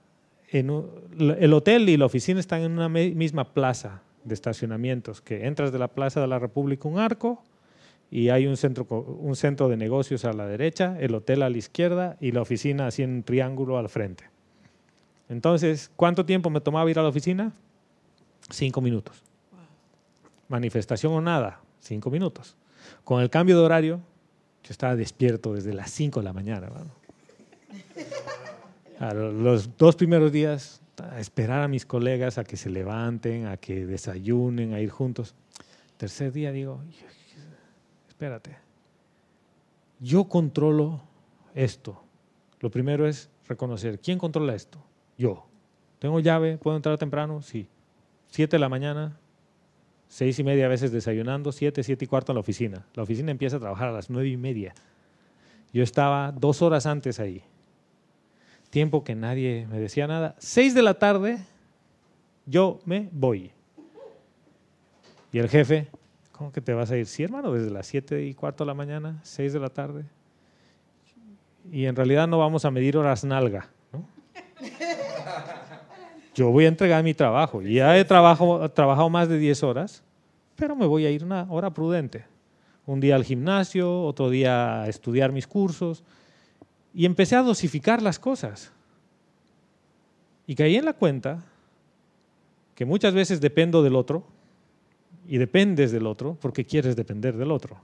en 0.50 0.70
el 1.18 1.52
hotel 1.52 1.88
y 1.88 1.96
la 1.96 2.06
oficina 2.06 2.40
están 2.40 2.62
en 2.62 2.72
una 2.72 2.88
misma 2.88 3.52
plaza 3.52 4.02
de 4.24 4.34
estacionamientos, 4.34 5.20
que 5.20 5.46
entras 5.46 5.72
de 5.72 5.78
la 5.78 5.88
Plaza 5.88 6.20
de 6.20 6.26
la 6.26 6.38
República 6.38 6.88
un 6.88 6.98
arco 6.98 7.42
y 8.10 8.28
hay 8.28 8.46
un 8.46 8.56
centro, 8.56 8.84
un 8.84 9.34
centro 9.36 9.68
de 9.68 9.76
negocios 9.76 10.24
a 10.24 10.32
la 10.32 10.46
derecha, 10.46 10.96
el 11.00 11.14
hotel 11.14 11.42
a 11.42 11.50
la 11.50 11.56
izquierda 11.56 12.16
y 12.20 12.32
la 12.32 12.42
oficina 12.42 12.86
así 12.86 13.02
en 13.02 13.10
un 13.10 13.22
triángulo 13.22 13.78
al 13.78 13.88
frente. 13.88 14.24
Entonces, 15.28 15.90
¿cuánto 15.96 16.26
tiempo 16.26 16.50
me 16.50 16.60
tomaba 16.60 16.90
ir 16.90 16.98
a 16.98 17.02
la 17.02 17.08
oficina? 17.08 17.52
Cinco 18.50 18.82
minutos. 18.82 19.22
Manifestación 20.48 21.12
o 21.14 21.20
nada, 21.22 21.60
cinco 21.80 22.10
minutos. 22.10 22.54
Con 23.04 23.22
el 23.22 23.30
cambio 23.30 23.56
de 23.58 23.64
horario, 23.64 24.00
yo 24.62 24.70
estaba 24.70 24.94
despierto 24.94 25.54
desde 25.54 25.72
las 25.72 25.90
cinco 25.90 26.20
de 26.20 26.24
la 26.24 26.32
mañana. 26.34 26.68
Los 29.11 29.76
dos 29.76 29.96
primeros 29.96 30.30
días, 30.30 30.80
esperar 31.18 31.62
a 31.62 31.68
mis 31.68 31.84
colegas 31.84 32.38
a 32.38 32.44
que 32.44 32.57
se 32.57 32.70
levanten, 32.70 33.46
a 33.46 33.57
que 33.57 33.84
desayunen, 33.84 34.74
a 34.74 34.80
ir 34.80 34.90
juntos. 34.90 35.34
Tercer 35.96 36.32
día 36.32 36.53
digo, 36.53 36.80
espérate, 38.09 38.57
yo 39.98 40.24
controlo 40.24 41.03
esto. 41.55 42.03
Lo 42.61 42.70
primero 42.70 43.09
es 43.09 43.28
reconocer, 43.48 43.98
¿quién 43.98 44.18
controla 44.18 44.55
esto? 44.55 44.78
Yo. 45.18 45.46
¿Tengo 45.98 46.20
llave? 46.20 46.59
¿Puedo 46.59 46.76
entrar 46.76 46.98
temprano? 46.98 47.42
Sí. 47.42 47.68
Siete 48.28 48.57
de 48.57 48.61
la 48.61 48.68
mañana, 48.68 49.18
seis 50.09 50.38
y 50.38 50.44
media 50.44 50.66
a 50.66 50.68
veces 50.68 50.90
desayunando, 50.90 51.53
siete, 51.53 51.82
siete 51.82 52.05
y 52.05 52.09
cuarto 52.09 52.32
en 52.32 52.36
la 52.36 52.40
oficina. 52.40 52.86
La 52.94 53.03
oficina 53.03 53.30
empieza 53.30 53.57
a 53.57 53.61
trabajar 53.61 53.88
a 53.88 53.92
las 53.92 54.11
nueve 54.11 54.28
y 54.28 54.36
media. 54.36 54.74
Yo 55.72 55.82
estaba 55.82 56.32
dos 56.32 56.62
horas 56.62 56.86
antes 56.86 57.18
ahí. 57.18 57.42
Tiempo 58.73 59.05
que 59.05 59.14
nadie 59.14 59.66
me 59.70 59.79
decía 59.79 60.07
nada. 60.07 60.35
Seis 60.39 60.75
de 60.75 60.81
la 60.81 60.95
tarde, 60.95 61.37
yo 62.47 62.81
me 62.87 63.11
voy. 63.12 63.51
Y 65.31 65.41
el 65.41 65.51
jefe, 65.51 65.89
¿cómo 66.33 66.51
que 66.53 66.62
te 66.62 66.73
vas 66.73 66.91
a 66.91 66.97
ir? 66.97 67.05
Sí, 67.05 67.23
hermano, 67.23 67.53
desde 67.53 67.68
las 67.68 67.87
siete 67.87 68.25
y 68.25 68.33
cuarto 68.33 68.64
de 68.64 68.68
la 68.68 68.73
mañana, 68.75 69.20
seis 69.25 69.53
de 69.53 69.61
la 69.61 69.68
tarde. 69.68 70.07
Y 71.70 71.85
en 71.85 71.95
realidad 71.95 72.27
no 72.27 72.39
vamos 72.39 72.64
a 72.64 72.70
medir 72.70 72.97
horas 72.97 73.25
nalga. 73.25 73.68
yo 76.35 76.51
voy 76.51 76.64
a 76.64 76.68
entregar 76.68 77.05
mi 77.05 77.12
trabajo. 77.12 77.61
Ya 77.61 77.99
he 77.99 78.07
trabajado 78.07 79.11
más 79.11 79.29
de 79.29 79.37
10 79.37 79.64
horas, 79.64 80.03
pero 80.57 80.75
me 80.75 80.87
voy 80.87 81.05
a 81.05 81.11
ir 81.11 81.23
una 81.23 81.47
hora 81.51 81.68
prudente. 81.68 82.25
Un 82.87 83.01
día 83.01 83.16
al 83.16 83.25
gimnasio, 83.25 84.03
otro 84.03 84.31
día 84.31 84.85
a 84.85 84.89
estudiar 84.89 85.31
mis 85.31 85.47
cursos. 85.47 86.03
Y 86.95 87.07
empecé 87.07 87.36
a 87.36 87.43
dosificar 87.43 88.03
las 88.03 88.18
cosas. 88.18 88.72
Y 90.47 90.55
caí 90.55 90.76
en 90.76 90.84
la 90.84 90.93
cuenta 90.93 91.45
que 92.74 92.84
muchas 92.84 93.14
veces 93.14 93.40
dependo 93.40 93.82
del 93.82 93.97
otro 93.97 94.24
y 95.26 95.38
dependes 95.38 95.93
del 95.93 96.07
otro 96.07 96.36
porque 96.40 96.64
quieres 96.64 96.97
depender 96.97 97.36
del 97.36 97.51
otro. 97.51 97.78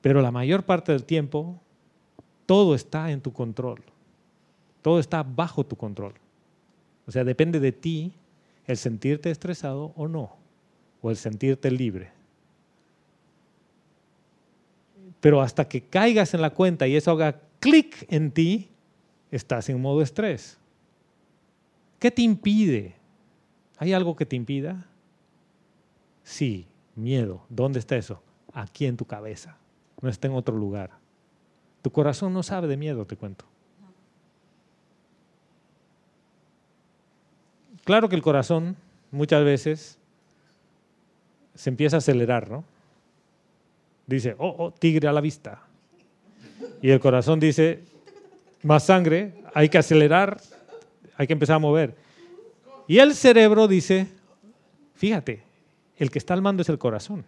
Pero 0.00 0.20
la 0.20 0.30
mayor 0.30 0.64
parte 0.64 0.92
del 0.92 1.04
tiempo 1.04 1.60
todo 2.46 2.74
está 2.74 3.10
en 3.10 3.20
tu 3.20 3.32
control. 3.32 3.82
Todo 4.82 4.98
está 4.98 5.22
bajo 5.22 5.64
tu 5.64 5.76
control. 5.76 6.14
O 7.06 7.12
sea, 7.12 7.24
depende 7.24 7.60
de 7.60 7.72
ti 7.72 8.12
el 8.66 8.76
sentirte 8.76 9.30
estresado 9.30 9.92
o 9.96 10.08
no, 10.08 10.36
o 11.00 11.10
el 11.10 11.16
sentirte 11.16 11.70
libre. 11.70 12.10
Pero 15.22 15.40
hasta 15.40 15.68
que 15.68 15.82
caigas 15.82 16.34
en 16.34 16.42
la 16.42 16.50
cuenta 16.50 16.88
y 16.88 16.96
eso 16.96 17.12
haga 17.12 17.40
clic 17.60 18.06
en 18.12 18.32
ti, 18.32 18.70
estás 19.30 19.68
en 19.68 19.80
modo 19.80 20.02
estrés. 20.02 20.58
¿Qué 22.00 22.10
te 22.10 22.22
impide? 22.22 22.96
¿Hay 23.78 23.92
algo 23.92 24.16
que 24.16 24.26
te 24.26 24.34
impida? 24.34 24.84
Sí, 26.24 26.66
miedo. 26.96 27.46
¿Dónde 27.48 27.78
está 27.78 27.94
eso? 27.94 28.20
Aquí 28.52 28.84
en 28.84 28.96
tu 28.96 29.04
cabeza. 29.04 29.56
No 30.00 30.08
está 30.08 30.26
en 30.26 30.34
otro 30.34 30.56
lugar. 30.56 30.90
Tu 31.82 31.92
corazón 31.92 32.34
no 32.34 32.42
sabe 32.42 32.66
de 32.66 32.76
miedo, 32.76 33.06
te 33.06 33.16
cuento. 33.16 33.44
Claro 37.84 38.08
que 38.08 38.16
el 38.16 38.22
corazón 38.22 38.76
muchas 39.12 39.44
veces 39.44 39.98
se 41.54 41.70
empieza 41.70 41.96
a 41.96 41.98
acelerar, 41.98 42.50
¿no? 42.50 42.64
Dice, 44.06 44.34
oh, 44.38 44.54
oh, 44.58 44.70
tigre 44.72 45.08
a 45.08 45.12
la 45.12 45.20
vista. 45.20 45.62
Y 46.80 46.90
el 46.90 47.00
corazón 47.00 47.38
dice, 47.40 47.80
más 48.62 48.84
sangre, 48.84 49.34
hay 49.54 49.68
que 49.68 49.78
acelerar, 49.78 50.40
hay 51.16 51.26
que 51.26 51.32
empezar 51.32 51.56
a 51.56 51.60
mover. 51.60 51.94
Y 52.88 52.98
el 52.98 53.14
cerebro 53.14 53.68
dice, 53.68 54.08
fíjate, 54.94 55.42
el 55.96 56.10
que 56.10 56.18
está 56.18 56.34
al 56.34 56.42
mando 56.42 56.62
es 56.62 56.68
el 56.68 56.78
corazón. 56.78 57.24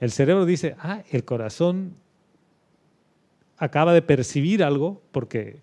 El 0.00 0.10
cerebro 0.10 0.44
dice, 0.44 0.76
ah, 0.78 1.02
el 1.10 1.24
corazón 1.24 1.94
acaba 3.56 3.92
de 3.92 4.02
percibir 4.02 4.62
algo 4.62 5.00
porque 5.12 5.60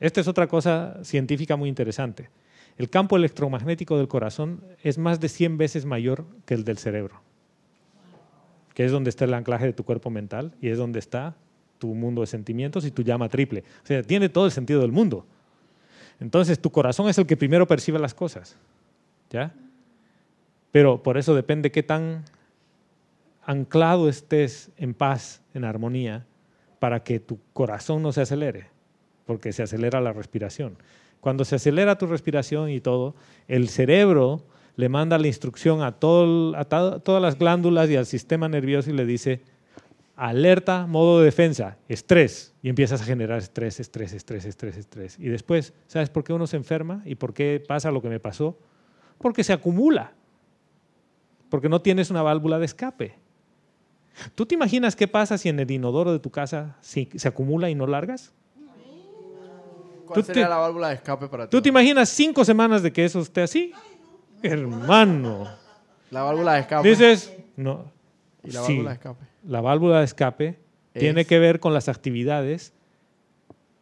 esta 0.00 0.20
es 0.20 0.28
otra 0.28 0.46
cosa 0.46 0.98
científica 1.02 1.56
muy 1.56 1.68
interesante. 1.68 2.28
El 2.76 2.90
campo 2.90 3.16
electromagnético 3.16 3.96
del 3.96 4.08
corazón 4.08 4.62
es 4.82 4.98
más 4.98 5.20
de 5.20 5.28
100 5.28 5.58
veces 5.58 5.84
mayor 5.84 6.24
que 6.44 6.54
el 6.54 6.64
del 6.64 6.78
cerebro, 6.78 7.20
que 8.74 8.84
es 8.84 8.92
donde 8.92 9.10
está 9.10 9.24
el 9.24 9.34
anclaje 9.34 9.66
de 9.66 9.72
tu 9.72 9.84
cuerpo 9.84 10.10
mental 10.10 10.52
y 10.60 10.68
es 10.68 10.78
donde 10.78 10.98
está 10.98 11.36
tu 11.78 11.94
mundo 11.94 12.20
de 12.20 12.26
sentimientos 12.26 12.84
y 12.84 12.90
tu 12.90 13.02
llama 13.02 13.28
triple. 13.28 13.64
O 13.82 13.86
sea, 13.86 14.02
tiene 14.02 14.28
todo 14.28 14.46
el 14.46 14.52
sentido 14.52 14.80
del 14.80 14.92
mundo. 14.92 15.24
Entonces, 16.20 16.60
tu 16.60 16.70
corazón 16.70 17.08
es 17.08 17.18
el 17.18 17.26
que 17.26 17.36
primero 17.36 17.66
percibe 17.66 17.98
las 17.98 18.14
cosas. 18.14 18.56
¿Ya? 19.30 19.54
Pero 20.70 21.02
por 21.02 21.16
eso 21.16 21.34
depende 21.34 21.72
qué 21.72 21.82
tan 21.82 22.24
anclado 23.44 24.08
estés 24.08 24.70
en 24.76 24.94
paz, 24.94 25.42
en 25.54 25.64
armonía, 25.64 26.26
para 26.78 27.02
que 27.02 27.20
tu 27.20 27.38
corazón 27.52 28.02
no 28.02 28.12
se 28.12 28.20
acelere 28.20 28.74
porque 29.26 29.52
se 29.52 29.62
acelera 29.62 30.00
la 30.00 30.12
respiración. 30.12 30.76
Cuando 31.20 31.44
se 31.44 31.56
acelera 31.56 31.96
tu 31.96 32.06
respiración 32.06 32.70
y 32.70 32.80
todo, 32.80 33.14
el 33.48 33.68
cerebro 33.68 34.44
le 34.76 34.88
manda 34.88 35.18
la 35.18 35.26
instrucción 35.26 35.82
a, 35.82 35.92
todas 35.92 37.22
las 37.22 37.38
glándulas 37.38 37.88
y 37.90 37.96
al 37.96 38.06
sistema 38.06 38.48
nervioso 38.48 38.90
y 38.90 38.92
le 38.92 39.06
dice, 39.06 39.42
alerta, 40.16 40.86
modo 40.86 41.20
de 41.20 41.26
defensa, 41.26 41.76
estrés. 41.88 42.54
Y 42.62 42.68
empiezas 42.68 43.02
a 43.02 43.04
generar 43.04 43.38
estrés, 43.38 43.78
estrés, 43.78 44.12
estrés, 44.12 44.44
estrés, 44.44 44.76
estrés. 44.76 45.18
Y 45.18 45.28
después, 45.28 45.74
¿sabes 45.86 46.10
por 46.10 46.24
qué 46.24 46.32
uno 46.32 46.46
se 46.46 46.56
enferma 46.56 47.02
y 47.04 47.14
por 47.14 47.34
qué 47.34 47.62
pasa 47.66 47.90
lo 47.90 48.02
que 48.02 48.08
me 48.08 48.20
pasó? 48.20 48.58
Porque 49.18 49.44
se 49.44 49.52
acumula. 49.52 50.12
Porque 51.50 51.68
no 51.68 51.80
tienes 51.80 52.10
una 52.10 52.22
válvula 52.22 52.58
de 52.58 52.64
escape. 52.64 53.18
¿Tú 54.34 54.46
te 54.46 54.54
imaginas 54.54 54.96
qué 54.96 55.08
pasa 55.08 55.38
si 55.38 55.48
en 55.48 55.60
el 55.60 55.70
inodoro 55.70 56.12
de 56.12 56.18
tu 56.18 56.30
casa 56.30 56.76
se 56.80 57.28
acumula 57.28 57.70
y 57.70 57.74
no 57.74 57.86
largas? 57.86 58.32
¿Cuál 60.06 60.24
sería 60.24 60.48
la 60.48 60.56
válvula 60.56 60.88
de 60.88 60.94
escape 60.94 61.28
para 61.28 61.44
ti? 61.46 61.50
¿Tú 61.50 61.62
te 61.62 61.68
imaginas 61.68 62.08
cinco 62.08 62.44
semanas 62.44 62.82
de 62.82 62.92
que 62.92 63.04
eso 63.04 63.20
esté 63.20 63.42
así? 63.42 63.72
Hermano. 64.44 65.48
La 66.10 66.22
válvula 66.22 66.54
de 66.54 66.60
escape. 66.60 66.88
Dices, 66.88 67.34
no. 67.56 67.90
¿Y 68.42 68.50
la 68.50 68.60
válvula 68.60 68.90
de 68.90 68.94
escape? 68.94 69.24
La 69.46 69.60
válvula 69.60 69.98
de 69.98 70.04
escape 70.04 70.58
tiene 70.92 71.24
que 71.24 71.38
ver 71.38 71.60
con 71.60 71.74
las 71.74 71.88
actividades 71.88 72.72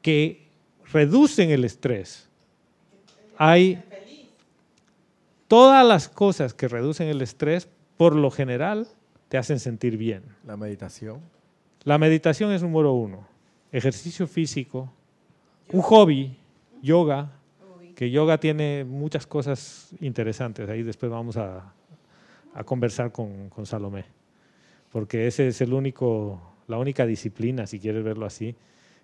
que 0.00 0.48
reducen 0.92 1.50
el 1.50 1.64
estrés. 1.64 2.28
Hay 3.36 3.82
todas 5.48 5.86
las 5.86 6.08
cosas 6.08 6.54
que 6.54 6.68
reducen 6.68 7.08
el 7.08 7.20
estrés, 7.22 7.68
por 7.96 8.14
lo 8.14 8.30
general, 8.30 8.88
te 9.28 9.38
hacen 9.38 9.58
sentir 9.58 9.96
bien. 9.96 10.22
La 10.46 10.56
meditación. 10.56 11.20
La 11.84 11.98
meditación 11.98 12.52
es 12.52 12.62
número 12.62 12.92
uno. 12.92 13.26
Ejercicio 13.72 14.26
físico, 14.26 14.92
un 15.72 15.82
hobby, 15.82 16.36
yoga, 16.82 17.30
yoga 18.10 18.38
tiene 18.38 18.84
muchas 18.84 19.26
cosas 19.26 19.94
interesantes. 20.00 20.68
Ahí 20.68 20.82
después 20.82 21.10
vamos 21.10 21.36
a, 21.36 21.72
conversar 22.64 23.12
con, 23.12 23.50
Salomé, 23.64 24.04
porque 24.90 25.26
ese 25.26 25.48
es 25.48 25.60
el 25.60 25.72
único, 25.72 26.40
la 26.68 26.78
única 26.78 27.06
disciplina, 27.06 27.66
si 27.66 27.78
quieres 27.78 28.04
verlo 28.04 28.26
así, 28.26 28.54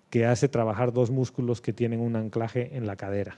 que 0.09 0.25
hace 0.25 0.49
trabajar 0.49 0.93
dos 0.93 1.11
músculos 1.11 1.61
que 1.61 1.73
tienen 1.73 1.99
un 1.99 2.15
anclaje 2.15 2.75
en 2.75 2.85
la 2.85 2.95
cadera, 2.95 3.37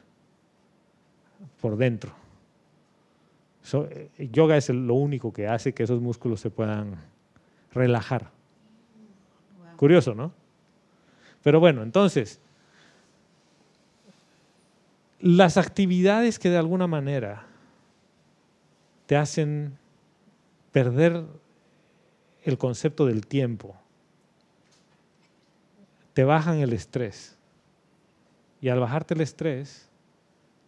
por 1.62 1.78
dentro. 1.78 2.14
Eh, 3.74 4.10
yoga 4.32 4.58
es 4.58 4.70
lo 4.70 4.96
único 4.96 5.32
que 5.32 5.48
hace 5.48 5.74
que 5.74 5.84
esos 5.84 6.02
músculos 6.02 6.42
se 6.42 6.50
puedan 6.50 6.96
relajar. 7.74 8.32
Curioso, 9.78 10.14
¿no? 10.14 10.34
Pero 11.44 11.60
bueno, 11.60 11.84
entonces, 11.84 12.40
las 15.22 15.58
actividades 15.58 16.40
que 16.40 16.50
de 16.50 16.58
alguna 16.58 16.88
manera 16.88 17.46
te 19.06 19.16
hacen 19.16 19.78
perder 20.72 21.26
el 22.44 22.58
concepto 22.58 23.06
del 23.06 23.28
tiempo, 23.28 23.76
te 26.14 26.24
bajan 26.24 26.58
el 26.58 26.74
estrés. 26.74 27.38
Y 28.62 28.70
al 28.70 28.80
bajarte 28.80 29.14
el 29.14 29.22
estrés, 29.22 29.90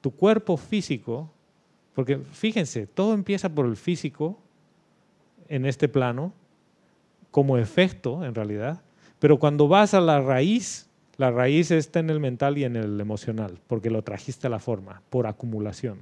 tu 0.02 0.12
cuerpo 0.12 0.58
físico, 0.58 1.32
porque 1.94 2.18
fíjense, 2.18 2.88
todo 2.88 3.14
empieza 3.14 3.50
por 3.50 3.66
el 3.66 3.78
físico 3.78 4.38
en 5.48 5.66
este 5.66 5.88
plano, 5.88 6.34
como 7.32 7.58
efecto 7.58 8.24
en 8.24 8.36
realidad, 8.36 8.82
pero 9.20 9.40
cuando 9.40 9.68
vas 9.68 9.94
a 9.94 10.02
la 10.02 10.22
raíz, 10.22 10.88
la 11.18 11.32
raíz 11.32 11.72
está 11.72 12.00
en 12.00 12.10
el 12.10 12.20
mental 12.20 12.58
y 12.58 12.64
en 12.64 12.76
el 12.76 13.00
emocional, 13.00 13.60
porque 13.68 13.90
lo 13.90 14.02
trajiste 14.02 14.48
a 14.48 14.50
la 14.50 14.60
forma, 14.60 15.02
por 15.10 15.28
acumulación. 15.28 16.00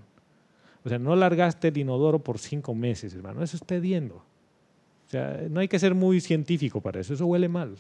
O 0.84 0.90
sea, 0.90 0.98
no 1.00 1.16
largaste 1.16 1.68
el 1.68 1.78
inodoro 1.78 2.20
por 2.20 2.40
cinco 2.40 2.74
meses, 2.74 3.14
hermano, 3.14 3.44
eso 3.44 3.58
está 3.58 3.78
viendo. 3.78 4.16
O 4.16 5.10
sea, 5.10 5.42
no 5.50 5.60
hay 5.60 5.68
que 5.68 5.80
ser 5.80 5.94
muy 5.94 6.22
científico 6.22 6.82
para 6.82 7.02
eso, 7.02 7.14
eso 7.14 7.26
huele 7.26 7.50
mal. 7.50 7.76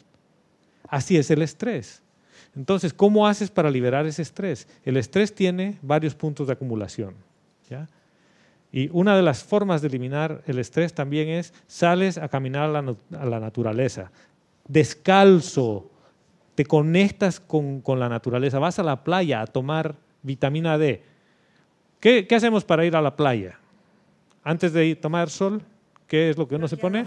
Así 0.87 1.17
es 1.17 1.31
el 1.31 1.41
estrés. 1.41 2.01
Entonces, 2.55 2.93
¿cómo 2.93 3.27
haces 3.27 3.49
para 3.49 3.71
liberar 3.71 4.05
ese 4.05 4.21
estrés? 4.21 4.67
El 4.83 4.97
estrés 4.97 5.33
tiene 5.33 5.77
varios 5.81 6.15
puntos 6.15 6.47
de 6.47 6.53
acumulación. 6.53 7.15
Y 8.73 8.89
una 8.93 9.15
de 9.15 9.21
las 9.21 9.43
formas 9.43 9.81
de 9.81 9.89
eliminar 9.89 10.43
el 10.45 10.57
estrés 10.59 10.93
también 10.93 11.27
es 11.27 11.53
sales 11.67 12.17
a 12.17 12.29
caminar 12.29 12.73
a 12.73 13.25
la, 13.25 13.39
naturaleza, 13.39 14.11
descalzo, 14.67 15.90
te 16.61 16.65
conectas 16.67 17.39
con, 17.39 17.81
la 17.97 18.07
naturaleza, 18.07 18.59
vas 18.59 18.77
a 18.77 18.83
la 18.83 19.03
playa 19.03 19.41
a 19.41 19.47
tomar 19.47 19.95
vitamina 20.21 20.77
D. 20.77 21.01
¿Qué, 21.99 22.27
¿Qué, 22.27 22.35
hacemos 22.35 22.63
para 22.63 22.85
ir 22.85 22.95
a 22.95 23.01
la 23.01 23.15
playa? 23.15 23.57
Antes 24.43 24.71
de 24.71 24.85
ir 24.85 24.97
a 24.99 25.01
tomar 25.01 25.31
sol, 25.31 25.63
¿qué 26.05 26.29
es 26.29 26.37
lo 26.37 26.47
que 26.47 26.57
uno 26.57 26.67
se 26.67 26.77
pone? 26.77 27.05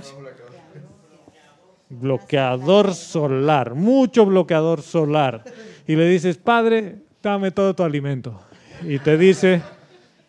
bloqueador 1.89 2.95
solar, 2.95 3.77
mucho 3.77 4.27
bloqueador 4.27 4.83
solar. 4.83 5.45
Y 5.87 5.95
le 5.95 6.09
dices, 6.09 6.37
Padre, 6.37 6.97
dame 7.23 7.53
todo 7.53 7.77
tu 7.77 7.85
alimento. 7.85 8.41
Y 8.83 8.99
te 8.99 9.17
dice, 9.17 9.63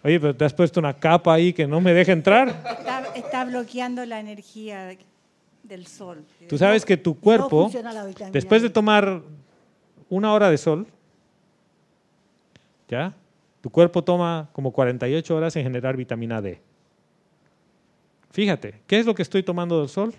oye, 0.04 0.20
pero 0.20 0.36
te 0.36 0.46
has 0.46 0.54
puesto 0.54 0.80
una 0.80 0.94
capa 0.94 1.34
ahí 1.34 1.52
que 1.52 1.66
no 1.66 1.82
me 1.82 1.96
deja 1.96 2.12
entrar. 2.12 2.64
Está, 3.16 3.44
bloqueando 3.46 4.06
la 4.06 4.20
energía 4.20 4.96
del 5.68 5.88
sol. 5.88 6.24
Tú 6.48 6.58
sabes 6.58 6.86
que 6.86 6.98
tu 6.98 7.20
cuerpo, 7.20 7.72
después 8.32 8.62
de 8.62 8.70
tomar 8.70 9.22
una 10.10 10.34
hora 10.34 10.50
de 10.50 10.58
sol, 10.58 10.88
¿ya? 12.88 13.14
Tu 13.62 13.70
cuerpo 13.70 14.04
toma 14.04 14.50
como 14.54 14.72
48 14.72 15.36
horas 15.36 15.56
en 15.56 15.64
generar 15.64 15.98
vitamina 15.98 16.42
D. 16.42 16.62
Fíjate, 18.32 18.82
¿qué 18.86 19.00
es 19.00 19.06
lo 19.06 19.16
que 19.16 19.24
estoy 19.24 19.44
tomando 19.44 19.80
del 19.80 19.90
sol? 19.90 20.14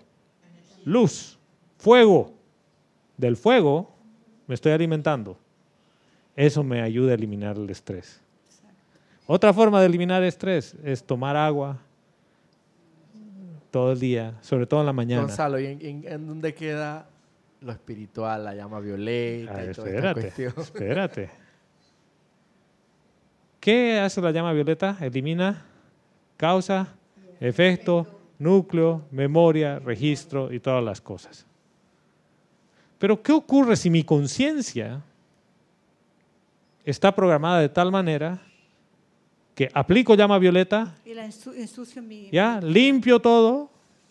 Luz 0.85 1.39
fuego. 1.78 2.32
Del 3.16 3.36
fuego 3.36 3.94
me 4.47 4.55
estoy 4.55 4.73
alimentando. 4.73 5.39
Eso 6.35 6.62
me 6.62 6.82
ayuda 6.82 7.12
a 7.12 7.14
eliminar 7.14 7.56
el 7.56 7.70
estrés. 7.70 8.20
Otra 9.27 9.52
forma 9.52 9.81
de 9.81 9.86
eliminar 9.86 10.23
estrés 10.23 10.77
es 10.85 11.05
tomar 11.05 11.36
agua 11.36 11.78
todo 13.70 13.93
el 13.93 14.01
día, 14.01 14.34
sobre 14.40 14.66
todo 14.66 14.80
en 14.80 14.86
la 14.86 14.93
mañana. 14.93 15.22
Gonzalo, 15.22 15.60
¿y 15.60 15.66
en, 15.66 16.26
dónde 16.26 16.55
queda 16.55 17.09
lo 17.60 17.72
espiritual, 17.72 18.44
la 18.44 18.55
llama 18.55 18.80
violeta 18.80 19.64
y 19.64 19.68
espérate, 19.68 20.28
Espérate. 20.47 21.30
¿Qué 23.60 23.98
hace 23.98 24.20
la 24.20 24.30
llama 24.30 24.52
violeta? 24.52 24.97
Elimina 25.01 25.64
causa, 26.36 26.88
efecto, 27.40 28.06
núcleo, 28.38 29.02
memoria, 29.10 29.78
registro 29.78 30.52
y 30.52 30.60
todas 30.60 30.84
las 30.84 31.01
cosas. 31.01 31.47
Pero 32.98 33.20
¿qué 33.22 33.32
ocurre 33.32 33.76
si 33.76 33.90
mi 33.90 34.05
conciencia 34.05 35.02
está 36.84 37.14
programada 37.14 37.60
de 37.60 37.68
tal 37.68 37.90
manera 37.90 38.40
que 39.56 39.70
aplico 39.72 40.14
llama 40.14 40.38
violeta, 40.38 40.94
ya 42.30 42.60
limpio 42.60 43.18
todo, 43.20 43.70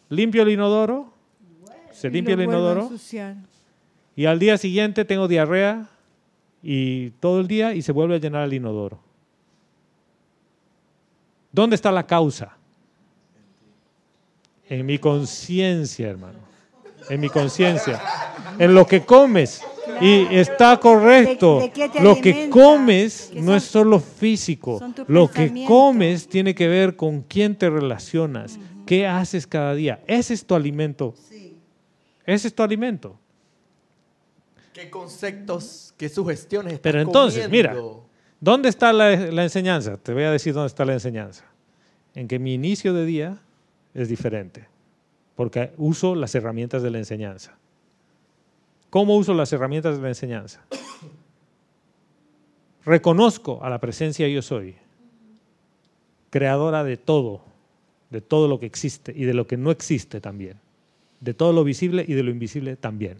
limpio 0.09 0.41
el 0.41 0.49
inodoro, 0.49 1.13
se 1.91 2.09
limpia 2.09 2.33
el 2.33 2.41
inodoro 2.41 2.89
y 4.15 4.25
al 4.25 4.39
día 4.39 4.57
siguiente 4.57 5.05
tengo 5.05 5.27
diarrea 5.27 5.87
y 6.61 7.11
todo 7.11 7.39
el 7.39 7.47
día 7.47 7.73
y 7.73 7.81
se 7.81 7.91
vuelve 7.93 8.15
a 8.15 8.17
llenar 8.17 8.43
el 8.45 8.53
inodoro. 8.55 8.99
¿Dónde 11.51 11.75
está 11.75 11.91
la 11.91 12.05
causa? 12.05 12.57
En 14.67 14.85
mi 14.85 14.97
conciencia, 14.97 16.09
hermano. 16.09 16.39
En 17.07 17.21
mi 17.21 17.29
conciencia 17.29 18.01
en 18.59 18.73
lo 18.73 18.85
que 18.85 19.05
comes. 19.05 19.61
Y 20.01 20.35
está 20.35 20.77
correcto. 20.79 21.69
lo 22.01 22.19
que 22.19 22.49
comes 22.49 23.31
no 23.33 23.55
es 23.55 23.63
solo 23.63 23.99
físico. 23.99 24.81
Lo 25.07 25.29
que 25.29 25.65
comes 25.67 26.27
tiene 26.27 26.53
que 26.55 26.67
ver 26.67 26.95
con 26.95 27.21
quién 27.21 27.55
te 27.55 27.69
relacionas, 27.69 28.59
qué 28.85 29.07
haces 29.07 29.47
cada 29.47 29.73
día. 29.73 30.01
Ese 30.07 30.33
es 30.33 30.45
tu 30.45 30.55
alimento. 30.55 31.13
Ese 32.25 32.47
es 32.47 32.55
tu 32.55 32.63
alimento. 32.63 33.19
¿Qué 34.73 34.89
conceptos, 34.89 35.93
qué 35.95 36.09
sugestiones 36.09 36.73
estás 36.73 36.91
Pero 36.91 37.01
entonces, 37.01 37.49
mira, 37.49 37.77
¿dónde 38.41 38.67
está 38.67 38.91
la, 38.91 39.15
la 39.15 39.43
enseñanza? 39.43 39.95
Te 39.97 40.13
voy 40.13 40.23
a 40.23 40.31
decir 40.31 40.53
dónde 40.53 40.67
está 40.67 40.83
la 40.83 40.93
enseñanza. 40.93 41.45
En 42.13 42.27
que 42.27 42.39
mi 42.39 42.53
inicio 42.53 42.93
de 42.93 43.05
día 43.05 43.41
es 43.93 44.09
diferente, 44.09 44.67
porque 45.35 45.71
uso 45.77 46.15
las 46.15 46.35
herramientas 46.35 46.83
de 46.83 46.91
la 46.91 46.97
enseñanza. 46.97 47.57
¿Cómo 48.95 49.17
uso 49.17 49.33
las 49.33 49.51
herramientas 49.51 49.97
de 49.97 50.03
la 50.03 50.07
enseñanza? 50.07 50.61
Reconozco 52.85 53.61
a 53.61 53.69
la 53.69 53.81
presencia 53.81 54.25
yo 54.29 54.41
soy, 54.41 54.77
creadora 56.29 56.85
de 56.85 56.95
todo, 56.95 57.41
de 58.09 58.21
todo 58.21 58.47
lo 58.47 58.57
que 58.57 58.65
existe 58.65 59.11
y 59.13 59.25
de 59.25 59.33
lo 59.33 59.47
que 59.47 59.57
no 59.57 59.69
existe 59.69 60.21
también, 60.21 60.61
de 61.19 61.33
todo 61.33 61.51
lo 61.51 61.65
visible 61.65 62.05
y 62.07 62.13
de 62.13 62.23
lo 62.23 62.31
invisible 62.31 62.77
también. 62.77 63.17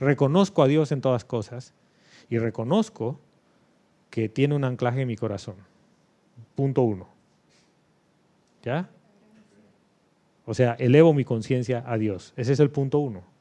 Reconozco 0.00 0.62
a 0.62 0.66
Dios 0.66 0.92
en 0.92 1.02
todas 1.02 1.26
cosas 1.26 1.74
y 2.30 2.38
reconozco 2.38 3.20
que 4.08 4.30
tiene 4.30 4.54
un 4.54 4.64
anclaje 4.64 5.02
en 5.02 5.08
mi 5.08 5.16
corazón. 5.16 5.56
Punto 6.54 6.80
uno. 6.80 7.06
¿Ya? 8.62 8.88
O 10.46 10.54
sea, 10.54 10.72
elevo 10.78 11.12
mi 11.12 11.26
conciencia 11.26 11.84
a 11.86 11.98
Dios. 11.98 12.32
Ese 12.38 12.54
es 12.54 12.60
el 12.60 12.70
punto 12.70 13.00
uno. 13.00 13.33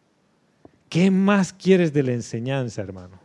¿Qué 0.93 1.09
más 1.09 1.51
quieres 1.51 1.91
de 1.91 2.03
la 2.03 2.11
enseñanza, 2.11 2.79
hermano? 2.79 3.17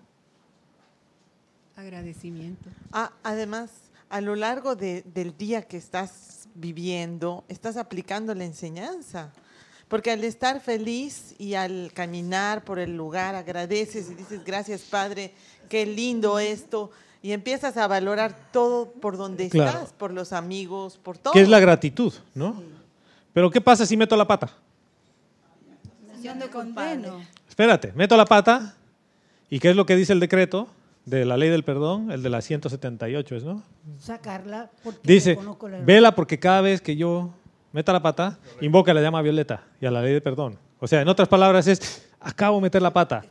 Agradecimiento. 1.77 2.71
Ah, 2.91 3.13
además, 3.23 3.71
a 4.09 4.23
lo 4.23 4.37
largo 4.37 4.75
del 4.75 5.35
día 5.37 5.61
que 5.61 5.77
estás 5.77 6.49
viviendo, 6.55 7.45
estás 7.47 7.77
aplicando 7.77 8.35
la 8.35 8.45
enseñanza. 8.45 9.33
Porque 9.87 10.11
al 10.11 10.25
estar 10.25 10.63
feliz 10.63 11.35
y 11.37 11.57
al 11.57 11.93
caminar 11.93 12.65
por 12.65 12.79
el 12.79 12.97
lugar, 12.97 13.35
agradeces 13.35 14.09
y 14.13 14.15
dices, 14.15 14.43
gracias 14.47 14.81
Padre, 14.81 15.35
qué 15.69 15.85
lindo 15.85 16.39
esto. 16.39 16.91
Y 17.21 17.33
empiezas 17.33 17.77
a 17.77 17.87
valorar 17.87 18.51
todo 18.51 18.93
por 18.93 19.19
donde 19.19 19.45
estás, 19.45 19.93
por 19.93 20.11
los 20.15 20.33
amigos, 20.33 20.97
por 20.97 21.19
todo. 21.19 21.35
¿Qué 21.35 21.43
es 21.43 21.51
la 21.51 21.61
gratitud, 21.61 22.15
no? 22.35 22.63
Pero 23.35 23.51
¿qué 23.51 23.61
pasa 23.61 23.85
si 23.85 23.95
meto 23.95 24.17
la 24.17 24.27
pata? 24.27 24.57
Yo 26.23 26.35
no 26.35 26.51
condeno 26.51 27.21
espérate, 27.59 27.93
meto 27.97 28.17
la 28.17 28.25
pata. 28.25 28.77
¿Y 29.51 29.59
qué 29.59 29.71
es 29.71 29.77
lo 29.77 29.85
que 29.85 29.97
dice 29.97 30.13
el 30.13 30.21
decreto 30.21 30.69
de 31.07 31.25
la 31.25 31.37
ley 31.37 31.49
del 31.49 31.65
perdón? 31.65 32.13
El 32.13 32.23
de 32.23 32.31
la 32.31 32.41
178, 32.41 33.35
¿es 33.35 33.43
no? 33.43 33.65
Sacarla. 33.99 34.71
Dice, 35.03 35.37
vela 35.85 36.15
porque 36.15 36.39
cada 36.39 36.61
vez 36.61 36.81
que 36.81 36.95
yo 36.95 37.35
meta 37.73 37.93
la 37.93 38.01
pata, 38.01 38.39
invoca 38.61 38.95
la 38.95 39.01
llama 39.01 39.23
violeta 39.23 39.65
y 39.81 39.87
a 39.87 39.91
la 39.91 40.03
ley 40.03 40.13
del 40.13 40.23
perdón. 40.23 40.57
O 40.79 40.87
sea, 40.87 41.03
en 41.03 41.09
otras 41.09 41.27
palabras 41.27 41.67
es, 41.67 42.09
acabo 42.21 42.59
de 42.59 42.63
meter 42.63 42.81
la 42.81 42.93
pata. 42.93 43.25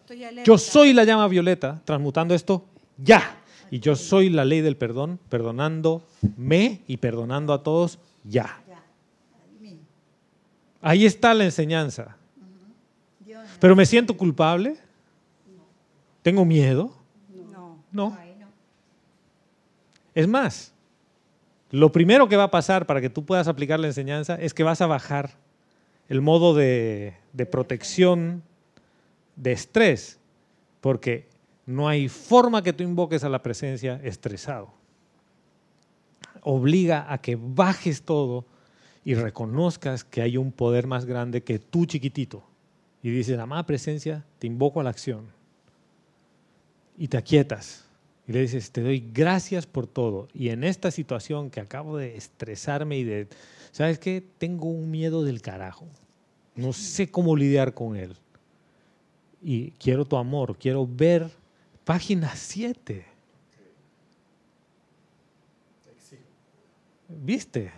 Yo 0.44 0.58
soy 0.58 0.92
la 0.92 1.06
llama 1.06 1.30
violeta, 1.30 1.80
transmutando 1.86 2.36
esto 2.36 2.66
ya. 2.98 3.38
Y 3.72 3.80
yo 3.80 3.96
soy 3.96 4.30
la 4.30 4.44
ley 4.44 4.60
del 4.60 4.76
perdón, 4.76 5.20
perdonándome 5.30 6.82
y 6.86 6.98
perdonando 6.98 7.54
a 7.54 7.64
todos 7.64 7.98
ya. 8.26 8.62
Ahí 10.82 11.06
está 11.06 11.34
la 11.34 11.46
enseñanza. 11.46 12.18
¿Pero 13.60 13.76
me 13.76 13.86
siento 13.86 14.16
culpable? 14.16 14.78
¿Tengo 16.22 16.46
miedo? 16.46 16.92
No. 17.52 17.84
No. 17.92 18.18
Es 20.14 20.28
más, 20.28 20.74
lo 21.72 21.92
primero 21.92 22.28
que 22.28 22.38
va 22.38 22.44
a 22.44 22.52
pasar 22.52 22.86
para 22.86 23.02
que 23.02 23.10
tú 23.10 23.26
puedas 23.26 23.48
aplicar 23.48 23.80
la 23.80 23.88
enseñanza 23.88 24.36
es 24.36 24.54
que 24.54 24.64
vas 24.64 24.82
a 24.82 24.88
bajar 24.88 25.32
el 26.10 26.22
modo 26.22 26.54
de, 26.54 27.16
de 27.34 27.46
protección 27.46 28.44
de 29.36 29.52
estrés, 29.52 30.20
porque 30.82 31.28
no 31.66 31.88
hay 31.88 32.08
forma 32.08 32.64
que 32.64 32.74
tú 32.74 32.84
invoques 32.84 33.24
a 33.24 33.30
la 33.30 33.44
presencia 33.44 34.00
estresado. 34.04 34.74
Obliga 36.42 37.12
a 37.12 37.20
que 37.20 37.38
bajes 37.40 38.02
todo 38.02 38.46
y 39.04 39.16
reconozcas 39.16 40.04
que 40.04 40.22
hay 40.22 40.38
un 40.38 40.52
poder 40.52 40.88
más 40.88 41.06
grande 41.06 41.44
que 41.44 41.60
tú 41.60 41.86
chiquitito. 41.86 42.44
Y 43.04 43.12
dices, 43.12 43.38
amada 43.40 43.66
presencia, 43.66 44.26
te 44.40 44.48
invoco 44.48 44.80
a 44.80 44.84
la 44.84 44.90
acción. 44.90 45.28
Y 46.98 47.08
te 47.08 47.18
aquietas. 47.18 47.86
Y 48.28 48.34
le 48.34 48.42
dices, 48.42 48.72
te 48.72 48.82
doy 48.82 49.12
gracias 49.14 49.66
por 49.66 49.88
todo. 49.88 50.28
Y 50.34 50.50
en 50.50 50.64
esta 50.64 50.92
situación 50.92 51.50
que 51.50 51.62
acabo 51.62 51.98
de 51.98 52.18
estresarme 52.18 52.98
y 52.98 53.04
de, 53.04 53.28
¿sabes 53.72 54.00
qué? 54.00 54.24
Tengo 54.38 54.70
un 54.70 54.92
miedo 54.92 55.24
del 55.24 55.42
carajo. 55.42 55.88
No 56.56 56.74
sé 56.74 57.10
cómo 57.10 57.36
lidiar 57.36 57.74
con 57.74 57.96
él. 57.96 58.16
Y 59.42 59.72
quiero 59.72 60.04
tu 60.04 60.18
amor, 60.18 60.58
quiero 60.58 60.88
ver 60.88 61.30
Página 61.86 62.36
7. 62.36 63.06
¿Viste? 67.08 67.72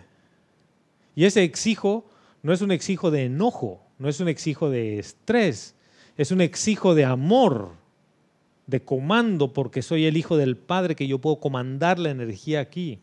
Y 1.14 1.24
ese 1.24 1.44
exijo 1.44 2.04
no 2.42 2.52
es 2.52 2.60
un 2.62 2.72
exijo 2.72 3.10
de 3.10 3.26
enojo, 3.26 3.80
no 4.00 4.08
es 4.08 4.18
un 4.18 4.28
exijo 4.28 4.70
de 4.70 4.98
estrés, 4.98 5.76
es 6.16 6.32
un 6.32 6.40
exijo 6.40 6.94
de 6.94 7.04
amor, 7.04 7.72
de 8.66 8.82
comando, 8.82 9.52
porque 9.52 9.82
soy 9.82 10.06
el 10.06 10.16
hijo 10.16 10.38
del 10.38 10.56
Padre 10.56 10.96
que 10.96 11.06
yo 11.06 11.18
puedo 11.18 11.38
comandar 11.38 11.98
la 11.98 12.08
energía 12.08 12.60
aquí. 12.60 12.98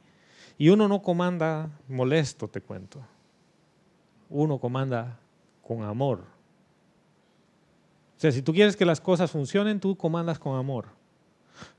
Y 0.57 0.69
uno 0.69 0.87
no 0.87 1.03
comanda 1.03 1.69
molesto, 1.87 2.47
te 2.47 2.61
cuento. 2.61 2.99
Uno 4.27 4.57
comanda 4.57 5.19
con 5.61 5.83
amor. 5.83 6.21
O 8.17 8.19
sea, 8.19 8.31
si 8.31 8.41
tú 8.41 8.51
quieres 8.51 8.75
que 8.75 8.83
las 8.83 8.99
cosas 8.99 9.29
funcionen, 9.29 9.79
tú 9.79 9.95
comandas 9.95 10.39
con 10.39 10.57
amor. 10.57 10.85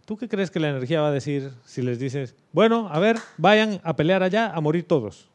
¿Tú 0.04 0.16
qué 0.16 0.28
crees 0.28 0.48
que 0.48 0.60
la 0.60 0.68
energía 0.68 1.00
va 1.00 1.08
a 1.08 1.12
decir 1.12 1.50
si 1.64 1.82
les 1.82 1.98
dices, 1.98 2.36
bueno, 2.52 2.88
a 2.88 3.00
ver, 3.00 3.18
vayan 3.36 3.80
a 3.82 3.96
pelear 3.96 4.22
allá, 4.22 4.52
a 4.52 4.60
morir 4.60 4.86
todos? 4.86 5.28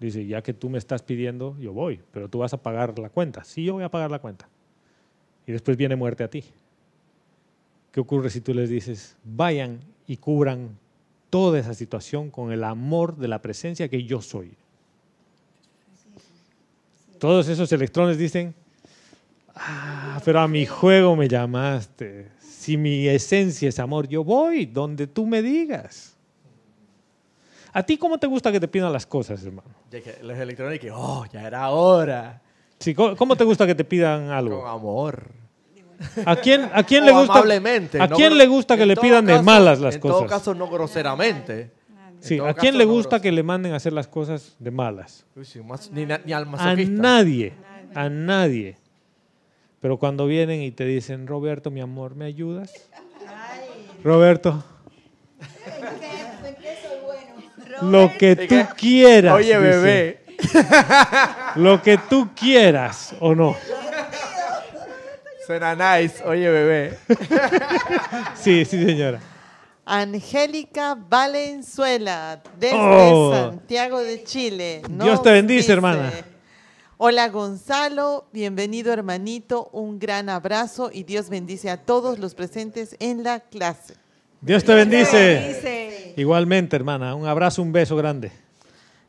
Dice, 0.00 0.26
ya 0.26 0.42
que 0.42 0.52
tú 0.52 0.68
me 0.68 0.78
estás 0.78 1.02
pidiendo, 1.02 1.56
yo 1.58 1.72
voy, 1.72 2.00
pero 2.12 2.28
tú 2.28 2.38
vas 2.38 2.52
a 2.52 2.62
pagar 2.62 2.98
la 2.98 3.10
cuenta. 3.10 3.44
Sí, 3.44 3.64
yo 3.64 3.74
voy 3.74 3.84
a 3.84 3.90
pagar 3.90 4.10
la 4.10 4.18
cuenta. 4.18 4.48
Y 5.46 5.52
después 5.52 5.76
viene 5.76 5.96
muerte 5.96 6.24
a 6.24 6.28
ti. 6.28 6.44
¿Qué 7.92 8.00
ocurre 8.00 8.30
si 8.30 8.40
tú 8.40 8.52
les 8.54 8.68
dices, 8.68 9.16
vayan 9.24 9.80
y 10.06 10.16
cubran 10.16 10.76
toda 11.30 11.58
esa 11.58 11.74
situación 11.74 12.30
con 12.30 12.52
el 12.52 12.64
amor 12.64 13.16
de 13.16 13.28
la 13.28 13.40
presencia 13.40 13.88
que 13.88 14.04
yo 14.04 14.20
soy? 14.20 14.52
Todos 17.18 17.48
esos 17.48 17.70
electrones 17.72 18.18
dicen, 18.18 18.54
ah, 19.54 20.20
pero 20.24 20.40
a 20.40 20.48
mi 20.48 20.66
juego 20.66 21.14
me 21.14 21.28
llamaste 21.28 22.34
si 22.64 22.78
mi 22.78 23.06
esencia 23.08 23.68
es 23.68 23.78
amor, 23.78 24.08
yo 24.08 24.24
voy 24.24 24.64
donde 24.64 25.06
tú 25.06 25.26
me 25.26 25.42
digas. 25.42 26.16
¿A 27.74 27.82
ti 27.82 27.98
cómo 27.98 28.16
te 28.16 28.26
gusta 28.26 28.50
que 28.50 28.58
te 28.58 28.66
pidan 28.66 28.90
las 28.90 29.04
cosas, 29.04 29.44
hermano? 29.44 29.68
Los 30.22 30.38
electrones 30.38 30.80
que, 30.80 30.90
oh, 30.90 31.24
ya 31.32 31.46
era 31.46 31.70
hora. 31.70 32.40
Sí, 32.78 32.94
¿cómo 32.94 33.36
te 33.36 33.44
gusta 33.44 33.66
que 33.66 33.74
te 33.74 33.84
pidan 33.84 34.30
algo? 34.30 34.60
Con 34.60 34.70
amor. 34.70 35.22
¿A 36.26 36.36
quién, 36.36 36.68
a 36.72 36.82
quién 36.82 37.04
le 37.04 37.12
gusta? 37.12 37.42
¿A 38.00 38.08
quién 38.08 38.36
le 38.36 38.46
gusta 38.46 38.76
que 38.76 38.86
le 38.86 38.96
pidan 38.96 39.26
de 39.26 39.40
malas 39.42 39.80
las 39.80 39.98
cosas? 39.98 40.16
En 40.16 40.26
todo 40.26 40.26
caso, 40.26 40.54
no 40.54 40.68
groseramente. 40.68 41.70
Sí, 42.20 42.38
¿a 42.38 42.54
quién 42.54 42.78
le 42.78 42.84
gusta 42.84 43.20
que 43.20 43.30
le 43.30 43.42
manden 43.42 43.72
a 43.74 43.76
hacer 43.76 43.92
las 43.92 44.08
cosas 44.08 44.56
de 44.58 44.70
malas? 44.70 45.26
ni, 45.92 46.06
ni 46.06 46.32
al 46.32 46.48
a 46.58 46.74
nadie, 46.74 47.52
a 47.94 48.08
nadie. 48.08 48.78
Pero 49.80 49.98
cuando 49.98 50.26
vienen 50.26 50.62
y 50.62 50.70
te 50.70 50.86
dicen, 50.86 51.26
Roberto, 51.26 51.70
mi 51.70 51.82
amor, 51.82 52.14
¿me 52.14 52.24
ayudas? 52.24 52.72
Roberto. 54.02 54.64
Lo 57.82 58.10
que 58.16 58.36
tú 58.36 58.56
quieras. 58.76 59.34
Oye, 59.34 59.56
bebé. 59.58 60.24
Lo 61.56 61.82
que 61.82 61.98
tú 61.98 62.30
quieras 62.34 63.14
o 63.20 63.34
no. 63.34 63.56
Suena 65.46 65.74
nice. 65.74 66.22
Oye, 66.24 66.48
bebé. 66.48 66.98
Sí, 68.34 68.64
sí, 68.64 68.84
señora. 68.84 69.20
Angélica 69.86 70.94
Valenzuela, 70.94 72.42
desde 72.58 72.76
oh. 72.76 73.32
Santiago 73.32 74.00
de 74.00 74.22
Chile. 74.24 74.82
Dios 74.88 75.22
te 75.22 75.30
bendice, 75.30 75.72
hermana. 75.72 76.10
Hola 76.96 77.28
Gonzalo, 77.28 78.26
bienvenido 78.32 78.92
hermanito, 78.92 79.68
un 79.72 79.98
gran 79.98 80.28
abrazo 80.28 80.90
y 80.92 81.02
Dios 81.02 81.28
bendice 81.28 81.68
a 81.68 81.76
todos 81.76 82.18
los 82.18 82.34
presentes 82.34 82.96
en 83.00 83.24
la 83.24 83.40
clase. 83.40 83.94
Dios 84.40 84.62
te 84.62 84.74
bendice. 84.74 85.83
Igualmente, 86.16 86.76
hermana, 86.76 87.14
un 87.14 87.26
abrazo, 87.26 87.62
un 87.62 87.72
beso 87.72 87.96
grande. 87.96 88.30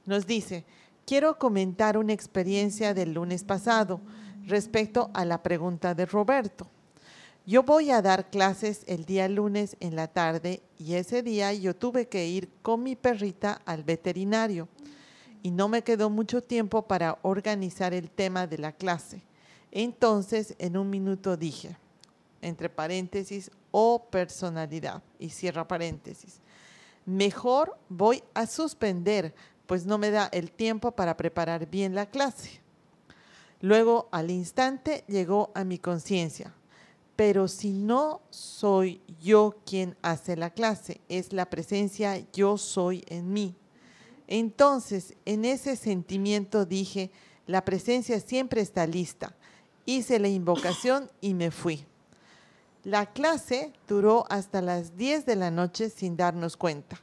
Nos 0.06 0.26
dice, 0.26 0.64
quiero 1.06 1.38
comentar 1.38 1.98
una 1.98 2.14
experiencia 2.14 2.94
del 2.94 3.14
lunes 3.14 3.44
pasado 3.44 4.02
respecto 4.48 5.12
a 5.14 5.26
la 5.26 5.44
pregunta 5.44 5.94
de 5.94 6.06
Roberto. 6.06 6.68
Yo 7.46 7.62
voy 7.62 7.92
a 7.92 8.02
dar 8.02 8.32
clases 8.32 8.84
el 8.88 9.06
día 9.06 9.30
lunes 9.30 9.78
en 9.80 9.96
la 9.96 10.08
tarde 10.08 10.64
y 10.80 10.96
ese 10.96 11.22
día 11.22 11.54
yo 11.54 11.76
tuve 11.76 12.08
que 12.08 12.28
ir 12.28 12.50
con 12.64 12.82
mi 12.82 12.96
perrita 12.96 13.62
al 13.66 13.84
veterinario 13.84 14.68
y 15.44 15.52
no 15.52 15.68
me 15.68 15.84
quedó 15.84 16.10
mucho 16.10 16.42
tiempo 16.42 16.82
para 16.82 17.20
organizar 17.22 17.94
el 17.94 18.10
tema 18.10 18.48
de 18.48 18.58
la 18.58 18.72
clase. 18.72 19.22
Entonces, 19.72 20.56
en 20.58 20.76
un 20.76 20.90
minuto 20.90 21.38
dije, 21.38 21.78
entre 22.42 22.68
paréntesis, 22.68 23.52
o 23.70 24.08
personalidad, 24.10 25.04
y 25.20 25.30
cierra 25.30 25.68
paréntesis, 25.68 26.40
mejor 27.06 27.78
voy 27.90 28.24
a 28.34 28.48
suspender, 28.48 29.34
pues 29.66 29.86
no 29.86 29.98
me 29.98 30.12
da 30.12 30.28
el 30.32 30.52
tiempo 30.52 30.92
para 30.92 31.18
preparar 31.18 31.70
bien 31.70 31.96
la 31.96 32.08
clase. 32.08 32.62
Luego, 33.62 34.10
al 34.12 34.32
instante, 34.32 35.04
llegó 35.08 35.52
a 35.56 35.64
mi 35.64 35.80
conciencia, 35.80 36.54
pero 37.16 37.48
si 37.48 37.72
no 37.72 38.22
soy 38.30 39.02
yo 39.22 39.56
quien 39.66 39.96
hace 40.02 40.36
la 40.36 40.50
clase, 40.50 41.02
es 41.10 41.34
la 41.34 41.50
presencia 41.50 42.22
yo 42.34 42.58
soy 42.58 43.04
en 43.08 43.32
mí. 43.32 43.56
Entonces, 44.28 45.16
en 45.26 45.46
ese 45.46 45.76
sentimiento 45.76 46.66
dije, 46.66 47.12
la 47.48 47.64
presencia 47.64 48.20
siempre 48.20 48.62
está 48.62 48.86
lista. 48.88 49.36
Hice 49.86 50.20
la 50.20 50.28
invocación 50.28 51.10
y 51.22 51.34
me 51.36 51.52
fui. 51.52 51.86
La 52.86 53.08
clase 53.08 53.74
duró 53.88 54.26
hasta 54.30 54.62
las 54.62 54.96
10 54.96 55.26
de 55.26 55.36
la 55.36 55.52
noche 55.52 55.90
sin 55.90 56.16
darnos 56.16 56.56
cuenta. 56.56 57.02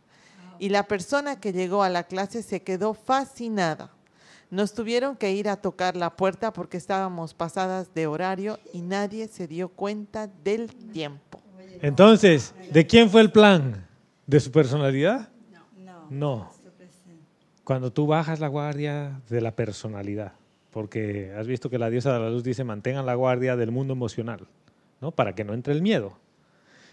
Y 0.59 0.71
la 0.71 0.85
persona 0.85 1.41
que 1.41 1.53
llegó 1.53 1.83
a 1.83 1.91
la 1.91 2.05
clase 2.05 2.43
se 2.43 2.63
quedó 2.63 2.95
fascinada. 2.95 3.91
Nos 4.51 4.73
tuvieron 4.73 5.17
que 5.17 5.33
ir 5.33 5.49
a 5.49 5.57
tocar 5.57 5.97
la 5.97 6.17
puerta 6.17 6.53
porque 6.53 6.77
estábamos 6.77 7.35
pasadas 7.35 7.93
de 7.95 8.07
horario 8.07 8.59
y 8.73 8.81
nadie 8.81 9.29
se 9.29 9.47
dio 9.47 9.69
cuenta 9.69 10.29
del 10.45 10.75
tiempo. 10.93 11.43
Entonces, 11.81 12.55
¿de 12.71 12.87
quién 12.87 13.11
fue 13.11 13.21
el 13.21 13.33
plan? 13.33 13.87
¿De 14.27 14.41
su 14.41 14.51
personalidad? 14.51 15.29
No. 15.77 16.07
No 16.09 16.63
cuando 17.65 17.93
tú 17.93 18.07
bajas 18.07 18.41
la 18.41 18.49
guardia 18.49 19.21
de 19.29 19.41
la 19.41 19.53
personalidad, 19.53 20.33
porque 20.71 21.33
has 21.37 21.47
visto 21.47 21.71
que 21.71 21.79
la 21.79 21.91
diosa 21.91 22.13
de 22.13 22.21
la 22.21 22.31
luz 22.31 22.43
dice 22.43 22.65
mantengan 22.65 23.07
la 23.07 23.15
guardia 23.15 23.57
del 23.57 23.71
mundo 23.71 23.93
emocional, 23.93 24.47
¿no? 25.03 25.11
para 25.11 25.35
que 25.35 25.45
no 25.45 25.53
entre 25.53 25.75
el 25.75 25.83
miedo. 25.83 26.17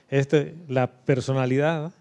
Este, 0.10 0.56
la 0.68 0.88
personalidad 0.88 1.94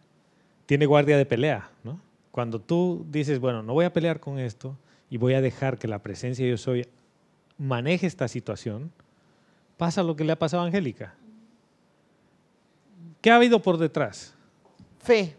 tiene 0.67 0.87
guardia 0.87 1.17
de 1.17 1.27
pelea. 1.27 1.71
¿no? 1.85 2.01
Cuando 2.33 2.61
tú 2.61 3.07
dices, 3.11 3.39
bueno, 3.39 3.63
no 3.63 3.75
voy 3.75 3.85
a 3.85 3.93
pelear 3.93 4.19
con 4.19 4.41
esto 4.41 4.77
y 5.11 5.19
voy 5.19 5.35
a 5.35 5.41
dejar 5.41 5.79
que 5.79 5.87
la 5.87 6.01
presencia 6.01 6.49
yo 6.49 6.57
soy 6.57 6.89
maneje 7.59 8.07
esta 8.07 8.27
situación, 8.27 8.91
pasa 9.77 10.03
lo 10.03 10.17
que 10.17 10.25
le 10.25 10.33
ha 10.33 10.39
pasado 10.39 10.63
a 10.63 10.67
Angélica. 10.67 11.15
¿Qué 13.21 13.31
ha 13.31 13.37
habido 13.37 13.61
por 13.61 13.79
detrás? 13.79 14.35
Fe. 15.01 15.37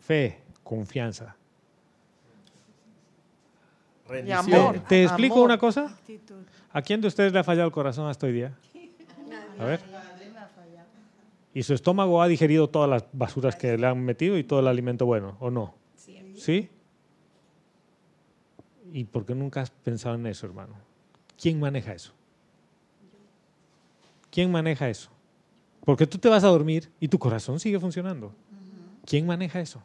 Fe, 0.00 0.40
confianza. 0.62 1.36
¿Te, 4.88 5.04
explico 5.04 5.42
una 5.42 5.58
cosa? 5.58 5.96
¿A 6.72 6.82
quién 6.82 7.00
de 7.00 7.08
ustedes 7.08 7.32
le 7.32 7.38
ha 7.38 7.44
fallado 7.44 7.66
el 7.66 7.72
corazón 7.72 8.08
hasta 8.08 8.26
hoy 8.26 8.32
día? 8.32 8.56
A 9.58 9.64
ver. 9.64 9.80
¿Y 11.54 11.62
su 11.62 11.74
estómago 11.74 12.22
ha 12.22 12.28
digerido 12.28 12.68
todas 12.68 12.88
las 12.88 13.04
basuras 13.12 13.56
que 13.56 13.76
le 13.76 13.86
han 13.86 14.04
metido 14.04 14.38
y 14.38 14.44
todo 14.44 14.60
el 14.60 14.68
alimento 14.68 15.06
bueno, 15.06 15.36
o 15.40 15.50
no? 15.50 15.74
¿Sí? 16.36 16.68
¿Y 18.92 19.04
por 19.04 19.26
qué 19.26 19.34
nunca 19.34 19.60
has 19.62 19.70
pensado 19.70 20.14
en 20.14 20.26
eso, 20.26 20.46
hermano? 20.46 20.74
¿Quién 21.40 21.58
maneja 21.58 21.92
eso? 21.92 22.12
¿Quién 24.30 24.50
maneja 24.50 24.88
eso? 24.88 25.10
Porque 25.84 26.06
tú 26.06 26.18
te 26.18 26.28
vas 26.28 26.44
a 26.44 26.48
dormir 26.48 26.90
y 27.00 27.08
tu 27.08 27.18
corazón 27.18 27.58
sigue 27.58 27.80
funcionando. 27.80 28.32
¿Quién 29.04 29.26
maneja 29.26 29.60
eso? 29.60 29.82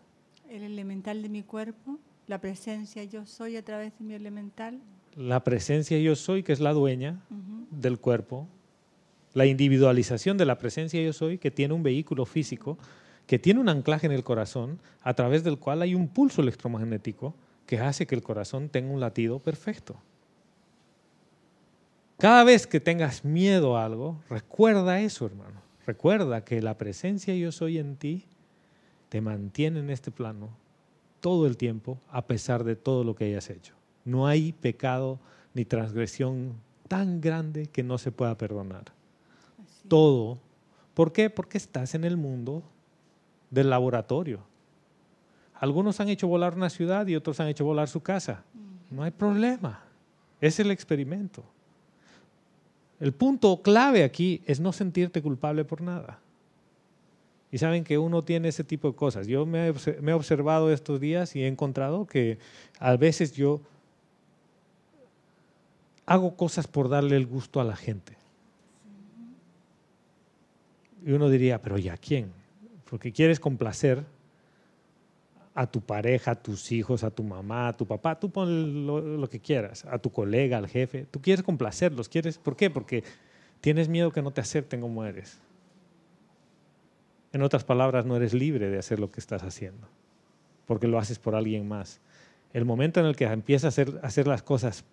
El 0.49 0.63
elemental 0.63 1.21
de 1.21 1.29
mi 1.29 1.43
cuerpo, 1.43 1.97
la 2.27 2.39
presencia 2.39 3.03
yo 3.05 3.25
soy 3.25 3.55
a 3.55 3.63
través 3.63 3.97
de 3.97 4.05
mi 4.05 4.13
elemental. 4.13 4.79
La 5.15 5.43
presencia 5.43 5.97
yo 5.99 6.15
soy, 6.15 6.43
que 6.43 6.51
es 6.51 6.59
la 6.59 6.73
dueña 6.73 7.21
del 7.71 7.99
cuerpo. 7.99 8.47
La 9.33 9.45
individualización 9.45 10.37
de 10.37 10.45
la 10.45 10.57
presencia 10.57 11.01
yo 11.01 11.13
soy, 11.13 11.37
que 11.37 11.51
tiene 11.51 11.73
un 11.73 11.83
vehículo 11.83 12.25
físico, 12.25 12.77
que 13.25 13.39
tiene 13.39 13.59
un 13.59 13.69
anclaje 13.69 14.05
en 14.05 14.11
el 14.11 14.23
corazón, 14.23 14.79
a 15.01 15.13
través 15.13 15.43
del 15.43 15.57
cual 15.57 15.81
hay 15.81 15.95
un 15.95 16.07
pulso 16.07 16.41
electromagnético 16.41 17.33
que 17.65 17.79
hace 17.79 18.05
que 18.05 18.15
el 18.15 18.21
corazón 18.21 18.69
tenga 18.69 18.91
un 18.91 18.99
latido 18.99 19.39
perfecto. 19.39 19.95
Cada 22.17 22.43
vez 22.43 22.67
que 22.67 22.79
tengas 22.79 23.25
miedo 23.25 23.75
a 23.75 23.85
algo, 23.85 24.21
recuerda 24.29 25.01
eso, 25.01 25.25
hermano. 25.25 25.61
Recuerda 25.85 26.45
que 26.45 26.61
la 26.61 26.77
presencia 26.77 27.35
yo 27.35 27.51
soy 27.51 27.77
en 27.77 27.97
ti 27.97 28.25
te 29.09 29.19
mantiene 29.19 29.79
en 29.79 29.89
este 29.89 30.11
plano 30.11 30.49
todo 31.19 31.47
el 31.47 31.57
tiempo 31.57 31.99
a 32.09 32.25
pesar 32.25 32.63
de 32.63 32.75
todo 32.75 33.03
lo 33.03 33.15
que 33.15 33.25
hayas 33.25 33.49
hecho. 33.49 33.75
No 34.05 34.27
hay 34.27 34.53
pecado 34.53 35.19
ni 35.53 35.65
transgresión 35.65 36.53
tan 36.87 37.19
grande 37.19 37.67
que 37.67 37.83
no 37.83 37.97
se 37.97 38.11
pueda 38.11 38.37
perdonar. 38.37 38.85
Todo. 39.87 40.39
¿Por 40.93 41.11
qué? 41.11 41.29
Porque 41.29 41.57
estás 41.57 41.95
en 41.95 42.03
el 42.03 42.17
mundo 42.17 42.63
del 43.49 43.69
laboratorio. 43.69 44.39
Algunos 45.55 45.99
han 45.99 46.09
hecho 46.09 46.27
volar 46.27 46.55
una 46.55 46.69
ciudad 46.69 47.07
y 47.07 47.15
otros 47.15 47.39
han 47.39 47.47
hecho 47.47 47.65
volar 47.65 47.87
su 47.87 48.01
casa. 48.01 48.43
No 48.89 49.03
hay 49.03 49.11
problema. 49.11 49.83
Es 50.41 50.59
el 50.59 50.71
experimento. 50.71 51.43
El 52.99 53.13
punto 53.13 53.61
clave 53.61 54.03
aquí 54.03 54.41
es 54.45 54.59
no 54.59 54.71
sentirte 54.71 55.21
culpable 55.21 55.65
por 55.65 55.81
nada. 55.81 56.19
Y 57.51 57.57
saben 57.57 57.83
que 57.83 57.97
uno 57.97 58.23
tiene 58.23 58.49
ese 58.49 58.63
tipo 58.63 58.89
de 58.89 58.95
cosas. 58.95 59.27
Yo 59.27 59.45
me 59.45 59.67
he 59.67 60.13
observado 60.13 60.71
estos 60.71 60.99
días 60.99 61.35
y 61.35 61.43
he 61.43 61.47
encontrado 61.47 62.07
que 62.07 62.39
a 62.79 62.95
veces 62.95 63.33
yo 63.33 63.61
hago 66.05 66.35
cosas 66.35 66.67
por 66.67 66.89
darle 66.89 67.15
el 67.15 67.27
gusto 67.27 67.61
a 67.61 67.63
la 67.63 67.75
gente. 67.75 68.17
Y 71.05 71.11
uno 71.11 71.29
diría, 71.29 71.61
pero 71.61 71.77
¿y 71.77 71.89
a 71.89 71.97
quién? 71.97 72.31
Porque 72.89 73.11
quieres 73.11 73.39
complacer 73.39 74.03
a 75.55 75.67
tu 75.67 75.81
pareja, 75.81 76.31
a 76.31 76.35
tus 76.35 76.71
hijos, 76.71 77.03
a 77.03 77.11
tu 77.11 77.23
mamá, 77.23 77.67
a 77.67 77.77
tu 77.77 77.85
papá, 77.85 78.19
tú 78.19 78.31
pon 78.31 78.87
lo, 78.87 79.29
que 79.29 79.39
quieras, 79.39 79.85
a 79.85 79.99
tu 79.99 80.11
colega, 80.11 80.57
al 80.57 80.67
jefe, 80.67 81.05
tú 81.11 81.21
quieres 81.21 81.43
complacerlos, 81.43 82.09
quieres, 82.09 82.37
¿por 82.37 82.55
qué? 82.55 82.69
Porque 82.69 83.03
tienes 83.61 83.87
miedo 83.87 84.11
que 84.11 84.21
no 84.21 84.31
te 84.31 84.41
acepten 84.41 84.81
como 84.81 85.05
eres. 85.05 85.39
En 87.33 87.41
otras 87.41 87.63
palabras, 87.63 88.05
no 88.05 88.15
eres 88.15 88.33
libre 88.33 88.69
de 88.69 88.79
hacer 88.79 88.99
lo 88.99 89.11
que 89.11 89.19
estás 89.19 89.43
haciendo, 89.43 89.87
porque 90.65 90.87
lo 90.87 90.97
haces 90.97 91.19
por 91.19 91.35
alguien 91.35 91.67
más. 91.67 91.99
El 92.51 92.65
momento 92.65 92.99
en 92.99 93.05
el 93.05 93.15
que 93.15 93.25
empiezas 93.25 93.65
a 93.65 93.67
hacer, 93.69 93.99
hacer 94.03 94.27
las 94.27 94.43
cosas 94.43 94.85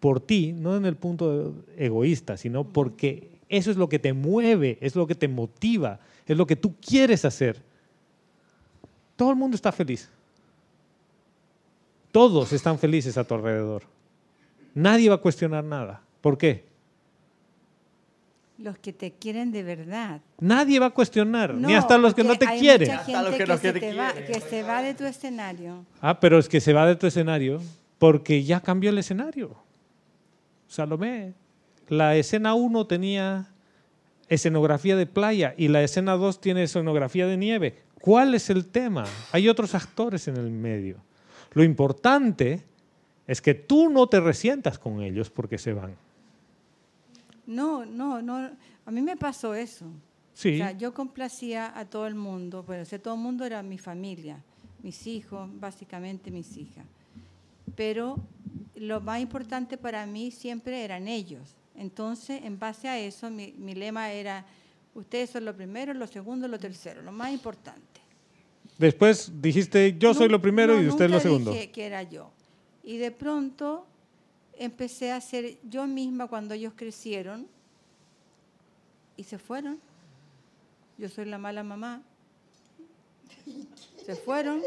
por 0.00 0.20
ti, 0.20 0.52
no 0.52 0.76
en 0.76 0.84
el 0.84 0.96
punto 0.96 1.54
egoísta, 1.76 2.36
sino 2.36 2.64
porque 2.64 3.30
eso 3.52 3.70
es 3.70 3.76
lo 3.76 3.88
que 3.88 4.00
te 4.00 4.12
mueve, 4.12 4.78
es 4.80 4.96
lo 4.96 5.06
que 5.06 5.14
te 5.14 5.28
motiva, 5.28 6.00
es 6.26 6.36
lo 6.36 6.46
que 6.46 6.56
tú 6.56 6.74
quieres 6.80 7.24
hacer 7.24 7.62
todo 9.22 9.30
el 9.30 9.36
mundo 9.36 9.54
está 9.54 9.70
feliz. 9.70 10.08
Todos 12.10 12.52
están 12.52 12.76
felices 12.76 13.16
a 13.16 13.22
tu 13.22 13.34
alrededor. 13.34 13.84
Nadie 14.74 15.08
va 15.08 15.14
a 15.14 15.18
cuestionar 15.18 15.62
nada. 15.62 16.02
¿Por 16.20 16.36
qué? 16.36 16.64
Los 18.58 18.78
que 18.78 18.92
te 18.92 19.12
quieren 19.12 19.52
de 19.52 19.62
verdad. 19.62 20.20
Nadie 20.40 20.80
va 20.80 20.86
a 20.86 20.90
cuestionar, 20.90 21.54
ni 21.54 21.72
hasta 21.74 21.98
los 21.98 22.14
que 22.14 22.24
no 22.24 22.36
te 22.36 22.46
quieren. 22.58 22.90
hasta 22.90 23.22
los 23.22 23.34
que, 23.36 23.46
no 23.46 23.56
se 23.58 23.72
te 23.72 23.94
va, 23.94 24.12
que 24.12 24.40
se 24.40 24.64
va 24.64 24.82
de 24.82 24.94
tu 24.94 25.04
escenario. 25.04 25.84
Ah, 26.00 26.18
pero 26.18 26.38
es 26.38 26.48
que 26.48 26.60
se 26.60 26.72
va 26.72 26.84
de 26.84 26.96
tu 26.96 27.06
escenario 27.06 27.60
porque 27.98 28.42
ya 28.42 28.60
cambió 28.60 28.90
el 28.90 28.98
escenario. 28.98 29.54
Salomé, 30.66 31.32
la 31.92 32.16
escena 32.16 32.54
1 32.54 32.86
tenía 32.86 33.52
escenografía 34.30 34.96
de 34.96 35.04
playa 35.04 35.54
y 35.58 35.68
la 35.68 35.82
escena 35.82 36.14
2 36.14 36.40
tiene 36.40 36.62
escenografía 36.62 37.26
de 37.26 37.36
nieve. 37.36 37.82
¿Cuál 38.00 38.34
es 38.34 38.48
el 38.48 38.64
tema? 38.64 39.04
Hay 39.30 39.46
otros 39.46 39.74
actores 39.74 40.26
en 40.26 40.38
el 40.38 40.50
medio. 40.50 40.96
Lo 41.52 41.62
importante 41.62 42.62
es 43.26 43.42
que 43.42 43.52
tú 43.52 43.90
no 43.90 44.06
te 44.06 44.20
resientas 44.20 44.78
con 44.78 45.02
ellos 45.02 45.28
porque 45.28 45.58
se 45.58 45.74
van. 45.74 45.94
No, 47.46 47.84
no, 47.84 48.22
no. 48.22 48.50
A 48.86 48.90
mí 48.90 49.02
me 49.02 49.18
pasó 49.18 49.54
eso. 49.54 49.84
Sí. 50.32 50.54
O 50.54 50.56
sea, 50.56 50.72
yo 50.72 50.94
complacía 50.94 51.78
a 51.78 51.84
todo 51.84 52.06
el 52.06 52.14
mundo, 52.14 52.64
pero 52.66 52.84
o 52.84 53.00
todo 53.00 53.14
el 53.16 53.20
mundo 53.20 53.44
era 53.44 53.62
mi 53.62 53.76
familia, 53.76 54.42
mis 54.82 55.06
hijos, 55.06 55.46
básicamente 55.60 56.30
mis 56.30 56.56
hijas. 56.56 56.86
Pero 57.76 58.16
lo 58.76 59.02
más 59.02 59.20
importante 59.20 59.76
para 59.76 60.06
mí 60.06 60.30
siempre 60.30 60.86
eran 60.86 61.06
ellos. 61.06 61.54
Entonces, 61.76 62.42
en 62.44 62.58
base 62.58 62.88
a 62.88 62.98
eso, 62.98 63.30
mi, 63.30 63.54
mi 63.58 63.74
lema 63.74 64.12
era, 64.12 64.44
ustedes 64.94 65.30
son 65.30 65.44
lo 65.44 65.56
primero, 65.56 65.94
lo 65.94 66.06
segundo, 66.06 66.48
lo 66.48 66.58
tercero, 66.58 67.02
lo 67.02 67.12
más 67.12 67.32
importante. 67.32 68.00
Después 68.78 69.30
dijiste, 69.40 69.96
yo 69.98 70.14
soy 70.14 70.28
lo 70.28 70.40
primero 70.40 70.80
y 70.80 70.88
usted 70.88 71.08
lo 71.08 71.20
segundo. 71.20 71.52
Dije 71.52 71.70
que 71.70 71.86
era 71.86 72.02
yo. 72.02 72.30
Y 72.82 72.96
de 72.96 73.10
pronto 73.10 73.86
empecé 74.58 75.12
a 75.12 75.20
ser 75.20 75.58
yo 75.62 75.86
misma 75.86 76.26
cuando 76.26 76.54
ellos 76.54 76.72
crecieron 76.76 77.46
y 79.16 79.24
se 79.24 79.38
fueron. 79.38 79.78
Yo 80.98 81.08
soy 81.08 81.26
la 81.26 81.38
mala 81.38 81.62
mamá. 81.62 82.02
Se 84.04 84.16
fueron. 84.16 84.62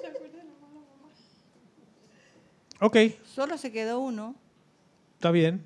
Ok. 2.80 2.98
Solo 3.34 3.58
se 3.58 3.72
quedó 3.72 4.00
uno. 4.00 4.36
Está 5.16 5.32
bien. 5.32 5.62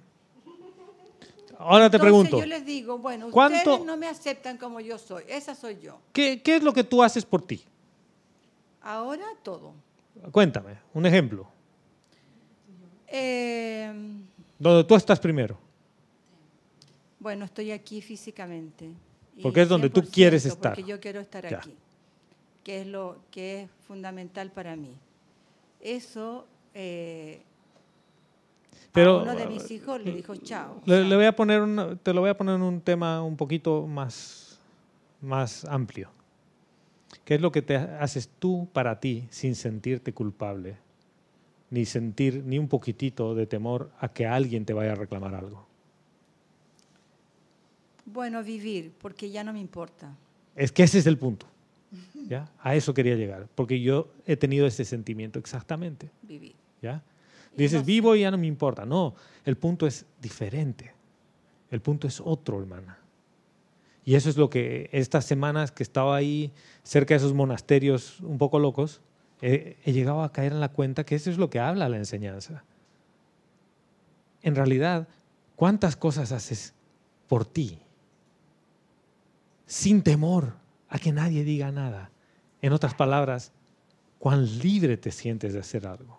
Ahora 1.59 1.89
te 1.89 1.99
pregunto. 1.99 2.39
Yo 2.39 2.45
les 2.45 2.65
digo, 2.65 2.97
bueno, 2.97 3.27
ustedes 3.27 3.83
no 3.83 3.97
me 3.97 4.07
aceptan 4.07 4.57
como 4.57 4.79
yo 4.79 4.97
soy. 4.97 5.23
Esa 5.27 5.53
soy 5.53 5.77
yo. 5.81 5.99
¿Qué, 6.13 6.41
¿Qué 6.41 6.55
es 6.55 6.63
lo 6.63 6.71
que 6.71 6.85
tú 6.85 7.03
haces 7.03 7.25
por 7.25 7.41
ti? 7.41 7.61
Ahora 8.81 9.25
todo. 9.43 9.73
Cuéntame, 10.31 10.77
un 10.93 11.05
ejemplo. 11.05 11.45
Eh, 13.07 13.91
donde 14.57 14.83
tú 14.85 14.95
estás 14.95 15.19
primero. 15.19 15.57
Bueno, 17.19 17.43
estoy 17.43 17.71
aquí 17.71 18.01
físicamente. 18.01 18.89
Porque 19.41 19.61
es 19.61 19.67
donde 19.67 19.89
tú 19.89 20.01
quieres 20.09 20.45
estar. 20.45 20.75
Porque 20.75 20.89
yo 20.89 21.01
quiero 21.01 21.19
estar 21.19 21.45
aquí, 21.45 21.75
que 22.63 22.81
es 22.81 22.87
lo 22.87 23.17
que 23.31 23.63
es 23.63 23.69
fundamental 23.85 24.49
para 24.51 24.77
mí. 24.77 24.95
Eso, 25.81 26.45
eh, 26.73 27.41
Pero, 28.91 29.19
a 29.19 29.23
uno 29.23 29.35
de 29.35 29.47
mis 29.47 29.69
hijos 29.71 30.01
le 30.03 30.13
dijo 30.13 30.35
chao. 30.37 30.81
Le, 30.85 31.15
voy 31.15 31.25
a 31.25 31.35
poner 31.35 31.97
te 31.97 32.13
lo 32.13 32.21
voy 32.21 32.29
a 32.29 32.37
poner 32.37 32.55
en 32.55 32.61
un 32.61 32.81
tema 32.81 33.21
un 33.23 33.37
poquito 33.37 33.85
más, 33.87 34.59
más 35.21 35.65
amplio. 35.65 36.09
¿Qué 37.23 37.35
es 37.35 37.41
lo 37.41 37.51
que 37.51 37.61
te 37.61 37.75
haces 37.75 38.29
tú 38.39 38.67
para 38.73 38.99
ti 38.99 39.27
sin 39.29 39.55
sentirte 39.55 40.13
culpable? 40.13 40.77
Ni 41.69 41.85
sentir 41.85 42.43
ni 42.43 42.57
un 42.57 42.67
poquitito 42.67 43.35
de 43.35 43.45
temor 43.45 43.91
a 43.99 44.09
que 44.09 44.25
alguien 44.25 44.65
te 44.65 44.73
vaya 44.73 44.93
a 44.93 44.95
reclamar 44.95 45.35
algo. 45.35 45.67
Bueno, 48.05 48.43
vivir, 48.43 48.91
porque 48.99 49.29
ya 49.29 49.43
no 49.43 49.53
me 49.53 49.59
importa. 49.59 50.15
Es 50.55 50.71
que 50.71 50.83
ese 50.83 50.97
es 50.97 51.05
el 51.05 51.17
punto. 51.17 51.45
¿ya? 52.27 52.51
A 52.61 52.75
eso 52.75 52.93
quería 52.93 53.15
llegar, 53.15 53.47
porque 53.53 53.79
yo 53.81 54.07
he 54.25 54.35
tenido 54.35 54.65
ese 54.65 54.85
sentimiento 54.85 55.37
exactamente. 55.37 56.09
Vivir. 56.23 56.55
¿ya? 56.81 57.03
Dices, 57.59 57.85
vivo 57.85 58.15
y 58.15 58.21
ya 58.21 58.31
no 58.31 58.37
me 58.37 58.47
importa. 58.47 58.85
No, 58.85 59.15
el 59.43 59.57
punto 59.57 59.85
es 59.85 60.05
diferente. 60.21 60.93
El 61.69 61.81
punto 61.81 62.07
es 62.07 62.21
otro, 62.23 62.57
hermana. 62.59 62.97
Y 64.05 64.15
eso 64.15 64.29
es 64.29 64.37
lo 64.37 64.49
que 64.49 64.89
estas 64.93 65.25
semanas 65.25 65.71
que 65.73 65.83
estaba 65.83 66.15
ahí 66.15 66.53
cerca 66.83 67.13
de 67.13 67.17
esos 67.17 67.33
monasterios 67.33 68.21
un 68.21 68.37
poco 68.37 68.59
locos, 68.59 69.01
he, 69.41 69.75
llegado 69.85 70.23
a 70.23 70.31
caer 70.31 70.53
en 70.53 70.61
la 70.61 70.69
cuenta 70.69 71.03
que 71.03 71.15
eso 71.15 71.29
es 71.29 71.37
lo 71.37 71.49
que 71.49 71.59
habla 71.59 71.89
la 71.89 71.97
enseñanza. 71.97 72.63
En 74.41 74.55
realidad, 74.55 75.09
¿cuántas 75.57 75.97
cosas 75.97 76.31
haces 76.31 76.73
por 77.27 77.45
ti? 77.45 77.77
Sin 79.65 80.01
temor 80.01 80.53
a 80.87 80.97
que 80.97 81.11
nadie 81.11 81.43
diga 81.43 81.73
nada. 81.73 82.09
En 82.61 82.71
otras 82.71 82.93
palabras, 82.93 83.51
cuán 84.17 84.59
libre 84.59 84.95
te 84.95 85.11
sientes 85.11 85.51
de 85.51 85.59
hacer 85.59 85.85
algo. 85.85 86.18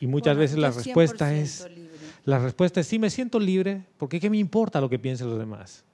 Y 0.00 0.06
muchas 0.06 0.36
veces 0.36 0.58
la 0.58 0.70
respuesta 0.70 1.34
es, 1.34 1.66
la 2.24 2.38
respuesta 2.38 2.80
es 2.80 2.86
sí 2.86 2.98
me 2.98 3.10
siento 3.10 3.38
libre, 3.38 3.82
porque 3.96 4.20
¿qué 4.20 4.30
me 4.30 4.38
importa 4.38 4.80
lo 4.80 4.88
que 4.88 4.98
piensen 4.98 5.28
los 5.28 5.38
demás? 5.38 5.84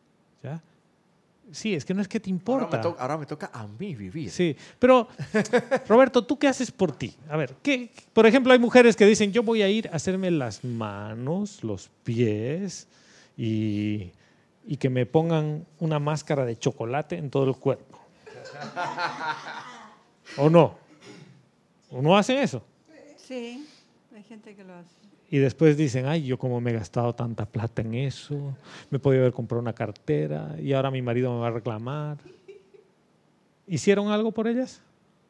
Sí, 1.51 1.75
es 1.75 1.85
que 1.85 1.93
no 1.93 2.01
es 2.01 2.09
que 2.09 2.19
te 2.19 2.31
importa. 2.31 2.81
Ahora 2.99 3.19
me, 3.19 3.27
toca 3.27 3.51
a 3.53 3.67
mí 3.67 3.95
vivir. 3.95 4.31
Sí, 4.31 4.57
pero 4.79 5.07
Roberto, 5.87 6.25
¿tú 6.25 6.39
qué 6.39 6.49
haces 6.49 6.71
por 6.71 6.93
ti? 6.93 7.15
A 7.29 7.37
ver, 7.37 7.55
¿qué, 7.63 7.91
por 8.15 8.27
ejemplo, 8.27 8.55
hay 8.55 8.59
mujeres 8.59 8.97
que 8.97 9.05
dicen, 9.05 9.33
yo 9.33 9.43
voy 9.43 9.61
a 9.61 9.69
ir 9.69 9.89
a 9.89 9.97
hacerme 9.97 10.31
las 10.31 10.65
manos, 10.65 11.63
los 11.63 11.91
pies 12.05 12.89
y 13.37 14.13
y 14.67 14.77
que 14.77 14.89
me 14.89 15.07
pongan 15.07 15.67
una 15.79 15.99
máscara 15.99 16.45
de 16.45 16.59
chocolate 16.59 17.17
en 17.17 17.31
todo 17.31 17.45
el 17.45 17.57
cuerpo. 17.57 17.99
¿O 20.37 20.49
no? 20.49 20.77
¿O 21.91 22.01
no 22.01 22.17
hacen 22.17 22.39
eso? 22.39 22.63
Sí, 23.17 23.69
hay 24.23 24.29
gente 24.29 24.55
que 24.55 24.63
lo 24.63 24.75
hace. 24.75 24.95
Y 25.31 25.39
después 25.39 25.77
dicen, 25.77 26.07
ay, 26.07 26.23
yo 26.25 26.39
como 26.39 26.61
me 26.61 26.71
he 26.71 26.75
gastado 26.75 27.13
tanta 27.15 27.45
plata 27.47 27.83
en 27.83 27.95
eso, 27.95 28.55
me 28.91 28.99
podía 28.99 29.21
haber 29.21 29.33
comprado 29.33 29.61
una 29.61 29.73
cartera 29.73 30.55
y 30.61 30.73
ahora 30.75 30.91
mi 30.91 31.03
marido 31.03 31.33
me 31.35 31.41
va 31.41 31.49
a 31.49 31.51
reclamar. 31.51 32.19
¿Hicieron 33.67 34.09
algo 34.09 34.31
por 34.33 34.47
ellas? 34.47 34.81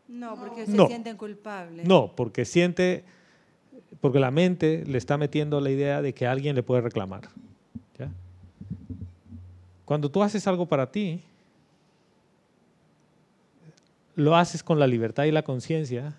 No, 0.08 0.34
porque 0.36 0.66
se 0.66 0.72
No. 0.72 0.88
sienten 0.88 1.16
culpables. 1.16 1.86
No, 1.86 2.12
porque 2.16 2.44
siente, 2.44 3.04
porque 4.00 4.18
la 4.18 4.30
mente 4.30 4.84
le 4.86 4.98
está 4.98 5.16
metiendo 5.16 5.60
la 5.60 5.70
idea 5.70 6.02
de 6.02 6.12
que 6.12 6.26
alguien 6.26 6.54
le 6.56 6.62
puede 6.62 6.82
reclamar. 6.82 7.28
¿ya? 7.98 8.10
Cuando 9.84 10.10
tú 10.10 10.22
haces 10.22 10.46
algo 10.48 10.66
para 10.66 10.90
ti, 10.90 11.22
lo 14.16 14.36
haces 14.36 14.62
con 14.62 14.78
la 14.78 14.86
libertad 14.86 15.24
y 15.24 15.30
la 15.30 15.42
conciencia 15.42 16.14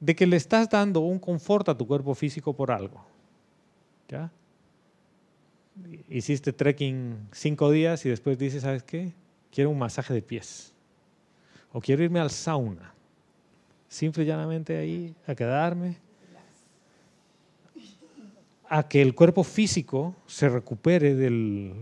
de 0.00 0.14
que 0.14 0.26
le 0.26 0.36
estás 0.36 0.68
dando 0.68 1.00
un 1.00 1.18
confort 1.18 1.68
a 1.68 1.76
tu 1.76 1.86
cuerpo 1.86 2.14
físico 2.14 2.54
por 2.54 2.70
algo. 2.70 3.04
¿ya? 4.08 4.30
Hiciste 6.08 6.52
trekking 6.52 7.28
cinco 7.32 7.70
días 7.70 8.04
y 8.06 8.08
después 8.08 8.38
dices, 8.38 8.62
¿sabes 8.62 8.82
qué? 8.82 9.12
Quiero 9.50 9.70
un 9.70 9.78
masaje 9.78 10.14
de 10.14 10.22
pies. 10.22 10.72
O 11.72 11.80
quiero 11.80 12.02
irme 12.02 12.20
al 12.20 12.30
sauna 12.30 12.94
simple 13.88 14.24
y 14.24 14.26
llanamente 14.26 14.76
ahí 14.76 15.14
a 15.26 15.34
quedarme, 15.34 15.98
a 18.68 18.88
que 18.88 19.00
el 19.00 19.14
cuerpo 19.14 19.44
físico 19.44 20.16
se 20.26 20.48
recupere 20.48 21.14
de 21.14 21.30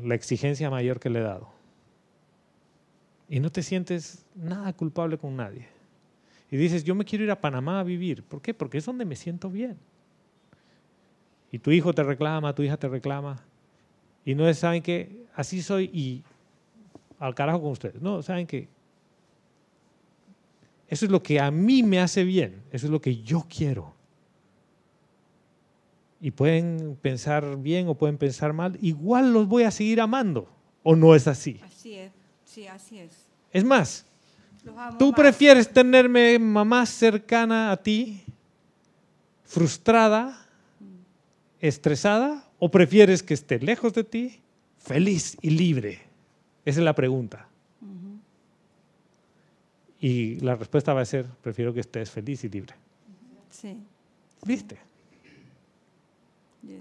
la 0.05 0.15
exigencia 0.15 0.69
mayor 0.71 1.01
que 1.01 1.11
le 1.11 1.21
he 1.21 1.23
dado. 1.23 1.49
Y 3.29 3.41
no 3.41 3.51
te 3.51 3.63
sientes 3.63 4.27
nada 4.35 4.73
culpable 4.75 5.17
con 5.17 5.35
nadie. 5.37 5.67
Y 6.55 6.57
dices, 6.57 6.85
yo 6.85 6.95
me 6.95 7.05
quiero 7.05 7.25
ir 7.25 7.33
a 7.33 7.41
Panamá 7.41 7.81
a 7.81 7.83
vivir. 7.83 8.23
¿Por 8.23 8.41
qué? 8.41 8.55
Porque 8.55 8.79
es 8.79 8.87
donde 8.87 9.05
me 9.05 9.17
siento 9.17 9.51
bien. 9.51 9.77
Y 11.51 11.59
tu 11.59 11.73
hijo 11.73 11.93
te 11.93 12.05
reclama, 12.05 12.55
tu 12.55 12.63
hija 12.63 12.77
te 12.77 12.87
reclama. 12.87 13.43
Y 14.25 14.37
no 14.37 14.49
es, 14.49 14.61
¿saben 14.61 14.81
qué? 14.81 15.27
Así 15.35 15.63
soy 15.63 15.91
y 15.93 16.23
al 17.19 17.35
carajo 17.35 17.61
con 17.61 17.73
ustedes. 17.73 18.01
No, 18.01 18.23
¿saben 18.23 18.47
qué? 18.47 18.69
Eso 20.87 21.07
es 21.07 21.11
lo 21.11 21.25
que 21.25 21.41
a 21.41 21.51
mí 21.51 21.83
me 21.83 21.99
hace 21.99 22.23
bien, 22.23 22.63
eso 22.71 22.87
es 22.87 22.93
lo 22.93 23.01
que 23.01 23.17
yo 23.17 23.45
quiero. 23.49 23.93
Y 26.21 26.31
pueden 26.31 26.97
pensar 27.03 27.57
bien 27.57 27.89
o 27.89 27.97
pueden 27.97 28.17
pensar 28.17 28.53
mal, 28.53 28.79
igual 28.81 29.33
los 29.33 29.49
voy 29.49 29.65
a 29.65 29.73
seguir 29.73 30.01
amando. 30.01 30.49
¿O 30.85 30.95
no 30.95 31.17
es 31.17 31.27
así? 31.27 31.61
Así 31.65 31.95
es, 31.95 32.13
sí, 32.45 32.69
así 32.69 33.01
es. 33.01 33.27
Es 33.51 33.65
más, 33.65 34.07
¿tú 34.99 35.13
prefieres 35.13 35.73
tenerme 35.73 36.39
mamá 36.39 36.87
cercana 36.87 37.71
a 37.71 37.77
ti, 37.77 38.23
frustrada, 39.45 40.47
estresada, 41.61 42.45
o 42.59 42.71
prefieres 42.71 43.23
que 43.23 43.35
esté 43.35 43.59
lejos 43.59 43.93
de 43.95 44.05
ti, 44.05 44.41
feliz 44.79 45.37
y 45.43 45.51
libre? 45.51 46.03
Esa 46.65 46.81
es 46.81 46.85
la 46.85 46.95
pregunta. 46.95 47.49
Y 50.01 50.37
la 50.41 50.55
respuesta 50.55 50.93
va 50.93 51.01
a 51.01 51.07
ser, 51.07 51.27
prefiero 51.43 51.73
que 51.73 51.81
estés 51.81 52.11
feliz 52.11 52.45
y 52.45 52.49
libre. 52.49 52.75
Sí. 53.51 53.79
¿Viste? 54.45 54.77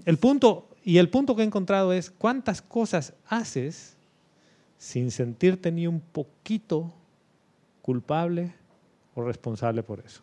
El 0.04 0.18
punto, 0.18 0.68
y 0.84 0.98
el 0.98 1.08
punto 1.08 1.34
que 1.34 1.42
he 1.42 1.46
encontrado 1.46 1.92
es 1.92 2.10
cuántas 2.10 2.60
cosas 2.60 3.14
haces 3.26 3.96
sin 4.78 5.10
sentirte 5.10 5.72
ni 5.72 5.86
un 5.86 6.00
poquito 6.00 6.92
culpable 7.84 8.50
o 9.14 9.22
responsable 9.22 9.82
por 9.82 10.00
eso. 10.00 10.22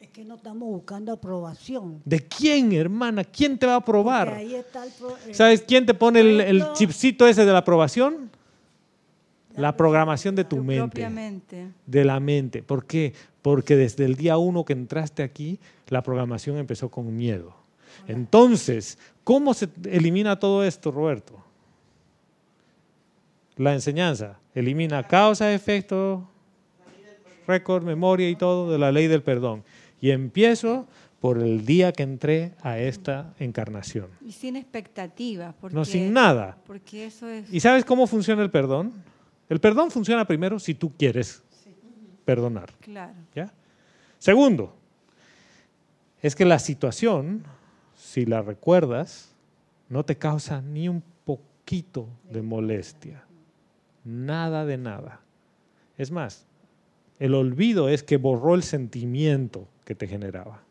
Es 0.00 0.08
que 0.10 0.24
no 0.24 0.34
estamos 0.34 0.68
buscando 0.68 1.12
aprobación. 1.12 2.02
¿De 2.04 2.18
quién, 2.18 2.72
hermana? 2.72 3.22
¿Quién 3.22 3.56
te 3.56 3.64
va 3.66 3.74
a 3.74 3.76
aprobar? 3.76 4.28
ahí 4.30 4.56
está 4.56 4.84
el 4.84 4.90
pro- 4.92 5.16
el- 5.24 5.34
¿Sabes 5.36 5.62
quién 5.62 5.86
te 5.86 5.94
pone 5.94 6.18
el, 6.20 6.64
chipcito 6.72 7.28
ese 7.28 7.44
de 7.44 7.52
la 7.52 7.58
aprobación? 7.58 8.28
La 9.56 9.76
programación 9.76 10.34
de 10.34 10.42
tu 10.42 10.56
Tu 10.56 10.64
mente. 10.64 10.80
propia 10.82 11.10
mente. 11.10 11.68
De 11.86 12.04
la 12.04 12.18
mente. 12.18 12.64
¿Por 12.64 12.86
qué? 12.86 13.14
Porque 13.40 13.76
desde 13.76 14.04
el 14.04 14.16
día 14.16 14.36
uno 14.36 14.64
que 14.64 14.72
entraste 14.72 15.22
aquí, 15.22 15.60
la 15.86 16.02
programación 16.02 16.56
empezó 16.58 16.88
con 16.90 17.16
miedo. 17.16 17.54
Entonces, 18.08 18.98
¿cómo 19.22 19.54
se 19.54 19.68
elimina 19.84 20.40
todo 20.40 20.64
esto, 20.64 20.90
Roberto? 20.90 21.43
La 23.56 23.72
enseñanza. 23.72 24.38
Elimina 24.54 25.06
causa, 25.06 25.52
efecto, 25.52 26.28
récord, 27.46 27.84
memoria 27.84 28.28
y 28.28 28.36
todo 28.36 28.70
de 28.70 28.78
la 28.78 28.92
ley 28.92 29.06
del 29.06 29.22
perdón. 29.22 29.64
Y 30.00 30.10
empiezo 30.10 30.86
por 31.20 31.38
el 31.38 31.64
día 31.64 31.92
que 31.92 32.02
entré 32.02 32.52
a 32.60 32.78
esta 32.78 33.34
encarnación. 33.38 34.10
Y 34.20 34.32
sin 34.32 34.56
expectativas. 34.56 35.54
Porque, 35.58 35.74
No 35.74 35.84
sin 35.84 36.12
nada. 36.12 36.58
Porque 36.66 37.06
eso 37.06 37.28
es. 37.28 37.52
¿Y 37.52 37.60
sabes 37.60 37.84
cómo 37.84 38.06
funciona 38.06 38.42
el 38.42 38.50
perdón? 38.50 38.92
El 39.48 39.60
perdón 39.60 39.90
funciona 39.90 40.26
primero 40.26 40.58
si 40.58 40.74
tú 40.74 40.92
quieres 40.96 41.42
perdonar. 42.24 42.72
Claro. 42.80 43.14
¿ya? 43.34 43.52
Segundo, 44.18 44.74
es 46.22 46.34
que 46.34 46.44
la 46.44 46.58
situación, 46.58 47.44
si 47.96 48.24
la 48.26 48.42
recuerdas, 48.42 49.34
no 49.88 50.04
te 50.04 50.16
causa 50.16 50.60
ni 50.60 50.88
un 50.88 51.02
poquito 51.24 52.08
de 52.30 52.42
molestia. 52.42 53.23
Nada 54.04 54.64
de 54.64 54.76
nada. 54.76 55.20
Es 55.96 56.10
más, 56.10 56.46
el 57.18 57.34
olvido 57.34 57.88
es 57.88 58.02
que 58.02 58.16
borró 58.16 58.54
el 58.54 58.62
sentimiento 58.62 59.66
que 59.84 59.94
te 59.94 60.06
generaba. 60.06 60.62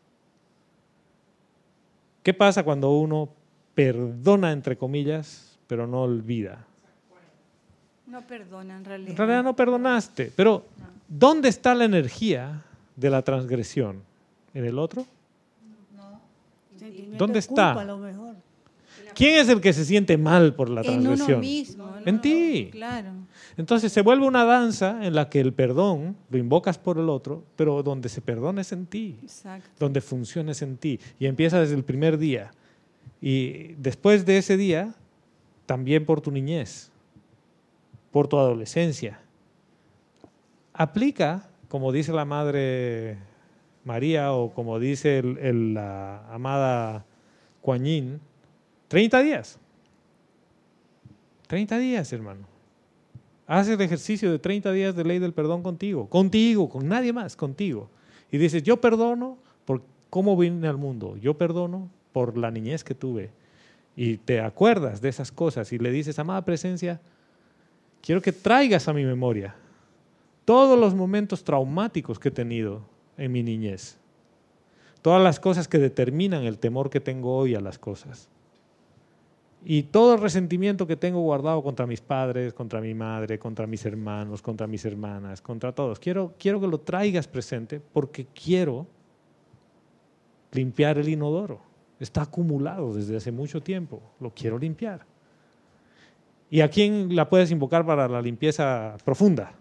¿Qué 2.22 2.32
pasa 2.32 2.62
cuando 2.62 2.90
uno 2.90 3.28
perdona, 3.74 4.52
entre 4.52 4.76
comillas, 4.76 5.58
pero 5.66 5.86
no 5.86 6.02
olvida? 6.02 6.66
No 8.06 8.22
perdona 8.22 8.76
en 8.76 8.84
realidad. 8.84 9.10
En 9.10 9.16
realidad 9.16 9.42
no 9.42 9.56
perdonaste, 9.56 10.32
pero 10.36 10.64
¿dónde 11.08 11.48
está 11.48 11.74
la 11.74 11.84
energía 11.84 12.62
de 12.96 13.10
la 13.10 13.22
transgresión? 13.22 14.02
¿En 14.52 14.64
el 14.64 14.78
otro? 14.78 15.06
sentimiento 16.84 17.18
¿Dónde 17.18 17.42
culpa, 17.42 17.70
está? 17.70 17.80
a 17.80 17.84
lo 17.84 17.98
mejor. 17.98 18.34
¿Quién 19.14 19.38
es 19.38 19.48
el 19.48 19.60
que 19.60 19.72
se 19.72 19.84
siente 19.84 20.16
mal 20.18 20.54
por 20.54 20.68
la 20.70 20.80
En 20.82 20.90
uno 21.00 21.02
transgresión? 21.02 21.40
mismo. 21.40 21.94
En 22.04 22.20
ti. 22.20 22.68
Claro. 22.72 23.10
Entonces 23.56 23.92
se 23.92 24.02
vuelve 24.02 24.26
una 24.26 24.44
danza 24.44 25.06
en 25.06 25.14
la 25.14 25.28
que 25.30 25.40
el 25.40 25.52
perdón 25.52 26.16
lo 26.30 26.38
invocas 26.38 26.78
por 26.78 26.98
el 26.98 27.08
otro, 27.08 27.44
pero 27.56 27.82
donde 27.84 28.08
se 28.08 28.20
perdona 28.20 28.60
es 28.62 28.72
en 28.72 28.86
ti, 28.86 29.16
Exacto. 29.22 29.68
donde 29.78 30.00
funciona 30.00 30.50
es 30.52 30.62
en 30.62 30.76
ti. 30.76 30.98
Y 31.20 31.26
empieza 31.26 31.60
desde 31.60 31.76
el 31.76 31.84
primer 31.84 32.18
día. 32.18 32.50
Y 33.20 33.74
después 33.74 34.26
de 34.26 34.38
ese 34.38 34.56
día, 34.56 34.94
también 35.66 36.04
por 36.04 36.20
tu 36.20 36.30
niñez, 36.32 36.90
por 38.10 38.26
tu 38.28 38.36
adolescencia. 38.38 39.20
Aplica, 40.72 41.48
como 41.68 41.92
dice 41.92 42.12
la 42.12 42.24
Madre 42.24 43.16
María 43.84 44.32
o 44.32 44.50
como 44.52 44.78
dice 44.80 45.18
el- 45.18 45.38
el- 45.38 45.74
la 45.74 46.26
amada 46.32 47.04
Kuan 47.60 47.84
Yin, 47.84 48.20
30 48.94 49.22
días. 49.22 49.58
30 51.48 51.78
días, 51.78 52.12
hermano. 52.12 52.46
Haz 53.44 53.66
el 53.66 53.80
ejercicio 53.80 54.30
de 54.30 54.38
30 54.38 54.70
días 54.70 54.94
de 54.94 55.02
ley 55.02 55.18
del 55.18 55.32
perdón 55.32 55.64
contigo, 55.64 56.08
contigo, 56.08 56.68
con 56.68 56.86
nadie 56.86 57.12
más, 57.12 57.34
contigo. 57.34 57.90
Y 58.30 58.38
dices, 58.38 58.62
yo 58.62 58.80
perdono 58.80 59.36
por 59.64 59.82
cómo 60.10 60.36
vine 60.36 60.68
al 60.68 60.76
mundo, 60.76 61.16
yo 61.16 61.36
perdono 61.36 61.90
por 62.12 62.38
la 62.38 62.52
niñez 62.52 62.84
que 62.84 62.94
tuve. 62.94 63.32
Y 63.96 64.18
te 64.18 64.40
acuerdas 64.40 65.00
de 65.00 65.08
esas 65.08 65.32
cosas 65.32 65.72
y 65.72 65.78
le 65.78 65.90
dices, 65.90 66.20
amada 66.20 66.44
presencia, 66.44 67.00
quiero 68.00 68.22
que 68.22 68.30
traigas 68.30 68.86
a 68.86 68.92
mi 68.92 69.04
memoria 69.04 69.56
todos 70.44 70.78
los 70.78 70.94
momentos 70.94 71.42
traumáticos 71.42 72.20
que 72.20 72.28
he 72.28 72.30
tenido 72.30 72.82
en 73.16 73.32
mi 73.32 73.42
niñez. 73.42 73.98
Todas 75.02 75.20
las 75.20 75.40
cosas 75.40 75.66
que 75.66 75.78
determinan 75.78 76.44
el 76.44 76.58
temor 76.58 76.90
que 76.90 77.00
tengo 77.00 77.36
hoy 77.36 77.56
a 77.56 77.60
las 77.60 77.80
cosas. 77.80 78.28
Y 79.66 79.84
todo 79.84 80.14
el 80.14 80.20
resentimiento 80.20 80.86
que 80.86 80.94
tengo 80.94 81.20
guardado 81.20 81.62
contra 81.62 81.86
mis 81.86 82.02
padres, 82.02 82.52
contra 82.52 82.82
mi 82.82 82.92
madre, 82.92 83.38
contra 83.38 83.66
mis 83.66 83.86
hermanos, 83.86 84.42
contra 84.42 84.66
mis 84.66 84.84
hermanas, 84.84 85.40
contra 85.40 85.72
todos. 85.72 85.98
Quiero, 85.98 86.34
quiero 86.38 86.60
que 86.60 86.66
lo 86.66 86.80
traigas 86.80 87.26
presente 87.26 87.80
porque 87.80 88.26
quiero 88.26 88.86
limpiar 90.52 90.98
el 90.98 91.08
inodoro. 91.08 91.60
Está 91.98 92.22
acumulado 92.22 92.92
desde 92.92 93.16
hace 93.16 93.32
mucho 93.32 93.62
tiempo. 93.62 94.02
Lo 94.20 94.30
quiero 94.34 94.58
limpiar. 94.58 95.06
¿Y 96.50 96.60
a 96.60 96.68
quién 96.68 97.16
la 97.16 97.28
puedes 97.30 97.50
invocar 97.50 97.86
para 97.86 98.06
la 98.06 98.20
limpieza 98.20 98.96
profunda? 99.02 99.52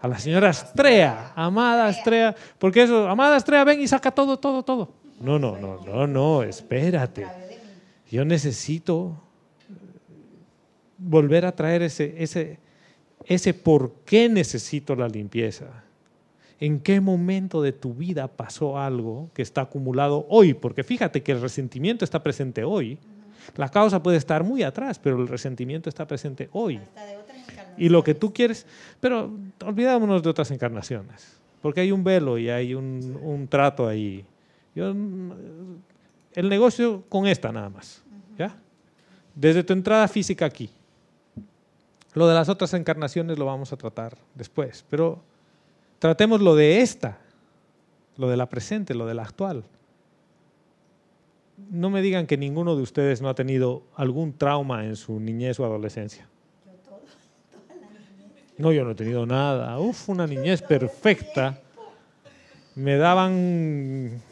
A 0.00 0.06
la 0.06 0.18
señora 0.18 0.50
Astrea, 0.50 1.32
amada 1.34 1.86
Astrea, 1.86 2.34
porque 2.58 2.84
eso, 2.84 3.08
amada 3.08 3.36
Astrea, 3.36 3.64
ven 3.64 3.80
y 3.80 3.88
saca 3.88 4.12
todo, 4.12 4.38
todo, 4.38 4.62
todo. 4.62 4.88
No, 5.20 5.38
no, 5.38 5.58
no, 5.58 5.80
no, 5.84 6.06
no, 6.06 6.42
espérate. 6.42 7.26
Yo 8.10 8.24
necesito 8.24 9.20
volver 11.02 11.44
a 11.44 11.52
traer 11.52 11.82
ese, 11.82 12.14
ese, 12.18 12.58
ese 13.24 13.54
por 13.54 13.92
qué 14.04 14.28
necesito 14.28 14.94
la 14.94 15.08
limpieza. 15.08 15.66
¿En 16.60 16.78
qué 16.78 17.00
momento 17.00 17.60
de 17.60 17.72
tu 17.72 17.92
vida 17.92 18.28
pasó 18.28 18.78
algo 18.78 19.30
que 19.34 19.42
está 19.42 19.62
acumulado 19.62 20.26
hoy? 20.28 20.54
Porque 20.54 20.84
fíjate 20.84 21.22
que 21.22 21.32
el 21.32 21.40
resentimiento 21.40 22.04
está 22.04 22.22
presente 22.22 22.62
hoy. 22.62 22.98
La 23.56 23.68
causa 23.68 24.00
puede 24.00 24.16
estar 24.16 24.44
muy 24.44 24.62
atrás, 24.62 25.00
pero 25.00 25.20
el 25.20 25.26
resentimiento 25.26 25.88
está 25.88 26.06
presente 26.06 26.48
hoy. 26.52 26.80
Y 27.76 27.88
lo 27.88 28.04
que 28.04 28.14
tú 28.14 28.32
quieres, 28.32 28.64
pero 29.00 29.32
olvidámonos 29.64 30.22
de 30.22 30.30
otras 30.30 30.52
encarnaciones, 30.52 31.36
porque 31.60 31.80
hay 31.80 31.90
un 31.90 32.04
velo 32.04 32.38
y 32.38 32.48
hay 32.48 32.74
un, 32.74 33.18
un 33.20 33.48
trato 33.48 33.88
ahí. 33.88 34.24
Yo, 34.74 34.94
el 36.34 36.48
negocio 36.48 37.02
con 37.08 37.26
esta 37.26 37.50
nada 37.50 37.70
más, 37.70 38.04
¿ya? 38.38 38.54
Desde 39.34 39.64
tu 39.64 39.72
entrada 39.72 40.06
física 40.06 40.44
aquí. 40.44 40.70
Lo 42.14 42.28
de 42.28 42.34
las 42.34 42.48
otras 42.48 42.74
encarnaciones 42.74 43.38
lo 43.38 43.46
vamos 43.46 43.72
a 43.72 43.76
tratar 43.76 44.18
después, 44.34 44.84
pero 44.90 45.22
tratemos 45.98 46.40
lo 46.40 46.54
de 46.54 46.80
esta, 46.80 47.18
lo 48.16 48.28
de 48.28 48.36
la 48.36 48.48
presente, 48.48 48.94
lo 48.94 49.06
de 49.06 49.14
la 49.14 49.22
actual. 49.22 49.64
No 51.70 51.88
me 51.90 52.02
digan 52.02 52.26
que 52.26 52.36
ninguno 52.36 52.76
de 52.76 52.82
ustedes 52.82 53.22
no 53.22 53.28
ha 53.28 53.34
tenido 53.34 53.82
algún 53.96 54.36
trauma 54.36 54.84
en 54.84 54.96
su 54.96 55.20
niñez 55.20 55.58
o 55.60 55.64
adolescencia. 55.64 56.28
No, 58.58 58.70
yo 58.70 58.84
no 58.84 58.90
he 58.90 58.94
tenido 58.94 59.24
nada. 59.24 59.78
Uf, 59.80 60.10
una 60.10 60.26
niñez 60.26 60.60
perfecta. 60.60 61.58
Me 62.74 62.96
daban 62.96 64.22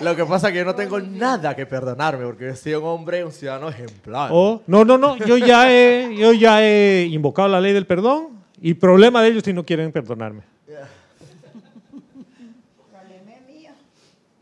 lo 0.00 0.16
que 0.16 0.24
pasa 0.24 0.48
es 0.48 0.52
que 0.52 0.58
yo 0.58 0.64
no 0.64 0.74
tengo 0.74 1.00
nada 1.00 1.54
que 1.54 1.66
perdonarme 1.66 2.24
porque 2.24 2.46
yo 2.46 2.56
soy 2.56 2.74
un 2.74 2.84
hombre, 2.84 3.24
un 3.24 3.32
ciudadano 3.32 3.68
ejemplar. 3.68 4.30
Oh, 4.32 4.62
no, 4.66 4.84
no, 4.84 4.98
no, 4.98 5.16
yo 5.16 5.36
ya, 5.36 5.70
he, 5.72 6.16
yo 6.16 6.32
ya 6.32 6.62
he 6.62 7.06
invocado 7.06 7.48
la 7.48 7.60
ley 7.60 7.72
del 7.72 7.86
perdón 7.86 8.38
y 8.60 8.74
problema 8.74 9.22
de 9.22 9.28
ellos 9.28 9.42
si 9.44 9.52
no 9.52 9.64
quieren 9.64 9.92
perdonarme. 9.92 10.42
Problema 12.88 13.32
es 13.32 13.46
mío. 13.46 13.70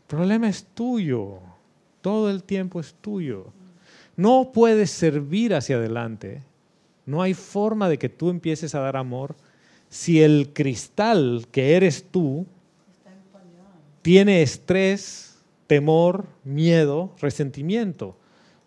Problema 0.07 0.49
es 0.49 0.65
tuyo. 0.73 1.39
Todo 2.01 2.29
el 2.29 2.43
tiempo 2.43 2.79
es 2.79 2.93
tuyo. 3.01 3.47
No 4.15 4.51
puedes 4.53 4.91
servir 4.91 5.53
hacia 5.53 5.77
adelante. 5.77 6.43
No 7.05 7.21
hay 7.21 7.33
forma 7.33 7.89
de 7.89 7.97
que 7.97 8.09
tú 8.09 8.29
empieces 8.29 8.75
a 8.75 8.79
dar 8.79 8.97
amor 8.97 9.35
si 9.89 10.21
el 10.21 10.51
cristal 10.53 11.47
que 11.51 11.75
eres 11.75 12.05
tú 12.11 12.45
tiene 14.01 14.41
estrés, 14.41 15.26
temor, 15.67 16.25
miedo, 16.43 17.11
resentimiento. 17.21 18.15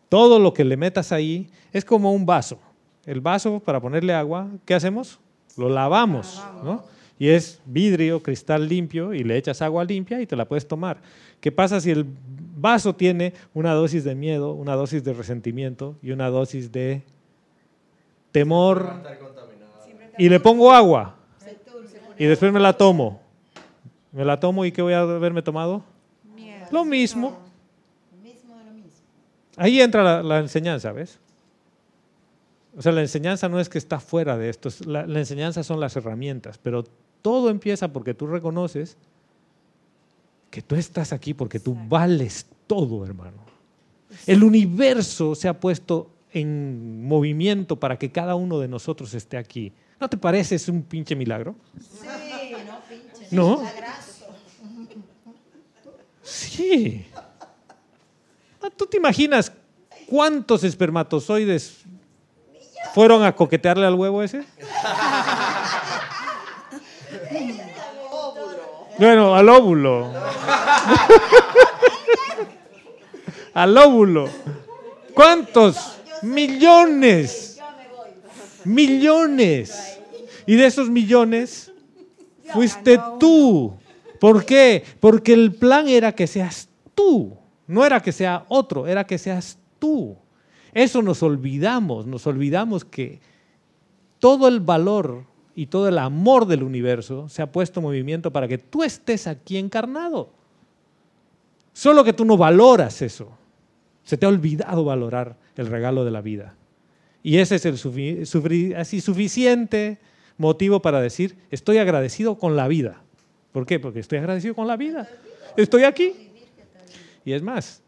Todo 0.09 0.39
lo 0.39 0.53
que 0.53 0.65
le 0.65 0.77
metas 0.77 1.13
ahí 1.13 1.49
es 1.73 1.85
como 1.85 2.13
un 2.13 2.27
vaso. 2.27 2.59
El 3.07 3.21
vaso 3.21 3.61
para 3.61 3.81
ponerle 3.81 4.13
agua, 4.13 4.49
¿qué 4.65 4.75
hacemos? 4.75 5.19
Lo 5.57 5.69
lavamos, 5.69 6.45
¿no? 6.63 6.85
Y 7.19 7.29
es 7.29 7.61
vidrio, 7.67 8.23
cristal 8.23 8.69
limpio, 8.69 9.13
y 9.13 9.25
le 9.25 9.37
echas 9.37 9.61
agua 9.61 9.85
limpia 9.85 10.21
y 10.21 10.27
te 10.27 10.37
la 10.37 10.47
puedes 10.47 10.67
tomar. 10.67 11.03
¿Qué 11.41 11.53
pasa 11.53 11.81
si 11.81 11.91
el 11.91 12.07
vaso 12.57 12.95
tiene 12.95 13.35
una 13.53 13.73
dosis 13.73 14.05
de 14.05 14.15
miedo, 14.15 14.53
una 14.53 14.75
dosis 14.75 15.05
de 15.05 15.13
resentimiento 15.13 15.97
y 16.03 16.13
una 16.13 16.29
dosis 16.29 16.73
de 16.73 17.03
temor? 18.33 19.03
Y 20.19 20.29
le 20.29 20.41
pongo 20.41 20.73
agua 20.73 21.17
y 22.19 22.27
después 22.27 22.53
me 22.53 22.61
la 22.61 22.75
tomo. 22.75 23.21
Me 24.13 24.25
la 24.25 24.39
tomo 24.39 24.65
y 24.65 24.73
¿qué 24.73 24.83
voy 24.83 24.93
a 24.93 25.01
haberme 25.01 25.41
tomado? 25.41 25.83
Lo 26.71 26.85
mismo. 26.85 27.51
Ahí 29.57 29.81
entra 29.81 30.23
la, 30.23 30.39
enseñanza, 30.39 30.93
¿ves? 30.93 31.19
O 32.77 32.83
sea, 32.83 32.93
la 32.93 33.03
enseñanza 33.03 33.49
no 33.49 33.61
es 33.61 33.69
que 33.69 33.79
está 33.79 34.01
fuera 34.01 34.39
de 34.39 34.49
esto, 34.49 34.71
la, 34.87 35.03
enseñanza 35.03 35.63
son 35.63 35.81
las 35.81 35.97
herramientas, 35.97 36.57
pero 36.57 36.85
todo 37.21 37.51
empieza 37.51 37.93
porque 37.93 38.15
tú 38.15 38.27
reconoces 38.27 38.97
que 40.51 40.63
tú 40.63 40.77
estás 40.77 41.13
aquí 41.13 41.35
porque 41.35 41.61
tú 41.61 41.77
vales 41.89 42.47
todo, 42.67 43.05
hermano. 43.05 43.39
El 44.27 44.43
universo 44.43 45.35
se 45.35 45.47
ha 45.47 45.61
puesto 45.61 46.11
en 46.33 47.07
movimiento 47.07 47.79
para 47.79 47.99
que 47.99 48.11
cada 48.11 48.37
uno 48.37 48.61
de 48.61 48.69
nosotros 48.69 49.13
esté 49.15 49.37
aquí. 49.37 49.73
¿No 50.01 50.09
te 50.09 50.17
parece 50.17 50.55
es 50.55 50.69
un 50.69 50.83
pinche 50.83 51.15
milagro? 51.15 51.55
Sí, 51.79 52.07
no 52.67 52.81
pinche. 52.89 53.29
¿No? 53.31 53.63
Sí. 56.31 57.05
¿Tú 58.77 58.87
te 58.87 58.99
imaginas 58.99 59.51
cuántos 60.07 60.63
espermatozoides 60.63 61.79
fueron 62.95 63.25
a 63.25 63.35
coquetearle 63.35 63.85
al 63.85 63.95
huevo 63.95 64.23
ese? 64.23 64.45
Bueno, 68.99 69.35
al 69.35 69.49
óvulo. 69.49 70.13
al 73.55 73.79
óvulo. 73.79 74.29
¿Cuántos? 75.15 75.97
Millones. 76.23 77.59
Millones. 78.65 79.99
Y 80.47 80.55
de 80.55 80.67
esos 80.67 80.91
millones 80.91 81.73
fuiste 82.53 83.01
tú. 83.19 83.80
¿Por 84.21 84.45
qué? 84.45 84.85
Porque 85.01 85.33
el 85.33 85.55
plan 85.55 85.89
era 85.89 86.13
que 86.13 86.27
seas 86.27 86.69
tú, 86.95 87.37
no 87.67 87.85
era 87.85 88.01
que 88.01 88.13
sea 88.13 88.45
otro, 88.49 88.87
era 88.87 89.05
que 89.05 89.19
seas 89.19 89.59
tú. 89.79 90.17
Eso 90.75 91.03
nos 91.03 91.23
olvidamos, 91.23 92.07
nos 92.07 92.27
olvidamos 92.27 92.85
que 92.85 93.19
todo 94.19 94.47
el 94.47 94.61
valor 94.61 95.25
y 95.57 95.67
todo 95.67 95.89
el 95.89 95.99
amor 95.99 96.47
del 96.47 96.63
universo 96.63 97.29
se 97.29 97.43
ha 97.43 97.51
puesto 97.51 97.81
en 97.81 97.85
movimiento 97.85 98.31
para 98.31 98.47
que 98.47 98.59
tú 98.59 98.85
estés 98.85 99.27
aquí 99.27 99.57
encarnado. 99.57 100.31
Solo 101.73 102.05
que 102.05 102.13
tú 102.13 102.25
no 102.27 102.37
valoras 102.37 103.01
eso. 103.01 103.33
Se 104.05 104.19
te 104.19 104.27
ha 104.27 104.29
olvidado 104.29 104.85
valorar 104.85 105.37
el 105.57 105.67
regalo 105.67 106.05
de 106.05 106.11
la 106.11 106.21
vida. 106.21 106.57
Y 107.23 107.39
ese 107.39 107.57
es 107.57 107.65
el 107.65 108.75
así 108.77 109.01
suficiente 109.01 109.99
motivo 110.37 110.83
para 110.83 111.01
decir, 111.01 111.39
estoy 111.51 111.79
agradecido 111.79 112.39
con 112.39 112.57
la 112.57 112.69
vida. 112.69 113.03
¿Por 113.53 113.67
qué? 113.67 113.81
Porque 113.81 114.01
estoy 114.01 114.19
agradecido 114.19 114.55
con 114.55 114.67
la 114.67 114.77
vida. 114.77 115.09
Estoy 115.57 115.85
aquí. 115.85 116.31
Y 117.25 117.33
es 117.33 117.43
más, 117.43 117.83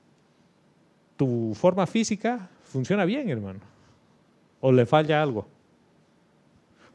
tu 1.17 1.55
forma 1.55 1.87
física 1.87 2.49
funciona 2.65 3.05
bien, 3.05 3.29
hermano. 3.29 3.61
¿O 4.61 4.73
le 4.73 4.87
falla 4.87 5.23
algo? 5.23 5.47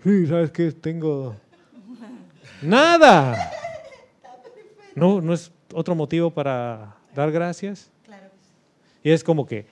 Sí, 0.04 0.28
¿sabes 0.28 0.52
qué? 0.52 0.72
Tengo... 0.72 1.36
Nada. 2.62 3.52
No, 4.96 5.22
no 5.22 5.34
es 5.34 5.52
otro 5.74 5.96
motivo 5.96 6.32
para 6.32 6.96
dar 7.14 7.32
gracias. 7.32 7.92
Y 9.04 9.12
es 9.12 9.24
como 9.24 9.46
que, 9.46 9.66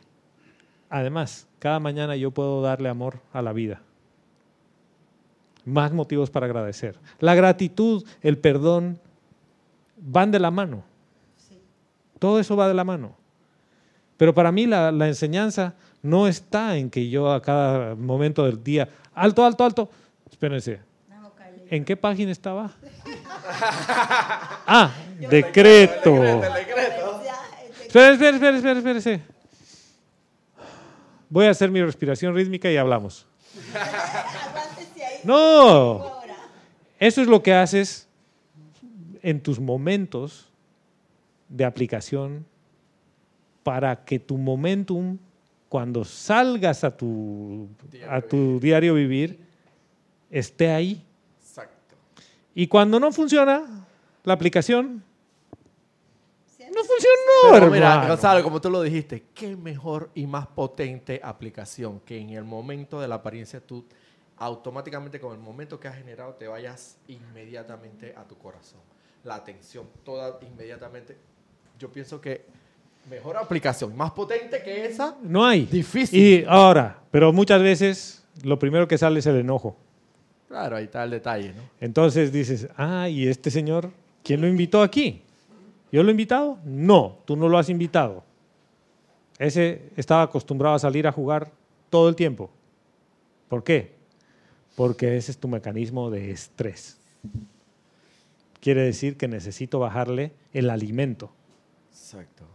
además, 0.90 1.48
cada 1.60 1.80
mañana 1.80 2.16
yo 2.16 2.32
puedo 2.32 2.62
darle 2.62 2.90
amor 2.90 3.20
a 3.34 3.42
la 3.42 3.54
vida 3.54 3.82
más 5.66 5.92
motivos 5.92 6.30
para 6.30 6.46
agradecer. 6.46 6.98
La 7.20 7.36
gratitud, 7.36 8.06
el 8.22 8.38
perdón, 8.38 9.00
van 9.98 10.32
de 10.32 10.40
la 10.40 10.52
mano. 10.52 10.84
Todo 12.20 12.40
eso 12.40 12.56
va 12.56 12.68
de 12.68 12.74
la 12.74 12.84
mano. 12.84 13.16
Pero 14.18 14.34
para 14.34 14.52
mí 14.52 14.66
la, 14.66 14.90
enseñanza 15.08 15.74
no 16.02 16.28
está 16.28 16.78
en 16.78 16.90
que 16.90 17.10
yo 17.10 17.32
a 17.32 17.42
cada 17.42 17.96
momento 17.96 18.46
del 18.46 18.64
día, 18.64 18.88
alto, 19.14 19.44
alto, 19.44 19.66
alto, 19.66 19.90
espérense, 20.30 20.80
¿en 21.70 21.84
qué 21.84 21.98
página 21.98 22.32
estaba? 22.32 22.72
ah, 24.68 24.92
decreto. 25.20 26.24
Espera, 27.86 28.12
espera, 28.14 28.36
espera, 28.36 28.78
espera, 28.78 28.98
espera. 29.00 29.22
Voy 31.30 31.46
a 31.48 31.50
hacer 31.50 31.72
mi 31.72 31.82
respiración 31.82 32.36
rítmica 32.36 32.72
y 32.72 32.78
hablamos. 32.78 33.26
No. 35.26 36.22
Eso 37.00 37.22
es 37.22 37.28
lo 37.28 37.42
que 37.44 37.54
haces 37.54 38.08
en 39.22 39.42
tus 39.42 39.60
momentos 39.60 40.50
de 41.50 41.66
aplicación 41.66 42.46
para 43.64 44.06
que 44.06 44.20
tu 44.20 44.38
momentum, 44.38 45.18
cuando 45.68 46.06
salgas 46.06 46.84
a 46.84 46.96
tu, 46.96 47.68
a 48.08 48.22
tu 48.22 48.60
diario 48.60 48.94
vivir, 48.94 49.40
esté 50.30 50.70
ahí. 50.72 51.04
Exacto. 51.42 51.96
Y 52.54 52.68
cuando 52.68 53.00
no 53.00 53.12
funciona 53.12 53.88
la 54.24 54.34
aplicación, 54.34 55.04
no 56.76 56.84
funcionó, 56.84 57.54
Pero 57.54 57.72
Mira, 57.72 58.08
Gonzalo, 58.08 58.44
como 58.44 58.60
tú 58.60 58.70
lo 58.70 58.82
dijiste, 58.82 59.24
qué 59.34 59.56
mejor 59.56 60.10
y 60.14 60.28
más 60.28 60.48
potente 60.48 61.20
aplicación 61.24 62.00
que 62.02 62.20
en 62.20 62.32
el 62.32 62.44
momento 62.44 63.00
de 63.00 63.08
la 63.08 63.16
apariencia 63.16 63.60
tú 63.60 63.86
automáticamente 64.38 65.20
con 65.20 65.34
el 65.34 65.40
momento 65.40 65.80
que 65.80 65.88
has 65.88 65.96
generado 65.96 66.34
te 66.34 66.48
vayas 66.48 66.98
inmediatamente 67.08 68.14
a 68.16 68.24
tu 68.24 68.38
corazón. 68.38 68.80
La 69.24 69.36
atención, 69.36 69.88
toda 70.04 70.40
inmediatamente. 70.42 71.18
Yo 71.80 71.92
pienso 71.92 72.22
que 72.22 72.46
Mejor 73.10 73.38
aplicación, 73.38 73.96
más 73.96 74.12
potente 74.12 74.64
que 74.64 74.86
esa. 74.86 75.16
No 75.22 75.46
hay. 75.46 75.66
Difícil. 75.66 76.20
Y 76.20 76.46
ahora, 76.48 77.00
pero 77.12 77.32
muchas 77.32 77.62
veces 77.62 78.26
lo 78.42 78.58
primero 78.58 78.88
que 78.88 78.98
sale 78.98 79.20
es 79.20 79.28
el 79.28 79.36
enojo. 79.36 79.78
Claro, 80.48 80.78
ahí 80.78 80.86
está 80.86 81.04
el 81.04 81.12
detalle, 81.12 81.54
¿no? 81.54 81.62
Entonces 81.80 82.32
dices, 82.32 82.68
ah, 82.78 83.08
¿y 83.08 83.28
este 83.28 83.52
señor 83.52 83.92
quién 84.24 84.42
lo 84.42 84.48
invitó 84.48 84.82
aquí? 84.82 85.22
¿Yo 85.92 86.02
lo 86.02 86.10
he 86.10 86.12
invitado? 86.12 86.58
No, 86.66 87.20
tú 87.26 87.36
no 87.36 87.48
lo 87.48 87.60
has 87.60 87.70
invitado. 87.70 88.24
Ese 89.38 89.84
estaba 89.96 90.24
acostumbrado 90.24 90.76
a 90.76 90.80
salir 90.80 91.06
a 91.06 91.12
jugar 91.12 91.52
todo 91.92 92.10
el 92.10 92.16
tiempo. 92.16 92.50
¿Por 93.50 93.64
qué? 93.64 93.94
Porque 94.76 95.18
ese 95.18 95.32
es 95.32 95.38
tu 95.38 95.48
mecanismo 95.48 96.10
de 96.10 96.32
estrés. 96.32 96.98
Quiere 98.60 98.82
decir 98.82 99.18
que 99.18 99.28
necesito 99.28 99.80
bajarle 99.80 100.34
el 100.54 100.70
alimento. 100.70 101.32
Exacto. 101.92 102.46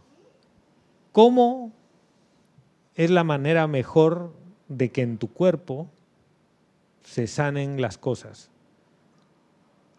¿Cómo 1.11 1.71
es 2.95 3.09
la 3.09 3.23
manera 3.23 3.67
mejor 3.67 4.33
de 4.67 4.91
que 4.91 5.01
en 5.01 5.17
tu 5.17 5.27
cuerpo 5.27 5.89
se 7.03 7.27
sanen 7.27 7.81
las 7.81 7.97
cosas? 7.97 8.49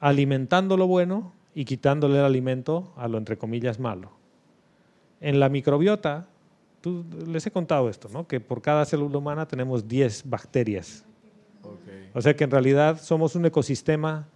Alimentando 0.01 0.77
lo 0.77 0.87
bueno 0.87 1.33
y 1.55 1.65
quitándole 1.65 2.19
el 2.19 2.25
alimento 2.25 2.93
a 2.97 3.09
lo 3.09 3.19
entre 3.19 3.37
comillas 3.37 3.79
malo. 3.79 4.11
En 5.21 5.39
la 5.39 5.49
microbiota, 5.49 6.27
tú, 6.81 7.05
les 7.27 7.47
he 7.47 7.51
contado 7.51 7.89
esto, 7.89 8.09
¿no? 8.13 8.27
que 8.27 8.41
por 8.41 8.63
cada 8.63 8.85
célula 8.85 9.19
humana 9.19 9.47
tenemos 9.47 9.87
10 9.87 10.29
bacterias. 10.29 11.05
Okay. 11.63 12.11
O 12.15 12.21
sea 12.21 12.35
que 12.35 12.45
en 12.45 12.51
realidad 12.51 13.01
somos 13.01 13.35
un 13.35 13.47
ecosistema 13.47 14.27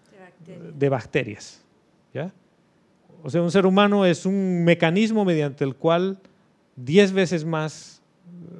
de 0.75 0.89
bacterias. 0.89 1.63
¿ya? 2.15 2.33
O 3.23 3.31
sea, 3.31 3.43
un 3.43 3.51
ser 3.51 3.67
humano 3.67 4.07
es 4.07 4.27
un 4.27 4.65
mecanismo 4.65 5.25
mediante 5.25 5.65
el 5.65 5.75
cual 5.75 6.19
10 6.77 7.13
veces 7.13 7.45
más 7.45 8.03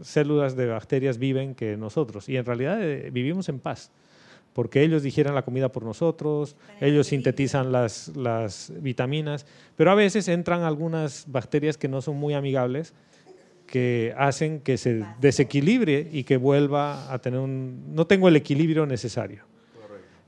células 0.03 0.57
de 0.57 0.67
bacterias 0.67 1.19
viven 1.19 1.55
que 1.55 1.77
nosotros. 1.77 2.29
Y 2.29 2.37
en 2.37 2.45
realidad 2.45 2.83
eh, 2.83 3.11
vivimos 3.11 3.49
en 3.49 3.59
paz 3.59 3.91
porque 4.57 4.83
ellos 4.83 5.03
digieren 5.03 5.35
la 5.35 5.43
comida 5.43 5.71
por 5.71 5.83
nosotros, 5.83 6.57
ellos 6.81 7.09
sintetizan 7.09 7.73
las, 7.73 8.17
las, 8.17 8.73
vitaminas, 8.81 9.45
pero 9.77 9.91
a 9.91 9.95
veces 9.95 10.29
entran 10.29 10.63
algunas 10.63 11.27
bacterias 11.29 11.77
que 11.77 11.89
no 11.89 12.01
son 12.01 12.17
muy 12.17 12.33
amigables, 12.33 12.95
que 13.67 14.15
hacen 14.17 14.61
que 14.61 14.79
se 14.79 15.05
desequilibre 15.21 16.09
y 16.13 16.25
que 16.25 16.37
vuelva 16.37 17.13
a 17.13 17.19
tener 17.19 17.41
un... 17.41 17.95
No 17.95 18.07
tengo 18.07 18.29
el 18.29 18.37
equilibrio 18.37 18.87
necesario. 18.87 19.45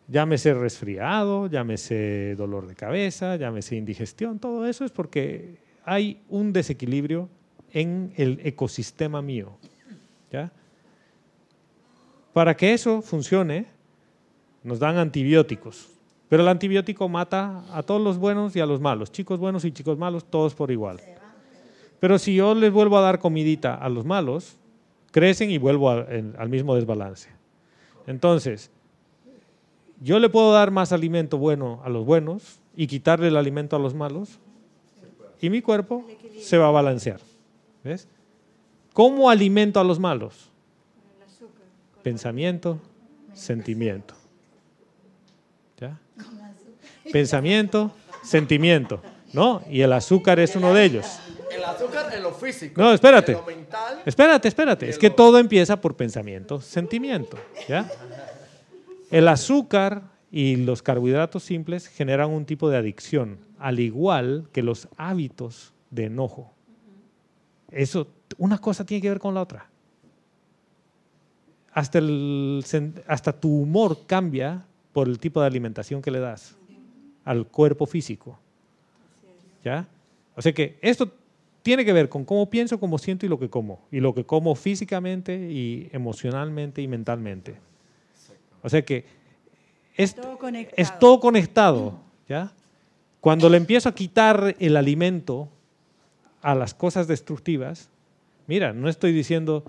Llámese 0.08 0.54
resfriado, 0.54 1.48
llámese 1.48 2.34
dolor 2.36 2.66
de 2.66 2.74
cabeza, 2.74 3.36
llámese 3.36 3.76
indigestión, 3.76 4.38
todo 4.38 4.66
eso 4.66 4.84
es 4.84 4.90
porque 4.90 5.58
hay 5.84 6.22
un 6.28 6.52
desequilibrio 6.52 7.28
en 7.72 8.12
el 8.16 8.40
ecosistema 8.42 9.22
mío. 9.22 9.58
¿ya? 10.32 10.50
Para 12.32 12.56
que 12.56 12.72
eso 12.72 13.02
funcione, 13.02 13.66
nos 14.62 14.78
dan 14.78 14.96
antibióticos. 14.96 15.88
Pero 16.28 16.42
el 16.42 16.48
antibiótico 16.48 17.08
mata 17.08 17.64
a 17.72 17.82
todos 17.82 18.00
los 18.00 18.18
buenos 18.18 18.54
y 18.54 18.60
a 18.60 18.66
los 18.66 18.80
malos, 18.80 19.10
chicos 19.10 19.38
buenos 19.38 19.64
y 19.64 19.72
chicos 19.72 19.96
malos, 19.96 20.24
todos 20.24 20.54
por 20.54 20.70
igual. 20.70 21.00
Pero 22.00 22.18
si 22.18 22.34
yo 22.34 22.54
les 22.54 22.72
vuelvo 22.72 22.98
a 22.98 23.02
dar 23.02 23.18
comidita 23.18 23.74
a 23.74 23.88
los 23.88 24.04
malos, 24.04 24.56
crecen 25.10 25.50
y 25.50 25.58
vuelvo 25.58 25.90
al 25.90 26.48
mismo 26.48 26.74
desbalance. 26.74 27.30
Entonces, 28.06 28.70
yo 30.00 30.18
le 30.18 30.28
puedo 30.28 30.52
dar 30.52 30.70
más 30.70 30.92
alimento 30.92 31.38
bueno 31.38 31.80
a 31.84 31.88
los 31.88 32.04
buenos 32.04 32.60
y 32.76 32.86
quitarle 32.86 33.28
el 33.28 33.36
alimento 33.36 33.76
a 33.76 33.78
los 33.78 33.94
malos 33.94 34.38
y 35.40 35.50
mi 35.50 35.60
cuerpo 35.60 36.04
se 36.40 36.56
va 36.58 36.68
a 36.68 36.70
balancear. 36.70 37.20
¿Ves? 37.82 38.08
¿Cómo 38.92 39.30
alimento 39.30 39.80
a 39.80 39.84
los 39.84 39.98
malos? 39.98 40.50
Pensamiento, 42.02 42.78
sentimiento. 43.34 44.14
Pensamiento, 47.12 47.90
sentimiento, 48.22 49.00
¿no? 49.32 49.62
Y 49.70 49.80
el 49.80 49.92
azúcar 49.94 50.38
es 50.40 50.54
uno 50.56 50.74
de 50.74 50.84
ellos. 50.84 51.06
El 51.50 51.64
azúcar 51.64 52.12
en 52.14 52.22
lo 52.22 52.32
físico. 52.32 52.80
No, 52.80 52.92
espérate. 52.92 53.32
En 53.32 53.38
lo 53.38 53.46
mental. 53.46 54.02
Espérate, 54.04 54.48
espérate. 54.48 54.88
Es 54.88 54.98
que 54.98 55.10
todo 55.10 55.38
empieza 55.38 55.80
por 55.80 55.96
pensamiento, 55.96 56.60
sentimiento, 56.60 57.38
¿ya? 57.68 57.90
El 59.10 59.28
azúcar 59.28 60.02
y 60.30 60.56
los 60.56 60.82
carbohidratos 60.82 61.42
simples 61.42 61.88
generan 61.88 62.30
un 62.30 62.44
tipo 62.44 62.68
de 62.68 62.76
adicción, 62.76 63.38
al 63.58 63.80
igual 63.80 64.48
que 64.52 64.62
los 64.62 64.88
hábitos 64.96 65.72
de 65.90 66.04
enojo. 66.04 66.52
Eso, 67.70 68.08
una 68.36 68.58
cosa 68.58 68.84
tiene 68.84 69.02
que 69.02 69.08
ver 69.08 69.18
con 69.18 69.34
la 69.34 69.42
otra. 69.42 69.66
Hasta, 71.72 71.98
el, 71.98 72.64
hasta 73.06 73.32
tu 73.32 73.48
humor 73.48 74.06
cambia 74.06 74.64
por 74.92 75.08
el 75.08 75.18
tipo 75.18 75.40
de 75.40 75.46
alimentación 75.46 76.02
que 76.02 76.10
le 76.10 76.18
das 76.18 76.56
al 77.24 77.46
cuerpo 77.46 77.86
físico. 77.86 78.38
¿Ya? 79.64 79.86
O 80.34 80.42
sea 80.42 80.52
que 80.52 80.78
esto 80.80 81.12
tiene 81.68 81.84
que 81.84 81.92
ver 81.92 82.08
con 82.08 82.24
cómo 82.24 82.48
pienso, 82.48 82.80
cómo 82.80 82.96
siento 82.96 83.26
y 83.26 83.28
lo 83.28 83.38
que 83.38 83.50
como. 83.50 83.82
Y 83.92 84.00
lo 84.00 84.14
que 84.14 84.24
como 84.24 84.54
físicamente 84.54 85.34
y 85.50 85.90
emocionalmente 85.92 86.80
y 86.80 86.88
mentalmente. 86.88 87.56
O 88.62 88.70
sea 88.70 88.80
que 88.80 89.04
es 89.94 90.14
todo 90.14 90.38
conectado. 90.38 90.74
Es 90.78 90.98
todo 90.98 91.20
conectado 91.20 92.00
¿ya? 92.26 92.52
Cuando 93.20 93.50
le 93.50 93.58
empiezo 93.58 93.86
a 93.90 93.94
quitar 93.94 94.56
el 94.58 94.78
alimento 94.78 95.50
a 96.40 96.54
las 96.54 96.72
cosas 96.72 97.06
destructivas, 97.06 97.90
mira, 98.46 98.72
no 98.72 98.88
estoy 98.88 99.12
diciendo, 99.12 99.62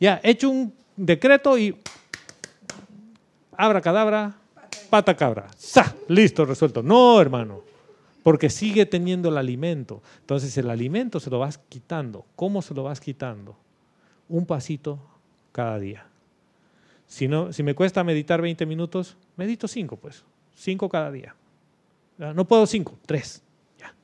ya, 0.00 0.20
he 0.24 0.30
hecho 0.30 0.50
un 0.50 0.74
decreto 0.96 1.56
y 1.56 1.76
abra 3.56 3.80
cadabra, 3.80 4.34
pata 4.90 5.14
cabra, 5.14 5.46
¡sa! 5.56 5.94
Listo, 6.08 6.44
resuelto. 6.44 6.82
No, 6.82 7.20
hermano, 7.20 7.62
porque 8.24 8.48
sigue 8.48 8.86
teniendo 8.86 9.28
el 9.28 9.36
alimento. 9.36 10.02
Entonces 10.20 10.56
el 10.58 10.70
alimento 10.70 11.20
se 11.20 11.30
lo 11.30 11.38
vas 11.38 11.58
quitando. 11.58 12.24
¿Cómo 12.34 12.62
se 12.62 12.74
lo 12.74 12.82
vas 12.82 12.98
quitando? 12.98 13.56
Un 14.28 14.46
pasito 14.46 14.98
cada 15.52 15.78
día. 15.78 16.06
Si, 17.06 17.28
no, 17.28 17.52
si 17.52 17.62
me 17.62 17.74
cuesta 17.74 18.02
meditar 18.02 18.40
20 18.40 18.64
minutos, 18.64 19.16
medito 19.36 19.68
5, 19.68 19.96
pues. 19.98 20.24
5 20.54 20.88
cada 20.88 21.12
día. 21.12 21.36
No 22.16 22.46
puedo 22.46 22.66
5, 22.66 22.98
3. 23.04 23.42
Ya. 23.78 23.94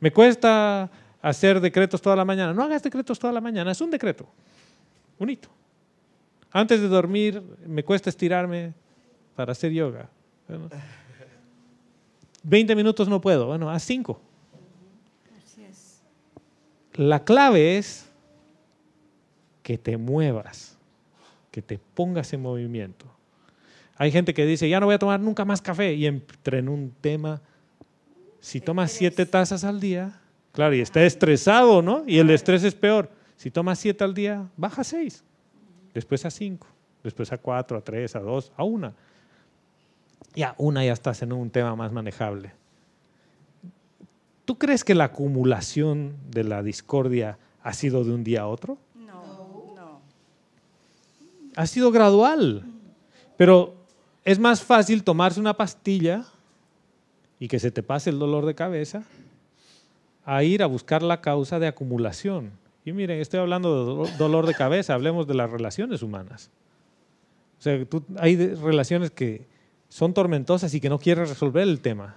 Me 0.00 0.12
cuesta 0.12 0.90
hacer 1.22 1.60
decretos 1.60 2.02
toda 2.02 2.16
la 2.16 2.26
mañana. 2.26 2.52
No 2.52 2.62
hagas 2.62 2.82
decretos 2.82 3.18
toda 3.18 3.32
la 3.32 3.40
mañana, 3.40 3.72
es 3.72 3.80
un 3.80 3.90
decreto. 3.90 4.28
Un 5.18 5.30
hito. 5.30 5.48
Antes 6.52 6.78
de 6.82 6.88
dormir, 6.88 7.42
me 7.66 7.84
cuesta 7.84 8.10
estirarme 8.10 8.74
para 9.34 9.52
hacer 9.52 9.72
yoga. 9.72 10.10
20 12.44 12.76
minutos 12.76 13.08
no 13.08 13.20
puedo, 13.20 13.46
bueno, 13.46 13.70
haz 13.70 13.82
5. 13.82 14.20
La 16.94 17.24
clave 17.24 17.76
es 17.76 18.08
que 19.62 19.78
te 19.78 19.96
muevas, 19.96 20.78
que 21.50 21.60
te 21.60 21.78
pongas 21.78 22.32
en 22.32 22.42
movimiento. 22.42 23.06
Hay 23.96 24.12
gente 24.12 24.32
que 24.32 24.46
dice, 24.46 24.68
ya 24.68 24.78
no 24.78 24.86
voy 24.86 24.94
a 24.94 24.98
tomar 24.98 25.18
nunca 25.18 25.44
más 25.44 25.60
café 25.60 25.94
y 25.94 26.06
entra 26.06 26.58
en 26.58 26.68
un 26.68 26.92
tema, 27.00 27.40
si 28.40 28.60
tomas 28.60 28.92
siete 28.92 29.24
tazas 29.26 29.64
al 29.64 29.80
día, 29.80 30.20
claro, 30.52 30.74
y 30.74 30.80
está 30.80 31.02
estresado, 31.02 31.80
¿no? 31.82 32.04
Y 32.06 32.18
el 32.18 32.30
estrés 32.30 32.62
es 32.62 32.74
peor. 32.74 33.10
Si 33.36 33.50
tomas 33.50 33.78
siete 33.78 34.04
al 34.04 34.14
día, 34.14 34.48
baja 34.56 34.82
a 34.82 34.84
seis, 34.84 35.24
después 35.94 36.24
a 36.26 36.30
cinco, 36.30 36.66
después 37.02 37.32
a 37.32 37.38
cuatro, 37.38 37.78
a 37.78 37.80
tres, 37.80 38.14
a 38.14 38.20
dos, 38.20 38.52
a 38.56 38.62
una 38.64 38.94
ya 40.34 40.54
una 40.58 40.84
ya 40.84 40.92
estás 40.92 41.22
en 41.22 41.32
un 41.32 41.50
tema 41.50 41.76
más 41.76 41.92
manejable. 41.92 42.52
¿Tú 44.44 44.58
crees 44.58 44.84
que 44.84 44.94
la 44.94 45.04
acumulación 45.04 46.16
de 46.30 46.44
la 46.44 46.62
discordia 46.62 47.38
ha 47.62 47.72
sido 47.72 48.04
de 48.04 48.12
un 48.12 48.24
día 48.24 48.42
a 48.42 48.46
otro? 48.46 48.76
No, 48.94 49.72
no. 49.74 50.00
Ha 51.56 51.66
sido 51.66 51.90
gradual, 51.90 52.64
pero 53.36 53.74
es 54.24 54.38
más 54.38 54.62
fácil 54.62 55.02
tomarse 55.02 55.40
una 55.40 55.54
pastilla 55.54 56.24
y 57.38 57.48
que 57.48 57.58
se 57.58 57.70
te 57.70 57.82
pase 57.82 58.10
el 58.10 58.18
dolor 58.18 58.44
de 58.44 58.54
cabeza 58.54 59.04
a 60.24 60.42
ir 60.42 60.62
a 60.62 60.66
buscar 60.66 61.02
la 61.02 61.20
causa 61.20 61.58
de 61.58 61.66
acumulación. 61.66 62.52
Y 62.84 62.92
miren, 62.92 63.20
estoy 63.20 63.40
hablando 63.40 64.04
de 64.04 64.16
dolor 64.16 64.46
de 64.46 64.54
cabeza, 64.54 64.94
hablemos 64.94 65.26
de 65.26 65.34
las 65.34 65.50
relaciones 65.50 66.02
humanas. 66.02 66.50
O 67.58 67.62
sea, 67.62 67.78
hay 68.18 68.36
relaciones 68.36 69.10
que 69.10 69.46
son 69.94 70.12
tormentosas 70.12 70.74
y 70.74 70.80
que 70.80 70.88
no 70.88 70.98
quieres 70.98 71.28
resolver 71.28 71.62
el 71.62 71.80
tema. 71.80 72.16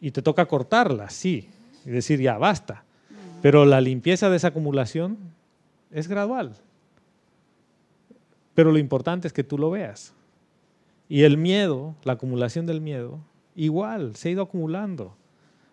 Y 0.00 0.12
te 0.12 0.22
toca 0.22 0.46
cortarlas, 0.46 1.12
sí, 1.12 1.48
y 1.84 1.90
decir 1.90 2.20
ya 2.20 2.38
basta. 2.38 2.84
Pero 3.42 3.64
la 3.64 3.80
limpieza 3.80 4.30
de 4.30 4.36
esa 4.36 4.48
acumulación 4.48 5.18
es 5.90 6.06
gradual. 6.06 6.54
Pero 8.54 8.70
lo 8.70 8.78
importante 8.78 9.26
es 9.26 9.32
que 9.32 9.42
tú 9.42 9.58
lo 9.58 9.72
veas. 9.72 10.14
Y 11.08 11.24
el 11.24 11.36
miedo, 11.36 11.96
la 12.04 12.12
acumulación 12.12 12.64
del 12.64 12.80
miedo, 12.80 13.18
igual, 13.56 14.14
se 14.14 14.28
ha 14.28 14.32
ido 14.32 14.42
acumulando. 14.44 15.16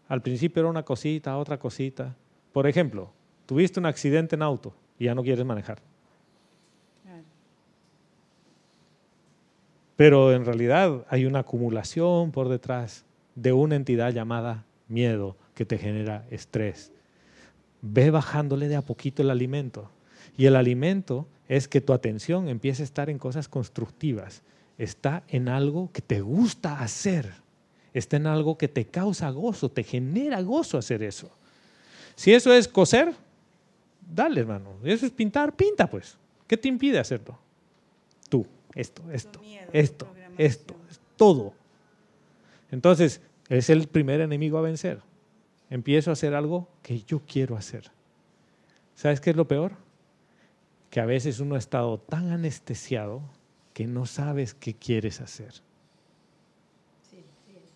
Al 0.07 0.23
principio 0.23 0.61
era 0.61 0.71
una 0.71 0.85
cosita, 0.85 1.37
otra 1.37 1.59
cosita. 1.59 2.15
Por 2.51 2.65
ejemplo, 2.65 3.11
tuviste 3.45 3.79
un 3.79 3.85
accidente 3.85 4.35
en 4.35 4.41
auto 4.41 4.73
y 4.97 5.05
ya 5.05 5.13
no 5.13 5.21
quieres 5.21 5.45
manejar. 5.45 5.83
Pero 9.99 10.31
en 10.31 10.45
realidad 10.45 11.05
hay 11.09 11.25
una 11.25 11.39
acumulación 11.39 12.31
por 12.31 12.47
detrás 12.47 13.03
de 13.35 13.51
una 13.51 13.75
entidad 13.75 14.13
llamada 14.13 14.63
miedo 14.87 15.35
que 15.55 15.65
te 15.65 15.77
genera 15.77 16.25
estrés. 16.31 16.93
Ve 17.81 18.09
bajándole 18.09 18.69
de 18.69 18.77
a 18.77 18.81
poquito 18.81 19.23
el 19.23 19.29
alimento. 19.29 19.91
Y 20.37 20.45
el 20.45 20.55
alimento 20.55 21.27
es 21.49 21.67
que 21.67 21.81
tu 21.81 21.91
atención 21.91 22.47
empiece 22.47 22.81
a 22.81 22.85
estar 22.85 23.09
en 23.09 23.17
cosas 23.17 23.49
constructivas. 23.49 24.41
Está 24.77 25.23
en 25.27 25.49
algo 25.49 25.91
que 25.91 26.01
te 26.01 26.21
gusta 26.21 26.79
hacer. 26.79 27.33
Está 27.93 28.15
en 28.15 28.27
algo 28.27 28.57
que 28.57 28.69
te 28.69 28.85
causa 28.85 29.29
gozo, 29.31 29.67
te 29.67 29.83
genera 29.83 30.39
gozo 30.39 30.77
hacer 30.77 31.03
eso. 31.03 31.29
Si 32.15 32.33
eso 32.33 32.53
es 32.53 32.69
coser, 32.69 33.13
dale, 34.09 34.39
hermano. 34.39 34.77
Eso 34.81 35.05
es 35.05 35.11
pintar, 35.11 35.57
pinta 35.57 35.89
pues. 35.89 36.17
¿Qué 36.47 36.55
te 36.55 36.69
impide 36.69 36.99
hacerlo? 36.99 37.48
Esto, 38.75 39.01
esto, 39.11 39.41
esto, 39.73 40.07
esto, 40.37 40.75
todo. 41.15 41.53
Entonces, 42.71 43.21
es 43.49 43.69
el 43.69 43.87
primer 43.87 44.21
enemigo 44.21 44.57
a 44.57 44.61
vencer. 44.61 45.01
Empiezo 45.69 46.11
a 46.11 46.13
hacer 46.13 46.33
algo 46.35 46.67
que 46.81 47.01
yo 47.03 47.21
quiero 47.27 47.55
hacer. 47.55 47.91
¿Sabes 48.95 49.21
qué 49.21 49.31
es 49.31 49.35
lo 49.35 49.47
peor? 49.47 49.73
Que 50.89 50.99
a 50.99 51.05
veces 51.05 51.39
uno 51.39 51.55
ha 51.55 51.59
estado 51.59 51.99
tan 51.99 52.31
anestesiado 52.31 53.21
que 53.73 53.87
no 53.87 54.05
sabes 54.05 54.53
qué 54.53 54.73
quieres 54.73 55.21
hacer. 55.21 55.53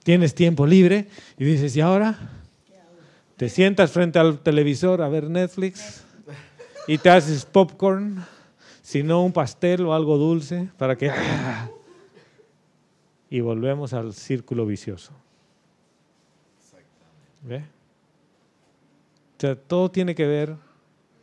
Tienes 0.04 0.36
tiempo 0.36 0.68
libre 0.68 1.08
y 1.38 1.46
dices, 1.46 1.76
¿y 1.76 1.82
ahora? 1.82 2.20
Te 3.38 3.50
sientas 3.50 3.92
frente 3.92 4.20
al 4.20 4.40
televisor 4.40 5.02
a 5.02 5.10
ver 5.10 5.30
Netflix 5.30 6.04
y 6.88 6.98
te 6.98 7.10
haces 7.10 7.46
popcorn, 7.46 8.24
si 8.84 9.02
no 9.02 9.24
un 9.24 9.32
pastel 9.32 9.86
o 9.86 9.94
algo 9.94 10.18
dulce 10.18 10.70
para 10.78 10.96
que... 10.98 11.10
Y 13.30 13.40
volvemos 13.40 13.94
al 13.94 14.14
círculo 14.14 14.66
vicioso. 14.68 15.14
¿Ve? 17.42 17.58
O 17.58 19.40
sea, 19.40 19.56
todo 19.56 19.90
tiene 19.90 20.14
que 20.14 20.28
ver 20.28 20.56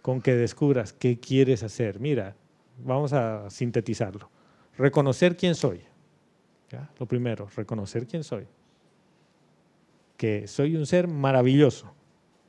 con 0.03 0.21
que 0.21 0.35
descubras 0.35 0.93
qué 0.93 1.21
quieres 1.21 1.63
hacer. 1.63 2.01
Mira, 2.01 2.35
vamos 2.83 3.13
a 3.13 3.49
sintetizarlo. 3.51 4.29
Reconocer 4.77 5.37
quién 5.37 5.55
soy. 5.55 5.83
Lo 6.99 7.07
primero, 7.07 7.49
reconocer 7.55 8.07
quién 8.07 8.25
soy. 8.25 8.47
Que 10.17 10.49
soy 10.49 10.77
un 10.77 10.87
ser 10.87 11.09
maravilloso 11.09 11.93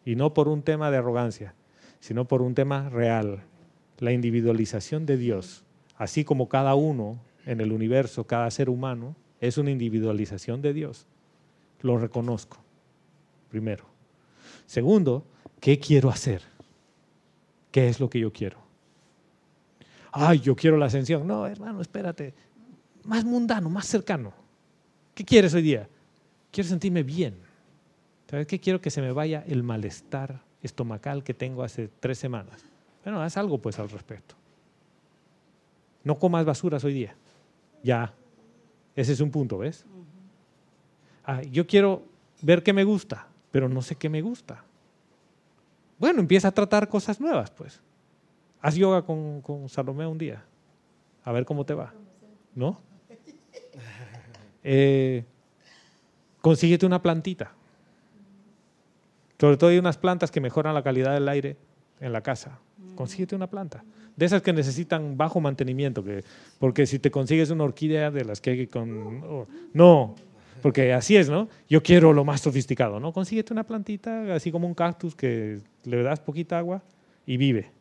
y 0.05 0.15
no 0.15 0.33
por 0.33 0.47
un 0.47 0.63
tema 0.63 0.89
de 0.89 0.97
arrogancia, 0.97 1.53
sino 1.99 2.27
por 2.27 2.41
un 2.41 2.55
tema 2.55 2.89
real, 2.89 3.43
la 4.01 4.11
individualización 4.11 5.05
de 5.05 5.15
Dios, 5.15 5.63
así 5.95 6.25
como 6.25 6.49
cada 6.49 6.73
uno 6.73 7.19
en 7.45 7.61
el 7.61 7.71
universo, 7.71 8.25
cada 8.25 8.49
ser 8.49 8.67
humano, 8.67 9.15
es 9.39 9.59
una 9.59 9.69
individualización 9.69 10.61
de 10.61 10.73
Dios. 10.73 11.05
Lo 11.81 11.99
reconozco, 11.99 12.57
primero. 13.49 13.85
Segundo, 14.65 15.23
¿qué 15.59 15.79
quiero 15.79 16.09
hacer? 16.09 16.41
¿Qué 17.71 17.89
es 17.89 17.99
lo 17.99 18.09
que 18.09 18.19
yo 18.19 18.33
quiero? 18.33 18.57
Ay, 20.11 20.39
yo 20.39 20.55
quiero 20.55 20.77
la 20.77 20.87
ascensión. 20.87 21.27
No, 21.27 21.45
hermano, 21.45 21.79
espérate. 21.79 22.33
Más 23.03 23.23
mundano, 23.23 23.69
más 23.69 23.85
cercano. 23.85 24.33
¿Qué 25.13 25.23
quieres 25.23 25.53
hoy 25.53 25.61
día? 25.61 25.87
Quiero 26.51 26.67
sentirme 26.67 27.03
bien. 27.03 27.35
¿Sabes 28.27 28.47
qué? 28.47 28.59
Quiero 28.59 28.81
que 28.81 28.89
se 28.89 29.01
me 29.01 29.11
vaya 29.11 29.43
el 29.47 29.61
malestar 29.61 30.41
estomacal 30.63 31.23
que 31.23 31.35
tengo 31.35 31.63
hace 31.63 31.87
tres 31.99 32.17
semanas. 32.17 32.70
Bueno, 33.03 33.21
haz 33.21 33.37
algo 33.37 33.57
pues 33.57 33.79
al 33.79 33.89
respecto. 33.89 34.35
No 36.03 36.17
comas 36.17 36.45
basuras 36.45 36.83
hoy 36.83 36.93
día. 36.93 37.15
Ya. 37.83 38.13
Ese 38.95 39.13
es 39.13 39.19
un 39.19 39.31
punto, 39.31 39.57
¿ves? 39.57 39.85
Ah, 41.23 41.41
yo 41.43 41.65
quiero 41.65 42.03
ver 42.41 42.63
qué 42.63 42.73
me 42.73 42.83
gusta, 42.83 43.27
pero 43.51 43.69
no 43.69 43.81
sé 43.81 43.95
qué 43.95 44.09
me 44.09 44.21
gusta. 44.21 44.63
Bueno, 45.97 46.19
empieza 46.19 46.47
a 46.47 46.51
tratar 46.51 46.89
cosas 46.89 47.21
nuevas, 47.21 47.51
pues. 47.51 47.81
Haz 48.61 48.75
yoga 48.75 49.03
con, 49.03 49.41
con 49.41 49.69
Salomé 49.69 50.05
un 50.05 50.17
día. 50.17 50.43
A 51.23 51.31
ver 51.31 51.45
cómo 51.45 51.65
te 51.65 51.73
va. 51.73 51.93
¿No? 52.55 52.79
Eh, 54.63 55.25
consíguete 56.39 56.85
una 56.85 57.01
plantita. 57.01 57.51
Sobre 59.39 59.57
todo 59.57 59.71
hay 59.71 59.79
unas 59.79 59.97
plantas 59.97 60.29
que 60.29 60.39
mejoran 60.39 60.75
la 60.75 60.83
calidad 60.83 61.15
del 61.15 61.27
aire 61.29 61.57
en 61.99 62.13
la 62.13 62.21
casa. 62.21 62.59
Consíguete 62.95 63.35
una 63.35 63.47
planta. 63.47 63.83
De 64.15 64.25
esas 64.25 64.41
que 64.41 64.53
necesitan 64.53 65.17
bajo 65.17 65.39
mantenimiento, 65.39 66.03
que, 66.03 66.23
porque 66.59 66.85
si 66.85 66.99
te 66.99 67.11
consigues 67.11 67.49
una 67.49 67.63
orquídea 67.63 68.11
de 68.11 68.25
las 68.25 68.41
que 68.41 68.51
hay 68.51 68.67
con... 68.67 69.47
No, 69.73 70.15
porque 70.61 70.93
así 70.93 71.17
es, 71.17 71.29
¿no? 71.29 71.49
Yo 71.69 71.81
quiero 71.81 72.13
lo 72.13 72.23
más 72.23 72.41
sofisticado, 72.41 72.99
¿no? 72.99 73.13
Consíguete 73.13 73.53
una 73.53 73.63
plantita, 73.63 74.33
así 74.33 74.51
como 74.51 74.67
un 74.67 74.73
cactus 74.73 75.15
que 75.15 75.59
le 75.83 76.03
das 76.03 76.19
poquita 76.19 76.57
agua 76.57 76.83
y 77.25 77.37
vive. 77.37 77.71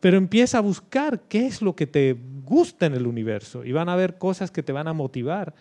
Pero 0.00 0.18
empieza 0.18 0.58
a 0.58 0.60
buscar 0.60 1.22
qué 1.28 1.46
es 1.46 1.62
lo 1.62 1.74
que 1.74 1.86
te 1.86 2.16
gusta 2.44 2.86
en 2.86 2.94
el 2.94 3.06
universo 3.06 3.64
y 3.64 3.72
van 3.72 3.88
a 3.88 3.94
haber 3.94 4.18
cosas 4.18 4.50
que 4.50 4.62
te 4.62 4.72
van 4.72 4.86
a 4.86 4.92
motivar, 4.92 5.54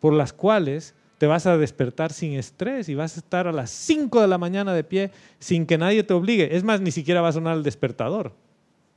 por 0.00 0.14
las 0.14 0.32
cuales 0.32 0.94
te 1.22 1.28
vas 1.28 1.46
a 1.46 1.56
despertar 1.56 2.12
sin 2.12 2.32
estrés 2.32 2.88
y 2.88 2.96
vas 2.96 3.16
a 3.16 3.20
estar 3.20 3.46
a 3.46 3.52
las 3.52 3.70
5 3.70 4.22
de 4.22 4.26
la 4.26 4.38
mañana 4.38 4.74
de 4.74 4.82
pie 4.82 5.12
sin 5.38 5.66
que 5.66 5.78
nadie 5.78 6.02
te 6.02 6.14
obligue. 6.14 6.56
Es 6.56 6.64
más, 6.64 6.80
ni 6.80 6.90
siquiera 6.90 7.20
va 7.20 7.28
a 7.28 7.32
sonar 7.32 7.56
el 7.56 7.62
despertador, 7.62 8.32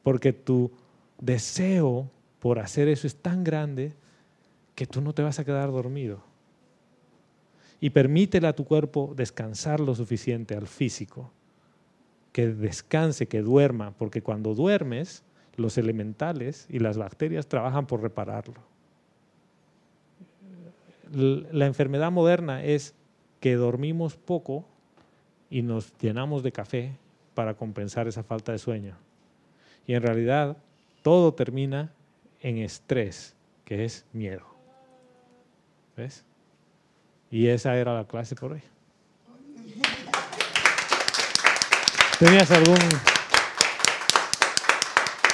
porque 0.01 0.33
tu 0.33 0.71
deseo 1.21 2.09
por 2.39 2.57
hacer 2.57 2.87
eso 2.87 3.05
es 3.05 3.15
tan 3.15 3.43
grande 3.43 3.93
que 4.73 4.87
tú 4.87 5.01
no 5.01 5.13
te 5.13 5.21
vas 5.21 5.37
a 5.37 5.45
quedar 5.45 5.71
dormido. 5.71 6.23
Y 7.79 7.91
permítele 7.91 8.47
a 8.47 8.55
tu 8.55 8.65
cuerpo 8.65 9.13
descansar 9.15 9.79
lo 9.79 9.93
suficiente 9.93 10.55
al 10.55 10.65
físico, 10.65 11.31
que 12.31 12.47
descanse, 12.47 13.27
que 13.27 13.43
duerma, 13.43 13.91
porque 13.91 14.23
cuando 14.23 14.55
duermes, 14.55 15.21
los 15.57 15.77
elementales 15.77 16.65
y 16.71 16.79
las 16.79 16.97
bacterias 16.97 17.45
trabajan 17.45 17.85
por 17.85 18.01
repararlo 18.01 18.74
la 21.11 21.65
enfermedad 21.65 22.11
moderna 22.11 22.63
es 22.63 22.93
que 23.39 23.55
dormimos 23.55 24.15
poco 24.15 24.65
y 25.49 25.61
nos 25.61 25.93
llenamos 25.99 26.43
de 26.43 26.51
café 26.51 26.97
para 27.33 27.53
compensar 27.53 28.07
esa 28.07 28.23
falta 28.23 28.51
de 28.51 28.57
sueño. 28.57 28.95
Y 29.85 29.93
en 29.93 30.01
realidad 30.01 30.57
todo 31.03 31.33
termina 31.33 31.91
en 32.41 32.57
estrés, 32.57 33.35
que 33.63 33.85
es 33.85 34.05
miedo. 34.13 34.45
¿Ves? 35.95 36.23
Y 37.29 37.47
esa 37.47 37.75
era 37.75 37.93
la 37.93 38.05
clase 38.05 38.35
por 38.35 38.53
hoy. 38.53 38.61
¿Tenías 42.19 42.49
algún... 42.51 42.79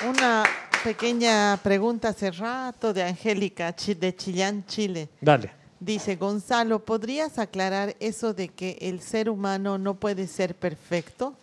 Una 0.10 0.44
pequeña 0.84 1.58
pregunta 1.62 2.10
hace 2.10 2.32
rato 2.32 2.92
de 2.92 3.04
Angélica 3.04 3.72
de 3.72 4.16
Chillán, 4.16 4.66
Chile. 4.66 5.10
Dale. 5.22 5.61
Dice 5.82 6.16
Gonzalo, 6.16 6.86
¿podrías 6.86 7.40
aclarar 7.40 7.96
eso 8.00 8.36
de 8.36 8.50
que 8.50 8.78
el 8.82 9.02
ser 9.02 9.32
humano 9.32 9.80
no 9.80 9.96
puede 9.96 10.28
ser 10.28 10.54
perfecto? 10.54 11.34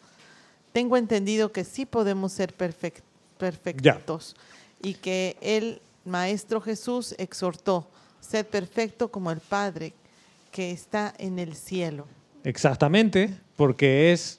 Tengo 0.73 0.97
entendido 0.97 1.51
que 1.51 1.65
sí 1.65 1.85
podemos 1.85 2.31
ser 2.35 2.55
perfectos 2.55 4.37
y 4.81 4.95
que 4.95 5.37
el 5.41 5.81
Maestro 6.05 6.61
Jesús 6.61 7.17
exhortó, 7.19 7.89
ser 8.21 8.47
perfecto 8.47 9.09
como 9.09 9.33
el 9.33 9.41
Padre 9.41 9.93
que 10.53 10.71
está 10.71 11.13
en 11.19 11.41
el 11.41 11.57
cielo. 11.57 12.07
Exactamente, 12.45 13.37
porque 13.57 14.13
es 14.13 14.39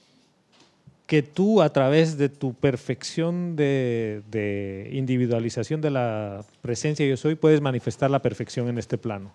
que 1.07 1.23
tú 1.23 1.61
a 1.61 1.73
través 1.73 2.17
de 2.17 2.30
tu 2.30 2.53
perfección 2.53 3.57
de, 3.57 4.21
de 4.31 4.91
individualización 4.93 5.81
de 5.81 5.89
la 5.89 6.45
presencia 6.61 7.05
yo 7.05 7.17
soy 7.17 7.35
puedes 7.35 7.59
manifestar 7.59 8.09
la 8.09 8.21
perfección 8.21 8.69
en 8.69 8.77
este 8.77 8.97
plano 8.97 9.34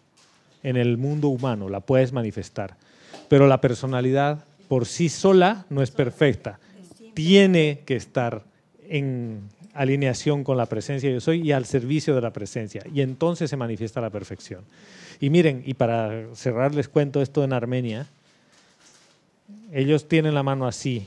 en 0.64 0.76
el 0.76 0.98
mundo 0.98 1.28
humano, 1.28 1.68
la 1.68 1.80
puedes 1.80 2.12
manifestar. 2.12 2.76
Pero 3.28 3.46
la 3.46 3.60
personalidad 3.60 4.44
por 4.66 4.86
sí 4.86 5.08
sola 5.08 5.66
no 5.70 5.82
es 5.82 5.92
perfecta. 5.92 6.58
Tiene 7.14 7.82
que 7.86 7.94
estar 7.94 8.42
en 8.88 9.42
alineación 9.74 10.44
con 10.44 10.56
la 10.56 10.66
presencia 10.66 11.10
yo 11.10 11.20
soy 11.20 11.42
y 11.42 11.52
al 11.52 11.66
servicio 11.66 12.14
de 12.14 12.20
la 12.20 12.32
presencia. 12.32 12.82
Y 12.92 13.02
entonces 13.02 13.50
se 13.50 13.56
manifiesta 13.56 14.00
la 14.00 14.10
perfección. 14.10 14.62
Y 15.20 15.30
miren, 15.30 15.62
y 15.66 15.74
para 15.74 16.34
cerrar 16.34 16.74
les 16.74 16.88
cuento 16.88 17.20
esto 17.20 17.44
en 17.44 17.52
Armenia, 17.52 18.06
ellos 19.72 20.08
tienen 20.08 20.34
la 20.34 20.42
mano 20.42 20.66
así, 20.66 21.06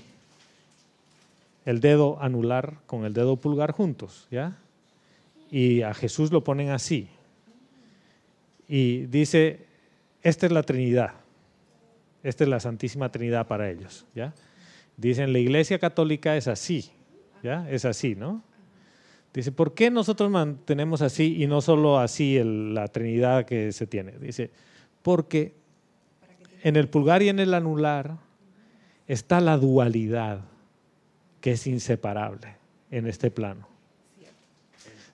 el 1.66 1.80
dedo 1.82 2.18
anular 2.22 2.76
con 2.86 3.06
el 3.06 3.14
dedo 3.14 3.38
pulgar 3.38 3.72
juntos, 3.72 4.28
¿ya? 4.32 4.58
Y 5.50 5.82
a 5.82 5.94
Jesús 5.94 6.32
lo 6.32 6.44
ponen 6.44 6.70
así, 6.70 7.08
y 8.68 9.06
dice, 9.06 9.66
esta 10.22 10.46
es 10.46 10.52
la 10.52 10.64
Trinidad. 10.64 11.12
Esta 12.24 12.44
es 12.44 12.50
la 12.50 12.60
Santísima 12.60 13.12
Trinidad 13.12 13.48
para 13.48 13.70
ellos. 13.70 14.06
¿ya? 14.14 14.34
Dicen, 14.98 15.32
la 15.32 15.40
Iglesia 15.40 15.80
Católica 15.80 16.36
es 16.36 16.48
así. 16.48 16.92
¿ya? 17.44 17.70
Es 17.70 17.86
así, 17.86 18.16
¿no? 18.16 18.44
Dice, 19.34 19.52
¿por 19.52 19.74
qué 19.74 19.92
nosotros 19.92 20.32
mantenemos 20.32 21.02
así 21.02 21.42
y 21.42 21.48
no 21.48 21.62
solo 21.62 22.00
así 22.00 22.42
la 22.44 22.88
Trinidad 22.88 23.46
que 23.46 23.72
se 23.72 23.86
tiene? 23.86 24.14
Dice, 24.14 24.50
porque 25.04 25.54
en 26.64 26.76
el 26.76 26.90
pulgar 26.90 27.22
y 27.22 27.30
en 27.30 27.40
el 27.40 27.54
anular 27.54 28.18
está 29.08 29.40
la 29.40 29.58
dualidad 29.58 30.42
que 31.40 31.52
es 31.52 31.68
inseparable 31.68 32.56
en 32.90 33.08
este 33.08 33.30
plano. 33.30 33.68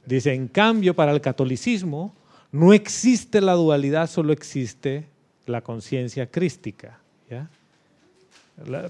Dice, 0.06 0.34
en 0.34 0.48
cambio, 0.48 0.96
para 0.96 1.12
el 1.12 1.22
catolicismo 1.22 2.16
no 2.54 2.72
existe 2.72 3.42
la 3.42 3.54
dualidad, 3.54 4.08
solo 4.08 4.32
existe 4.32 5.06
la 5.48 5.62
conciencia 5.62 6.28
crística. 6.28 7.00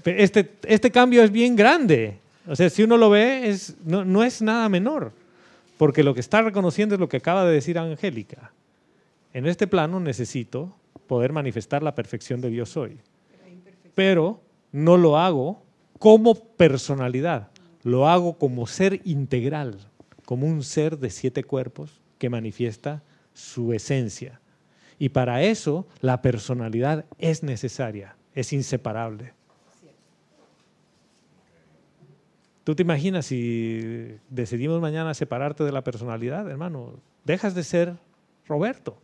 Este, 0.04 0.52
este, 0.64 0.90
cambio 0.90 1.22
es 1.22 1.32
bien 1.32 1.56
grande. 1.56 2.18
O 2.46 2.54
sea, 2.54 2.68
si 2.68 2.82
uno 2.82 2.98
lo 2.98 3.08
ve, 3.08 3.48
es, 3.48 3.74
no, 3.86 4.04
no 4.04 4.22
es 4.22 4.42
nada 4.42 4.68
menor, 4.68 5.12
porque 5.78 6.02
lo 6.02 6.12
que 6.12 6.20
está 6.20 6.42
reconociendo 6.42 6.94
es 6.94 7.00
lo 7.00 7.08
que 7.08 7.16
acaba 7.16 7.46
de 7.46 7.54
decir 7.54 7.78
Angélica. 7.78 8.52
En 9.32 9.46
este 9.46 9.66
plano 9.66 9.98
necesito 9.98 10.76
poder 11.06 11.32
manifestar 11.32 11.82
la 11.82 11.94
perfección 11.94 12.42
de 12.42 12.50
Dios 12.50 12.76
hoy. 12.76 12.98
Pero 13.94 14.42
no 14.72 14.98
lo 14.98 15.16
hago 15.16 15.62
como 15.98 16.34
personalidad, 16.34 17.48
lo 17.82 18.08
hago 18.08 18.36
como 18.36 18.66
ser 18.66 19.00
integral, 19.04 19.78
como 20.26 20.46
un 20.46 20.62
ser 20.62 20.98
de 20.98 21.08
siete 21.08 21.44
cuerpos 21.44 22.02
que 22.18 22.28
manifiesta 22.28 23.02
su 23.34 23.72
esencia. 23.74 24.40
Y 24.98 25.10
para 25.10 25.42
eso 25.42 25.86
la 26.00 26.22
personalidad 26.22 27.04
es 27.18 27.42
necesaria, 27.42 28.16
es 28.32 28.52
inseparable. 28.52 29.34
¿Tú 32.64 32.74
te 32.74 32.82
imaginas 32.82 33.26
si 33.26 34.16
decidimos 34.30 34.80
mañana 34.80 35.12
separarte 35.12 35.64
de 35.64 35.72
la 35.72 35.84
personalidad, 35.84 36.48
hermano? 36.48 36.94
Dejas 37.24 37.54
de 37.54 37.62
ser 37.62 37.96
Roberto. 38.46 38.96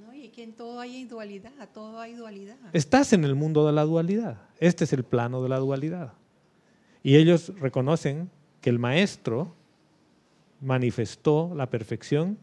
No, 0.00 0.14
y 0.14 0.28
que 0.28 0.44
en 0.44 0.52
todo 0.52 0.78
hay 0.78 1.04
dualidad, 1.04 1.50
todo 1.74 1.98
hay 1.98 2.14
dualidad. 2.14 2.56
Estás 2.72 3.12
en 3.12 3.24
el 3.24 3.34
mundo 3.34 3.66
de 3.66 3.72
la 3.72 3.82
dualidad. 3.82 4.42
Este 4.60 4.84
es 4.84 4.92
el 4.92 5.02
plano 5.02 5.42
de 5.42 5.48
la 5.48 5.58
dualidad. 5.58 6.12
Y 7.02 7.16
ellos 7.16 7.52
reconocen 7.58 8.30
que 8.60 8.70
el 8.70 8.78
maestro 8.78 9.52
manifestó 10.60 11.52
la 11.56 11.68
perfección 11.68 12.38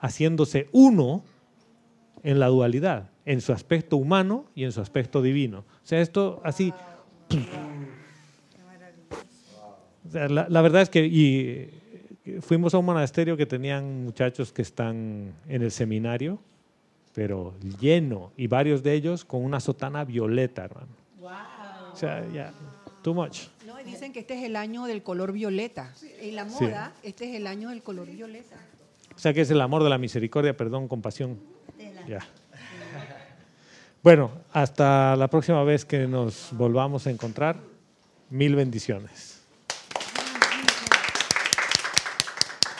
haciéndose 0.00 0.68
uno 0.72 1.22
en 2.22 2.40
la 2.40 2.48
dualidad, 2.48 3.10
en 3.24 3.40
su 3.40 3.52
aspecto 3.52 3.96
humano 3.96 4.46
y 4.54 4.64
en 4.64 4.72
su 4.72 4.80
aspecto 4.80 5.22
divino. 5.22 5.60
O 5.60 5.86
sea, 5.86 6.00
esto 6.00 6.40
así... 6.44 6.72
La, 10.12 10.62
verdad 10.62 10.82
es 10.82 10.90
que 10.90 11.06
y, 11.06 11.70
fuimos 12.40 12.74
a 12.74 12.78
un 12.78 12.84
monasterio 12.84 13.36
que 13.36 13.46
tenían 13.46 14.04
muchachos 14.04 14.52
que 14.52 14.62
están 14.62 15.32
en 15.48 15.62
el 15.62 15.70
seminario, 15.70 16.40
pero 17.14 17.54
lleno, 17.80 18.32
y 18.36 18.48
varios 18.48 18.82
de 18.82 18.94
ellos 18.94 19.24
con 19.24 19.44
una 19.44 19.60
sotana 19.60 20.04
violeta, 20.04 20.64
hermano. 20.64 20.88
O 21.92 21.96
sea, 21.96 22.26
ya, 22.32 22.52
too 23.02 23.14
much. 23.14 23.42
No, 23.66 23.76
dicen 23.84 24.12
que 24.12 24.20
este 24.20 24.38
es 24.38 24.44
el 24.44 24.56
año 24.56 24.86
del 24.86 25.02
color 25.02 25.32
violeta. 25.32 25.94
En 26.20 26.34
la 26.34 26.44
moda, 26.44 26.92
este 27.02 27.30
es 27.30 27.36
el 27.36 27.46
año 27.46 27.68
del 27.68 27.82
color 27.82 28.08
violeta. 28.08 28.56
O 29.20 29.22
sea 29.22 29.34
que 29.34 29.42
es 29.42 29.50
el 29.50 29.60
amor 29.60 29.84
de 29.84 29.90
la 29.90 29.98
misericordia, 29.98 30.56
perdón, 30.56 30.88
compasión. 30.88 31.38
Ya. 32.08 32.20
Bueno, 34.02 34.30
hasta 34.50 35.14
la 35.14 35.28
próxima 35.28 35.62
vez 35.62 35.84
que 35.84 36.06
nos 36.06 36.48
volvamos 36.52 37.06
a 37.06 37.10
encontrar. 37.10 37.56
Mil 38.30 38.56
bendiciones. 38.56 39.29